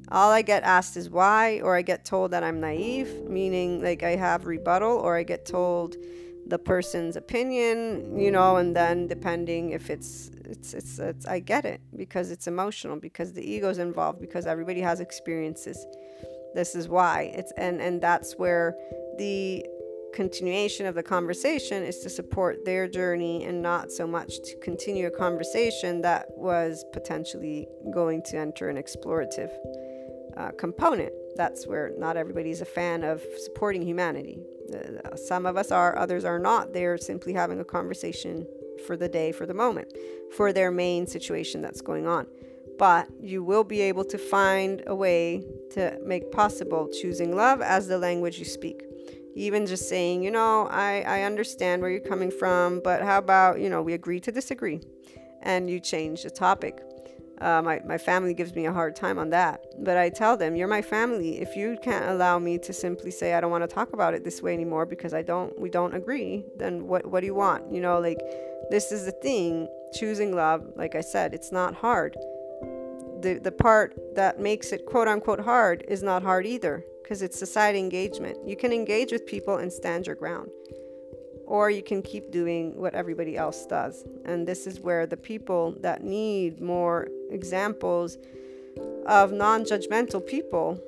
All 0.09 0.31
I 0.31 0.41
get 0.41 0.63
asked 0.63 0.97
is 0.97 1.09
why, 1.09 1.61
or 1.61 1.75
I 1.75 1.81
get 1.81 2.05
told 2.05 2.31
that 2.31 2.43
I'm 2.43 2.59
naive, 2.59 3.27
meaning 3.27 3.81
like 3.81 4.03
I 4.03 4.15
have 4.15 4.45
rebuttal, 4.45 4.91
or 4.91 5.17
I 5.17 5.23
get 5.23 5.45
told 5.45 5.95
the 6.47 6.59
person's 6.59 7.15
opinion, 7.15 8.17
you 8.17 8.29
know, 8.29 8.57
and 8.57 8.75
then 8.75 9.07
depending 9.07 9.71
if 9.71 9.89
it's 9.89 10.29
it's 10.45 10.75
it's, 10.75 10.99
it's 10.99 11.25
I 11.25 11.39
get 11.39 11.65
it 11.65 11.81
because 11.95 12.29
it's 12.29 12.45
emotional 12.45 12.97
because 12.97 13.33
the 13.33 13.43
ego's 13.43 13.79
involved 13.79 14.21
because 14.21 14.45
everybody 14.45 14.79
has 14.81 14.99
experiences. 14.99 15.83
This 16.53 16.75
is 16.75 16.87
why 16.87 17.33
it's 17.35 17.51
and 17.57 17.81
and 17.81 17.99
that's 17.99 18.37
where 18.37 18.75
the 19.17 19.65
continuation 20.15 20.85
of 20.85 20.95
the 20.95 21.03
conversation 21.03 21.83
is 21.83 21.99
to 21.99 22.09
support 22.09 22.63
their 22.63 22.87
journey 22.87 23.43
and 23.43 23.61
not 23.61 23.91
so 23.91 24.07
much 24.07 24.39
to 24.43 24.55
continue 24.63 25.07
a 25.07 25.11
conversation 25.11 26.01
that 26.01 26.25
was 26.37 26.85
potentially 26.93 27.67
going 27.93 28.23
to 28.23 28.37
enter 28.37 28.69
an 28.69 28.77
explorative 28.77 29.51
uh, 30.37 30.51
component. 30.57 31.11
That's 31.35 31.67
where 31.67 31.91
not 31.97 32.15
everybody's 32.15 32.61
a 32.61 32.65
fan 32.65 33.03
of 33.03 33.21
supporting 33.43 33.81
humanity. 33.81 34.39
Uh, 34.73 35.15
some 35.17 35.45
of 35.45 35.57
us 35.57 35.69
are, 35.69 35.97
others 35.97 36.23
are 36.23 36.39
not. 36.39 36.71
They're 36.71 36.97
simply 36.97 37.33
having 37.33 37.59
a 37.59 37.65
conversation 37.65 38.47
for 38.87 38.95
the 38.95 39.09
day, 39.09 39.33
for 39.33 39.45
the 39.45 39.53
moment, 39.53 39.93
for 40.35 40.53
their 40.53 40.71
main 40.71 41.07
situation 41.07 41.61
that's 41.61 41.81
going 41.81 42.07
on. 42.07 42.25
But 42.79 43.09
you 43.21 43.43
will 43.43 43.65
be 43.65 43.81
able 43.81 44.05
to 44.05 44.17
find 44.17 44.81
a 44.87 44.95
way 44.95 45.43
to 45.71 45.99
make 46.05 46.31
possible 46.31 46.89
choosing 47.01 47.35
love 47.35 47.61
as 47.61 47.87
the 47.87 47.97
language 47.97 48.39
you 48.39 48.45
speak. 48.45 48.81
Even 49.35 49.65
just 49.65 49.89
saying, 49.89 50.23
you 50.23 50.31
know, 50.31 50.67
I, 50.71 51.01
I 51.01 51.21
understand 51.23 51.81
where 51.81 51.91
you're 51.91 51.99
coming 51.99 52.31
from, 52.31 52.79
but 52.83 53.01
how 53.01 53.17
about, 53.17 53.59
you 53.59 53.69
know, 53.69 53.81
we 53.81 53.93
agree 53.93 54.21
to 54.21 54.31
disagree 54.31 54.79
and 55.41 55.69
you 55.69 55.79
change 55.79 56.23
the 56.23 56.29
topic. 56.29 56.81
Uh, 57.41 57.61
my, 57.61 57.81
my 57.85 57.97
family 57.97 58.33
gives 58.33 58.55
me 58.55 58.65
a 58.65 58.71
hard 58.71 58.95
time 58.95 59.19
on 59.19 59.29
that. 59.31 59.61
But 59.79 59.97
I 59.97 60.09
tell 60.09 60.37
them, 60.37 60.55
you're 60.55 60.69
my 60.69 60.81
family. 60.81 61.41
If 61.41 61.55
you 61.57 61.77
can't 61.83 62.05
allow 62.05 62.39
me 62.39 62.57
to 62.59 62.71
simply 62.71 63.11
say, 63.11 63.33
I 63.33 63.41
don't 63.41 63.51
want 63.51 63.69
to 63.69 63.73
talk 63.73 63.91
about 63.91 64.13
it 64.13 64.23
this 64.23 64.41
way 64.41 64.53
anymore 64.53 64.85
because 64.85 65.13
I 65.13 65.21
don't, 65.21 65.57
we 65.59 65.69
don't 65.69 65.93
agree, 65.93 66.45
then 66.57 66.87
what, 66.87 67.05
what 67.05 67.19
do 67.19 67.25
you 67.25 67.35
want? 67.35 67.73
You 67.73 67.81
know, 67.81 67.99
like 67.99 68.19
this 68.69 68.91
is 68.91 69.05
the 69.05 69.11
thing. 69.11 69.67
Choosing 69.93 70.33
love, 70.35 70.65
like 70.75 70.95
I 70.95 71.01
said, 71.01 71.33
it's 71.33 71.51
not 71.51 71.75
hard. 71.75 72.15
The, 73.21 73.39
the 73.41 73.51
part 73.51 73.97
that 74.15 74.39
makes 74.39 74.71
it 74.71 74.85
quote 74.85 75.07
unquote 75.07 75.41
hard 75.41 75.83
is 75.87 76.03
not 76.03 76.23
hard 76.23 76.45
either 76.45 76.83
because 77.05 77.21
it's 77.21 77.37
society 77.37 77.77
engagement. 77.77 78.35
You 78.47 78.55
can 78.55 78.73
engage 78.73 79.11
with 79.11 79.27
people 79.27 79.57
and 79.57 79.71
stand 79.71 80.07
your 80.07 80.15
ground 80.15 80.49
or 81.45 81.69
you 81.69 81.83
can 81.83 82.01
keep 82.01 82.31
doing 82.31 82.75
what 82.75 82.95
everybody 82.95 83.37
else 83.37 83.67
does. 83.67 84.03
And 84.25 84.47
this 84.47 84.65
is 84.65 84.79
where 84.79 85.05
the 85.05 85.15
people 85.15 85.77
that 85.81 86.03
need 86.03 86.59
more 86.59 87.07
examples 87.29 88.17
of 89.05 89.31
non 89.31 89.65
judgmental 89.65 90.25
people 90.25 90.81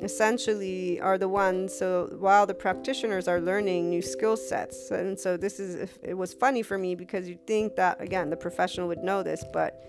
essentially 0.00 1.00
are 1.00 1.16
the 1.16 1.28
ones 1.28 1.72
so 1.72 2.08
while 2.18 2.44
the 2.44 2.54
practitioners 2.54 3.28
are 3.28 3.40
learning 3.40 3.88
new 3.88 4.02
skill 4.02 4.36
sets 4.36 4.90
and 4.90 5.16
so 5.16 5.36
this 5.36 5.60
is 5.60 5.88
it 6.02 6.14
was 6.14 6.34
funny 6.34 6.60
for 6.60 6.76
me 6.76 6.96
because 6.96 7.28
you 7.28 7.38
think 7.46 7.76
that 7.76 8.00
again 8.00 8.28
the 8.28 8.36
professional 8.36 8.88
would 8.88 8.98
know 8.98 9.22
this 9.22 9.44
but 9.52 9.80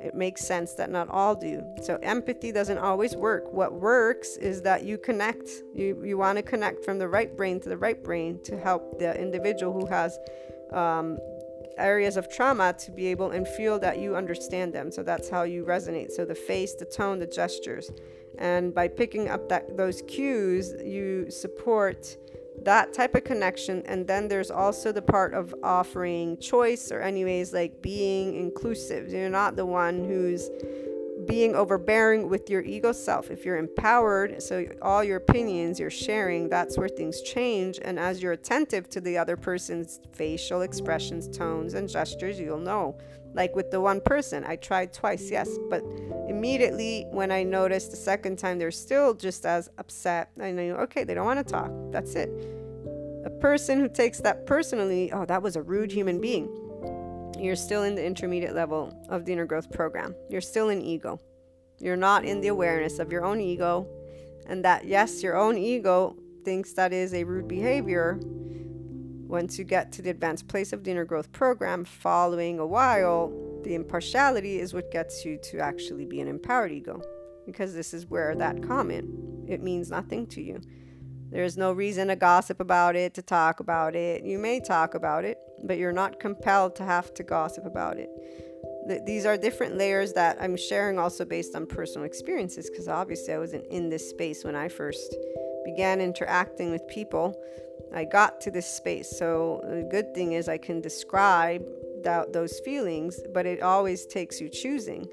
it 0.00 0.14
makes 0.14 0.46
sense 0.46 0.74
that 0.74 0.90
not 0.90 1.08
all 1.08 1.34
do. 1.34 1.62
So 1.82 1.98
empathy 2.02 2.52
doesn't 2.52 2.78
always 2.78 3.16
work. 3.16 3.52
What 3.52 3.72
works 3.74 4.36
is 4.36 4.62
that 4.62 4.84
you 4.84 4.98
connect. 4.98 5.48
You 5.74 6.02
you 6.04 6.16
want 6.16 6.36
to 6.36 6.42
connect 6.42 6.84
from 6.84 6.98
the 6.98 7.08
right 7.08 7.36
brain 7.36 7.60
to 7.60 7.68
the 7.68 7.76
right 7.76 8.02
brain 8.02 8.40
to 8.44 8.58
help 8.58 8.98
the 8.98 9.18
individual 9.20 9.72
who 9.72 9.86
has 9.86 10.18
um, 10.72 11.18
areas 11.76 12.16
of 12.16 12.28
trauma 12.28 12.72
to 12.74 12.90
be 12.90 13.06
able 13.06 13.30
and 13.30 13.46
feel 13.46 13.78
that 13.78 13.98
you 13.98 14.16
understand 14.16 14.72
them. 14.72 14.90
So 14.90 15.02
that's 15.02 15.28
how 15.28 15.42
you 15.42 15.64
resonate. 15.64 16.10
So 16.10 16.24
the 16.24 16.34
face 16.34 16.74
the 16.74 16.84
tone 16.84 17.18
the 17.18 17.26
gestures. 17.26 17.90
And 18.38 18.72
by 18.72 18.86
picking 18.88 19.28
up 19.28 19.48
that 19.48 19.76
those 19.76 20.02
cues 20.02 20.72
you 20.82 21.30
support 21.30 22.16
that 22.64 22.92
type 22.92 23.14
of 23.14 23.24
connection 23.24 23.82
and 23.86 24.06
then 24.06 24.28
there's 24.28 24.50
also 24.50 24.92
the 24.92 25.02
part 25.02 25.34
of 25.34 25.54
offering 25.62 26.38
choice 26.38 26.90
or 26.90 27.00
anyways 27.00 27.52
like 27.52 27.82
being 27.82 28.34
inclusive. 28.34 29.08
You're 29.08 29.28
not 29.28 29.56
the 29.56 29.66
one 29.66 30.04
who's 30.04 30.50
being 31.26 31.54
overbearing 31.54 32.28
with 32.28 32.48
your 32.48 32.62
ego 32.62 32.92
self. 32.92 33.30
If 33.30 33.44
you're 33.44 33.58
empowered 33.58 34.42
so 34.42 34.66
all 34.82 35.02
your 35.04 35.16
opinions 35.16 35.78
you're 35.78 35.90
sharing 35.90 36.48
that's 36.48 36.78
where 36.78 36.88
things 36.88 37.22
change. 37.22 37.78
And 37.82 37.98
as 37.98 38.22
you're 38.22 38.32
attentive 38.32 38.88
to 38.90 39.00
the 39.00 39.18
other 39.18 39.36
person's 39.36 40.00
facial 40.12 40.62
expressions 40.62 41.28
tones 41.28 41.74
and 41.74 41.88
gestures 41.88 42.38
you'll 42.40 42.58
know 42.58 42.98
like 43.38 43.54
with 43.54 43.70
the 43.70 43.80
one 43.80 44.00
person. 44.00 44.44
I 44.44 44.56
tried 44.56 44.92
twice 44.92 45.30
yes 45.30 45.48
but 45.70 45.82
immediately 46.28 47.06
when 47.10 47.30
i 47.32 47.42
noticed 47.42 47.90
the 47.90 47.96
second 47.96 48.36
time 48.36 48.58
they're 48.58 48.70
still 48.70 49.14
just 49.14 49.46
as 49.46 49.70
upset. 49.78 50.30
I 50.40 50.50
know 50.50 50.62
okay 50.86 51.04
they 51.04 51.14
don't 51.14 51.24
want 51.24 51.38
to 51.38 51.50
talk. 51.58 51.70
That's 51.90 52.14
it. 52.14 52.28
A 53.24 53.30
person 53.40 53.78
who 53.80 53.88
takes 53.88 54.18
that 54.26 54.44
personally 54.44 55.12
oh 55.12 55.24
that 55.24 55.42
was 55.42 55.54
a 55.56 55.62
rude 55.62 55.92
human 55.92 56.20
being. 56.20 56.46
You're 57.38 57.62
still 57.68 57.84
in 57.84 57.94
the 57.94 58.04
intermediate 58.04 58.54
level 58.54 58.82
of 59.08 59.24
the 59.24 59.32
inner 59.32 59.46
growth 59.46 59.70
program. 59.70 60.16
You're 60.28 60.40
still 60.40 60.68
in 60.70 60.82
ego. 60.82 61.20
You're 61.78 62.02
not 62.08 62.24
in 62.24 62.40
the 62.40 62.48
awareness 62.48 62.98
of 62.98 63.12
your 63.12 63.24
own 63.24 63.40
ego 63.40 63.86
and 64.46 64.64
that 64.64 64.84
yes 64.84 65.22
your 65.22 65.36
own 65.36 65.56
ego 65.56 66.16
thinks 66.44 66.72
that 66.72 66.92
is 66.92 67.14
a 67.14 67.22
rude 67.22 67.46
behavior 67.46 68.18
once 69.28 69.58
you 69.58 69.64
get 69.64 69.92
to 69.92 70.02
the 70.02 70.10
advanced 70.10 70.48
place 70.48 70.72
of 70.72 70.82
the 70.82 70.90
inner 70.90 71.04
growth 71.04 71.30
program, 71.32 71.84
following 71.84 72.58
a 72.58 72.66
while, 72.66 73.30
the 73.62 73.74
impartiality 73.74 74.58
is 74.58 74.72
what 74.72 74.90
gets 74.90 75.24
you 75.24 75.38
to 75.42 75.58
actually 75.58 76.06
be 76.06 76.20
an 76.20 76.28
empowered 76.28 76.72
ego. 76.72 77.00
Because 77.44 77.74
this 77.74 77.92
is 77.92 78.06
where 78.06 78.34
that 78.34 78.62
comment, 78.62 79.08
it 79.46 79.62
means 79.62 79.90
nothing 79.90 80.26
to 80.28 80.42
you. 80.42 80.60
There's 81.30 81.58
no 81.58 81.72
reason 81.72 82.08
to 82.08 82.16
gossip 82.16 82.58
about 82.58 82.96
it, 82.96 83.12
to 83.14 83.22
talk 83.22 83.60
about 83.60 83.94
it. 83.94 84.24
You 84.24 84.38
may 84.38 84.60
talk 84.60 84.94
about 84.94 85.26
it, 85.26 85.38
but 85.62 85.76
you're 85.76 85.92
not 85.92 86.20
compelled 86.20 86.74
to 86.76 86.84
have 86.84 87.12
to 87.14 87.22
gossip 87.22 87.66
about 87.66 87.98
it. 87.98 88.08
Th- 88.88 89.02
these 89.04 89.26
are 89.26 89.36
different 89.36 89.76
layers 89.76 90.14
that 90.14 90.38
I'm 90.40 90.56
sharing 90.56 90.98
also 90.98 91.26
based 91.26 91.54
on 91.54 91.66
personal 91.66 92.06
experiences, 92.06 92.70
because 92.70 92.88
obviously 92.88 93.34
I 93.34 93.38
wasn't 93.38 93.66
in 93.66 93.90
this 93.90 94.08
space 94.08 94.42
when 94.42 94.56
I 94.56 94.68
first 94.68 95.14
began 95.66 96.00
interacting 96.00 96.70
with 96.70 96.86
people 96.88 97.38
I 97.94 98.04
got 98.04 98.40
to 98.42 98.50
this 98.50 98.66
space. 98.66 99.18
So 99.18 99.60
the 99.64 99.82
good 99.90 100.14
thing 100.14 100.32
is 100.32 100.48
I 100.48 100.58
can 100.58 100.80
describe 100.80 101.64
that, 102.04 102.32
those 102.32 102.60
feelings, 102.60 103.20
but 103.32 103.46
it 103.46 103.62
always 103.62 104.06
takes 104.06 104.40
you 104.40 104.48
choosing. 104.48 105.08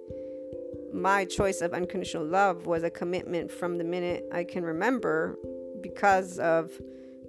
My 0.93 1.26
choice 1.26 1.61
of 1.61 1.73
unconditional 1.73 2.26
love 2.26 2.68
was 2.68 2.84
a 2.84 2.89
commitment 2.89 3.52
from 3.52 3.77
the 3.77 3.84
minute 3.84 4.26
I 4.31 4.43
can 4.43 4.64
remember 4.64 5.38
because 5.81 6.39
of 6.39 6.72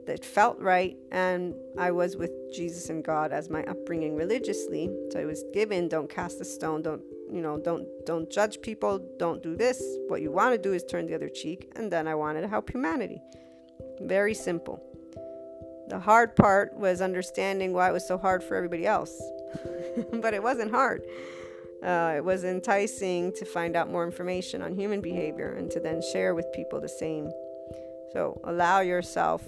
that 0.06 0.24
felt 0.24 0.60
right 0.60 0.96
and 1.10 1.54
I 1.78 1.90
was 1.90 2.16
with 2.16 2.30
Jesus 2.54 2.90
and 2.90 3.04
God 3.04 3.32
as 3.32 3.50
my 3.50 3.64
upbringing 3.64 4.14
religiously. 4.14 4.88
So 5.10 5.18
it 5.18 5.24
was 5.24 5.44
given, 5.52 5.88
don't 5.88 6.08
cast 6.08 6.40
a 6.40 6.44
stone, 6.44 6.82
don't 6.82 7.02
you 7.30 7.42
know, 7.42 7.58
don't 7.58 7.86
don't 8.06 8.30
judge 8.30 8.60
people, 8.60 9.00
don't 9.18 9.42
do 9.42 9.56
this. 9.56 9.82
What 10.06 10.22
you 10.22 10.30
want 10.30 10.54
to 10.54 10.58
do 10.58 10.72
is 10.72 10.84
turn 10.84 11.06
the 11.06 11.14
other 11.14 11.28
cheek 11.28 11.72
and 11.74 11.90
then 11.90 12.06
I 12.06 12.14
wanted 12.14 12.42
to 12.42 12.48
help 12.48 12.70
humanity. 12.70 13.20
Very 14.00 14.34
simple. 14.34 14.80
The 15.88 15.98
hard 15.98 16.34
part 16.34 16.76
was 16.76 17.00
understanding 17.00 17.72
why 17.72 17.88
it 17.88 17.92
was 17.92 18.06
so 18.06 18.18
hard 18.18 18.42
for 18.42 18.56
everybody 18.56 18.86
else. 18.86 19.20
but 20.12 20.34
it 20.34 20.42
wasn't 20.42 20.70
hard. 20.70 21.02
Uh, 21.82 22.14
it 22.16 22.24
was 22.24 22.44
enticing 22.44 23.32
to 23.34 23.44
find 23.44 23.76
out 23.76 23.90
more 23.90 24.04
information 24.04 24.62
on 24.62 24.74
human 24.74 25.00
behavior 25.00 25.52
and 25.52 25.70
to 25.70 25.78
then 25.78 26.02
share 26.12 26.34
with 26.34 26.50
people 26.52 26.80
the 26.80 26.88
same. 26.88 27.30
So 28.12 28.40
allow 28.44 28.80
yourself 28.80 29.42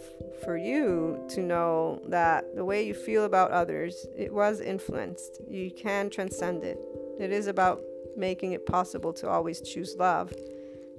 for 0.45 0.57
you 0.57 1.25
to 1.31 1.41
know 1.41 2.03
that 2.09 2.55
the 2.55 2.65
way 2.65 2.87
you 2.87 2.95
feel 2.95 3.25
about 3.25 3.51
others, 3.51 4.07
it 4.17 4.33
was 4.33 4.61
influenced. 4.61 5.41
You 5.49 5.71
can 5.71 6.11
transcend 6.11 6.65
it. 6.65 6.79
It 7.19 7.33
is 7.33 7.47
about 7.47 7.81
making 8.17 8.53
it 8.53 8.67
possible 8.67 9.13
to 9.15 9.29
always 9.29 9.61
choose 9.61 9.97
love 9.99 10.33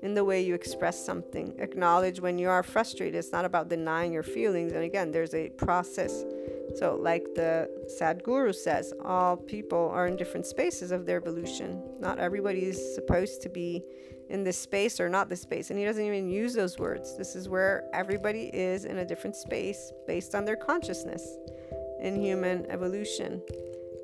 in 0.02 0.14
the 0.14 0.24
way 0.24 0.42
you 0.42 0.54
express 0.54 1.04
something. 1.04 1.54
Acknowledge 1.60 2.20
when 2.20 2.38
you 2.38 2.50
are 2.50 2.64
frustrated. 2.64 3.16
It's 3.16 3.32
not 3.32 3.46
about 3.46 3.70
denying 3.70 4.14
your 4.14 4.24
feelings. 4.24 4.72
And 4.74 4.84
again, 4.84 5.12
there's 5.12 5.34
a 5.34 5.50
process. 5.50 6.24
So, 6.76 6.96
like 6.96 7.24
the 7.36 7.70
Sadhguru 8.00 8.54
says, 8.54 8.94
all 9.04 9.36
people 9.36 9.90
are 9.94 10.08
in 10.08 10.16
different 10.16 10.46
spaces 10.46 10.92
of 10.92 11.06
their 11.06 11.18
evolution. 11.18 11.82
Not 12.00 12.20
everybody 12.20 12.66
is 12.66 12.96
supposed 12.96 13.42
to 13.42 13.50
be 13.50 13.84
in 14.30 14.44
this 14.44 14.58
space 14.58 15.00
or 15.00 15.10
not 15.10 15.28
this 15.28 15.42
space. 15.42 15.72
And 15.72 15.80
he 15.80 15.86
doesn't 15.86 16.04
even 16.04 16.30
use 16.30 16.54
those 16.54 16.78
words. 16.78 17.18
This 17.18 17.36
is 17.36 17.50
where 17.50 17.90
everybody 17.94 18.52
is 18.54 18.86
in 18.86 19.00
a 19.00 19.06
different 19.06 19.36
space 19.36 19.92
based 20.06 20.36
on 20.36 20.46
their 20.46 20.56
consciousness 20.56 21.38
in 22.00 22.22
human 22.22 22.70
evolution. 22.70 23.42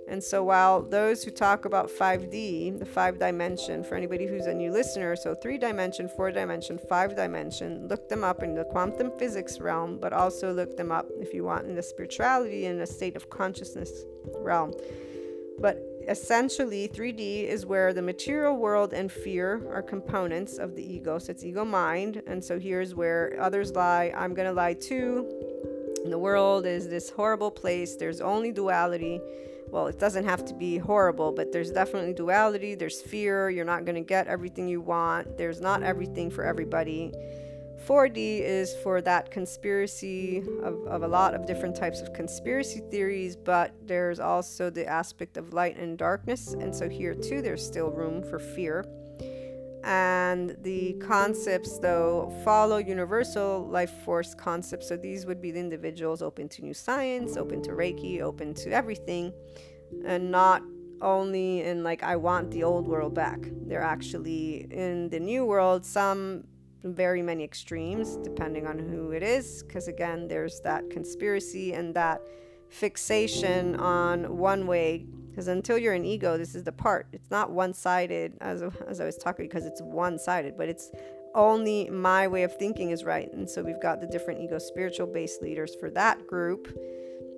And 0.08 0.24
so, 0.24 0.44
while 0.44 0.84
those 0.84 1.24
who 1.24 1.32
talk 1.32 1.66
about 1.66 1.90
5D, 1.90 2.78
the 2.78 2.86
five 2.86 3.18
dimension, 3.18 3.84
for 3.84 3.96
anybody 3.96 4.28
who's 4.28 4.46
a 4.46 4.54
new 4.54 4.72
listener, 4.72 5.16
so 5.16 5.34
three 5.34 5.58
dimension, 5.58 6.08
four 6.08 6.32
dimension, 6.32 6.78
five 6.78 7.16
dimension, 7.16 7.88
look 7.88 8.08
them 8.08 8.24
up 8.24 8.44
in 8.44 8.54
the 8.54 8.66
quantum 8.66 9.12
physics 9.18 9.60
realm, 9.60 9.98
but 9.98 10.14
also 10.14 10.54
look 10.54 10.78
them 10.78 10.92
up 10.92 11.08
if 11.20 11.34
you 11.34 11.44
want 11.44 11.66
in 11.66 11.74
the 11.74 11.82
spirituality 11.82 12.68
and 12.68 12.80
the 12.80 12.86
state 12.86 13.16
of 13.16 13.32
consciousness 13.32 14.06
realm. 14.38 14.74
But 15.60 15.82
essentially, 16.08 16.88
3D 16.88 17.46
is 17.46 17.66
where 17.66 17.92
the 17.92 18.02
material 18.04 18.58
world 18.58 18.94
and 18.94 19.12
fear 19.12 19.68
are 19.74 19.82
components 19.82 20.60
of 20.60 20.76
the 20.76 20.84
ego. 20.84 21.18
So, 21.18 21.32
it's 21.32 21.44
ego 21.44 21.66
mind. 21.66 22.22
And 22.28 22.44
so, 22.44 22.60
here's 22.60 22.94
where 22.94 23.36
others 23.40 23.72
lie. 23.74 24.14
I'm 24.16 24.36
going 24.36 24.48
to 24.48 24.54
lie 24.54 24.74
too. 24.74 25.28
The 26.06 26.20
world 26.20 26.68
is 26.68 26.88
this 26.88 27.10
horrible 27.10 27.50
place, 27.50 27.96
there's 27.96 28.22
only 28.22 28.52
duality 28.52 29.20
well, 29.76 29.88
it 29.88 30.00
doesn't 30.00 30.24
have 30.24 30.46
to 30.46 30.54
be 30.54 30.78
horrible, 30.78 31.34
but 31.34 31.52
there's 31.52 31.70
definitely 31.70 32.14
duality, 32.14 32.76
there's 32.76 33.02
fear, 33.02 33.50
you're 33.50 33.66
not 33.66 33.84
going 33.84 33.96
to 33.96 34.08
get 34.16 34.26
everything 34.26 34.70
you 34.70 34.80
want, 34.80 35.38
there's 35.38 35.60
not 35.60 35.84
everything 35.84 36.32
for 36.32 36.46
everybody. 36.46 37.12
4D 37.86 38.40
is 38.40 38.74
for 38.84 39.02
that 39.02 39.32
conspiracy 39.32 40.42
of, 40.64 40.82
of 40.88 41.04
a 41.04 41.08
lot 41.10 41.36
of 41.36 41.46
different 41.46 41.76
types 41.76 42.00
of 42.00 42.14
conspiracy 42.14 42.84
theories, 42.90 43.36
but 43.36 43.74
there's 43.86 44.22
also 44.22 44.70
the 44.70 44.88
aspect 44.88 45.36
of 45.36 45.52
light 45.52 45.78
and 45.78 45.98
darkness. 45.98 46.54
And 46.54 46.74
so 46.74 46.88
here 46.88 47.14
too, 47.14 47.42
there's 47.42 47.64
still 47.64 47.90
room 47.90 48.24
for 48.24 48.40
fear. 48.40 48.86
And 49.86 50.58
the 50.64 50.94
concepts, 50.94 51.78
though, 51.78 52.36
follow 52.44 52.78
universal 52.78 53.68
life 53.68 53.92
force 54.04 54.34
concepts. 54.34 54.90
So 54.90 54.98
these 54.98 55.28
would 55.28 55.40
be 55.40 55.52
the 55.52 55.60
individuals 55.60 56.24
open 56.24 56.50
to 56.50 56.64
new 56.64 56.74
science, 56.74 57.38
open 57.38 57.62
to 57.62 57.72
Reiki, 57.72 58.20
open 58.20 58.56
to 58.56 58.72
everything, 58.72 59.32
and 60.04 60.32
not 60.32 60.64
only 61.02 61.62
in 61.62 61.84
like, 61.84 62.02
I 62.02 62.16
want 62.16 62.50
the 62.50 62.64
old 62.64 62.88
world 62.88 63.14
back. 63.14 63.40
They're 63.68 63.84
actually 63.84 64.66
in 64.72 65.10
the 65.10 65.20
new 65.20 65.46
world, 65.46 65.86
some 65.86 66.46
very 66.84 67.22
many 67.22 67.44
extremes, 67.44 68.16
depending 68.18 68.66
on 68.66 68.80
who 68.80 69.12
it 69.12 69.22
is. 69.22 69.62
Because 69.62 69.88
again, 69.88 70.28
there's 70.28 70.62
that 70.62 70.90
conspiracy 70.90 71.74
and 71.74 71.94
that 71.94 72.22
fixation 72.70 73.76
on 73.76 74.38
one 74.38 74.66
way 74.66 75.06
because 75.36 75.50
until 75.50 75.78
you're 75.78 75.94
an 75.94 76.06
ego 76.06 76.38
this 76.38 76.56
is 76.56 76.64
the 76.64 76.72
part. 76.72 77.08
It's 77.12 77.30
not 77.30 77.52
one-sided 77.52 78.38
as, 78.40 78.64
as 78.88 79.02
i 79.02 79.06
was 79.06 79.18
talking 79.18 79.48
because 79.48 79.66
it's 79.66 79.82
one-sided 79.82 80.58
but 80.58 80.70
it's 80.70 80.92
only 81.36 81.90
my 81.90 82.26
way 82.28 82.44
of 82.44 82.56
thinking 82.56 82.92
is 82.92 83.04
right. 83.04 83.30
And 83.34 83.50
so 83.50 83.62
we've 83.62 83.82
got 83.82 84.00
the 84.00 84.08
different 84.08 84.40
ego 84.40 84.58
spiritual 84.58 85.08
based 85.08 85.42
leaders 85.42 85.76
for 85.76 85.90
that 85.92 86.26
group. 86.26 86.74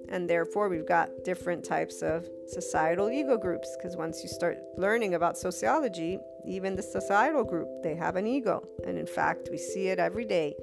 And 0.09 0.29
therefore 0.29 0.69
we've 0.69 0.87
got 0.87 1.09
different 1.25 1.65
types 1.65 2.03
of 2.03 2.29
societal 2.47 3.09
ego 3.09 3.37
groups. 3.37 3.75
Because 3.75 3.97
once 3.97 4.21
you 4.21 4.29
start 4.29 4.59
learning 4.77 5.15
about 5.15 5.37
sociology 5.37 6.19
even 6.45 6.77
the 6.77 6.83
societal 6.83 7.43
group 7.43 7.67
they 7.83 7.95
have 7.95 8.15
an 8.15 8.27
ego. 8.27 8.63
And 8.85 8.99
in 8.99 9.07
fact 9.07 9.49
we 9.51 9.57
see 9.57 9.87
it 9.87 9.97
every 9.97 10.25
day. 10.25 10.53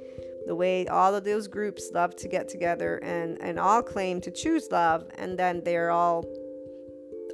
The 0.46 0.54
way 0.54 0.86
all 0.86 1.14
of 1.14 1.24
those 1.24 1.48
groups 1.48 1.90
love 1.92 2.14
to 2.16 2.28
get 2.28 2.48
together 2.48 2.98
and 2.98 3.42
and 3.42 3.58
all 3.58 3.82
claim 3.82 4.20
to 4.20 4.30
choose 4.30 4.68
love 4.70 5.10
and 5.18 5.36
then 5.36 5.62
they're 5.64 5.90
all 5.90 6.24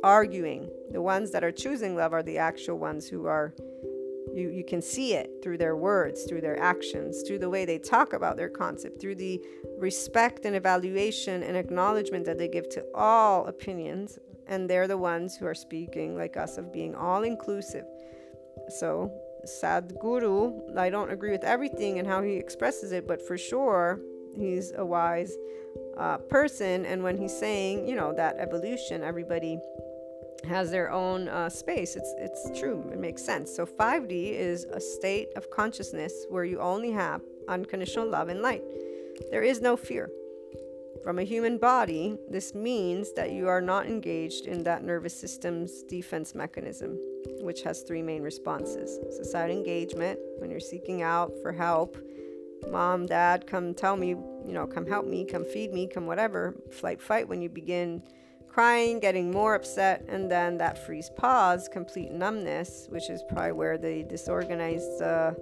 arguing. 0.03 0.71
The 0.91 1.03
ones 1.03 1.31
that 1.33 1.45
are 1.45 1.53
choosing 1.53 1.97
love 1.97 2.13
are 2.13 2.23
the 2.23 2.39
actual 2.39 2.79
ones 2.79 3.09
who 3.09 3.27
are 3.27 3.55
You, 4.35 4.49
you 4.51 4.65
can 4.65 4.83
see 4.83 5.15
it 5.15 5.29
through 5.43 5.59
their 5.59 5.75
words, 5.75 6.19
through 6.25 6.43
their 6.43 6.59
actions, 6.61 7.23
through 7.27 7.41
the 7.41 7.51
way 7.51 7.65
they 7.65 7.79
talk 7.79 8.13
about 8.13 8.37
their 8.37 8.49
concept, 8.49 9.01
through 9.01 9.17
the 9.17 9.41
respect 9.79 10.45
and 10.47 10.55
evaluation 10.55 11.43
and 11.43 11.57
acknowledgement 11.57 12.25
that 12.27 12.39
they 12.39 12.49
give 12.49 12.69
to 12.77 12.85
all 12.95 13.47
opinions. 13.47 14.19
And 14.47 14.69
they're 14.69 14.89
the 14.89 15.03
ones 15.13 15.37
who 15.37 15.47
are 15.47 15.55
speaking, 15.69 16.17
like 16.17 16.37
us, 16.37 16.59
of 16.59 16.73
being 16.73 16.95
all 16.95 17.23
inclusive. 17.25 17.87
So, 18.81 19.11
Sadhguru, 19.47 20.77
I 20.77 20.91
don't 20.91 21.11
agree 21.11 21.33
with 21.33 21.45
everything 21.45 21.99
and 21.99 22.07
how 22.07 22.23
he 22.23 22.35
expresses 22.45 22.93
it, 22.93 23.07
but 23.11 23.21
for 23.27 23.37
sure, 23.39 24.01
he's 24.37 24.73
a 24.77 24.85
wise 24.85 25.33
uh, 25.97 26.19
person. 26.19 26.87
And 26.87 27.03
when 27.03 27.17
he's 27.17 27.37
saying, 27.37 27.89
you 27.89 27.97
know, 27.97 28.13
that 28.15 28.37
evolution, 28.39 29.03
everybody 29.03 29.59
has 30.45 30.71
their 30.71 30.91
own 30.91 31.29
uh, 31.29 31.49
space. 31.49 31.97
It's 31.97 32.15
it's 32.19 32.59
true. 32.59 32.89
It 32.93 32.99
makes 32.99 33.25
sense. 33.25 33.55
So 33.55 33.67
5D 33.67 34.33
is 34.33 34.65
a 34.65 34.81
state 34.81 35.29
of 35.37 35.51
consciousness 35.51 36.27
where 36.29 36.45
you 36.45 36.61
only 36.61 36.91
have 36.93 37.21
unconditional 37.49 38.09
love 38.09 38.29
and 38.29 38.41
light. 38.43 38.63
There 39.31 39.43
is 39.43 39.61
no 39.61 39.77
fear. 39.77 40.11
From 41.05 41.19
a 41.19 41.23
human 41.23 41.57
body, 41.57 42.19
this 42.29 42.55
means 42.55 43.13
that 43.15 43.33
you 43.33 43.49
are 43.49 43.61
not 43.61 43.87
engaged 43.87 44.47
in 44.47 44.63
that 44.65 44.85
nervous 44.85 45.19
system's 45.19 45.83
defense 45.85 46.35
mechanism, 46.35 46.99
which 47.41 47.63
has 47.63 47.83
three 47.83 48.03
main 48.03 48.23
responses 48.23 48.99
societal 49.17 49.57
engagement, 49.57 50.19
when 50.39 50.51
you're 50.51 50.61
seeking 50.61 51.01
out 51.01 51.33
for 51.41 51.53
help, 51.53 51.97
mom, 52.71 53.07
dad, 53.07 53.47
come 53.47 53.73
tell 53.73 53.97
me, 53.97 54.09
you 54.09 54.53
know, 54.53 54.67
come 54.67 54.87
help 54.87 55.07
me, 55.07 55.25
come 55.25 55.45
feed 55.45 55.73
me, 55.73 55.87
come 55.87 56.07
whatever, 56.07 56.55
flight, 56.71 57.01
fight, 57.01 57.29
when 57.29 57.41
you 57.41 57.49
begin 57.49 58.03
crying, 58.53 58.99
getting 59.01 59.31
more 59.31 59.55
upset, 59.55 60.05
and 60.09 60.31
then 60.31 60.59
that 60.59 60.85
freeze 60.85 61.11
pause, 61.11 61.69
complete 61.69 62.11
numbness, 62.11 62.87
which 62.91 63.09
is 63.09 63.23
probably 63.23 63.53
where 63.53 63.79
the 63.79 64.03
disorganized 64.05 65.01
uh, 65.01 65.33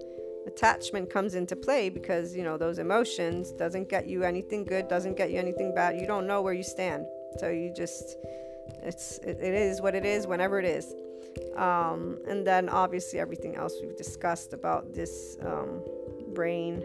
attachment 0.46 1.10
comes 1.10 1.34
into 1.34 1.56
play 1.56 1.88
because 1.88 2.36
you 2.36 2.42
know 2.42 2.56
those 2.56 2.78
emotions 2.78 3.52
doesn't 3.52 3.88
get 3.88 4.06
you 4.06 4.24
anything 4.24 4.64
good, 4.64 4.88
doesn't 4.88 5.16
get 5.16 5.30
you 5.30 5.38
anything 5.38 5.74
bad. 5.74 5.98
You 5.98 6.06
don't 6.06 6.26
know 6.26 6.42
where 6.42 6.54
you 6.54 6.62
stand, 6.62 7.06
so 7.38 7.48
you 7.48 7.72
just 7.74 8.16
it's 8.82 9.18
it, 9.18 9.38
it 9.40 9.54
is 9.54 9.80
what 9.80 9.94
it 9.94 10.04
is 10.04 10.26
whenever 10.26 10.58
it 10.58 10.66
is. 10.66 10.94
Um, 11.56 12.18
and 12.26 12.46
then 12.46 12.68
obviously 12.68 13.18
everything 13.18 13.56
else 13.56 13.74
we've 13.80 13.96
discussed 13.96 14.52
about 14.52 14.94
this 14.94 15.36
um, 15.42 15.82
brain 16.34 16.82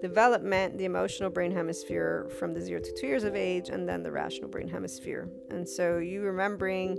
development, 0.00 0.78
the 0.78 0.84
emotional 0.84 1.30
brain 1.30 1.52
hemisphere 1.52 2.28
from 2.38 2.54
the 2.54 2.60
zero 2.60 2.80
to 2.80 2.92
two 3.00 3.06
years 3.06 3.24
of 3.24 3.34
age, 3.34 3.68
and 3.68 3.88
then 3.88 4.02
the 4.02 4.10
rational 4.10 4.48
brain 4.48 4.68
hemisphere. 4.68 5.28
And 5.50 5.68
so 5.68 5.98
you 5.98 6.22
remembering, 6.22 6.98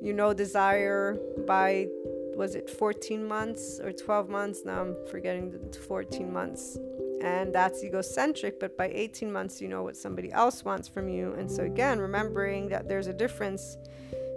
you 0.00 0.12
know, 0.12 0.32
desire 0.32 1.18
by 1.46 1.88
was 2.36 2.54
it 2.56 2.68
14 2.68 3.26
months 3.26 3.80
or 3.80 3.92
12 3.92 4.28
months? 4.28 4.62
Now 4.64 4.80
I'm 4.80 4.96
forgetting 5.10 5.52
the 5.52 5.78
14 5.78 6.32
months. 6.32 6.78
And 7.22 7.54
that's 7.54 7.82
egocentric, 7.82 8.60
but 8.60 8.76
by 8.76 8.88
18 8.88 9.32
months, 9.32 9.60
you 9.60 9.68
know 9.68 9.82
what 9.82 9.96
somebody 9.96 10.30
else 10.32 10.64
wants 10.64 10.88
from 10.88 11.08
you. 11.08 11.32
And 11.34 11.50
so, 11.50 11.62
again, 11.62 11.98
remembering 11.98 12.68
that 12.68 12.86
there's 12.88 13.06
a 13.06 13.14
difference, 13.14 13.78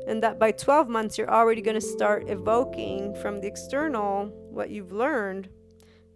and 0.07 0.23
that 0.23 0.39
by 0.39 0.51
12 0.51 0.87
months, 0.87 1.17
you're 1.17 1.29
already 1.29 1.61
going 1.61 1.75
to 1.75 1.81
start 1.81 2.29
evoking 2.29 3.13
from 3.15 3.41
the 3.41 3.47
external 3.47 4.27
what 4.51 4.69
you've 4.69 4.93
learned 4.93 5.49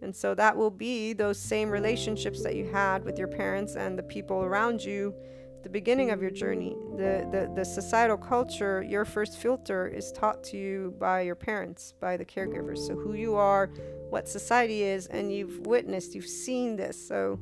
and 0.02 0.14
so 0.14 0.34
that 0.34 0.56
will 0.56 0.70
be 0.70 1.12
those 1.12 1.38
same 1.38 1.70
relationships 1.70 2.42
that 2.42 2.56
you 2.56 2.70
had 2.70 3.04
with 3.04 3.18
your 3.18 3.28
parents 3.28 3.76
and 3.76 3.98
the 3.98 4.02
people 4.02 4.42
around 4.42 4.82
you 4.82 5.14
the 5.62 5.68
beginning 5.68 6.10
of 6.10 6.20
your 6.20 6.30
journey. 6.30 6.76
The, 6.96 7.26
the, 7.30 7.52
the 7.54 7.64
societal 7.64 8.16
culture, 8.16 8.82
your 8.82 9.04
first 9.04 9.38
filter 9.38 9.86
is 9.86 10.10
taught 10.12 10.42
to 10.44 10.56
you 10.56 10.94
by 10.98 11.22
your 11.22 11.34
parents, 11.34 11.94
by 12.00 12.16
the 12.16 12.24
caregivers. 12.24 12.78
So, 12.78 12.94
who 12.94 13.14
you 13.14 13.34
are, 13.36 13.70
what 14.12 14.28
society 14.28 14.82
is, 14.82 15.06
and 15.06 15.32
you've 15.32 15.66
witnessed, 15.66 16.14
you've 16.14 16.26
seen 16.26 16.76
this, 16.76 17.08
so, 17.08 17.38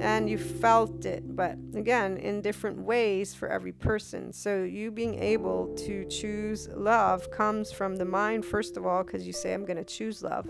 and 0.00 0.28
you've 0.28 0.40
felt 0.58 1.04
it, 1.04 1.36
but 1.36 1.58
again, 1.74 2.16
in 2.16 2.40
different 2.40 2.78
ways 2.78 3.34
for 3.34 3.46
every 3.46 3.72
person. 3.72 4.32
So, 4.32 4.62
you 4.62 4.90
being 4.90 5.22
able 5.22 5.74
to 5.84 6.06
choose 6.06 6.66
love 6.68 7.30
comes 7.30 7.70
from 7.70 7.96
the 7.96 8.06
mind, 8.06 8.46
first 8.46 8.78
of 8.78 8.86
all, 8.86 9.04
because 9.04 9.26
you 9.26 9.34
say, 9.34 9.52
I'm 9.52 9.66
going 9.66 9.76
to 9.76 9.84
choose 9.84 10.22
love. 10.22 10.46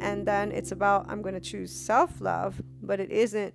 And 0.00 0.26
then 0.26 0.50
it's 0.50 0.72
about, 0.72 1.04
I'm 1.10 1.20
going 1.20 1.34
to 1.34 1.48
choose 1.52 1.70
self 1.70 2.22
love, 2.22 2.62
but 2.82 2.98
it 2.98 3.10
isn't 3.10 3.54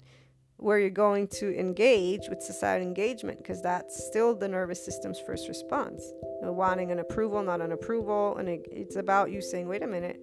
where 0.58 0.78
you're 0.78 0.92
going 0.92 1.28
to 1.40 1.58
engage 1.58 2.30
with 2.30 2.44
societal 2.44 2.86
engagement 2.86 3.40
because 3.40 3.64
that's 3.64 4.06
still 4.06 4.36
the 4.36 4.48
nervous 4.48 4.86
system's 4.86 5.20
first 5.20 5.48
response. 5.48 6.04
You 6.22 6.42
know, 6.44 6.54
wanting 6.54 6.92
an 6.92 7.00
approval, 7.00 7.42
not 7.42 7.60
an 7.60 7.72
approval. 7.72 8.38
And 8.38 8.48
it, 8.50 8.68
it's 8.72 8.98
about 8.98 9.32
you 9.32 9.42
saying, 9.42 9.68
wait 9.68 9.82
a 9.82 9.88
minute, 9.88 10.22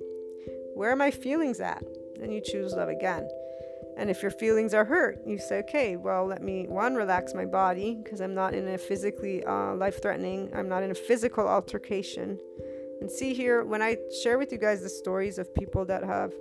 where 0.77 0.91
are 0.91 0.97
my 0.97 1.11
feelings 1.11 1.59
at? 1.59 1.83
And 2.23 2.35
you 2.35 2.43
choose 2.45 2.75
love 2.75 2.91
again. 2.91 3.27
And 3.97 4.11
if 4.11 4.21
your 4.21 4.31
feelings 4.31 4.75
are 4.75 4.85
hurt, 4.85 5.23
you 5.27 5.39
say, 5.39 5.61
okay, 5.61 5.97
well, 5.97 6.27
let 6.27 6.43
me, 6.43 6.67
one, 6.69 6.95
relax 6.95 7.33
my 7.33 7.47
body 7.47 7.99
because 8.05 8.21
I'm 8.21 8.35
not 8.35 8.53
in 8.53 8.69
a 8.69 8.77
physically 8.77 9.43
uh, 9.45 9.75
life 9.75 10.03
threatening, 10.03 10.51
I'm 10.55 10.69
not 10.69 10.83
in 10.83 10.91
a 10.91 10.95
physical 10.95 11.49
altercation. 11.49 12.39
And 13.01 13.11
see 13.11 13.33
here, 13.33 13.65
when 13.65 13.81
I 13.81 13.97
share 14.23 14.37
with 14.37 14.53
you 14.53 14.59
guys 14.59 14.83
the 14.83 14.91
stories 14.91 15.39
of 15.39 15.55
people 15.55 15.87
that 15.87 16.05
have 16.05 16.35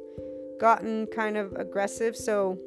gotten 0.59 1.07
kind 1.07 1.37
of 1.37 1.53
aggressive, 1.53 2.17
so 2.17 2.59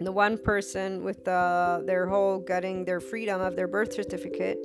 the 0.00 0.12
one 0.12 0.38
person 0.38 1.04
with 1.04 1.22
the, 1.26 1.82
their 1.86 2.06
whole 2.06 2.38
getting 2.38 2.86
their 2.86 3.00
freedom 3.00 3.42
of 3.42 3.56
their 3.56 3.68
birth 3.68 3.92
certificate 3.92 4.58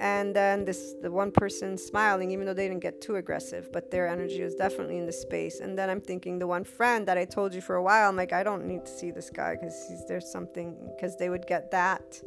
and 0.00 0.34
then 0.34 0.64
this 0.64 0.94
the 1.02 1.10
one 1.10 1.30
person 1.30 1.76
smiling 1.78 2.30
even 2.30 2.46
though 2.46 2.54
they 2.54 2.68
didn't 2.68 2.82
get 2.82 3.00
too 3.00 3.16
aggressive 3.16 3.70
but 3.72 3.90
their 3.90 4.06
energy 4.06 4.42
was 4.42 4.54
definitely 4.54 4.98
in 4.98 5.06
the 5.06 5.12
space 5.12 5.60
and 5.60 5.78
then 5.78 5.88
i'm 5.88 6.00
thinking 6.00 6.38
the 6.38 6.46
one 6.46 6.64
friend 6.64 7.06
that 7.08 7.16
i 7.16 7.24
told 7.24 7.54
you 7.54 7.60
for 7.60 7.76
a 7.76 7.82
while 7.82 8.08
i'm 8.08 8.16
like 8.16 8.32
i 8.32 8.42
don't 8.42 8.64
need 8.66 8.84
to 8.84 8.92
see 8.92 9.10
this 9.10 9.30
guy 9.30 9.54
because 9.54 10.04
there's 10.06 10.30
something 10.30 10.76
because 10.94 11.16
they 11.16 11.28
would 11.28 11.46
get 11.46 11.70
that 11.70 12.20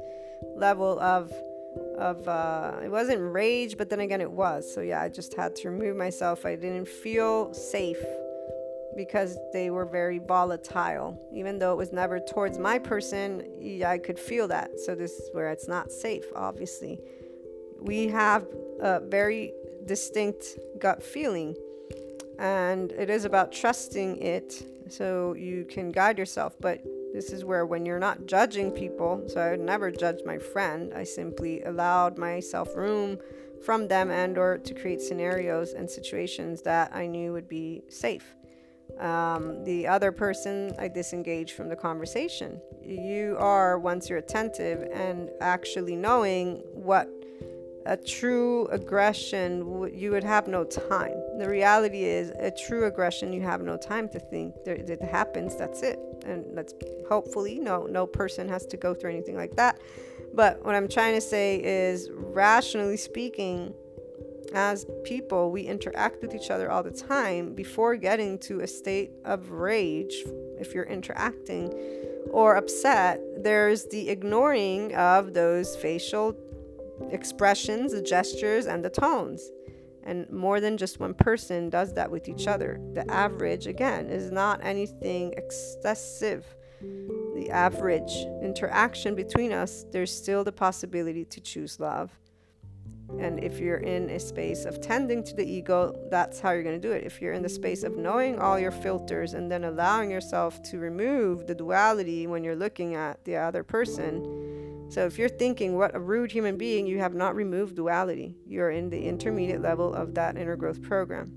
level 0.56 1.00
of 1.00 1.32
of 1.98 2.28
uh, 2.28 2.74
it 2.84 2.90
wasn't 2.90 3.22
rage 3.22 3.78
but 3.78 3.90
then 3.90 4.00
again 4.00 4.22
it 4.22 4.32
was 4.32 4.72
so 4.74 4.82
yeah 4.82 5.02
i 5.02 5.10
just 5.10 5.36
had 5.36 5.56
to 5.56 5.70
remove 5.70 5.96
myself 5.96 6.46
i 6.46 6.56
didn't 6.56 6.88
feel 6.88 7.54
safe 7.54 8.04
because 8.96 9.38
they 9.54 9.70
were 9.70 9.86
very 9.86 10.20
volatile. 10.20 11.18
Even 11.34 11.58
though 11.58 11.72
it 11.72 11.78
was 11.78 11.94
never 11.94 12.20
towards 12.20 12.58
my 12.58 12.78
person, 12.78 13.44
I 13.86 13.98
could 13.98 14.20
feel 14.20 14.48
that. 14.50 14.78
So, 14.80 14.94
this 14.94 15.12
is 15.12 15.30
where 15.32 15.52
it's 15.52 15.70
not 15.70 15.90
safe, 15.92 16.26
obviously. 16.36 17.00
We 17.82 18.08
have 18.10 18.46
a 18.80 19.00
very 19.00 19.54
distinct 19.86 20.58
gut 20.80 21.04
feeling, 21.04 21.56
and 22.38 22.92
it 22.92 23.10
is 23.10 23.26
about 23.26 23.52
trusting 23.52 24.22
it 24.22 24.64
so 24.92 25.34
you 25.34 25.66
can 25.66 25.92
guide 25.92 26.18
yourself. 26.18 26.56
But 26.60 26.84
this 27.14 27.32
is 27.32 27.44
where, 27.44 27.66
when 27.66 27.86
you're 27.86 28.00
not 28.00 28.26
judging 28.26 28.72
people, 28.72 29.24
so 29.28 29.42
I 29.42 29.52
would 29.52 29.62
never 29.62 29.92
judge 29.92 30.20
my 30.26 30.38
friend, 30.38 30.94
I 30.94 31.04
simply 31.04 31.64
allowed 31.64 32.18
myself 32.18 32.76
room 32.76 33.18
from 33.66 33.88
them 33.88 34.10
and 34.10 34.38
or 34.38 34.58
to 34.58 34.74
create 34.74 35.02
scenarios 35.02 35.74
and 35.74 35.90
situations 35.90 36.62
that 36.62 36.96
I 36.96 37.08
knew 37.08 37.34
would 37.34 37.50
be 37.50 37.84
safe 37.90 38.36
um, 38.98 39.64
the 39.64 39.88
other 39.88 40.12
person, 40.12 40.74
I 40.78 40.88
disengage 40.88 41.54
from 41.54 41.70
the 41.70 41.76
conversation. 41.76 42.60
You 42.84 43.38
are, 43.40 43.80
once 43.80 44.10
you're 44.10 44.18
attentive 44.18 44.90
and 44.92 45.30
actually 45.42 45.96
knowing 45.96 46.62
what 46.74 47.08
a 47.86 47.98
true 47.98 48.68
aggression, 48.68 49.92
you 49.94 50.12
would 50.12 50.24
have 50.24 50.48
no 50.48 50.64
time. 50.64 51.16
The 51.38 51.48
reality 51.48 52.04
is, 52.04 52.32
a 52.40 52.52
true 52.52 52.86
aggression, 52.86 53.34
you 53.34 53.42
have 53.42 53.62
no 53.62 53.78
time 53.78 54.10
to 54.10 54.20
think. 54.20 54.56
It 54.66 55.02
happens, 55.02 55.56
that's 55.56 55.82
it. 55.82 56.00
And 56.26 56.58
that's 56.58 56.74
hopefully 57.08 57.60
no 57.60 57.86
no 57.86 58.06
person 58.06 58.50
has 58.50 58.66
to 58.68 58.78
go 58.78 58.94
through 58.94 59.12
anything 59.12 59.36
like 59.36 59.56
that. 59.56 59.80
But 60.34 60.64
what 60.66 60.76
I'm 60.76 60.88
trying 60.88 61.16
to 61.16 61.22
say 61.22 61.62
is, 61.64 62.10
rationally 62.12 62.98
speaking, 62.98 63.74
as 64.54 64.86
people, 65.04 65.52
we 65.52 65.64
interact 65.64 66.22
with 66.22 66.34
each 66.34 66.50
other 66.50 66.72
all 66.72 66.84
the 66.84 66.92
time 66.92 67.54
before 67.54 67.96
getting 67.96 68.38
to 68.40 68.62
a 68.62 68.68
state 68.68 69.12
of 69.26 69.52
rage. 69.52 70.24
If 70.60 70.74
you're 70.74 70.86
interacting 70.86 71.74
or 72.32 72.56
upset, 72.56 73.22
there's 73.38 73.86
the 73.86 74.10
ignoring 74.10 74.94
of 74.96 75.34
those 75.34 75.76
facial 75.76 76.36
expressions, 77.12 77.92
the 77.92 78.02
gestures, 78.02 78.66
and 78.66 78.84
the 78.84 78.90
tones. 78.90 79.50
And 80.04 80.30
more 80.32 80.60
than 80.60 80.78
just 80.78 81.00
one 81.00 81.14
person 81.14 81.70
does 81.70 81.94
that 81.94 82.10
with 82.10 82.28
each 82.28 82.48
other. 82.48 82.80
The 82.94 83.10
average, 83.12 83.68
again, 83.68 84.10
is 84.10 84.32
not 84.32 84.64
anything 84.64 85.34
excessive. 85.38 86.46
The 87.36 87.50
average 87.52 88.12
interaction 88.42 89.16
between 89.16 89.52
us, 89.52 89.86
there's 89.92 90.16
still 90.16 90.44
the 90.44 90.52
possibility 90.52 91.26
to 91.26 91.42
choose 91.42 91.80
love 91.80 92.18
and 93.18 93.44
if 93.44 93.60
you're 93.60 93.78
in 93.78 94.10
a 94.12 94.20
space 94.20 94.66
of 94.66 94.80
tending 94.82 95.24
to 95.24 95.36
the 95.36 95.44
ego, 95.44 95.96
that's 96.12 96.40
how 96.40 96.52
you're 96.52 96.64
going 96.64 96.80
to 96.80 96.88
do 96.88 96.94
it. 96.94 97.04
If 97.04 97.22
you're 97.22 97.34
in 97.34 97.42
the 97.42 97.50
space 97.50 97.84
of 97.84 97.98
knowing 97.98 98.40
all 98.40 98.60
your 98.60 98.72
filters 98.72 99.34
and 99.34 99.52
then 99.52 99.64
allowing 99.64 100.12
yourself 100.12 100.62
to 100.64 100.78
remove 100.78 101.48
the 101.48 101.56
duality 101.56 102.28
when 102.28 102.44
you're 102.44 102.56
looking 102.56 102.96
at 102.96 103.24
the 103.26 103.36
other 103.36 103.64
person. 103.64 104.69
So 104.90 105.06
if 105.06 105.20
you're 105.20 105.30
thinking, 105.30 105.78
what 105.78 105.96
a 105.96 106.00
rude 106.00 106.32
human 106.32 106.58
being, 106.58 106.88
you 106.88 106.98
have 106.98 107.14
not 107.14 107.36
removed 107.36 107.76
duality. 107.76 108.36
You're 108.48 108.72
in 108.72 108.90
the 108.90 109.00
intermediate 109.00 109.62
level 109.62 109.94
of 109.94 110.16
that 110.16 110.36
inner 110.36 110.56
growth 110.56 110.82
program. 110.82 111.32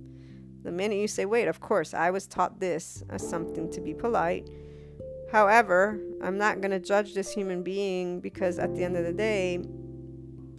The 0.62 0.72
minute 0.72 0.96
you 0.96 1.06
say, 1.06 1.26
wait, 1.26 1.48
of 1.48 1.60
course, 1.60 1.92
I 1.92 2.10
was 2.10 2.26
taught 2.26 2.60
this 2.60 3.02
as 3.10 3.28
something 3.28 3.70
to 3.72 3.80
be 3.82 3.92
polite. 3.92 4.48
However, 5.30 6.00
I'm 6.22 6.38
not 6.38 6.62
going 6.62 6.70
to 6.70 6.78
judge 6.78 7.12
this 7.12 7.32
human 7.32 7.62
being 7.62 8.20
because 8.20 8.58
at 8.58 8.74
the 8.74 8.84
end 8.84 8.96
of 8.96 9.04
the 9.04 9.12
day, 9.12 9.60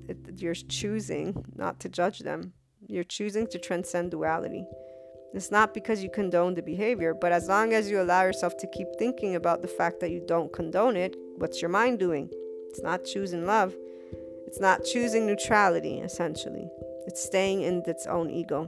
it, 0.07 0.17
you're 0.37 0.53
choosing 0.53 1.43
not 1.55 1.79
to 1.79 1.89
judge 1.89 2.19
them. 2.19 2.53
You're 2.87 3.05
choosing 3.05 3.47
to 3.47 3.57
transcend 3.57 4.11
duality. 4.11 4.65
It's 5.33 5.49
not 5.49 5.73
because 5.73 6.03
you 6.03 6.11
condone 6.11 6.53
the 6.53 6.61
behavior, 6.61 7.15
but 7.19 7.31
as 7.31 7.47
long 7.47 7.73
as 7.73 7.89
you 7.89 7.99
allow 7.99 8.21
yourself 8.21 8.55
to 8.57 8.67
keep 8.67 8.87
thinking 8.99 9.33
about 9.33 9.63
the 9.63 9.67
fact 9.67 9.99
that 10.01 10.11
you 10.11 10.23
don't 10.27 10.53
condone 10.53 10.95
it, 10.95 11.15
what's 11.37 11.59
your 11.59 11.69
mind 11.69 11.97
doing? 11.97 12.29
It's 12.73 12.81
not 12.81 13.05
choosing 13.05 13.45
love. 13.45 13.75
It's 14.47 14.59
not 14.59 14.83
choosing 14.83 15.27
neutrality, 15.27 15.99
essentially. 15.99 16.67
It's 17.05 17.23
staying 17.23 17.61
in 17.61 17.83
its 17.85 18.07
own 18.07 18.31
ego. 18.31 18.67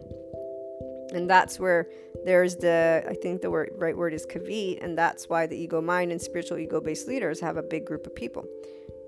And 1.12 1.28
that's 1.28 1.60
where 1.60 1.88
there's 2.24 2.56
the, 2.56 3.04
I 3.10 3.16
think 3.16 3.42
the 3.42 3.50
word, 3.50 3.72
right 3.78 3.98
word 3.98 4.14
is 4.14 4.24
kavit, 4.28 4.84
and 4.84 4.96
that's 4.96 5.28
why 5.28 5.48
the 5.48 5.58
ego 5.58 5.82
mind 5.82 6.12
and 6.12 6.22
spiritual 6.22 6.60
ego 6.60 6.80
based 6.80 7.08
leaders 7.08 7.40
have 7.40 7.58
a 7.58 7.64
big 7.64 7.84
group 7.84 8.06
of 8.06 8.14
people 8.14 8.46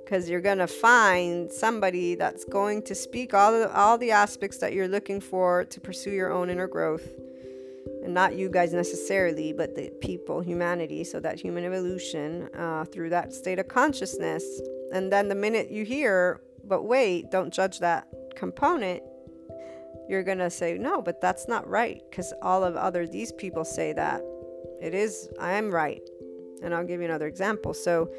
because 0.04 0.28
you're 0.28 0.42
going 0.42 0.58
to 0.58 0.68
find 0.68 1.52
somebody 1.52 2.16
that's 2.16 2.44
going 2.44 2.82
to 2.82 2.96
speak 2.96 3.36
all 3.36 3.52
the, 3.52 3.72
all 3.76 4.00
the 4.00 4.10
aspects 4.10 4.58
that 4.58 4.74
you're 4.74 4.88
looking 4.88 5.22
for 5.22 5.64
to 5.66 5.80
pursue 5.80 6.12
your 6.12 6.32
own 6.32 6.50
inner 6.50 6.66
growth 6.66 7.08
not 8.08 8.36
you 8.36 8.50
guys 8.50 8.74
necessarily 8.74 9.54
but 9.54 9.76
the 9.76 9.90
people 10.02 10.42
humanity. 10.42 11.04
So 11.04 11.20
that 11.20 11.40
human 11.40 11.64
evolution 11.66 12.50
uh, 12.56 12.86
through 12.86 13.10
that 13.12 13.34
state 13.34 13.60
of 13.60 13.68
consciousness. 13.68 14.44
And 14.94 15.12
then 15.12 15.28
the 15.28 15.36
minute 15.36 15.70
you 15.70 15.86
hear 15.86 16.42
but 16.64 16.84
wait 16.84 17.32
don't 17.32 17.54
judge 17.54 17.80
that 17.80 18.08
component 18.36 19.02
you're 20.10 20.24
going 20.24 20.38
to 20.38 20.50
say 20.50 20.78
no 20.78 21.02
but 21.02 21.22
that's 21.22 21.48
not 21.48 21.68
right 21.68 22.02
because 22.10 22.34
all 22.42 22.64
of 22.64 22.76
other 22.76 23.08
these 23.08 23.32
people 23.32 23.64
say 23.64 23.94
that 23.94 24.22
it 24.82 24.94
is 24.94 25.30
i 25.40 25.54
am 25.54 25.72
right 25.72 26.02
and 26.62 26.74
i'll 26.74 26.84
give 26.84 27.00
you 27.00 27.06
another 27.06 27.28
example. 27.28 27.74
So 27.74 28.10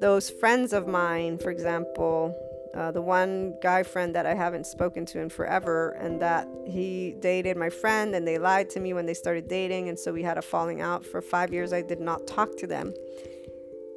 those 0.00 0.28
friends 0.28 0.72
of 0.72 0.86
mine, 0.86 1.38
for 1.38 1.50
example, 1.50 2.34
uh, 2.76 2.90
the 2.90 3.00
one 3.00 3.54
guy 3.62 3.82
friend 3.82 4.14
that 4.14 4.26
I 4.26 4.34
haven't 4.34 4.66
spoken 4.66 5.06
to 5.06 5.20
in 5.20 5.30
forever, 5.30 5.90
and 5.92 6.20
that 6.20 6.46
he 6.66 7.14
dated 7.20 7.56
my 7.56 7.70
friend, 7.70 8.14
and 8.14 8.26
they 8.26 8.38
lied 8.38 8.68
to 8.70 8.80
me 8.80 8.92
when 8.92 9.06
they 9.06 9.14
started 9.14 9.48
dating, 9.48 9.88
and 9.88 9.98
so 9.98 10.12
we 10.12 10.22
had 10.22 10.36
a 10.36 10.42
falling 10.42 10.80
out 10.80 11.04
for 11.04 11.22
five 11.22 11.52
years. 11.52 11.72
I 11.72 11.82
did 11.82 12.00
not 12.00 12.26
talk 12.26 12.56
to 12.58 12.66
them. 12.66 12.92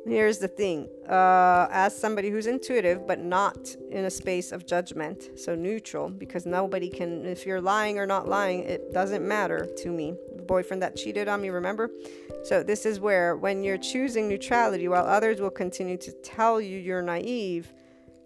Here's 0.07 0.37
the 0.37 0.47
thing 0.47 0.87
uh, 1.09 1.67
as 1.69 1.95
somebody 1.95 2.29
who's 2.29 2.47
intuitive, 2.47 3.05
but 3.05 3.19
not 3.19 3.75
in 3.91 4.05
a 4.05 4.09
space 4.09 4.51
of 4.53 4.65
judgment, 4.65 5.37
so 5.37 5.55
neutral, 5.55 6.09
because 6.09 6.45
nobody 6.45 6.89
can, 6.89 7.25
if 7.25 7.45
you're 7.45 7.61
lying 7.61 7.99
or 7.99 8.05
not 8.05 8.27
lying, 8.27 8.63
it 8.63 8.93
doesn't 8.93 9.27
matter 9.27 9.67
to 9.79 9.91
me. 9.91 10.15
The 10.35 10.41
boyfriend 10.41 10.81
that 10.83 10.95
cheated 10.95 11.27
on 11.27 11.41
me, 11.41 11.49
remember? 11.49 11.91
So, 12.45 12.63
this 12.63 12.85
is 12.85 13.01
where 13.01 13.35
when 13.35 13.61
you're 13.61 13.77
choosing 13.77 14.29
neutrality, 14.29 14.87
while 14.87 15.05
others 15.05 15.41
will 15.41 15.49
continue 15.49 15.97
to 15.97 16.11
tell 16.23 16.61
you 16.61 16.79
you're 16.79 17.01
naive, 17.01 17.73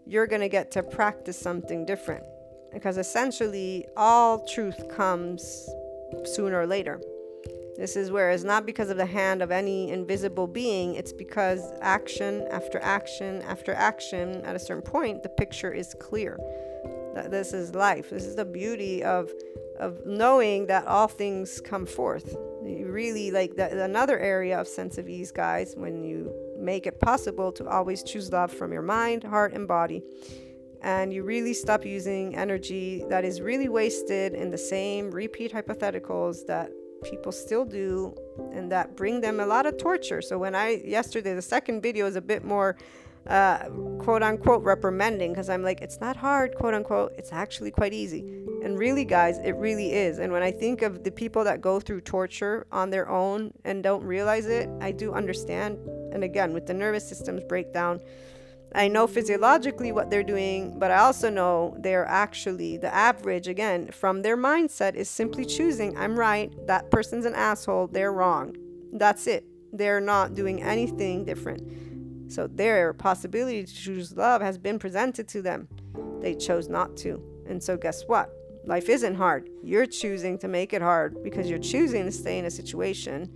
you're 0.05 0.27
going 0.27 0.41
to 0.41 0.49
get 0.49 0.71
to 0.71 0.83
practice 0.83 1.37
something 1.37 1.85
different. 1.85 2.23
Because 2.71 2.97
essentially, 2.97 3.85
all 3.95 4.45
truth 4.45 4.89
comes 4.89 5.69
sooner 6.25 6.59
or 6.59 6.67
later. 6.67 6.99
This 7.77 7.95
is 7.95 8.11
where 8.11 8.29
it's 8.29 8.43
not 8.43 8.65
because 8.65 8.89
of 8.89 8.97
the 8.97 9.05
hand 9.05 9.41
of 9.41 9.49
any 9.49 9.89
invisible 9.89 10.47
being, 10.47 10.93
it's 10.95 11.11
because 11.11 11.73
action 11.81 12.47
after 12.51 12.79
action 12.79 13.41
after 13.43 13.73
action, 13.73 14.41
at 14.41 14.55
a 14.55 14.59
certain 14.59 14.83
point, 14.83 15.23
the 15.23 15.29
picture 15.29 15.71
is 15.71 15.95
clear. 15.99 16.37
That 17.15 17.31
this 17.31 17.53
is 17.53 17.75
life. 17.75 18.09
This 18.09 18.25
is 18.25 18.35
the 18.35 18.45
beauty 18.45 19.03
of 19.03 19.31
of 19.79 20.05
knowing 20.05 20.67
that 20.67 20.85
all 20.85 21.07
things 21.07 21.59
come 21.61 21.85
forth. 21.85 22.35
You 22.63 22.87
really 22.91 23.31
like 23.31 23.53
another 23.57 24.19
area 24.19 24.59
of 24.59 24.67
sense 24.67 24.97
of 24.97 25.09
ease, 25.09 25.31
guys, 25.31 25.73
when 25.75 26.03
you 26.03 26.31
make 26.63 26.87
it 26.87 26.99
possible 26.99 27.51
to 27.51 27.67
always 27.67 28.03
choose 28.03 28.31
love 28.31 28.51
from 28.51 28.71
your 28.71 28.81
mind, 28.81 29.23
heart, 29.23 29.53
and 29.53 29.67
body. 29.67 30.01
And 30.81 31.13
you 31.13 31.23
really 31.23 31.53
stop 31.53 31.85
using 31.85 32.35
energy 32.35 33.03
that 33.09 33.23
is 33.23 33.41
really 33.41 33.69
wasted 33.69 34.33
in 34.33 34.49
the 34.49 34.57
same 34.57 35.11
repeat 35.11 35.53
hypotheticals 35.53 36.45
that 36.47 36.71
people 37.03 37.31
still 37.31 37.65
do 37.65 38.15
and 38.53 38.71
that 38.71 38.95
bring 38.95 39.21
them 39.21 39.39
a 39.39 39.45
lot 39.45 39.65
of 39.65 39.77
torture. 39.77 40.21
So 40.21 40.37
when 40.37 40.55
I 40.55 40.81
yesterday 40.85 41.33
the 41.33 41.41
second 41.41 41.81
video 41.81 42.05
is 42.05 42.15
a 42.15 42.21
bit 42.21 42.43
more 42.43 42.77
uh, 43.27 43.69
quote 43.99 44.21
unquote 44.21 44.63
reprimanding 44.63 45.31
because 45.31 45.49
I'm 45.49 45.63
like 45.63 45.81
it's 45.81 46.01
not 46.01 46.17
hard 46.17 46.55
quote 46.55 46.73
unquote 46.73 47.13
it's 47.17 47.31
actually 47.31 47.71
quite 47.71 47.93
easy 47.93 48.19
and 48.63 48.77
really 48.77 49.05
guys 49.05 49.37
it 49.37 49.55
really 49.55 49.93
is 49.93 50.19
and 50.19 50.33
when 50.33 50.43
I 50.43 50.51
think 50.51 50.81
of 50.81 51.05
the 51.05 51.11
people 51.11 51.45
that 51.45 51.61
go 51.61 51.79
through 51.79 52.01
torture 52.01 52.67
on 52.71 52.89
their 52.89 53.09
own 53.09 53.53
and 53.63 53.81
don't 53.81 54.03
realize 54.03 54.45
it 54.45 54.69
I 54.81 54.91
do 54.91 55.13
understand 55.13 55.77
and 56.13 56.23
again 56.23 56.53
with 56.53 56.65
the 56.67 56.73
nervous 56.73 57.07
system's 57.07 57.43
breakdown 57.43 57.99
I 58.75 58.87
know 58.87 59.05
physiologically 59.05 59.91
what 59.91 60.09
they're 60.09 60.23
doing, 60.23 60.79
but 60.79 60.89
I 60.89 60.97
also 60.97 61.29
know 61.29 61.77
they're 61.79 62.07
actually 62.07 62.77
the 62.77 62.93
average, 62.93 63.47
again, 63.47 63.89
from 63.91 64.23
their 64.23 64.35
mindset 64.35 64.95
is 64.95 65.09
simply 65.09 65.45
choosing, 65.45 65.95
I'm 65.95 66.17
right, 66.17 66.51
that 66.65 66.89
person's 66.89 67.25
an 67.25 67.35
asshole, 67.35 67.87
they're 67.87 68.11
wrong. 68.11 68.55
That's 68.91 69.27
it. 69.27 69.45
They're 69.71 70.01
not 70.01 70.33
doing 70.33 70.63
anything 70.63 71.23
different. 71.23 72.31
So 72.31 72.47
their 72.47 72.93
possibility 72.93 73.63
to 73.63 73.73
choose 73.73 74.15
love 74.17 74.41
has 74.41 74.57
been 74.57 74.79
presented 74.79 75.27
to 75.29 75.43
them. 75.43 75.67
They 76.19 76.33
chose 76.33 76.67
not 76.67 76.97
to. 76.97 77.21
And 77.47 77.61
so, 77.61 77.77
guess 77.77 78.03
what? 78.07 78.31
Life 78.65 78.89
isn't 78.89 79.15
hard. 79.15 79.49
You're 79.61 79.85
choosing 79.85 80.39
to 80.39 80.47
make 80.47 80.73
it 80.73 80.81
hard 80.81 81.21
because 81.23 81.47
you're 81.47 81.59
choosing 81.59 82.05
to 82.05 82.11
stay 82.11 82.39
in 82.39 82.45
a 82.45 82.51
situation, 82.51 83.29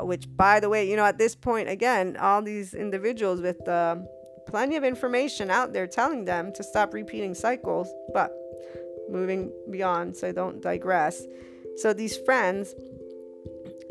which, 0.00 0.26
by 0.36 0.60
the 0.60 0.68
way, 0.68 0.88
you 0.88 0.96
know, 0.96 1.04
at 1.04 1.18
this 1.18 1.34
point, 1.34 1.68
again, 1.68 2.16
all 2.16 2.42
these 2.42 2.74
individuals 2.74 3.40
with 3.40 3.66
uh, 3.68 3.96
plenty 4.46 4.76
of 4.76 4.84
information 4.84 5.50
out 5.50 5.72
there 5.72 5.86
telling 5.86 6.24
them 6.24 6.52
to 6.54 6.62
stop 6.62 6.94
repeating 6.94 7.34
cycles, 7.34 7.88
but 8.12 8.32
moving 9.10 9.52
beyond 9.70 10.16
so 10.16 10.28
I 10.28 10.32
don't 10.32 10.60
digress. 10.60 11.22
So 11.76 11.92
these 11.92 12.16
friends 12.16 12.74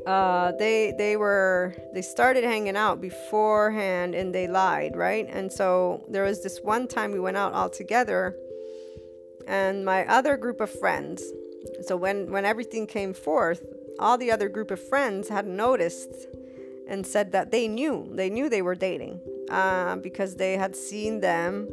uh, 0.05 0.51
they 0.57 0.93
they 0.97 1.15
were 1.15 1.75
they 1.93 2.01
started 2.01 2.43
hanging 2.43 2.75
out 2.75 3.01
beforehand 3.01 4.15
and 4.15 4.33
they 4.33 4.47
lied, 4.47 4.95
right? 4.95 5.27
And 5.29 5.51
so 5.51 6.05
there 6.09 6.23
was 6.23 6.41
this 6.41 6.59
one 6.63 6.87
time 6.87 7.11
we 7.11 7.19
went 7.19 7.37
out 7.37 7.53
all 7.53 7.69
together 7.69 8.35
and 9.47 9.85
my 9.85 10.05
other 10.07 10.37
group 10.37 10.59
of 10.59 10.71
friends. 10.79 11.23
So 11.87 11.95
when 11.95 12.31
when 12.31 12.45
everything 12.45 12.87
came 12.87 13.13
forth, 13.13 13.61
all 14.01 14.17
the 14.17 14.31
other 14.31 14.49
group 14.49 14.71
of 14.71 14.79
friends 14.79 15.29
had 15.29 15.45
noticed 15.45 16.09
and 16.87 17.05
said 17.05 17.31
that 17.31 17.51
they 17.51 17.67
knew 17.67 18.09
they 18.13 18.29
knew 18.29 18.49
they 18.49 18.61
were 18.61 18.75
dating 18.75 19.19
uh, 19.49 19.95
because 19.97 20.35
they 20.35 20.57
had 20.57 20.75
seen 20.75 21.21
them. 21.21 21.69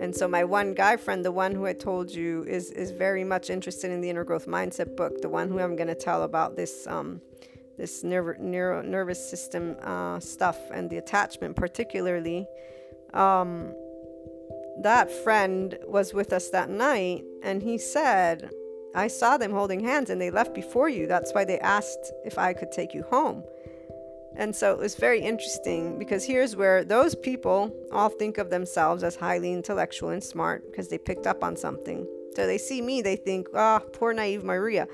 And 0.00 0.14
so 0.14 0.26
my 0.26 0.44
one 0.44 0.72
guy 0.72 0.96
friend, 0.96 1.22
the 1.24 1.32
one 1.32 1.54
who 1.54 1.66
I 1.66 1.72
told 1.72 2.10
you, 2.10 2.44
is 2.44 2.70
is 2.70 2.90
very 2.90 3.24
much 3.24 3.50
interested 3.50 3.90
in 3.90 4.00
the 4.00 4.08
inner 4.08 4.24
growth 4.24 4.46
mindset 4.46 4.96
book, 4.96 5.20
the 5.20 5.28
one 5.28 5.48
who 5.48 5.58
I'm 5.58 5.76
going 5.76 5.88
to 5.88 5.94
tell 5.94 6.22
about 6.22 6.56
this 6.56 6.86
um, 6.86 7.20
this 7.76 8.04
nerve, 8.04 8.38
neuro, 8.38 8.82
nervous 8.82 9.30
system 9.30 9.76
uh, 9.82 10.20
stuff 10.20 10.58
and 10.70 10.88
the 10.90 10.98
attachment 10.98 11.56
particularly. 11.56 12.46
Um, 13.14 13.74
that 14.82 15.10
friend 15.10 15.76
was 15.86 16.14
with 16.14 16.32
us 16.32 16.50
that 16.50 16.70
night, 16.70 17.24
and 17.42 17.62
he 17.62 17.76
said, 17.76 18.50
"I 18.94 19.08
saw 19.08 19.36
them 19.36 19.52
holding 19.52 19.80
hands, 19.80 20.10
and 20.10 20.20
they 20.20 20.30
left 20.30 20.54
before 20.54 20.88
you. 20.88 21.06
That's 21.06 21.32
why 21.32 21.44
they 21.44 21.58
asked 21.60 22.12
if 22.24 22.38
I 22.38 22.52
could 22.52 22.72
take 22.72 22.94
you 22.94 23.02
home." 23.02 23.44
And 24.36 24.54
so 24.54 24.72
it 24.72 24.78
was 24.78 24.94
very 24.94 25.20
interesting 25.20 25.98
because 25.98 26.24
here's 26.24 26.54
where 26.54 26.84
those 26.84 27.14
people 27.14 27.72
all 27.92 28.08
think 28.08 28.38
of 28.38 28.48
themselves 28.48 29.02
as 29.02 29.16
highly 29.16 29.52
intellectual 29.52 30.10
and 30.10 30.22
smart 30.22 30.70
because 30.70 30.88
they 30.88 30.98
picked 30.98 31.26
up 31.26 31.42
on 31.42 31.56
something. 31.56 32.06
So 32.36 32.46
they 32.46 32.58
see 32.58 32.80
me, 32.80 33.02
they 33.02 33.16
think, 33.16 33.48
ah, 33.54 33.80
oh, 33.82 33.88
poor 33.90 34.12
naive 34.12 34.44
Maria, 34.44 34.86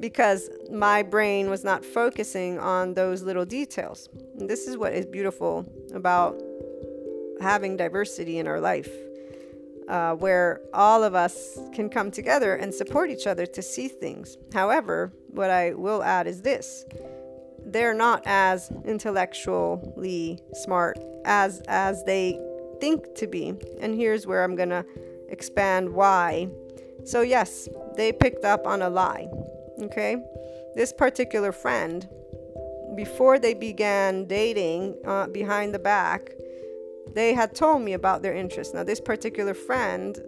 because 0.00 0.50
my 0.70 1.02
brain 1.02 1.48
was 1.48 1.62
not 1.62 1.84
focusing 1.84 2.58
on 2.58 2.94
those 2.94 3.22
little 3.22 3.44
details. 3.44 4.08
And 4.38 4.50
this 4.50 4.66
is 4.66 4.76
what 4.76 4.92
is 4.92 5.06
beautiful 5.06 5.64
about 5.94 6.42
having 7.40 7.76
diversity 7.76 8.38
in 8.38 8.48
our 8.48 8.60
life, 8.60 8.90
uh, 9.88 10.14
where 10.14 10.60
all 10.72 11.04
of 11.04 11.14
us 11.14 11.58
can 11.72 11.88
come 11.88 12.10
together 12.10 12.56
and 12.56 12.74
support 12.74 13.10
each 13.10 13.26
other 13.26 13.46
to 13.46 13.62
see 13.62 13.88
things. 13.88 14.36
However, 14.52 15.12
what 15.28 15.50
I 15.50 15.74
will 15.74 16.02
add 16.02 16.26
is 16.26 16.42
this 16.42 16.84
they're 17.68 17.94
not 17.94 18.22
as 18.26 18.70
intellectually 18.84 20.38
smart 20.54 20.98
as 21.24 21.60
as 21.66 22.04
they 22.04 22.40
think 22.80 23.14
to 23.16 23.26
be. 23.26 23.54
And 23.80 23.94
here's 23.94 24.26
where 24.26 24.44
I'm 24.44 24.54
going 24.54 24.68
to 24.68 24.84
expand 25.28 25.92
why. 25.92 26.48
So 27.04 27.22
yes, 27.22 27.68
they 27.96 28.12
picked 28.12 28.44
up 28.44 28.66
on 28.66 28.82
a 28.82 28.90
lie. 28.90 29.28
Okay? 29.82 30.16
This 30.74 30.92
particular 30.92 31.52
friend 31.52 32.08
before 32.94 33.38
they 33.38 33.54
began 33.54 34.26
dating 34.26 34.96
uh, 35.04 35.26
behind 35.28 35.74
the 35.74 35.78
back, 35.78 36.30
they 37.16 37.32
had 37.32 37.54
told 37.54 37.80
me 37.80 37.94
about 37.94 38.20
their 38.20 38.34
interest. 38.34 38.74
Now, 38.74 38.84
this 38.84 39.00
particular 39.00 39.54
friend 39.54 40.18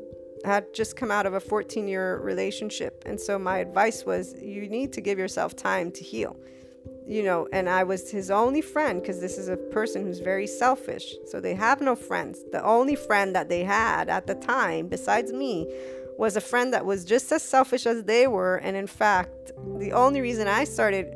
had 0.43 0.73
just 0.73 0.97
come 0.97 1.11
out 1.11 1.27
of 1.27 1.35
a 1.35 1.41
14 1.41 1.87
year 1.87 2.19
relationship. 2.21 3.03
And 3.05 3.21
so 3.21 3.39
my 3.39 3.59
advice 3.59 4.05
was 4.07 4.35
you 4.41 4.67
need 4.69 4.95
to 4.95 5.03
give 5.03 5.19
yourself 5.19 5.55
time 5.55 5.93
to 5.93 6.03
heal. 6.03 6.35
You 7.07 7.23
know, 7.23 7.47
and 7.53 7.69
I 7.69 7.85
was 7.85 8.11
his 8.11 8.31
only 8.31 8.63
friend 8.63 9.03
because 9.03 9.21
this 9.21 9.37
is 9.37 9.49
a 9.49 9.57
person 9.57 10.03
who's 10.03 10.21
very 10.21 10.47
selfish. 10.47 11.15
So 11.27 11.41
they 11.41 11.55
have 11.55 11.83
no 11.83 11.95
friends. 11.95 12.43
The 12.53 12.65
only 12.65 12.97
friend 12.97 13.35
that 13.35 13.51
they 13.51 13.65
had 13.65 14.09
at 14.09 14.27
the 14.27 14.35
time, 14.35 14.89
besides 14.89 15.31
me, 15.31 15.71
was 16.19 16.37
a 16.37 16.41
friend 16.41 16.73
that 16.73 16.87
was 16.87 17.05
just 17.05 17.31
as 17.33 17.43
selfish 17.43 17.85
as 17.85 18.05
they 18.05 18.27
were. 18.27 18.57
And 18.57 18.77
in 18.77 18.87
fact, 18.87 19.53
the 19.79 19.93
only 19.93 20.23
reason 20.23 20.49
I 20.49 20.65
started 20.65 21.15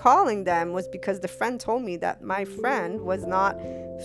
calling 0.00 0.44
them 0.44 0.72
was 0.72 0.88
because 0.88 1.20
the 1.20 1.28
friend 1.28 1.60
told 1.60 1.82
me 1.82 1.94
that 1.98 2.22
my 2.22 2.42
friend 2.42 2.98
was 3.02 3.26
not 3.26 3.54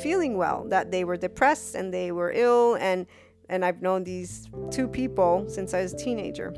feeling 0.03 0.35
well, 0.35 0.65
that 0.67 0.91
they 0.91 1.05
were 1.05 1.15
depressed 1.15 1.73
and 1.73 1.93
they 1.93 2.11
were 2.11 2.31
ill 2.33 2.75
and 2.75 3.07
and 3.47 3.63
I've 3.63 3.81
known 3.81 4.03
these 4.03 4.49
two 4.71 4.87
people 4.87 5.45
since 5.47 5.73
I 5.73 5.81
was 5.83 5.93
a 5.93 5.97
teenager. 5.97 6.53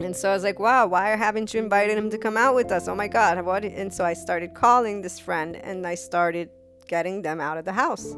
And 0.00 0.14
so 0.14 0.30
I 0.30 0.34
was 0.34 0.42
like, 0.42 0.58
wow, 0.58 0.86
why 0.86 1.10
haven't 1.10 1.54
you 1.54 1.60
invited 1.60 1.96
him 1.96 2.10
to 2.10 2.18
come 2.18 2.36
out 2.36 2.56
with 2.56 2.72
us? 2.72 2.88
Oh 2.88 2.94
my 2.94 3.06
God. 3.06 3.40
What? 3.44 3.64
And 3.64 3.92
so 3.92 4.04
I 4.04 4.14
started 4.14 4.52
calling 4.52 5.00
this 5.00 5.18
friend 5.20 5.54
and 5.54 5.86
I 5.86 5.94
started 5.94 6.50
getting 6.88 7.22
them 7.22 7.40
out 7.40 7.56
of 7.56 7.64
the 7.64 7.72
house. 7.72 8.16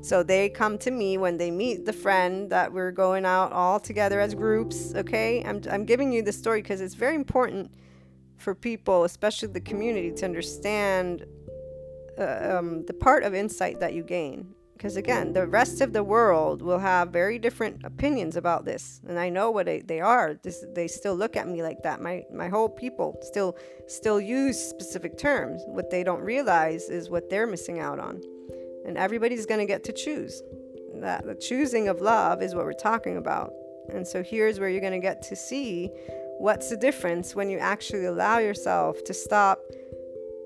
So 0.00 0.22
they 0.22 0.48
come 0.48 0.78
to 0.78 0.90
me 0.90 1.18
when 1.18 1.36
they 1.36 1.50
meet 1.50 1.84
the 1.84 1.92
friend 1.92 2.50
that 2.50 2.72
we're 2.72 2.92
going 2.92 3.26
out 3.26 3.52
all 3.52 3.78
together 3.78 4.18
as 4.20 4.34
groups. 4.34 4.94
Okay. 4.94 5.44
I'm, 5.44 5.60
I'm 5.70 5.84
giving 5.84 6.12
you 6.12 6.22
the 6.22 6.32
story 6.32 6.62
because 6.62 6.80
it's 6.80 6.94
very 6.94 7.14
important 7.14 7.70
for 8.42 8.54
people, 8.54 9.04
especially 9.04 9.48
the 9.48 9.60
community, 9.60 10.10
to 10.12 10.24
understand 10.24 11.24
uh, 12.18 12.58
um, 12.58 12.84
the 12.86 12.92
part 12.92 13.22
of 13.22 13.34
insight 13.34 13.80
that 13.80 13.94
you 13.94 14.02
gain. 14.02 14.54
Because 14.74 14.96
again, 14.96 15.32
the 15.32 15.46
rest 15.46 15.80
of 15.80 15.92
the 15.92 16.02
world 16.02 16.60
will 16.60 16.80
have 16.80 17.10
very 17.10 17.38
different 17.38 17.84
opinions 17.84 18.34
about 18.36 18.64
this, 18.64 19.00
and 19.06 19.16
I 19.16 19.28
know 19.28 19.52
what 19.52 19.66
they, 19.66 20.00
are. 20.00 20.34
This, 20.42 20.64
they 20.74 20.88
still 20.88 21.14
look 21.14 21.36
at 21.36 21.46
me 21.46 21.62
like 21.62 21.82
that. 21.84 22.00
My 22.00 22.24
my 22.34 22.48
whole 22.48 22.68
people 22.68 23.16
still 23.22 23.56
still 23.86 24.20
use 24.20 24.58
specific 24.58 25.16
terms. 25.16 25.62
What 25.68 25.90
they 25.90 26.02
don't 26.02 26.20
realize 26.20 26.88
is 26.88 27.10
what 27.10 27.30
they're 27.30 27.46
missing 27.46 27.78
out 27.78 28.00
on, 28.00 28.20
and 28.84 28.98
everybody's 28.98 29.46
going 29.46 29.60
to 29.60 29.66
get 29.66 29.84
to 29.84 29.92
choose. 29.92 30.42
That 30.96 31.26
the 31.26 31.36
choosing 31.36 31.86
of 31.86 32.00
love 32.00 32.42
is 32.42 32.52
what 32.52 32.64
we're 32.64 32.72
talking 32.72 33.18
about. 33.18 33.52
And 33.88 34.06
so 34.06 34.22
here's 34.22 34.58
where 34.58 34.68
you're 34.68 34.80
going 34.80 34.92
to 34.92 34.98
get 34.98 35.22
to 35.22 35.36
see 35.36 35.90
What's 36.42 36.70
the 36.70 36.76
difference 36.76 37.36
when 37.36 37.50
you 37.50 37.58
actually 37.58 38.04
allow 38.04 38.38
yourself 38.38 39.04
to 39.04 39.14
stop 39.14 39.60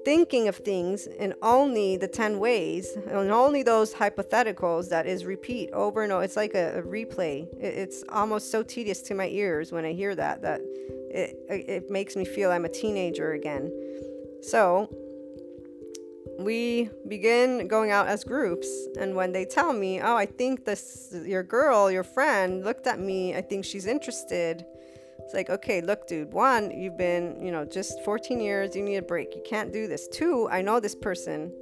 thinking 0.04 0.46
of 0.46 0.56
things 0.56 1.06
in 1.06 1.32
only 1.40 1.96
the 1.96 2.06
10 2.06 2.38
ways 2.38 2.94
and 3.08 3.30
only 3.30 3.62
those 3.62 3.94
hypotheticals 3.94 4.90
that 4.90 5.06
is 5.06 5.24
repeat 5.24 5.70
over 5.72 6.02
and 6.02 6.12
over 6.12 6.22
it's 6.22 6.36
like 6.36 6.54
a, 6.54 6.80
a 6.80 6.82
replay. 6.82 7.48
It's 7.58 8.04
almost 8.10 8.50
so 8.50 8.62
tedious 8.62 9.00
to 9.08 9.14
my 9.14 9.28
ears 9.28 9.72
when 9.72 9.86
i 9.86 9.94
hear 9.94 10.14
that 10.14 10.42
that 10.42 10.60
it, 10.60 11.34
it 11.48 11.90
makes 11.90 12.14
me 12.14 12.26
feel 12.26 12.52
i'm 12.52 12.66
a 12.66 12.68
teenager 12.68 13.32
again. 13.32 13.72
So 14.42 14.90
we 16.38 16.90
begin 17.08 17.68
going 17.68 17.90
out 17.90 18.06
as 18.06 18.22
groups 18.22 18.68
and 19.00 19.16
when 19.16 19.32
they 19.32 19.46
tell 19.46 19.72
me 19.72 20.02
oh 20.02 20.14
i 20.14 20.26
think 20.26 20.66
this 20.66 21.08
your 21.24 21.42
girl 21.42 21.90
your 21.90 22.04
friend 22.04 22.62
looked 22.64 22.86
at 22.86 23.00
me 23.00 23.34
i 23.34 23.40
think 23.40 23.64
she's 23.64 23.86
interested 23.86 24.62
it's 25.26 25.34
like, 25.34 25.50
okay, 25.50 25.80
look, 25.80 26.06
dude, 26.06 26.32
one, 26.32 26.70
you've 26.70 26.96
been, 26.96 27.44
you 27.44 27.50
know, 27.50 27.64
just 27.64 28.00
14 28.04 28.38
years, 28.38 28.76
you 28.76 28.82
need 28.84 28.98
a 28.98 29.02
break. 29.02 29.34
You 29.34 29.42
can't 29.44 29.72
do 29.72 29.88
this. 29.88 30.06
Two, 30.06 30.48
I 30.52 30.62
know 30.62 30.78
this 30.78 30.94
person. 30.94 31.52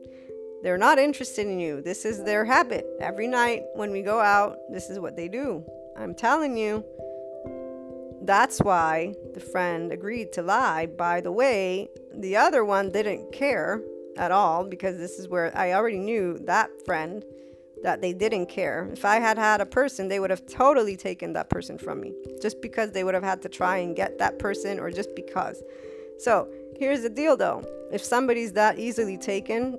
They're 0.62 0.76
not 0.76 0.98
interested 0.98 1.46
in 1.46 1.58
you. 1.58 1.80
This 1.80 2.04
is 2.04 2.22
their 2.22 2.44
habit. 2.44 2.86
Every 3.00 3.26
night 3.26 3.62
when 3.74 3.90
we 3.90 4.02
go 4.02 4.20
out, 4.20 4.58
this 4.70 4.90
is 4.90 5.00
what 5.00 5.16
they 5.16 5.28
do. 5.28 5.64
I'm 5.96 6.14
telling 6.14 6.58
you. 6.58 6.84
That's 8.20 8.58
why 8.58 9.14
the 9.32 9.40
friend 9.40 9.92
agreed 9.92 10.34
to 10.34 10.42
lie. 10.42 10.84
By 10.84 11.22
the 11.22 11.32
way, 11.32 11.88
the 12.12 12.36
other 12.36 12.66
one 12.66 12.92
didn't 12.92 13.32
care 13.32 13.80
at 14.18 14.30
all 14.30 14.64
because 14.64 14.98
this 14.98 15.18
is 15.18 15.26
where 15.26 15.56
I 15.56 15.72
already 15.72 15.98
knew 15.98 16.38
that 16.40 16.68
friend 16.84 17.24
that 17.84 18.00
they 18.00 18.14
didn't 18.14 18.46
care. 18.46 18.88
If 18.92 19.04
I 19.04 19.16
had 19.20 19.38
had 19.38 19.60
a 19.60 19.66
person, 19.66 20.08
they 20.08 20.18
would 20.18 20.30
have 20.30 20.46
totally 20.46 20.96
taken 20.96 21.34
that 21.34 21.50
person 21.50 21.78
from 21.78 22.00
me 22.00 22.14
just 22.40 22.60
because 22.60 22.92
they 22.92 23.04
would 23.04 23.14
have 23.14 23.22
had 23.22 23.42
to 23.42 23.48
try 23.48 23.76
and 23.76 23.94
get 23.94 24.18
that 24.18 24.38
person 24.38 24.80
or 24.80 24.90
just 24.90 25.14
because. 25.14 25.62
So 26.18 26.48
here's 26.78 27.02
the 27.02 27.10
deal 27.10 27.36
though 27.36 27.64
if 27.92 28.02
somebody's 28.02 28.54
that 28.54 28.78
easily 28.78 29.18
taken, 29.18 29.78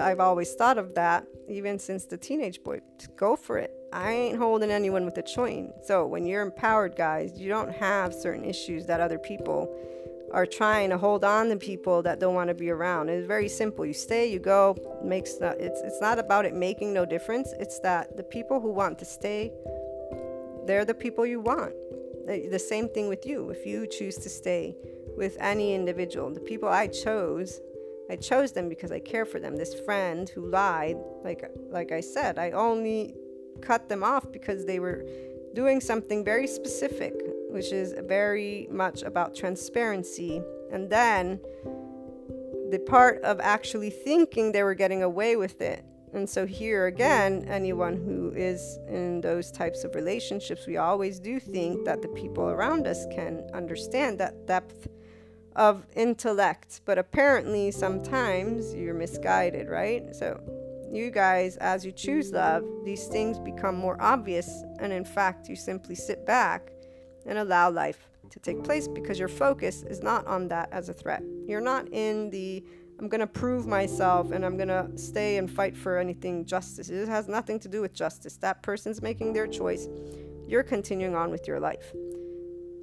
I've 0.00 0.18
always 0.18 0.54
thought 0.54 0.78
of 0.78 0.94
that 0.94 1.26
even 1.46 1.78
since 1.78 2.06
the 2.06 2.16
teenage 2.16 2.62
boy. 2.64 2.80
Go 3.16 3.36
for 3.36 3.58
it. 3.58 3.70
I 3.92 4.10
ain't 4.12 4.38
holding 4.38 4.70
anyone 4.70 5.04
with 5.04 5.18
a 5.18 5.22
chain. 5.22 5.72
So 5.84 6.06
when 6.06 6.24
you're 6.24 6.40
empowered, 6.40 6.96
guys, 6.96 7.38
you 7.38 7.50
don't 7.50 7.70
have 7.70 8.14
certain 8.14 8.44
issues 8.44 8.86
that 8.86 9.00
other 9.00 9.18
people 9.18 9.68
are 10.32 10.46
trying 10.46 10.88
to 10.90 10.98
hold 10.98 11.24
on 11.24 11.48
to 11.50 11.56
people 11.56 12.02
that 12.02 12.18
don't 12.18 12.34
want 12.34 12.48
to 12.48 12.54
be 12.54 12.70
around. 12.70 13.08
It's 13.10 13.26
very 13.26 13.48
simple. 13.48 13.84
You 13.84 13.92
stay, 13.92 14.26
you 14.32 14.38
go. 14.38 14.76
Makes 15.04 15.34
it's 15.40 15.80
it's 15.82 16.00
not 16.00 16.18
about 16.18 16.46
it 16.46 16.54
making 16.54 16.92
no 16.92 17.04
difference. 17.04 17.52
It's 17.58 17.78
that 17.80 18.16
the 18.16 18.22
people 18.22 18.60
who 18.60 18.70
want 18.70 18.98
to 19.00 19.04
stay, 19.04 19.52
they're 20.66 20.84
the 20.84 20.94
people 20.94 21.26
you 21.26 21.40
want. 21.40 21.74
The 22.26 22.58
same 22.58 22.88
thing 22.88 23.08
with 23.08 23.26
you. 23.26 23.50
If 23.50 23.66
you 23.66 23.86
choose 23.86 24.16
to 24.18 24.28
stay 24.28 24.76
with 25.16 25.36
any 25.40 25.74
individual, 25.74 26.30
the 26.30 26.40
people 26.40 26.68
I 26.68 26.86
chose, 26.86 27.60
I 28.08 28.16
chose 28.16 28.52
them 28.52 28.68
because 28.68 28.92
I 28.92 29.00
care 29.00 29.26
for 29.26 29.38
them. 29.38 29.56
This 29.56 29.74
friend 29.74 30.28
who 30.28 30.48
lied, 30.48 30.96
like 31.24 31.44
like 31.68 31.92
I 31.92 32.00
said, 32.00 32.38
I 32.38 32.52
only 32.52 33.14
cut 33.60 33.88
them 33.88 34.02
off 34.02 34.30
because 34.32 34.64
they 34.64 34.80
were 34.80 35.04
doing 35.52 35.80
something 35.80 36.24
very 36.24 36.46
specific 36.46 37.14
which 37.52 37.72
is 37.72 37.94
very 38.06 38.66
much 38.70 39.02
about 39.02 39.34
transparency. 39.34 40.42
And 40.72 40.88
then 40.88 41.38
the 42.70 42.78
part 42.78 43.22
of 43.22 43.38
actually 43.40 43.90
thinking 43.90 44.50
they 44.50 44.62
were 44.62 44.74
getting 44.74 45.02
away 45.02 45.36
with 45.36 45.60
it. 45.60 45.84
And 46.14 46.28
so, 46.28 46.44
here 46.46 46.86
again, 46.86 47.46
anyone 47.48 47.96
who 47.96 48.32
is 48.36 48.78
in 48.86 49.22
those 49.22 49.50
types 49.50 49.82
of 49.84 49.94
relationships, 49.94 50.66
we 50.66 50.76
always 50.76 51.18
do 51.18 51.40
think 51.40 51.86
that 51.86 52.02
the 52.02 52.08
people 52.08 52.44
around 52.44 52.86
us 52.86 53.06
can 53.06 53.48
understand 53.54 54.18
that 54.18 54.46
depth 54.46 54.88
of 55.56 55.86
intellect. 55.96 56.82
But 56.84 56.98
apparently, 56.98 57.70
sometimes 57.70 58.74
you're 58.74 58.94
misguided, 58.94 59.68
right? 59.68 60.14
So, 60.14 60.38
you 60.92 61.10
guys, 61.10 61.56
as 61.56 61.86
you 61.86 61.92
choose 61.92 62.30
love, 62.30 62.64
these 62.84 63.06
things 63.06 63.38
become 63.38 63.74
more 63.74 63.96
obvious. 64.00 64.62
And 64.80 64.92
in 64.92 65.06
fact, 65.06 65.48
you 65.48 65.56
simply 65.56 65.94
sit 65.94 66.26
back 66.26 66.70
and 67.26 67.38
allow 67.38 67.70
life 67.70 68.08
to 68.30 68.40
take 68.40 68.62
place 68.64 68.88
because 68.88 69.18
your 69.18 69.28
focus 69.28 69.82
is 69.82 70.02
not 70.02 70.26
on 70.26 70.48
that 70.48 70.68
as 70.72 70.88
a 70.88 70.92
threat. 70.92 71.22
You're 71.46 71.60
not 71.60 71.88
in 71.92 72.30
the 72.30 72.64
I'm 72.98 73.08
going 73.08 73.20
to 73.20 73.26
prove 73.26 73.66
myself 73.66 74.30
and 74.30 74.44
I'm 74.44 74.56
going 74.56 74.68
to 74.68 74.88
stay 74.96 75.36
and 75.38 75.50
fight 75.50 75.76
for 75.76 75.98
anything 75.98 76.44
justice. 76.44 76.88
It 76.88 77.08
has 77.08 77.26
nothing 77.26 77.58
to 77.60 77.68
do 77.68 77.80
with 77.80 77.92
justice. 77.92 78.36
That 78.36 78.62
person's 78.62 79.02
making 79.02 79.32
their 79.32 79.48
choice. 79.48 79.88
You're 80.46 80.62
continuing 80.62 81.16
on 81.16 81.30
with 81.30 81.48
your 81.48 81.58
life. 81.58 81.92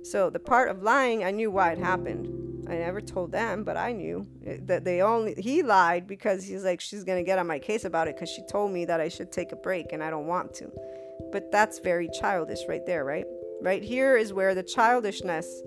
So 0.04 0.30
the 0.30 0.40
part 0.40 0.70
of 0.70 0.84
lying, 0.84 1.24
I 1.24 1.32
knew 1.32 1.52
why 1.52 1.72
it 1.72 1.78
happened. 1.78 2.68
I 2.68 2.74
never 2.74 3.00
told 3.00 3.32
them, 3.32 3.64
but 3.64 3.78
I 3.78 3.94
knew 3.94 4.28
eh, 4.46 4.58
that 4.64 4.84
they 4.84 5.02
only 5.02 5.36
he 5.38 5.64
lied 5.64 6.06
because 6.06 6.46
he's 6.46 6.64
like 6.64 6.82
she's 6.82 7.04
going 7.04 7.18
to 7.18 7.26
get 7.26 7.40
on 7.40 7.48
my 7.48 7.58
case 7.58 7.86
about 7.86 8.08
it 8.08 8.18
cuz 8.18 8.30
she 8.30 8.44
told 8.46 8.72
me 8.72 8.86
that 8.86 9.00
I 9.00 9.08
should 9.08 9.32
take 9.32 9.52
a 9.52 9.56
break 9.56 9.94
and 9.94 10.04
I 10.04 10.10
don't 10.10 10.28
want 10.28 10.54
to. 10.56 10.72
But 11.32 11.52
that's 11.52 11.80
very 11.80 12.10
childish 12.10 12.60
right 12.68 12.86
there, 12.86 13.04
right? 13.06 13.26
Right 13.62 13.84
here 13.84 14.16
is 14.16 14.34
where 14.34 14.56
the 14.56 14.64
childishness 14.64 15.62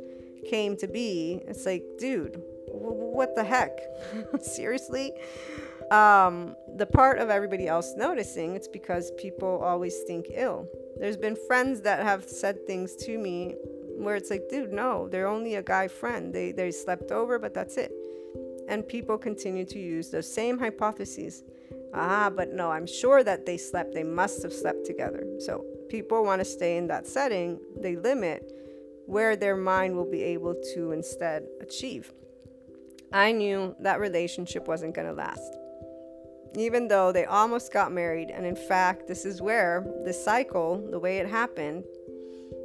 came 0.48 0.77
to 0.78 0.89
be. 0.89 1.40
It's 1.47 1.66
like, 1.66 1.85
dude, 1.98 2.43
w- 2.69 3.14
what 3.14 3.35
the 3.35 3.44
heck? 3.44 3.78
Seriously? 4.40 5.12
Um, 5.90 6.56
the 6.77 6.86
part 6.86 7.19
of 7.19 7.28
everybody 7.28 7.69
else 7.69 7.94
noticing, 7.97 8.56
it's 8.56 8.69
because 8.69 9.12
people 9.19 9.60
always 9.62 10.01
think 10.06 10.27
ill. 10.32 10.66
There's 10.98 11.19
been 11.19 11.36
friends 11.36 11.82
that 11.82 12.02
have 12.02 12.28
said 12.28 12.66
things 12.66 12.97
to 12.97 13.19
me 13.19 13.56
where 13.98 14.16
it's 14.16 14.31
like, 14.31 14.48
dude, 14.48 14.73
no, 14.73 15.09
they're 15.09 15.27
only 15.27 15.56
a 15.56 15.62
guy 15.62 15.89
friend. 15.89 16.32
They, 16.32 16.52
they 16.52 16.70
slept 16.70 17.10
over, 17.10 17.39
but 17.39 17.52
that's 17.52 17.77
it. 17.77 17.93
And 18.69 18.86
people 18.86 19.19
continue 19.19 19.64
to 19.66 19.78
use 19.78 20.10
those 20.10 20.32
same 20.32 20.59
hypotheses. 20.59 21.44
Ah, 21.93 22.31
but 22.35 22.52
no, 22.52 22.70
I'm 22.70 22.86
sure 22.86 23.23
that 23.23 23.44
they 23.44 23.59
slept. 23.59 23.93
They 23.93 24.02
must 24.02 24.43
have 24.43 24.52
slept 24.52 24.86
together. 24.86 25.27
So 25.40 25.66
people 25.93 26.24
want 26.24 26.40
to 26.40 26.44
stay 26.44 26.78
in 26.78 26.86
that 26.86 27.06
setting, 27.06 27.60
they 27.77 27.97
limit 27.97 28.51
where 29.05 29.36
their 29.36 29.56
mind 29.56 29.94
will 29.94 30.10
be 30.10 30.23
able 30.23 30.55
to 30.73 30.93
instead 30.93 31.47
achieve. 31.60 32.10
I 33.12 33.31
knew 33.32 33.77
that 33.81 34.01
relationship 34.01 34.66
wasn't 34.66 34.94
going 34.94 35.06
to 35.06 35.12
last. 35.12 35.52
Even 36.56 36.89
though 36.89 37.12
they 37.12 37.27
almost 37.27 37.74
got 37.74 37.93
married, 37.93 38.31
and 38.31 38.47
in 38.47 38.56
fact, 38.56 39.06
this 39.06 39.27
is 39.27 39.43
where 39.43 39.86
the 40.06 40.14
cycle, 40.14 40.82
the 40.90 40.98
way 40.98 41.19
it 41.19 41.28
happened, 41.28 41.85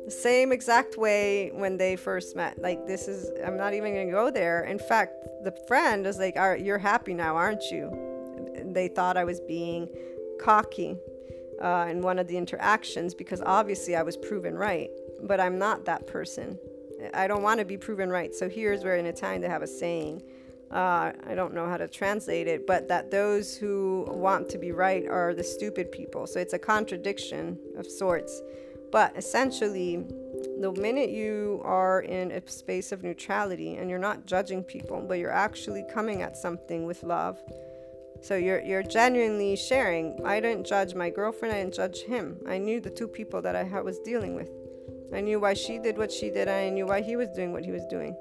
the 0.06 0.12
same 0.12 0.54
exact 0.54 0.98
way 0.98 1.52
when 1.54 1.76
they 1.76 1.98
first 1.98 2.34
met. 2.34 2.58
Like, 2.62 2.88
this 2.88 3.10
is, 3.10 3.30
I'm 3.46 3.58
not 3.58 3.74
even 3.74 3.94
to 3.94 4.10
go 4.10 4.32
there. 4.32 4.64
In 4.64 4.80
fact, 4.80 5.12
the 5.44 5.54
friend 5.68 6.06
was 6.06 6.18
like, 6.18 6.38
All 6.38 6.52
right, 6.52 6.62
you're 6.62 6.78
happy 6.78 7.14
now, 7.14 7.36
aren't 7.36 7.64
you? 7.72 7.86
They 8.72 8.88
thought 8.88 9.18
I 9.18 9.26
was 9.26 9.42
being 9.42 9.90
cocky 10.40 10.98
uh, 11.62 11.88
in 11.90 12.02
one 12.02 12.20
of 12.20 12.28
the 12.28 12.38
interactions 12.38 13.14
because 13.14 13.42
obviously 13.46 13.96
I 13.96 14.04
was 14.04 14.18
proven 14.18 14.56
right, 14.56 14.90
but 15.24 15.40
I'm 15.40 15.58
not 15.58 15.86
that 15.86 16.08
person. 16.08 16.58
I 17.14 17.28
don't 17.28 17.44
want 17.44 17.60
to 17.60 17.66
be 17.66 17.78
proven 17.78 18.10
right. 18.10 18.34
So 18.34 18.50
here's 18.50 18.84
where 18.84 18.98
in 18.98 19.06
Italian 19.06 19.42
they 19.42 19.50
have 19.50 19.62
a 19.62 19.68
saying. 19.68 20.24
Uh, 20.72 21.14
I 21.26 21.34
don't 21.34 21.54
know 21.54 21.68
how 21.68 21.78
to 21.78 21.88
translate 21.88 22.48
it, 22.48 22.68
but 22.68 22.88
that 22.90 23.10
those 23.10 23.56
who 23.56 24.06
want 24.10 24.50
to 24.50 24.58
be 24.58 24.72
right 24.72 25.08
are 25.08 25.34
the 25.34 25.44
stupid 25.44 25.92
people. 25.92 26.28
So 26.28 26.40
it's 26.40 26.54
a 26.54 26.60
contradiction 26.60 27.58
of 27.78 27.88
sorts. 27.88 28.42
But 28.92 29.16
essentially, 29.16 30.06
the 30.60 30.72
minute 30.72 31.10
you 31.10 31.62
are 31.64 32.02
in 32.02 32.32
a 32.32 32.48
space 32.50 32.92
of 32.92 33.04
neutrality 33.04 33.76
and 33.76 33.90
you're 33.90 34.00
not 34.00 34.26
judging 34.26 34.64
people, 34.64 35.04
but 35.08 35.20
you're 35.20 35.32
actually 35.32 35.86
coming 35.94 36.22
at 36.22 36.36
something 36.36 36.86
with 36.86 37.04
love. 37.04 37.40
So 38.22 38.36
you're 38.36 38.62
you're 38.62 38.84
genuinely 38.84 39.56
sharing. 39.56 40.20
I 40.26 40.40
didn't 40.40 40.66
judge 40.66 40.96
my 40.96 41.10
girlfriend. 41.10 41.54
I 41.56 41.60
didn't 41.60 41.76
judge 41.76 42.02
him. 42.02 42.38
I 42.48 42.58
knew 42.58 42.80
the 42.82 42.90
two 42.90 43.08
people 43.08 43.42
that 43.42 43.56
I 43.56 43.64
was 43.82 44.00
dealing 44.00 44.36
with. 44.36 44.50
I 45.14 45.22
knew 45.22 45.40
why 45.40 45.54
she 45.54 45.80
did 45.80 45.98
what 45.98 46.12
she 46.12 46.30
did. 46.30 46.48
And 46.48 46.52
I 46.52 46.70
knew 46.70 46.86
why 46.86 47.02
he 47.02 47.16
was 47.16 47.30
doing 47.30 47.54
what 47.54 47.64
he 47.64 47.72
was 47.72 47.86
doing. 47.90 48.16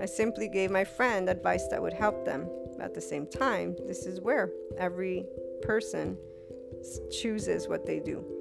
I 0.00 0.06
simply 0.06 0.48
gave 0.48 0.70
my 0.70 0.84
friend 0.84 1.28
advice 1.28 1.66
that 1.68 1.80
would 1.80 1.94
help 1.94 2.24
them. 2.24 2.48
At 2.78 2.94
the 2.94 3.00
same 3.00 3.26
time, 3.26 3.74
this 3.86 4.04
is 4.04 4.20
where 4.20 4.50
every 4.78 5.24
person 5.62 6.18
chooses 7.10 7.68
what 7.68 7.86
they 7.86 8.00
do. 8.00 8.35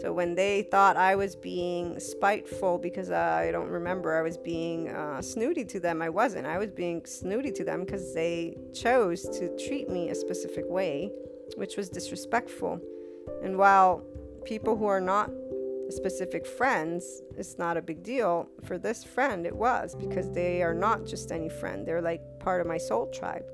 So 0.00 0.12
when 0.12 0.34
they 0.34 0.62
thought 0.62 0.96
I 0.96 1.16
was 1.16 1.34
being 1.34 1.98
spiteful 2.00 2.78
because 2.78 3.10
I 3.10 3.50
don't 3.50 3.68
remember, 3.68 4.16
I 4.16 4.22
was 4.22 4.36
being 4.36 4.88
uh, 4.88 5.22
snooty 5.22 5.64
to 5.64 5.80
them. 5.80 6.02
I 6.02 6.08
wasn't. 6.08 6.46
I 6.46 6.58
was 6.58 6.70
being 6.70 7.04
snooty 7.06 7.52
to 7.52 7.64
them 7.64 7.84
because 7.84 8.14
they 8.14 8.56
chose 8.74 9.22
to 9.38 9.56
treat 9.66 9.88
me 9.88 10.10
a 10.10 10.14
specific 10.14 10.64
way, 10.68 11.10
which 11.56 11.76
was 11.76 11.88
disrespectful. 11.88 12.80
And 13.42 13.56
while 13.56 14.04
people 14.44 14.76
who 14.76 14.86
are 14.86 15.00
not 15.00 15.30
specific 15.90 16.46
friends, 16.46 17.22
it's 17.36 17.58
not 17.58 17.76
a 17.76 17.82
big 17.82 18.02
deal. 18.02 18.48
For 18.64 18.78
this 18.78 19.04
friend, 19.04 19.46
it 19.46 19.54
was 19.54 19.94
because 19.94 20.30
they 20.32 20.62
are 20.62 20.74
not 20.74 21.04
just 21.04 21.32
any 21.32 21.48
friend. 21.48 21.86
They're 21.86 22.02
like 22.02 22.20
part 22.40 22.60
of 22.60 22.66
my 22.66 22.78
soul 22.78 23.06
tribe. 23.10 23.44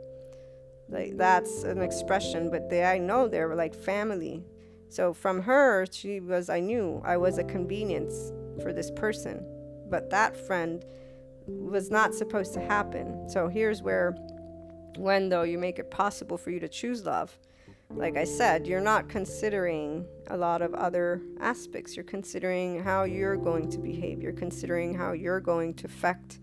Like 0.89 1.17
that's 1.17 1.63
an 1.63 1.81
expression, 1.81 2.51
but 2.51 2.69
they 2.69 2.85
I 2.85 2.99
know 2.99 3.29
they're 3.29 3.55
like 3.55 3.75
family. 3.75 4.45
So 4.93 5.15
from 5.15 5.41
her, 5.43 5.87
she 5.91 6.21
was 6.21 6.51
I 6.51 6.61
knew 6.61 7.01
I 7.05 7.17
was 7.17 7.39
a 7.39 7.45
convenience 7.45 8.33
for 8.63 8.73
this 8.73 8.91
person. 8.91 9.45
But 9.89 10.11
that 10.11 10.37
friend 10.37 10.85
was 11.47 11.91
not 11.91 12.15
supposed 12.15 12.53
to 12.55 12.61
happen. 12.61 13.29
So 13.29 13.49
here's 13.49 13.83
where 13.83 14.15
when 14.97 15.31
though 15.31 15.43
you 15.43 15.59
make 15.59 15.79
it 15.79 15.91
possible 15.91 16.37
for 16.37 16.51
you 16.51 16.61
to 16.61 16.69
choose 16.69 17.05
love 17.05 17.39
like 17.95 18.17
I 18.17 18.25
said, 18.25 18.67
you're 18.67 18.81
not 18.81 19.09
considering 19.09 20.07
a 20.29 20.37
lot 20.37 20.63
of 20.63 20.75
other 20.75 21.21
aspects. 21.41 21.95
You're 21.95 22.05
considering 22.05 22.83
how 22.83 23.05
you're 23.05 23.37
going 23.37 23.69
to 23.71 23.79
behave. 23.79 24.23
You're 24.23 24.33
considering 24.33 24.95
how 24.95 25.13
you're 25.13 25.41
going 25.41 25.75
to 25.75 25.87
affect 25.87 26.39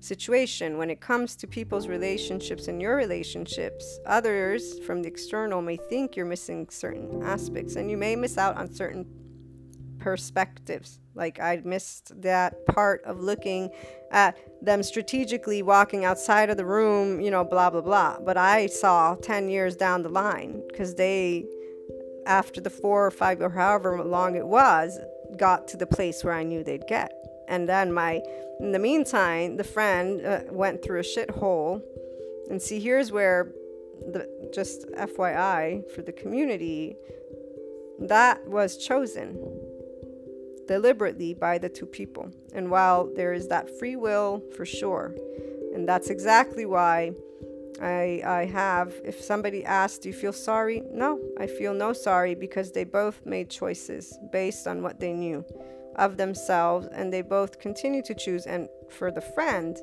situation 0.00 0.78
when 0.78 0.90
it 0.90 1.00
comes 1.00 1.34
to 1.36 1.46
people's 1.46 1.88
relationships 1.88 2.68
and 2.68 2.80
your 2.80 2.94
relationships 2.94 3.98
others 4.06 4.78
from 4.80 5.02
the 5.02 5.08
external 5.08 5.60
may 5.60 5.76
think 5.76 6.14
you're 6.14 6.24
missing 6.24 6.68
certain 6.70 7.22
aspects 7.22 7.74
and 7.76 7.90
you 7.90 7.96
may 7.96 8.14
miss 8.14 8.38
out 8.38 8.56
on 8.56 8.72
certain 8.72 9.04
perspectives. 9.98 11.00
Like 11.14 11.40
I 11.40 11.60
missed 11.64 12.20
that 12.22 12.64
part 12.66 13.02
of 13.04 13.20
looking 13.20 13.70
at 14.10 14.38
them 14.64 14.82
strategically 14.82 15.62
walking 15.62 16.04
outside 16.04 16.50
of 16.50 16.56
the 16.56 16.64
room, 16.64 17.20
you 17.20 17.30
know, 17.30 17.44
blah, 17.44 17.70
blah, 17.70 17.80
blah. 17.80 18.18
But 18.20 18.36
I 18.36 18.66
saw 18.66 19.16
10 19.16 19.48
years 19.48 19.76
down 19.76 20.02
the 20.02 20.08
line 20.08 20.62
because 20.68 20.94
they, 20.94 21.46
after 22.26 22.60
the 22.60 22.70
four 22.70 23.06
or 23.06 23.10
five 23.10 23.40
or 23.40 23.50
however 23.50 24.02
long 24.02 24.36
it 24.36 24.46
was, 24.46 24.98
got 25.36 25.68
to 25.68 25.76
the 25.76 25.86
place 25.86 26.24
where 26.24 26.34
I 26.34 26.42
knew 26.42 26.62
they'd 26.62 26.86
get. 26.86 27.12
And 27.48 27.68
then 27.68 27.92
my, 27.92 28.20
in 28.60 28.72
the 28.72 28.78
meantime, 28.78 29.56
the 29.56 29.64
friend 29.64 30.24
uh, 30.24 30.40
went 30.50 30.82
through 30.82 31.00
a 31.00 31.02
shithole. 31.02 31.82
And 32.50 32.60
see, 32.60 32.78
here's 32.78 33.10
where 33.10 33.52
the 34.00 34.28
just 34.54 34.86
FYI 34.92 35.90
for 35.90 36.02
the 36.02 36.12
community, 36.12 36.96
that 38.00 38.46
was 38.46 38.76
chosen 38.76 39.36
deliberately 40.66 41.34
by 41.34 41.58
the 41.58 41.68
two 41.68 41.86
people. 41.86 42.30
And 42.52 42.70
while 42.70 43.10
there 43.14 43.32
is 43.32 43.48
that 43.48 43.78
free 43.78 43.96
will 43.96 44.42
for 44.56 44.64
sure, 44.64 45.14
and 45.74 45.88
that's 45.88 46.10
exactly 46.10 46.66
why 46.66 47.12
I, 47.80 48.22
I 48.24 48.44
have, 48.46 48.92
if 49.04 49.20
somebody 49.20 49.64
asks, 49.64 49.98
Do 49.98 50.08
you 50.08 50.14
feel 50.14 50.32
sorry? 50.32 50.82
No, 50.92 51.20
I 51.38 51.46
feel 51.46 51.74
no 51.74 51.92
sorry 51.92 52.34
because 52.34 52.72
they 52.72 52.84
both 52.84 53.24
made 53.24 53.50
choices 53.50 54.18
based 54.32 54.66
on 54.66 54.82
what 54.82 55.00
they 55.00 55.12
knew 55.12 55.44
of 55.98 56.16
themselves 56.16 56.86
and 56.92 57.12
they 57.12 57.22
both 57.22 57.58
continue 57.58 58.02
to 58.02 58.14
choose. 58.14 58.46
And 58.46 58.68
for 58.88 59.10
the 59.10 59.20
friend, 59.20 59.76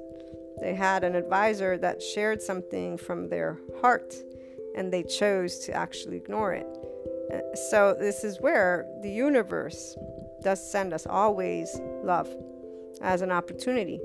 they 0.62 0.74
had 0.74 1.04
an 1.04 1.16
advisor 1.16 1.78
that 1.78 2.02
shared 2.02 2.42
something 2.42 2.98
from 2.98 3.30
their 3.30 3.60
heart 3.82 4.16
and 4.76 4.92
they 4.92 5.04
chose 5.04 5.60
to 5.60 5.74
actually 5.74 6.18
ignore 6.18 6.54
it. 6.54 6.68
Uh, 7.34 7.56
so, 7.56 7.96
this 8.00 8.24
is 8.24 8.40
where 8.40 8.86
the 9.02 9.10
universe 9.10 9.98
does 10.44 10.72
send 10.72 10.94
us 10.94 11.08
always 11.08 11.80
love 12.04 12.30
as 13.02 13.22
an 13.22 13.32
opportunity. 13.32 14.00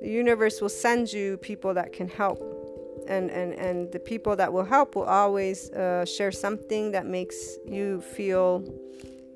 The 0.00 0.10
universe 0.10 0.60
will 0.60 0.68
send 0.68 1.12
you 1.12 1.36
people 1.36 1.74
that 1.74 1.92
can 1.92 2.08
help. 2.08 2.40
And, 3.08 3.30
and, 3.30 3.52
and 3.54 3.90
the 3.92 3.98
people 3.98 4.36
that 4.36 4.52
will 4.52 4.64
help 4.64 4.96
will 4.96 5.04
always 5.04 5.70
uh, 5.70 6.04
share 6.04 6.32
something 6.32 6.92
that 6.92 7.06
makes 7.06 7.58
you 7.66 8.00
feel 8.00 8.64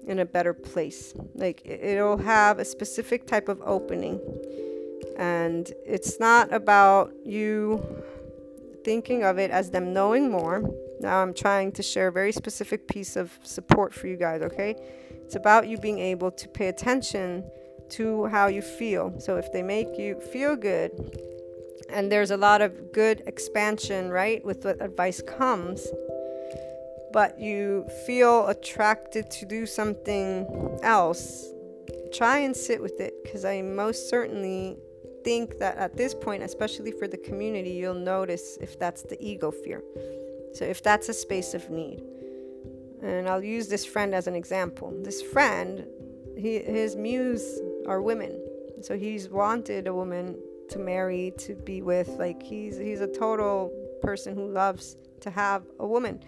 in 0.06 0.20
a 0.20 0.24
better 0.24 0.54
place. 0.54 1.14
Like 1.34 1.62
it'll 1.64 2.18
have 2.18 2.58
a 2.58 2.64
specific 2.64 3.26
type 3.26 3.48
of 3.48 3.60
opening. 3.64 4.20
And 5.18 5.70
it's 5.84 6.20
not 6.20 6.52
about 6.52 7.12
you 7.24 7.84
thinking 8.84 9.24
of 9.24 9.38
it 9.38 9.50
as 9.50 9.70
them 9.70 9.92
knowing 9.92 10.30
more. 10.30 10.62
Now 11.00 11.22
I'm 11.22 11.34
trying 11.34 11.72
to 11.72 11.82
share 11.82 12.08
a 12.08 12.12
very 12.12 12.32
specific 12.32 12.86
piece 12.86 13.16
of 13.16 13.32
support 13.42 13.92
for 13.92 14.06
you 14.06 14.16
guys, 14.16 14.42
okay? 14.42 14.76
It's 15.10 15.34
about 15.34 15.66
you 15.66 15.76
being 15.78 15.98
able 15.98 16.30
to 16.30 16.48
pay 16.48 16.68
attention 16.68 17.44
to 17.90 18.26
how 18.26 18.46
you 18.46 18.62
feel. 18.62 19.18
So 19.18 19.36
if 19.36 19.52
they 19.52 19.62
make 19.62 19.98
you 19.98 20.20
feel 20.20 20.56
good, 20.56 20.92
and 21.88 22.10
there's 22.10 22.30
a 22.30 22.36
lot 22.36 22.62
of 22.62 22.92
good 22.92 23.22
expansion, 23.26 24.10
right, 24.10 24.44
with 24.44 24.64
what 24.64 24.80
advice 24.82 25.22
comes, 25.22 25.86
but 27.16 27.40
you 27.40 27.88
feel 28.04 28.46
attracted 28.48 29.30
to 29.30 29.46
do 29.46 29.64
something 29.64 30.46
else, 30.82 31.46
try 32.12 32.40
and 32.40 32.54
sit 32.54 32.78
with 32.82 33.00
it 33.00 33.14
because 33.22 33.42
I 33.42 33.62
most 33.62 34.10
certainly 34.10 34.76
think 35.24 35.56
that 35.56 35.78
at 35.78 35.96
this 35.96 36.12
point, 36.12 36.42
especially 36.42 36.92
for 36.92 37.08
the 37.08 37.16
community, 37.16 37.70
you'll 37.70 37.94
notice 37.94 38.58
if 38.60 38.78
that's 38.78 39.00
the 39.00 39.16
ego 39.18 39.50
fear. 39.50 39.82
So 40.52 40.66
if 40.66 40.82
that's 40.82 41.08
a 41.08 41.14
space 41.14 41.54
of 41.54 41.70
need. 41.70 42.02
And 43.02 43.26
I'll 43.30 43.42
use 43.42 43.68
this 43.68 43.86
friend 43.86 44.14
as 44.14 44.26
an 44.26 44.34
example. 44.34 44.92
This 45.02 45.22
friend, 45.22 45.86
he, 46.36 46.58
his 46.58 46.96
muse 46.96 47.62
are 47.86 48.02
women. 48.02 48.38
So 48.82 48.94
he's 48.94 49.30
wanted 49.30 49.86
a 49.86 49.94
woman 49.94 50.36
to 50.68 50.78
marry, 50.78 51.32
to 51.38 51.54
be 51.54 51.80
with. 51.80 52.08
Like 52.18 52.42
he's 52.42 52.76
he's 52.76 53.00
a 53.00 53.06
total 53.06 53.72
person 54.02 54.34
who 54.34 54.46
loves 54.48 54.98
to 55.20 55.30
have 55.30 55.62
a 55.80 55.86
woman. 55.86 56.20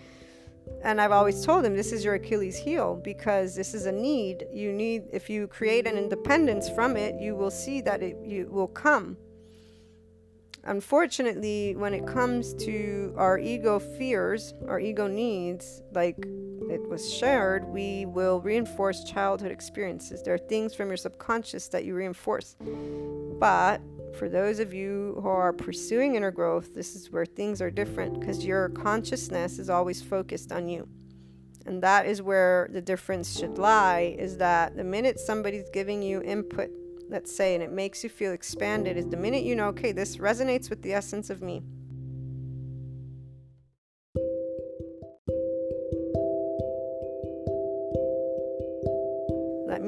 And 0.82 1.00
I've 1.00 1.12
always 1.12 1.44
told 1.44 1.64
him 1.64 1.76
this 1.76 1.92
is 1.92 2.04
your 2.04 2.14
Achilles 2.14 2.56
heel 2.56 3.00
because 3.02 3.54
this 3.54 3.74
is 3.74 3.86
a 3.86 3.92
need. 3.92 4.46
You 4.52 4.72
need 4.72 5.04
if 5.12 5.28
you 5.28 5.46
create 5.46 5.86
an 5.86 5.98
independence 5.98 6.68
from 6.70 6.96
it, 6.96 7.20
you 7.20 7.34
will 7.34 7.50
see 7.50 7.80
that 7.82 8.02
it 8.02 8.16
you 8.24 8.48
will 8.50 8.68
come 8.68 9.16
unfortunately, 10.68 11.74
when 11.76 11.94
it 11.94 12.06
comes 12.06 12.54
to 12.54 13.12
our 13.16 13.38
ego 13.38 13.78
fears, 13.78 14.54
our 14.68 14.78
ego 14.78 15.06
needs, 15.06 15.82
like 15.92 16.16
it 16.70 16.88
was 16.88 17.12
shared, 17.12 17.64
we 17.64 18.06
will 18.06 18.40
reinforce 18.40 19.04
childhood 19.04 19.50
experiences. 19.50 20.22
There 20.22 20.34
are 20.34 20.38
things 20.38 20.74
from 20.74 20.88
your 20.88 20.96
subconscious 20.96 21.68
that 21.68 21.84
you 21.84 21.94
reinforce. 21.94 22.56
But 23.38 23.80
for 24.18 24.28
those 24.28 24.58
of 24.58 24.74
you 24.74 25.18
who 25.22 25.28
are 25.28 25.52
pursuing 25.52 26.14
inner 26.14 26.30
growth, 26.30 26.74
this 26.74 26.94
is 26.94 27.10
where 27.10 27.26
things 27.26 27.62
are 27.62 27.70
different 27.70 28.20
because 28.20 28.44
your 28.44 28.68
consciousness 28.70 29.58
is 29.58 29.70
always 29.70 30.02
focused 30.02 30.52
on 30.52 30.68
you. 30.68 30.88
And 31.66 31.82
that 31.82 32.06
is 32.06 32.22
where 32.22 32.68
the 32.72 32.80
difference 32.80 33.38
should 33.38 33.58
lie 33.58 34.16
is 34.18 34.38
that 34.38 34.76
the 34.76 34.84
minute 34.84 35.20
somebody's 35.20 35.68
giving 35.70 36.02
you 36.02 36.22
input 36.22 36.70
let's 37.10 37.34
say, 37.34 37.54
and 37.54 37.62
it 37.62 37.72
makes 37.72 38.04
you 38.04 38.10
feel 38.10 38.32
expanded 38.32 38.96
is 38.96 39.06
the 39.06 39.16
minute 39.16 39.42
you 39.42 39.56
know, 39.56 39.68
okay, 39.68 39.92
this 39.92 40.18
resonates 40.18 40.70
with 40.70 40.82
the 40.82 40.92
essence 40.92 41.30
of 41.30 41.42
me. 41.42 41.62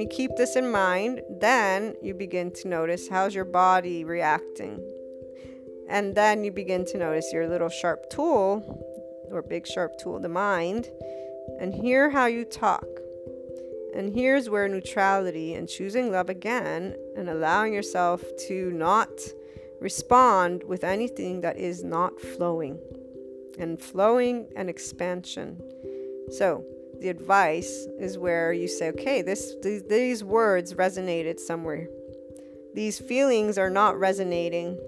Me 0.00 0.06
keep 0.06 0.34
this 0.34 0.56
in 0.56 0.70
mind. 0.70 1.20
Then 1.28 1.94
you 2.00 2.14
begin 2.14 2.52
to 2.52 2.68
notice 2.68 3.06
how's 3.06 3.34
your 3.34 3.44
body 3.44 4.02
reacting. 4.02 4.82
And 5.90 6.14
then 6.14 6.42
you 6.42 6.50
begin 6.50 6.86
to 6.86 6.96
notice 6.96 7.30
your 7.34 7.46
little 7.46 7.68
sharp 7.68 8.08
tool 8.08 8.64
or 9.30 9.42
big 9.42 9.66
sharp 9.66 9.98
tool, 9.98 10.18
the 10.18 10.26
mind, 10.26 10.88
and 11.60 11.74
hear 11.74 12.08
how 12.08 12.24
you 12.24 12.46
talk 12.46 12.86
And 13.94 14.14
here's 14.14 14.48
where 14.48 14.68
neutrality 14.68 15.52
and 15.52 15.68
choosing 15.68 16.10
love 16.10 16.30
again 16.30 16.96
and 17.14 17.28
allowing 17.28 17.74
yourself 17.74 18.22
to 18.48 18.70
not 18.70 19.10
respond 19.82 20.64
with 20.64 20.82
anything 20.82 21.42
that 21.42 21.58
is 21.58 21.84
not 21.84 22.18
flowing 22.18 22.78
and 23.58 23.78
flowing 23.78 24.46
and 24.56 24.70
expansion. 24.70 25.60
So, 26.30 26.64
the 27.00 27.08
advice 27.08 27.86
is 27.98 28.18
where 28.18 28.52
you 28.52 28.68
say, 28.68 28.88
okay, 28.90 29.22
this 29.22 29.54
these, 29.62 29.82
these 29.84 30.22
words 30.22 30.74
resonated 30.74 31.40
somewhere. 31.40 31.88
These 32.74 32.98
feelings 32.98 33.58
are 33.58 33.70
not 33.70 33.98
resonating. 33.98 34.78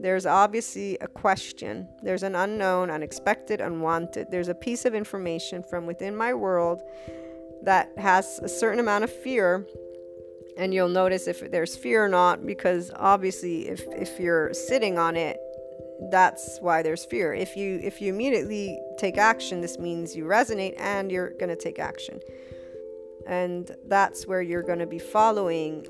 There's 0.00 0.26
obviously 0.26 0.96
a 1.00 1.08
question. 1.08 1.88
There's 2.02 2.22
an 2.22 2.34
unknown, 2.34 2.90
unexpected, 2.90 3.60
unwanted. 3.60 4.30
There's 4.30 4.48
a 4.48 4.54
piece 4.54 4.84
of 4.84 4.94
information 4.94 5.62
from 5.62 5.86
within 5.86 6.16
my 6.16 6.34
world 6.34 6.82
that 7.62 7.90
has 7.98 8.38
a 8.42 8.48
certain 8.48 8.80
amount 8.80 9.04
of 9.04 9.12
fear 9.12 9.66
and 10.58 10.74
you'll 10.74 10.88
notice 10.88 11.28
if 11.28 11.50
there's 11.50 11.76
fear 11.76 12.04
or 12.04 12.08
not 12.08 12.44
because 12.44 12.90
obviously 12.96 13.68
if, 13.68 13.82
if 13.92 14.18
you're 14.18 14.52
sitting 14.52 14.98
on 14.98 15.16
it 15.16 15.38
that's 16.10 16.58
why 16.60 16.82
there's 16.82 17.04
fear. 17.04 17.34
If 17.34 17.56
you 17.56 17.80
if 17.82 18.00
you 18.00 18.12
immediately 18.12 18.78
take 18.98 19.18
action 19.18 19.60
this 19.60 19.78
means 19.78 20.16
you 20.16 20.24
resonate 20.24 20.74
and 20.78 21.10
you're 21.10 21.30
going 21.30 21.48
to 21.48 21.56
take 21.56 21.78
action. 21.78 22.20
And 23.26 23.70
that's 23.86 24.26
where 24.26 24.40
you're 24.40 24.62
going 24.62 24.78
to 24.78 24.86
be 24.86 24.98
following 24.98 25.86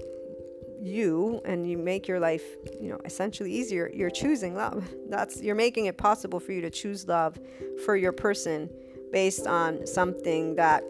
you 0.81 1.41
and 1.45 1.69
you 1.69 1.77
make 1.77 2.07
your 2.07 2.21
life 2.21 2.45
you 2.81 2.89
know 2.89 2.99
essentially 3.05 3.53
easier. 3.53 3.91
You're 3.93 4.11
choosing 4.11 4.55
love. 4.55 4.89
That's 5.09 5.43
you're 5.43 5.55
making 5.55 5.87
it 5.87 5.99
possible 5.99 6.41
for 6.41 6.53
you 6.53 6.61
to 6.63 6.71
choose 6.71 7.07
love 7.07 7.39
for 7.85 7.97
your 7.97 8.13
person 8.13 8.71
based 9.13 9.47
on 9.47 9.87
something 9.87 10.55
that 10.57 10.83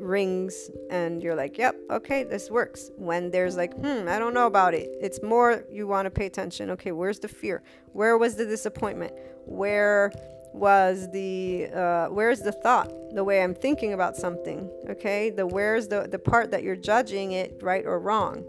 rings 0.00 0.70
and 0.90 1.22
you're 1.22 1.34
like, 1.34 1.58
yep, 1.58 1.76
okay, 1.90 2.24
this 2.24 2.50
works. 2.50 2.90
When 2.96 3.30
there's 3.30 3.56
like, 3.56 3.74
hmm, 3.74 4.08
I 4.08 4.18
don't 4.18 4.34
know 4.34 4.46
about 4.46 4.74
it. 4.74 4.88
It's 5.00 5.22
more 5.22 5.64
you 5.70 5.86
want 5.86 6.06
to 6.06 6.10
pay 6.10 6.26
attention. 6.26 6.70
Okay, 6.70 6.92
where's 6.92 7.18
the 7.18 7.28
fear? 7.28 7.62
Where 7.92 8.18
was 8.18 8.36
the 8.36 8.46
disappointment? 8.46 9.12
Where 9.44 10.12
was 10.56 11.10
the 11.10 11.66
uh, 11.74 12.06
where's 12.06 12.40
the 12.40 12.52
thought 12.52 12.90
the 13.14 13.22
way 13.22 13.42
i'm 13.42 13.54
thinking 13.54 13.92
about 13.92 14.16
something 14.16 14.70
okay 14.88 15.28
the 15.28 15.46
where's 15.46 15.86
the 15.88 16.08
the 16.10 16.18
part 16.18 16.50
that 16.50 16.62
you're 16.62 16.76
judging 16.76 17.32
it 17.32 17.58
right 17.62 17.84
or 17.84 18.00
wrong 18.00 18.42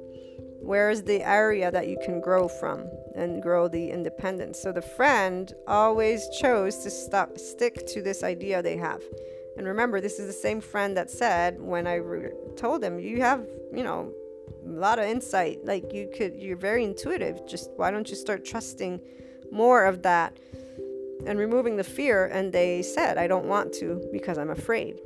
where's 0.62 1.04
the 1.04 1.22
area 1.22 1.70
that 1.70 1.88
you 1.88 2.00
can 2.06 2.22
grow 2.22 2.48
from 2.48 2.90
and 3.16 3.42
grow 3.42 3.68
the 3.68 3.90
independence 3.90 4.58
so 4.58 4.72
the 4.72 4.82
friend 4.82 5.54
always 5.68 6.28
chose 6.40 6.78
to 6.78 6.90
stop 6.90 7.38
stick 7.38 7.86
to 7.86 8.02
this 8.02 8.24
idea 8.24 8.62
they 8.62 8.78
have 8.78 9.02
and 9.58 9.68
remember, 9.68 10.00
this 10.00 10.20
is 10.20 10.28
the 10.28 10.34
same 10.34 10.62
friend 10.62 10.96
that 10.98 11.10
said 11.10 11.60
when 11.60 11.88
I 11.88 11.96
re- 11.96 12.30
told 12.56 12.84
him, 12.84 13.00
you 13.00 13.22
have, 13.22 13.46
you 13.74 13.84
know, 13.84 14.14
a 14.66 14.70
lot 14.70 15.00
of 15.00 15.06
insight. 15.06 15.66
Like 15.66 15.92
you 15.94 16.12
could, 16.16 16.36
you're 16.36 16.58
very 16.58 16.84
intuitive. 16.84 17.48
Just 17.48 17.72
why 17.76 17.90
don't 17.90 18.10
you 18.10 18.16
start 18.16 18.46
trusting 18.46 19.02
more 19.52 19.86
of 19.86 20.04
that 20.04 20.38
and 21.26 21.40
removing 21.40 21.76
the 21.76 21.84
fear? 21.84 22.28
And 22.28 22.54
they 22.54 22.84
said, 22.84 23.18
I 23.18 23.28
don't 23.28 23.46
want 23.46 23.74
to 23.74 24.08
because 24.12 24.38
I'm 24.38 24.52
afraid. 24.52 25.00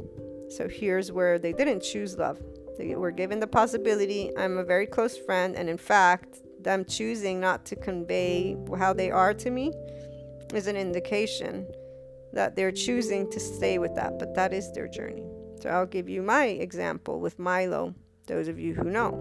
So 0.49 0.67
here's 0.67 1.11
where 1.11 1.39
they 1.39 1.53
didn't 1.53 1.81
choose 1.81 2.17
love. 2.17 2.39
They 2.77 2.95
were 2.95 3.11
given 3.11 3.39
the 3.39 3.47
possibility. 3.47 4.31
I'm 4.37 4.57
a 4.57 4.63
very 4.65 4.85
close 4.85 5.17
friend. 5.17 5.55
And 5.55 5.69
in 5.69 5.77
fact, 5.77 6.39
them 6.61 6.83
choosing 6.83 7.39
not 7.39 7.65
to 7.67 7.75
convey 7.77 8.57
how 8.77 8.91
they 8.91 9.11
are 9.11 9.33
to 9.33 9.49
me 9.49 9.71
is 10.53 10.67
an 10.67 10.75
indication 10.75 11.65
that 12.33 12.55
they're 12.55 12.71
choosing 12.71 13.29
to 13.31 13.39
stay 13.39 13.77
with 13.77 13.95
that, 13.95 14.19
but 14.19 14.33
that 14.35 14.53
is 14.53 14.71
their 14.71 14.87
journey. 14.87 15.25
So 15.61 15.69
I'll 15.69 15.85
give 15.85 16.09
you 16.09 16.21
my 16.21 16.45
example 16.45 17.19
with 17.19 17.37
Milo. 17.37 17.93
Those 18.27 18.47
of 18.47 18.59
you 18.59 18.73
who 18.73 18.85
know, 18.85 19.11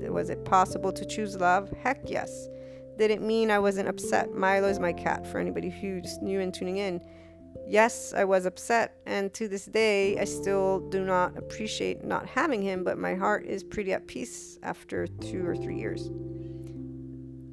was 0.00 0.30
it 0.30 0.44
possible 0.44 0.92
to 0.92 1.04
choose 1.04 1.36
love? 1.36 1.70
Heck 1.82 2.08
yes. 2.08 2.48
Did 2.98 3.10
it 3.10 3.22
mean 3.22 3.50
I 3.50 3.58
wasn't 3.58 3.88
upset? 3.88 4.32
Milo 4.34 4.68
is 4.68 4.78
my 4.78 4.92
cat 4.92 5.26
for 5.26 5.38
anybody 5.38 5.70
who's 5.70 6.18
new 6.22 6.40
and 6.40 6.54
tuning 6.54 6.78
in. 6.78 7.00
Yes, 7.66 8.12
I 8.14 8.24
was 8.24 8.44
upset, 8.44 8.98
and 9.06 9.32
to 9.34 9.48
this 9.48 9.64
day, 9.64 10.18
I 10.18 10.24
still 10.24 10.80
do 10.90 11.04
not 11.04 11.36
appreciate 11.38 12.04
not 12.04 12.26
having 12.26 12.60
him, 12.60 12.84
but 12.84 12.98
my 12.98 13.14
heart 13.14 13.46
is 13.46 13.64
pretty 13.64 13.92
at 13.92 14.06
peace 14.06 14.58
after 14.62 15.06
two 15.06 15.46
or 15.46 15.56
three 15.56 15.78
years. 15.78 16.10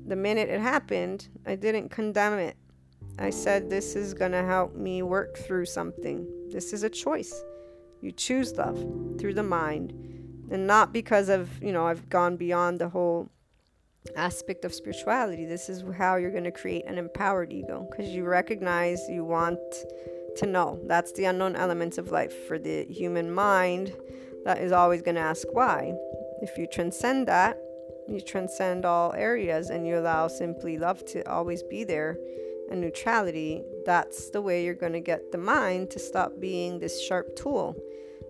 The 0.07 0.15
minute 0.15 0.49
it 0.49 0.59
happened, 0.59 1.29
I 1.45 1.55
didn't 1.55 1.89
condemn 1.89 2.39
it. 2.39 2.57
I 3.21 3.29
said, 3.29 3.69
This 3.69 3.95
is 3.95 4.15
going 4.15 4.31
to 4.31 4.43
help 4.43 4.75
me 4.75 5.03
work 5.03 5.37
through 5.37 5.65
something. 5.65 6.27
This 6.51 6.73
is 6.73 6.81
a 6.81 6.89
choice. 6.89 7.43
You 8.01 8.11
choose 8.11 8.53
love 8.53 8.77
through 9.19 9.35
the 9.35 9.43
mind. 9.43 9.93
And 10.49 10.65
not 10.65 10.91
because 10.91 11.29
of, 11.29 11.61
you 11.61 11.71
know, 11.71 11.85
I've 11.85 12.09
gone 12.09 12.35
beyond 12.35 12.79
the 12.79 12.89
whole 12.89 13.29
aspect 14.15 14.65
of 14.65 14.73
spirituality. 14.73 15.45
This 15.45 15.69
is 15.69 15.83
how 15.95 16.15
you're 16.15 16.31
going 16.31 16.45
to 16.45 16.51
create 16.51 16.85
an 16.87 16.97
empowered 16.97 17.53
ego 17.53 17.87
because 17.89 18.09
you 18.09 18.25
recognize 18.25 19.07
you 19.07 19.23
want 19.23 19.59
to 20.37 20.45
know. 20.47 20.79
That's 20.87 21.11
the 21.11 21.25
unknown 21.25 21.55
elements 21.55 21.99
of 21.99 22.11
life. 22.11 22.33
For 22.47 22.57
the 22.57 22.85
human 22.85 23.31
mind, 23.31 23.93
that 24.45 24.57
is 24.57 24.71
always 24.71 25.03
going 25.03 25.15
to 25.15 25.21
ask 25.21 25.47
why. 25.53 25.93
If 26.41 26.57
you 26.57 26.65
transcend 26.65 27.27
that, 27.27 27.59
you 28.07 28.19
transcend 28.19 28.83
all 28.83 29.13
areas 29.13 29.69
and 29.69 29.85
you 29.87 29.99
allow 29.99 30.27
simply 30.27 30.79
love 30.79 31.05
to 31.05 31.29
always 31.29 31.61
be 31.61 31.83
there 31.83 32.17
and 32.71 32.81
neutrality, 32.81 33.61
that's 33.85 34.29
the 34.29 34.41
way 34.41 34.63
you're 34.63 34.73
going 34.73 34.93
to 34.93 35.01
get 35.01 35.31
the 35.31 35.37
mind 35.37 35.91
to 35.91 35.99
stop 35.99 36.39
being 36.39 36.79
this 36.79 37.05
sharp 37.05 37.35
tool. 37.35 37.75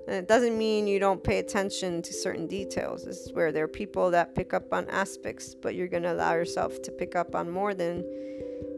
And 0.08 0.16
it 0.16 0.28
doesn't 0.28 0.58
mean 0.58 0.88
you 0.88 1.00
don't 1.00 1.24
pay 1.24 1.40
attention 1.40 2.02
to 2.02 2.14
certain 2.14 2.48
details. 2.48 3.06
This 3.06 3.20
is 3.20 3.34
where 3.34 3.52
there 3.52 3.64
are 3.66 3.70
people 3.70 4.12
that 4.12 4.36
pick 4.36 4.54
up 4.54 4.74
on 4.74 4.90
aspects, 4.90 5.56
but 5.56 5.76
you're 5.76 5.88
going 5.88 6.04
to 6.04 6.12
allow 6.12 6.34
yourself 6.34 6.82
to 6.82 6.92
pick 6.92 7.16
up 7.16 7.36
on 7.36 7.50
more 7.50 7.74
than 7.74 8.04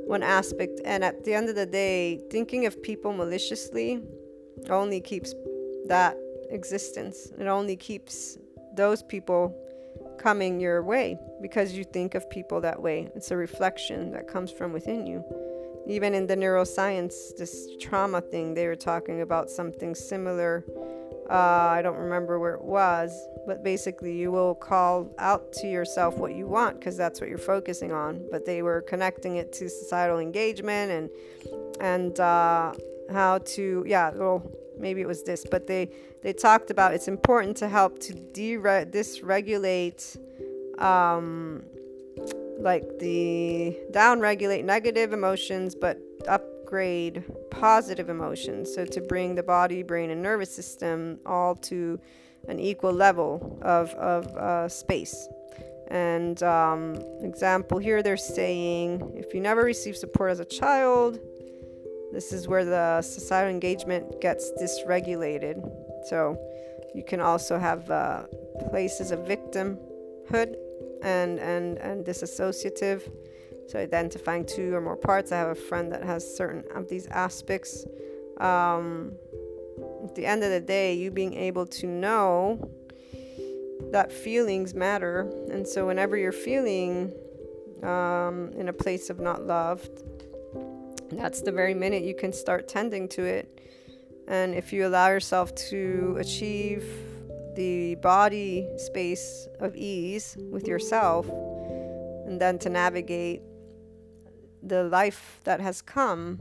one 0.05 0.21
aspect. 0.21 0.81
And 0.83 1.03
at 1.03 1.23
the 1.23 1.33
end 1.33 1.49
of 1.49 1.55
the 1.55 1.65
day, 1.65 2.19
thinking 2.29 2.65
of 2.65 2.81
people 2.83 3.13
maliciously 3.13 4.01
only 4.69 4.99
keeps 4.99 5.33
that 5.87 6.17
existence. 6.49 7.31
It 7.39 7.47
only 7.47 7.77
keeps 7.77 8.37
those 8.75 9.01
people 9.01 9.55
coming 10.19 10.59
your 10.59 10.83
way 10.83 11.17
because 11.41 11.73
you 11.73 11.83
think 11.83 12.15
of 12.15 12.29
people 12.29 12.61
that 12.61 12.81
way. 12.81 13.09
It's 13.15 13.31
a 13.31 13.37
reflection 13.37 14.11
that 14.11 14.27
comes 14.27 14.51
from 14.51 14.73
within 14.73 15.07
you 15.07 15.23
even 15.87 16.13
in 16.13 16.27
the 16.27 16.35
neuroscience, 16.35 17.35
this 17.35 17.69
trauma 17.79 18.21
thing, 18.21 18.53
they 18.53 18.67
were 18.67 18.75
talking 18.75 19.21
about 19.21 19.49
something 19.49 19.95
similar. 19.95 20.63
Uh, 21.29 21.33
I 21.33 21.81
don't 21.81 21.97
remember 21.97 22.39
where 22.39 22.53
it 22.53 22.63
was, 22.63 23.11
but 23.47 23.63
basically, 23.63 24.15
you 24.15 24.31
will 24.31 24.55
call 24.55 25.09
out 25.19 25.51
to 25.53 25.67
yourself 25.67 26.15
what 26.15 26.35
you 26.35 26.47
want 26.47 26.79
because 26.79 26.97
that's 26.97 27.19
what 27.19 27.29
you're 27.29 27.37
focusing 27.37 27.91
on. 27.91 28.25
But 28.31 28.45
they 28.45 28.61
were 28.61 28.81
connecting 28.81 29.37
it 29.37 29.51
to 29.53 29.69
societal 29.69 30.19
engagement 30.19 30.91
and 30.91 31.09
and 31.81 32.19
uh, 32.19 32.73
how 33.11 33.39
to, 33.39 33.83
yeah, 33.87 34.11
well, 34.11 34.43
maybe 34.77 35.01
it 35.01 35.07
was 35.07 35.23
this, 35.23 35.45
but 35.49 35.67
they 35.67 35.89
they 36.21 36.33
talked 36.33 36.71
about 36.71 36.93
it's 36.93 37.07
important 37.07 37.57
to 37.57 37.67
help 37.67 37.99
to 37.99 38.13
dere- 38.13 38.85
dysregulate 38.85 40.17
um, 40.79 41.63
like 42.59 42.99
the 42.99 43.77
down 43.91 44.19
regulate 44.19 44.63
negative 44.63 45.13
emotions 45.13 45.75
but 45.75 45.97
upgrade 46.27 47.23
positive 47.51 48.09
emotions. 48.09 48.73
So 48.73 48.85
to 48.85 49.01
bring 49.01 49.35
the 49.35 49.43
body 49.43 49.83
brain 49.83 50.09
and 50.09 50.21
nervous 50.21 50.53
system 50.53 51.19
all 51.25 51.55
to 51.55 51.99
an 52.47 52.59
equal 52.59 52.93
level 52.93 53.59
of, 53.61 53.89
of 53.91 54.27
uh, 54.37 54.67
space. 54.67 55.27
And 55.89 56.41
um, 56.43 56.95
example 57.21 57.77
here 57.77 58.01
they're 58.01 58.17
saying 58.17 59.13
if 59.15 59.33
you 59.33 59.41
never 59.41 59.63
receive 59.63 59.95
support 59.95 60.31
as 60.31 60.39
a 60.39 60.45
child 60.45 61.19
this 62.13 62.31
is 62.31 62.47
where 62.47 62.63
the 62.63 63.01
societal 63.01 63.49
engagement 63.49 64.21
gets 64.21 64.51
dysregulated. 64.61 65.59
So 66.09 66.37
you 66.93 67.03
can 67.03 67.19
also 67.19 67.57
have 67.57 67.89
uh, 67.89 68.23
places 68.69 69.09
of 69.09 69.21
victimhood 69.21 70.55
and 71.03 71.39
and 71.39 71.77
and 71.77 72.05
disassociative 72.05 73.11
so 73.67 73.79
identifying 73.79 74.45
two 74.45 74.75
or 74.75 74.81
more 74.81 74.97
parts. 74.97 75.31
I 75.31 75.37
have 75.37 75.49
a 75.49 75.55
friend 75.55 75.91
that 75.93 76.03
has 76.03 76.35
certain 76.35 76.63
of 76.75 76.89
these 76.89 77.07
aspects 77.07 77.85
um, 78.39 79.13
at 80.03 80.15
the 80.15 80.25
end 80.25 80.43
of 80.43 80.49
the 80.49 80.59
day 80.59 80.93
you 80.93 81.11
being 81.11 81.33
able 81.33 81.65
to 81.67 81.87
know 81.87 82.69
that 83.91 84.11
feelings 84.11 84.73
matter. 84.73 85.31
And 85.49 85.65
so 85.65 85.87
whenever 85.87 86.17
you're 86.17 86.31
feeling 86.31 87.13
um, 87.83 88.51
in 88.57 88.67
a 88.67 88.73
place 88.73 89.09
of 89.09 89.19
not 89.19 89.45
loved 89.45 90.03
that's 91.17 91.41
the 91.41 91.51
very 91.51 91.73
minute 91.73 92.03
you 92.03 92.15
can 92.15 92.33
start 92.33 92.67
tending 92.67 93.07
to 93.09 93.23
it. 93.23 93.59
And 94.27 94.55
if 94.55 94.73
you 94.73 94.87
allow 94.87 95.09
yourself 95.09 95.53
to 95.69 96.17
achieve 96.19 96.85
the 97.55 97.95
body 97.95 98.67
space 98.77 99.47
of 99.59 99.75
ease 99.75 100.37
with 100.51 100.67
yourself, 100.67 101.27
and 102.25 102.39
then 102.39 102.57
to 102.59 102.69
navigate 102.69 103.41
the 104.61 104.83
life 104.85 105.39
that 105.43 105.59
has 105.59 105.81
come 105.81 106.39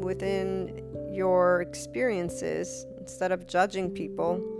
within 0.00 0.82
your 1.12 1.60
experiences 1.60 2.86
instead 2.98 3.32
of 3.32 3.46
judging 3.46 3.90
people. 3.90 4.50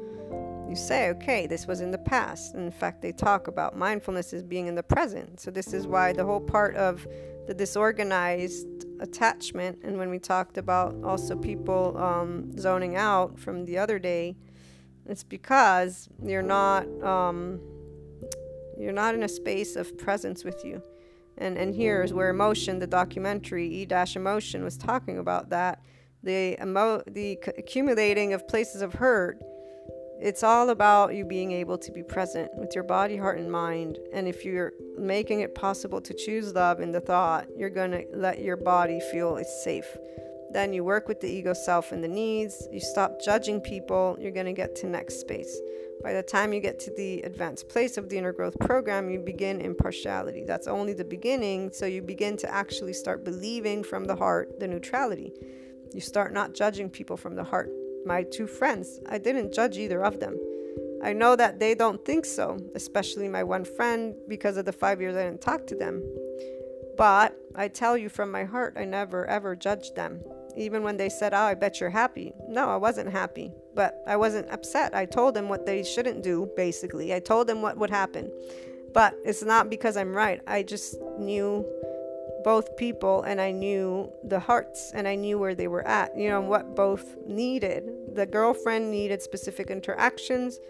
you 0.69 0.77
say, 0.77 1.11
okay, 1.11 1.47
this 1.47 1.67
was 1.67 1.81
in 1.81 1.91
the 1.91 1.99
past. 1.99 2.55
And 2.55 2.65
in 2.65 2.73
fact, 2.73 3.03
they 3.03 3.13
talk 3.13 3.49
about 3.49 3.77
mindfulness 3.77 4.33
as 4.33 4.43
being 4.43 4.67
in 4.67 4.75
the 4.75 4.83
present. 4.83 5.39
So, 5.39 5.51
this 5.51 5.75
is 5.75 5.87
why 5.87 6.13
the 6.13 6.25
whole 6.25 6.41
part 6.41 6.75
of 6.75 7.07
the 7.47 7.55
disorganized 7.55 8.87
attachment, 9.01 9.79
and 9.85 9.99
when 9.99 10.09
we 10.09 10.19
talked 10.19 10.57
about 10.57 10.97
also 11.05 11.37
people 11.37 11.97
um, 11.99 12.57
zoning 12.59 12.97
out 12.97 13.39
from 13.39 13.67
the 13.67 13.77
other 13.79 13.99
day, 13.99 14.37
it's 15.07 15.25
because 15.25 16.09
you're 16.23 16.43
not 16.43 16.87
um, 17.03 17.61
you're 18.79 18.93
not 18.93 19.15
in 19.15 19.23
a 19.23 19.29
space 19.29 19.77
of 19.77 19.97
presence 19.99 20.45
with 20.45 20.65
you. 20.65 20.83
And 21.39 21.59
and 21.59 21.75
here 21.75 22.03
is 22.03 22.13
where 22.13 22.31
emotion, 22.31 22.79
the 22.79 22.87
documentary 22.87 23.67
E 23.69 23.85
Dash 23.85 24.17
Emotion, 24.17 24.63
was 24.63 24.77
talking 24.77 25.19
about 25.19 25.51
that 25.51 25.83
the 26.23 26.57
emo- 26.61 27.03
the 27.07 27.39
c- 27.45 27.53
accumulating 27.59 28.33
of 28.33 28.47
places 28.49 28.83
of 28.83 28.95
hurt 28.95 29.41
it's 30.21 30.43
all 30.43 30.71
about 30.71 31.15
you 31.15 31.25
being 31.25 31.53
able 31.53 31.77
to 31.77 31.93
be 31.93 32.03
present 32.03 32.51
with 32.57 32.75
your 32.75 32.85
body, 32.85 33.17
heart, 33.17 33.39
and 33.39 33.51
mind. 33.51 33.99
And 34.13 34.29
if 34.29 34.45
you're 34.45 34.73
making 34.97 35.41
it 35.41 35.55
possible 35.55 36.01
to 36.01 36.15
choose 36.15 36.55
love 36.55 36.81
in 36.81 36.93
the 36.93 37.01
thought, 37.01 37.47
you're 37.57 37.69
going 37.69 37.91
to 37.91 38.07
let 38.15 38.41
your 38.41 38.57
body 38.57 39.01
feel 39.13 39.37
it's 39.37 39.65
safe. 39.65 39.85
Then 40.55 40.73
you 40.73 40.85
work 40.85 41.09
with 41.09 41.21
the 41.21 41.29
ego 41.29 41.53
self 41.53 41.93
and 41.93 42.03
the 42.03 42.09
needs. 42.09 42.67
You 42.73 42.81
stop 42.81 43.21
judging 43.21 43.61
people. 43.61 44.17
You're 44.19 44.33
going 44.33 44.47
to 44.47 44.53
get 44.53 44.75
to 44.77 44.87
next 44.87 45.21
space. 45.21 45.55
By 46.03 46.15
the 46.15 46.23
time 46.23 46.55
you 46.55 46.61
get 46.61 46.81
to 46.81 46.95
the 46.97 47.21
advanced 47.23 47.69
place 47.69 47.99
of 47.99 48.09
the 48.09 48.17
inner 48.17 48.33
growth 48.33 48.59
program, 48.61 49.11
you 49.11 49.19
begin 49.19 49.61
impartiality. 49.61 50.45
That's 50.47 50.67
only 50.67 50.95
the 50.95 51.05
beginning. 51.05 51.73
So 51.73 51.85
you 51.85 52.01
begin 52.01 52.39
to 52.39 52.51
actually 52.51 52.95
start 52.95 53.25
believing 53.25 53.83
from 53.83 54.07
the 54.07 54.17
heart 54.17 54.59
the 54.59 54.69
neutrality. 54.69 55.33
You 55.93 56.01
start 56.01 56.33
not 56.33 56.55
judging 56.55 56.89
people 56.89 57.19
from 57.19 57.35
the 57.35 57.45
heart 57.45 57.71
my 58.05 58.23
two 58.23 58.47
friends. 58.47 59.01
I 59.07 59.19
didn't 59.19 59.53
judge 59.53 59.79
either 59.79 60.05
of 60.05 60.21
them. 60.21 60.37
I 61.03 61.13
know 61.13 61.37
that 61.37 61.59
they 61.59 61.75
don't 61.75 62.05
think 62.05 62.25
so, 62.25 62.59
especially 62.75 63.29
my 63.29 63.43
one 63.43 63.65
friend, 63.65 64.15
because 64.29 64.57
of 64.57 64.65
the 64.65 64.73
five 64.73 65.01
years 65.01 65.17
I 65.17 65.25
didn't 65.25 65.41
talk 65.41 65.67
to 65.69 65.75
them. 65.75 66.03
But 66.97 67.37
I 67.55 67.69
tell 67.69 67.97
you 67.97 68.09
from 68.09 68.31
my 68.31 68.45
heart, 68.45 68.75
I 68.77 68.85
never 68.85 69.27
ever 69.27 69.57
judged 69.57 69.97
them. 69.97 70.23
Even 70.57 70.83
when 70.83 70.97
they 70.97 71.09
said, 71.09 71.35
Oh, 71.35 71.39
I 71.39 71.55
bet 71.55 71.81
you're 71.81 71.91
happy. 71.91 72.33
No, 72.49 72.69
I 72.69 72.77
wasn't 72.77 73.11
happy, 73.11 73.53
but 73.75 74.03
I 74.07 74.17
wasn't 74.17 74.51
upset. 74.51 74.95
I 74.95 75.05
told 75.05 75.35
them 75.35 75.49
what 75.49 75.67
they 75.67 75.83
shouldn't 75.83 76.23
do, 76.23 76.51
basically. 76.57 77.15
I 77.15 77.21
told 77.21 77.47
them 77.47 77.63
what 77.63 77.77
would 77.79 77.91
happen. 77.91 78.31
But 78.93 79.15
it's 79.25 79.43
not 79.43 79.69
because 79.69 79.97
I'm 79.97 80.15
right. 80.15 80.41
I 80.47 80.63
just 80.63 81.01
knew 81.19 81.67
both 82.45 82.77
people 82.77 83.23
and 83.23 83.41
I 83.41 83.51
knew 83.51 84.13
the 84.23 84.39
hearts 84.39 84.93
and 84.95 85.09
I 85.09 85.17
knew 85.17 85.39
where 85.39 85.55
they 85.55 85.67
were 85.67 85.85
at, 85.87 86.17
you 86.17 86.29
know, 86.29 86.41
what 86.41 86.77
both 86.77 87.17
needed. 87.27 87.91
The 88.15 88.27
girlfriend 88.27 88.91
needed 88.91 89.23
specific 89.23 89.71
interactions. 89.71 90.61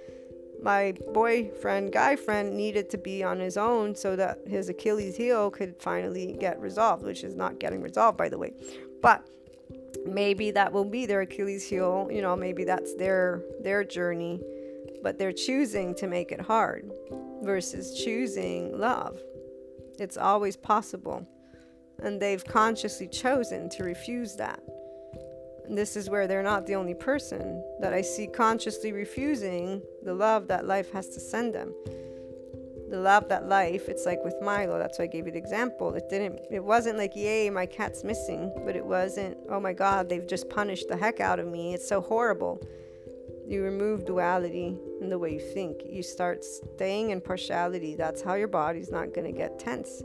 My 0.63 0.95
boyfriend, 1.13 1.93
guy 1.93 2.17
friend, 2.17 2.57
needed 2.57 2.89
to 2.91 2.99
be 2.99 3.23
on 3.23 3.39
his 3.41 3.59
own 3.59 3.95
so 3.95 4.17
that 4.17 4.39
his 4.47 4.71
Achilles 4.71 5.17
heel 5.17 5.51
could 5.51 5.77
finally 5.79 6.37
get 6.41 6.59
resolved, 6.59 7.03
which 7.03 7.25
is 7.25 7.35
not 7.35 7.59
getting 7.59 7.83
resolved, 7.83 8.17
by 8.17 8.31
the 8.31 8.39
way. 8.39 8.55
But 9.03 9.27
maybe 10.07 10.51
that 10.51 10.73
will 10.73 10.85
be 10.85 11.07
their 11.07 11.23
Achilles 11.23 11.69
heel, 11.69 12.09
you 12.11 12.23
know, 12.23 12.37
maybe 12.37 12.65
that's 12.65 12.95
their 12.95 13.43
their 13.61 13.85
journey, 13.85 14.41
but 15.03 15.19
they're 15.19 15.33
choosing 15.33 15.95
to 15.97 16.07
make 16.07 16.33
it 16.33 16.41
hard 16.41 16.91
versus 17.43 18.03
choosing 18.03 18.79
love. 18.79 19.21
It's 19.99 20.17
always 20.17 20.57
possible 20.57 21.27
and 22.03 22.21
they've 22.21 22.45
consciously 22.45 23.09
chosen 23.09 23.69
to 23.71 23.85
refuse 23.85 24.37
that. 24.37 24.61
And 25.67 25.79
this 25.79 25.97
is 25.97 26.11
where 26.11 26.27
they're 26.27 26.43
not 26.43 26.67
the 26.67 26.75
only 26.75 26.95
person 26.95 27.63
that 27.81 27.95
I 27.95 28.03
see 28.03 28.27
consciously 28.27 28.93
refusing 28.93 29.81
the 30.03 30.13
love 30.13 30.49
that 30.49 30.67
life 30.67 30.93
has 30.93 31.09
to 31.11 31.21
send 31.21 31.55
them. 31.55 31.75
The 32.91 32.99
love 32.99 33.29
that 33.29 33.49
life, 33.49 33.89
it's 33.89 34.07
like 34.07 34.23
with 34.25 34.37
Milo, 34.43 34.79
that's 34.79 34.99
why 34.99 35.05
I 35.05 35.09
gave 35.09 35.27
you 35.27 35.33
the 35.33 35.39
example. 35.39 35.95
It 35.95 36.09
didn't 36.09 36.41
it 36.51 36.63
wasn't 36.63 36.99
like, 36.99 37.17
yay, 37.17 37.49
my 37.51 37.67
cat's 37.67 38.05
missing, 38.05 38.53
but 38.65 38.77
it 38.77 38.85
wasn't, 38.85 39.37
oh 39.49 39.59
my 39.59 39.73
god, 39.73 40.09
they've 40.09 40.27
just 40.27 40.49
punished 40.51 40.89
the 40.89 40.97
heck 40.97 41.21
out 41.21 41.39
of 41.39 41.47
me. 41.47 41.75
It's 41.75 41.89
so 41.89 42.01
horrible. 42.01 42.61
You 43.47 43.63
remove 43.63 44.05
duality 44.05 44.79
in 45.01 45.09
the 45.09 45.19
way 45.19 45.33
you 45.35 45.41
think. 45.41 45.83
You 45.85 46.03
start 46.03 46.45
staying 46.45 47.11
in 47.11 47.21
partiality. 47.21 47.95
That's 47.95 48.23
how 48.23 48.35
your 48.35 48.49
body's 48.49 48.91
not 48.91 49.15
gonna 49.15 49.33
get 49.33 49.59
tense 49.59 50.03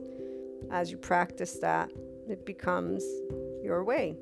as 0.72 0.91
you 0.91 0.97
practice 0.97 1.53
that, 1.60 1.91
it 2.30 2.45
becomes 2.45 3.03
your 3.64 3.84
way. 3.84 4.15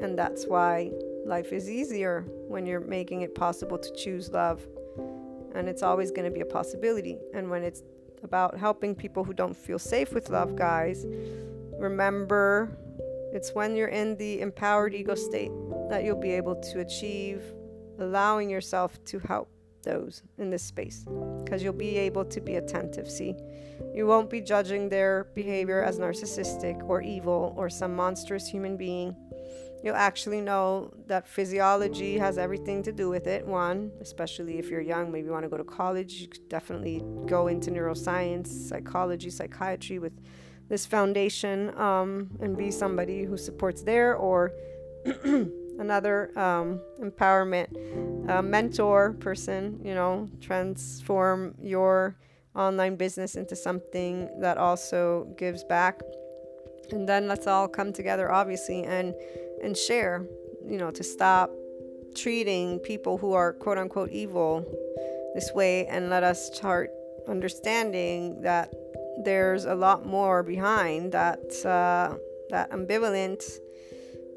And 0.00 0.18
that's 0.18 0.46
why 0.46 0.90
life 1.24 1.52
is 1.52 1.70
easier 1.70 2.22
when 2.48 2.66
you're 2.66 2.80
making 2.80 3.22
it 3.22 3.34
possible 3.34 3.78
to 3.78 3.94
choose 3.94 4.30
love. 4.30 4.66
And 5.54 5.68
it's 5.68 5.82
always 5.82 6.10
going 6.10 6.24
to 6.24 6.30
be 6.30 6.40
a 6.40 6.46
possibility. 6.46 7.18
And 7.34 7.50
when 7.50 7.62
it's 7.62 7.82
about 8.22 8.56
helping 8.56 8.94
people 8.94 9.24
who 9.24 9.32
don't 9.32 9.56
feel 9.56 9.78
safe 9.78 10.12
with 10.12 10.30
love, 10.30 10.56
guys, 10.56 11.06
remember 11.78 12.76
it's 13.32 13.54
when 13.54 13.74
you're 13.74 13.88
in 13.88 14.16
the 14.16 14.40
empowered 14.40 14.94
ego 14.94 15.14
state 15.14 15.50
that 15.88 16.04
you'll 16.04 16.20
be 16.20 16.32
able 16.32 16.56
to 16.56 16.80
achieve 16.80 17.42
allowing 17.98 18.50
yourself 18.50 19.02
to 19.04 19.18
help 19.20 19.48
those 19.82 20.22
in 20.38 20.50
this 20.50 20.62
space 20.62 21.04
because 21.44 21.62
you'll 21.62 21.72
be 21.72 21.96
able 21.96 22.24
to 22.24 22.40
be 22.40 22.56
attentive. 22.56 23.10
See, 23.10 23.34
you 23.94 24.06
won't 24.06 24.30
be 24.30 24.40
judging 24.40 24.88
their 24.88 25.24
behavior 25.34 25.82
as 25.82 25.98
narcissistic 25.98 26.82
or 26.88 27.02
evil 27.02 27.54
or 27.56 27.68
some 27.68 27.96
monstrous 27.96 28.46
human 28.46 28.76
being. 28.76 29.16
You'll 29.82 29.96
actually 29.96 30.40
know 30.40 30.92
that 31.08 31.26
physiology 31.26 32.16
has 32.18 32.38
everything 32.38 32.82
to 32.84 32.92
do 32.92 33.08
with 33.08 33.26
it. 33.26 33.44
One, 33.44 33.90
especially 34.00 34.58
if 34.58 34.68
you're 34.70 34.80
young, 34.80 35.10
maybe 35.10 35.26
you 35.26 35.32
want 35.32 35.44
to 35.44 35.48
go 35.48 35.56
to 35.56 35.64
college, 35.64 36.14
you 36.14 36.28
could 36.28 36.48
definitely 36.48 37.02
go 37.26 37.48
into 37.48 37.70
neuroscience, 37.70 38.46
psychology, 38.46 39.28
psychiatry 39.28 39.98
with 39.98 40.12
this 40.68 40.86
foundation 40.86 41.76
um, 41.78 42.30
and 42.40 42.56
be 42.56 42.70
somebody 42.70 43.24
who 43.24 43.36
supports 43.36 43.82
there 43.82 44.14
or 44.14 44.52
another 45.78 46.30
um, 46.38 46.80
empowerment 47.00 48.30
uh, 48.30 48.40
mentor 48.40 49.14
person, 49.14 49.80
you 49.84 49.94
know, 49.94 50.30
transform 50.40 51.54
your 51.60 52.16
online 52.54 52.96
business 52.96 53.34
into 53.34 53.56
something 53.56 54.28
that 54.40 54.58
also 54.58 55.34
gives 55.36 55.64
back. 55.64 56.00
And 56.90 57.08
then 57.08 57.26
let's 57.26 57.46
all 57.46 57.68
come 57.68 57.92
together, 57.92 58.30
obviously, 58.30 58.84
and 58.84 59.14
and 59.62 59.76
share, 59.76 60.26
you 60.66 60.78
know, 60.78 60.90
to 60.90 61.02
stop 61.02 61.50
treating 62.14 62.78
people 62.80 63.18
who 63.18 63.32
are 63.32 63.52
quote 63.52 63.78
unquote 63.78 64.10
evil 64.10 64.64
this 65.34 65.50
way, 65.54 65.86
and 65.86 66.10
let 66.10 66.22
us 66.22 66.54
start 66.54 66.90
understanding 67.28 68.42
that 68.42 68.72
there's 69.24 69.64
a 69.64 69.74
lot 69.74 70.06
more 70.06 70.42
behind 70.42 71.12
that 71.12 71.40
uh, 71.64 72.14
that 72.50 72.70
ambivalent 72.70 73.42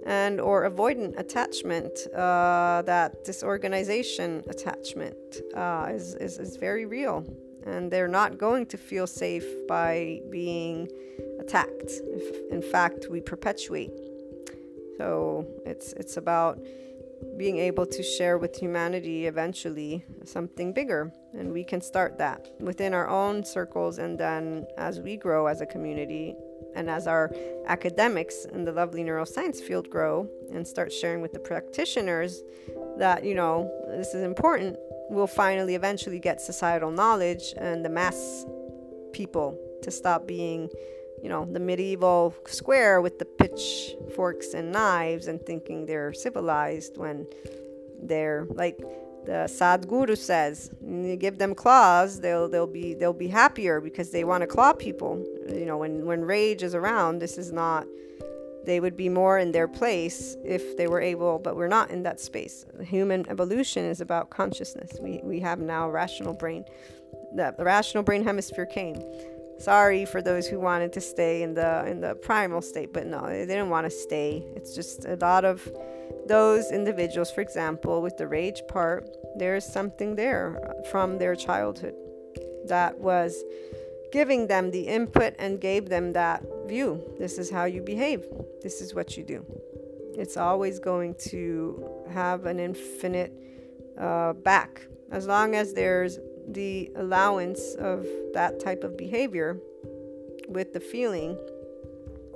and 0.06 0.39
or 0.39 0.69
avoidant 0.69 1.18
attachment 1.19 2.07
uh, 2.14 2.81
that 2.84 3.23
disorganization 3.26 4.43
attachment 4.47 5.18
uh, 5.56 5.88
is, 5.89 6.15
is, 6.15 6.38
is 6.38 6.57
very 6.57 6.85
real. 6.85 7.26
And 7.65 7.89
they're 7.89 8.07
not 8.07 8.38
going 8.38 8.68
to 8.68 8.77
feel 8.77 9.07
safe 9.07 9.45
by 9.68 10.22
being 10.30 10.88
attacked. 11.39 11.89
If 11.89 12.52
in 12.52 12.61
fact 12.61 13.07
we 13.10 13.22
perpetuate 13.22 13.91
so 14.98 15.46
it's 15.66 15.94
it's 15.94 16.18
about 16.18 16.60
being 17.38 17.58
able 17.58 17.86
to 17.86 18.04
share 18.04 18.38
with 18.38 18.56
humanity 18.56 19.26
eventually 19.26 20.06
something 20.26 20.74
bigger 20.74 21.12
and 21.34 21.52
we 21.52 21.64
can 21.64 21.82
start 21.82 22.18
that 22.18 22.48
within 22.60 22.94
our 22.94 23.08
own 23.08 23.44
circles 23.44 23.98
and 23.98 24.18
then 24.18 24.66
as 24.78 25.00
we 25.00 25.18
grow 25.18 25.48
as 25.48 25.62
a 25.62 25.66
community 25.66 26.36
and 26.76 26.90
as 26.90 27.08
our 27.08 27.32
academics 27.68 28.46
in 28.46 28.66
the 28.66 28.72
lovely 28.72 29.04
neuroscience 29.04 29.60
field 29.62 29.90
grow 29.90 30.30
and 30.54 30.68
start 30.68 30.92
sharing 30.92 31.22
with 31.22 31.34
the 31.34 31.40
practitioners 31.40 32.44
that, 32.98 33.24
you 33.24 33.34
know, 33.34 33.72
this 33.88 34.14
is 34.14 34.24
important, 34.24 34.78
we'll 35.10 35.28
finally 35.28 35.76
eventually 35.76 36.20
get 36.20 36.40
societal 36.42 36.92
knowledge 36.92 37.54
and 37.58 37.84
the 37.84 37.90
mass 37.90 38.46
people 39.14 39.58
to 39.82 39.90
stop 39.90 40.28
being, 40.28 40.70
you 41.26 41.30
know, 41.30 41.43
the 41.43 41.60
medieval 41.60 42.35
square 42.45 43.02
with 43.02 43.18
the 43.18 43.26
pitchforks 43.26 44.53
and 44.53 44.72
knives 44.72 45.26
and 45.26 45.43
thinking 45.43 45.88
they're 45.88 46.14
civilized 46.14 46.97
when 46.97 47.26
they're 47.99 48.45
like 48.52 48.77
the 49.26 49.49
Sadhguru 49.49 50.15
says, 50.15 50.69
you 50.84 51.15
give 51.15 51.39
them 51.39 51.56
claws, 51.56 52.19
they'll 52.19 52.47
they'll 52.47 52.68
be 52.68 52.93
they'll 52.93 53.22
be 53.27 53.27
happier 53.27 53.81
because 53.81 54.11
they 54.11 54.23
want 54.23 54.41
to 54.41 54.47
claw 54.47 54.72
people. 54.72 55.26
You 55.49 55.65
know, 55.65 55.77
when 55.77 56.06
when 56.06 56.23
rage 56.23 56.61
is 56.61 56.76
around, 56.76 57.18
this 57.18 57.39
is 57.39 57.52
not. 57.52 57.88
They 58.64 58.80
would 58.80 58.95
be 58.95 59.10
more 59.10 59.39
in 59.39 59.52
their 59.52 59.68
place 59.68 60.38
if 60.43 60.77
they 60.77 60.85
were 60.85 61.02
able, 61.02 61.39
but 61.39 61.56
we're 61.56 61.68
not 61.80 61.89
in 61.89 62.03
that 62.03 62.19
space. 62.19 62.68
Human 62.84 63.27
evolution 63.30 63.84
is 63.84 63.99
about 63.99 64.30
consciousness. 64.30 64.91
We 65.02 65.22
we 65.23 65.39
have 65.39 65.57
now 65.57 65.88
a 65.88 65.91
rational 65.91 66.34
brain. 66.34 66.65
The, 67.34 67.56
the 67.57 67.64
rational 67.64 68.03
brain 68.03 68.23
hemisphere 68.23 68.68
came. 68.68 69.02
Sorry 69.60 70.06
for 70.06 70.22
those 70.22 70.48
who 70.48 70.60
wanted 70.60 70.91
to 70.94 71.02
stay 71.02 71.44
in 71.44 71.53
the 71.53 71.86
in 71.88 72.02
the 72.02 72.15
primal 72.15 72.61
state 72.61 72.91
but 72.94 73.06
no 73.06 73.26
they 73.27 73.45
didn't 73.45 73.69
want 73.69 73.86
to 73.86 73.91
stay. 73.91 74.45
It's 74.56 74.76
just 74.76 75.06
a 75.06 75.15
lot 75.15 75.45
of 75.45 75.68
those 76.27 76.72
individuals 76.72 77.32
for 77.32 77.41
example 77.41 78.02
with 78.02 78.18
the 78.18 78.27
rage 78.27 78.61
part 78.68 79.07
there's 79.38 79.65
something 79.65 80.15
there 80.15 80.60
from 80.91 81.18
their 81.18 81.36
childhood 81.36 81.95
that 82.68 82.98
was 82.99 83.44
giving 84.11 84.48
them 84.48 84.72
the 84.72 84.88
input 84.88 85.36
and 85.40 85.60
gave 85.60 85.90
them 85.90 86.14
that 86.14 86.41
view. 86.65 87.03
This 87.19 87.38
is 87.38 87.49
how 87.49 87.65
you 87.65 87.82
behave. 87.82 88.26
This 88.61 88.80
is 88.82 88.95
what 88.95 89.18
you 89.18 89.23
do. 89.23 89.45
It's 90.18 90.38
always 90.38 90.80
going 90.80 91.15
to 91.32 92.06
have 92.11 92.45
an 92.45 92.60
infinite 92.60 93.34
uh, 93.99 94.32
back. 94.32 94.88
As 95.11 95.27
long 95.27 95.56
as 95.56 95.73
there's 95.73 96.18
the 96.48 96.92
allowance 96.96 97.76
of 97.76 98.06
that 98.34 98.60
type 98.60 98.84
of 98.84 98.98
behavior 98.98 99.58
with 100.48 100.74
the 100.74 100.80
feeling. 100.80 101.38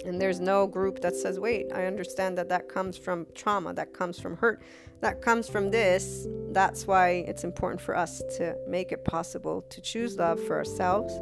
And 0.05 0.19
there's 0.19 0.39
no 0.39 0.65
group 0.65 1.01
that 1.01 1.13
says 1.13 1.41
wait 1.41 1.65
i 1.73 1.85
understand 1.85 2.37
that 2.37 2.47
that 2.47 2.69
comes 2.69 2.97
from 2.97 3.27
trauma 3.35 3.73
that 3.73 3.93
comes 3.93 4.17
from 4.17 4.37
hurt 4.37 4.61
that 5.01 5.21
comes 5.21 5.47
from 5.47 5.71
this. 5.71 6.27
That's 6.51 6.85
why 6.85 7.23
it's 7.27 7.43
important 7.43 7.81
for 7.81 7.95
us 7.95 8.21
to 8.37 8.57
make 8.67 8.91
it 8.91 9.05
possible 9.05 9.61
to 9.69 9.81
choose 9.81 10.17
love 10.17 10.39
for 10.43 10.57
ourselves 10.57 11.13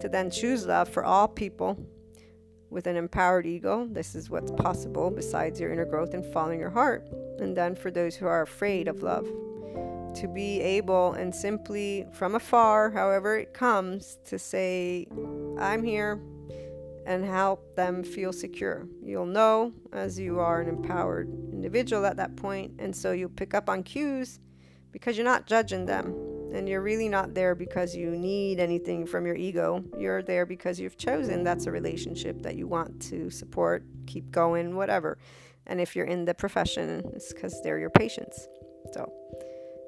to 0.00 0.08
then 0.08 0.30
choose 0.30 0.66
love 0.66 0.88
for 0.88 1.04
all 1.04 1.28
people 1.28 1.78
with 2.70 2.86
an 2.86 2.96
empowered 2.96 3.46
ego. 3.46 3.86
This 3.90 4.14
is 4.14 4.30
what's 4.30 4.50
possible 4.52 5.10
besides 5.10 5.60
your 5.60 5.72
inner 5.72 5.84
growth 5.84 6.14
and 6.14 6.24
following 6.24 6.60
your 6.60 6.70
heart. 6.70 7.06
And 7.38 7.56
then 7.56 7.74
for 7.74 7.90
those 7.90 8.16
who 8.16 8.26
are 8.26 8.42
afraid 8.42 8.88
of 8.88 9.02
love 9.02 9.28
to 10.14 10.28
be 10.28 10.60
able 10.60 11.12
and 11.14 11.34
simply 11.34 12.06
from 12.12 12.34
afar, 12.34 12.90
however 12.90 13.38
it 13.38 13.54
comes, 13.54 14.18
to 14.26 14.38
say, 14.38 15.06
I'm 15.58 15.82
here 15.82 16.20
and 17.06 17.24
help 17.24 17.74
them 17.74 18.02
feel 18.02 18.32
secure. 18.32 18.86
You'll 19.02 19.26
know 19.26 19.72
as 19.92 20.18
you 20.18 20.38
are 20.38 20.60
an 20.60 20.68
empowered 20.68 21.28
individual 21.52 22.06
at 22.06 22.16
that 22.16 22.36
point, 22.36 22.72
and 22.78 22.94
so 22.94 23.12
you'll 23.12 23.30
pick 23.30 23.54
up 23.54 23.68
on 23.68 23.82
cues 23.82 24.38
because 24.92 25.16
you're 25.16 25.24
not 25.24 25.46
judging 25.46 25.86
them. 25.86 26.14
And 26.52 26.68
you're 26.68 26.82
really 26.82 27.08
not 27.08 27.32
there 27.32 27.54
because 27.54 27.94
you 27.94 28.10
need 28.10 28.58
anything 28.58 29.06
from 29.06 29.24
your 29.24 29.36
ego. 29.36 29.84
You're 29.96 30.20
there 30.20 30.44
because 30.44 30.80
you've 30.80 30.98
chosen 30.98 31.44
that's 31.44 31.66
a 31.66 31.70
relationship 31.70 32.42
that 32.42 32.56
you 32.56 32.66
want 32.66 33.00
to 33.02 33.30
support, 33.30 33.84
keep 34.06 34.32
going, 34.32 34.74
whatever. 34.74 35.16
And 35.68 35.80
if 35.80 35.94
you're 35.94 36.06
in 36.06 36.24
the 36.24 36.34
profession, 36.34 37.08
it's 37.14 37.32
because 37.32 37.60
they're 37.62 37.78
your 37.78 37.90
patients. 37.90 38.48
So, 38.92 39.12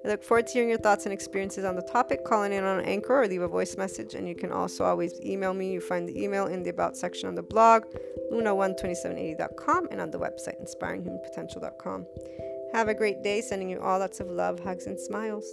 I 0.05 0.09
look 0.09 0.23
forward 0.23 0.49
to 0.49 0.53
hearing 0.53 0.69
your 0.69 0.79
thoughts 0.79 1.05
and 1.07 1.13
experiences 1.13 1.65
on 1.65 1.77
the 1.77 1.83
topic. 1.83 2.25
Calling 2.25 2.53
in 2.53 2.65
on 2.65 2.85
Anchor 2.85 3.23
or 3.23 3.29
leave 3.29 3.43
a 3.43 3.49
voice 3.49 3.77
message, 3.77 4.15
and 4.15 4.29
you 4.29 4.35
can 4.35 4.51
also 4.51 4.85
always 4.85 5.21
email 5.21 5.55
me. 5.55 5.73
You 5.73 5.81
find 5.81 6.09
the 6.09 6.23
email 6.23 6.47
in 6.47 6.63
the 6.63 6.71
About 6.71 6.97
section 6.97 7.29
on 7.29 7.35
the 7.35 7.43
blog, 7.43 7.85
luna12780.com, 8.33 9.89
and 9.91 10.01
on 10.01 10.11
the 10.11 10.19
website, 10.19 10.61
inspiringhumanpotential.com. 10.61 12.07
Have 12.73 12.89
a 12.89 12.95
great 12.95 13.23
day. 13.23 13.41
Sending 13.41 13.69
you 13.69 13.81
all 13.81 13.99
lots 13.99 14.19
of 14.21 14.29
love, 14.29 14.59
hugs, 14.61 14.87
and 14.87 14.99
smiles. 14.99 15.47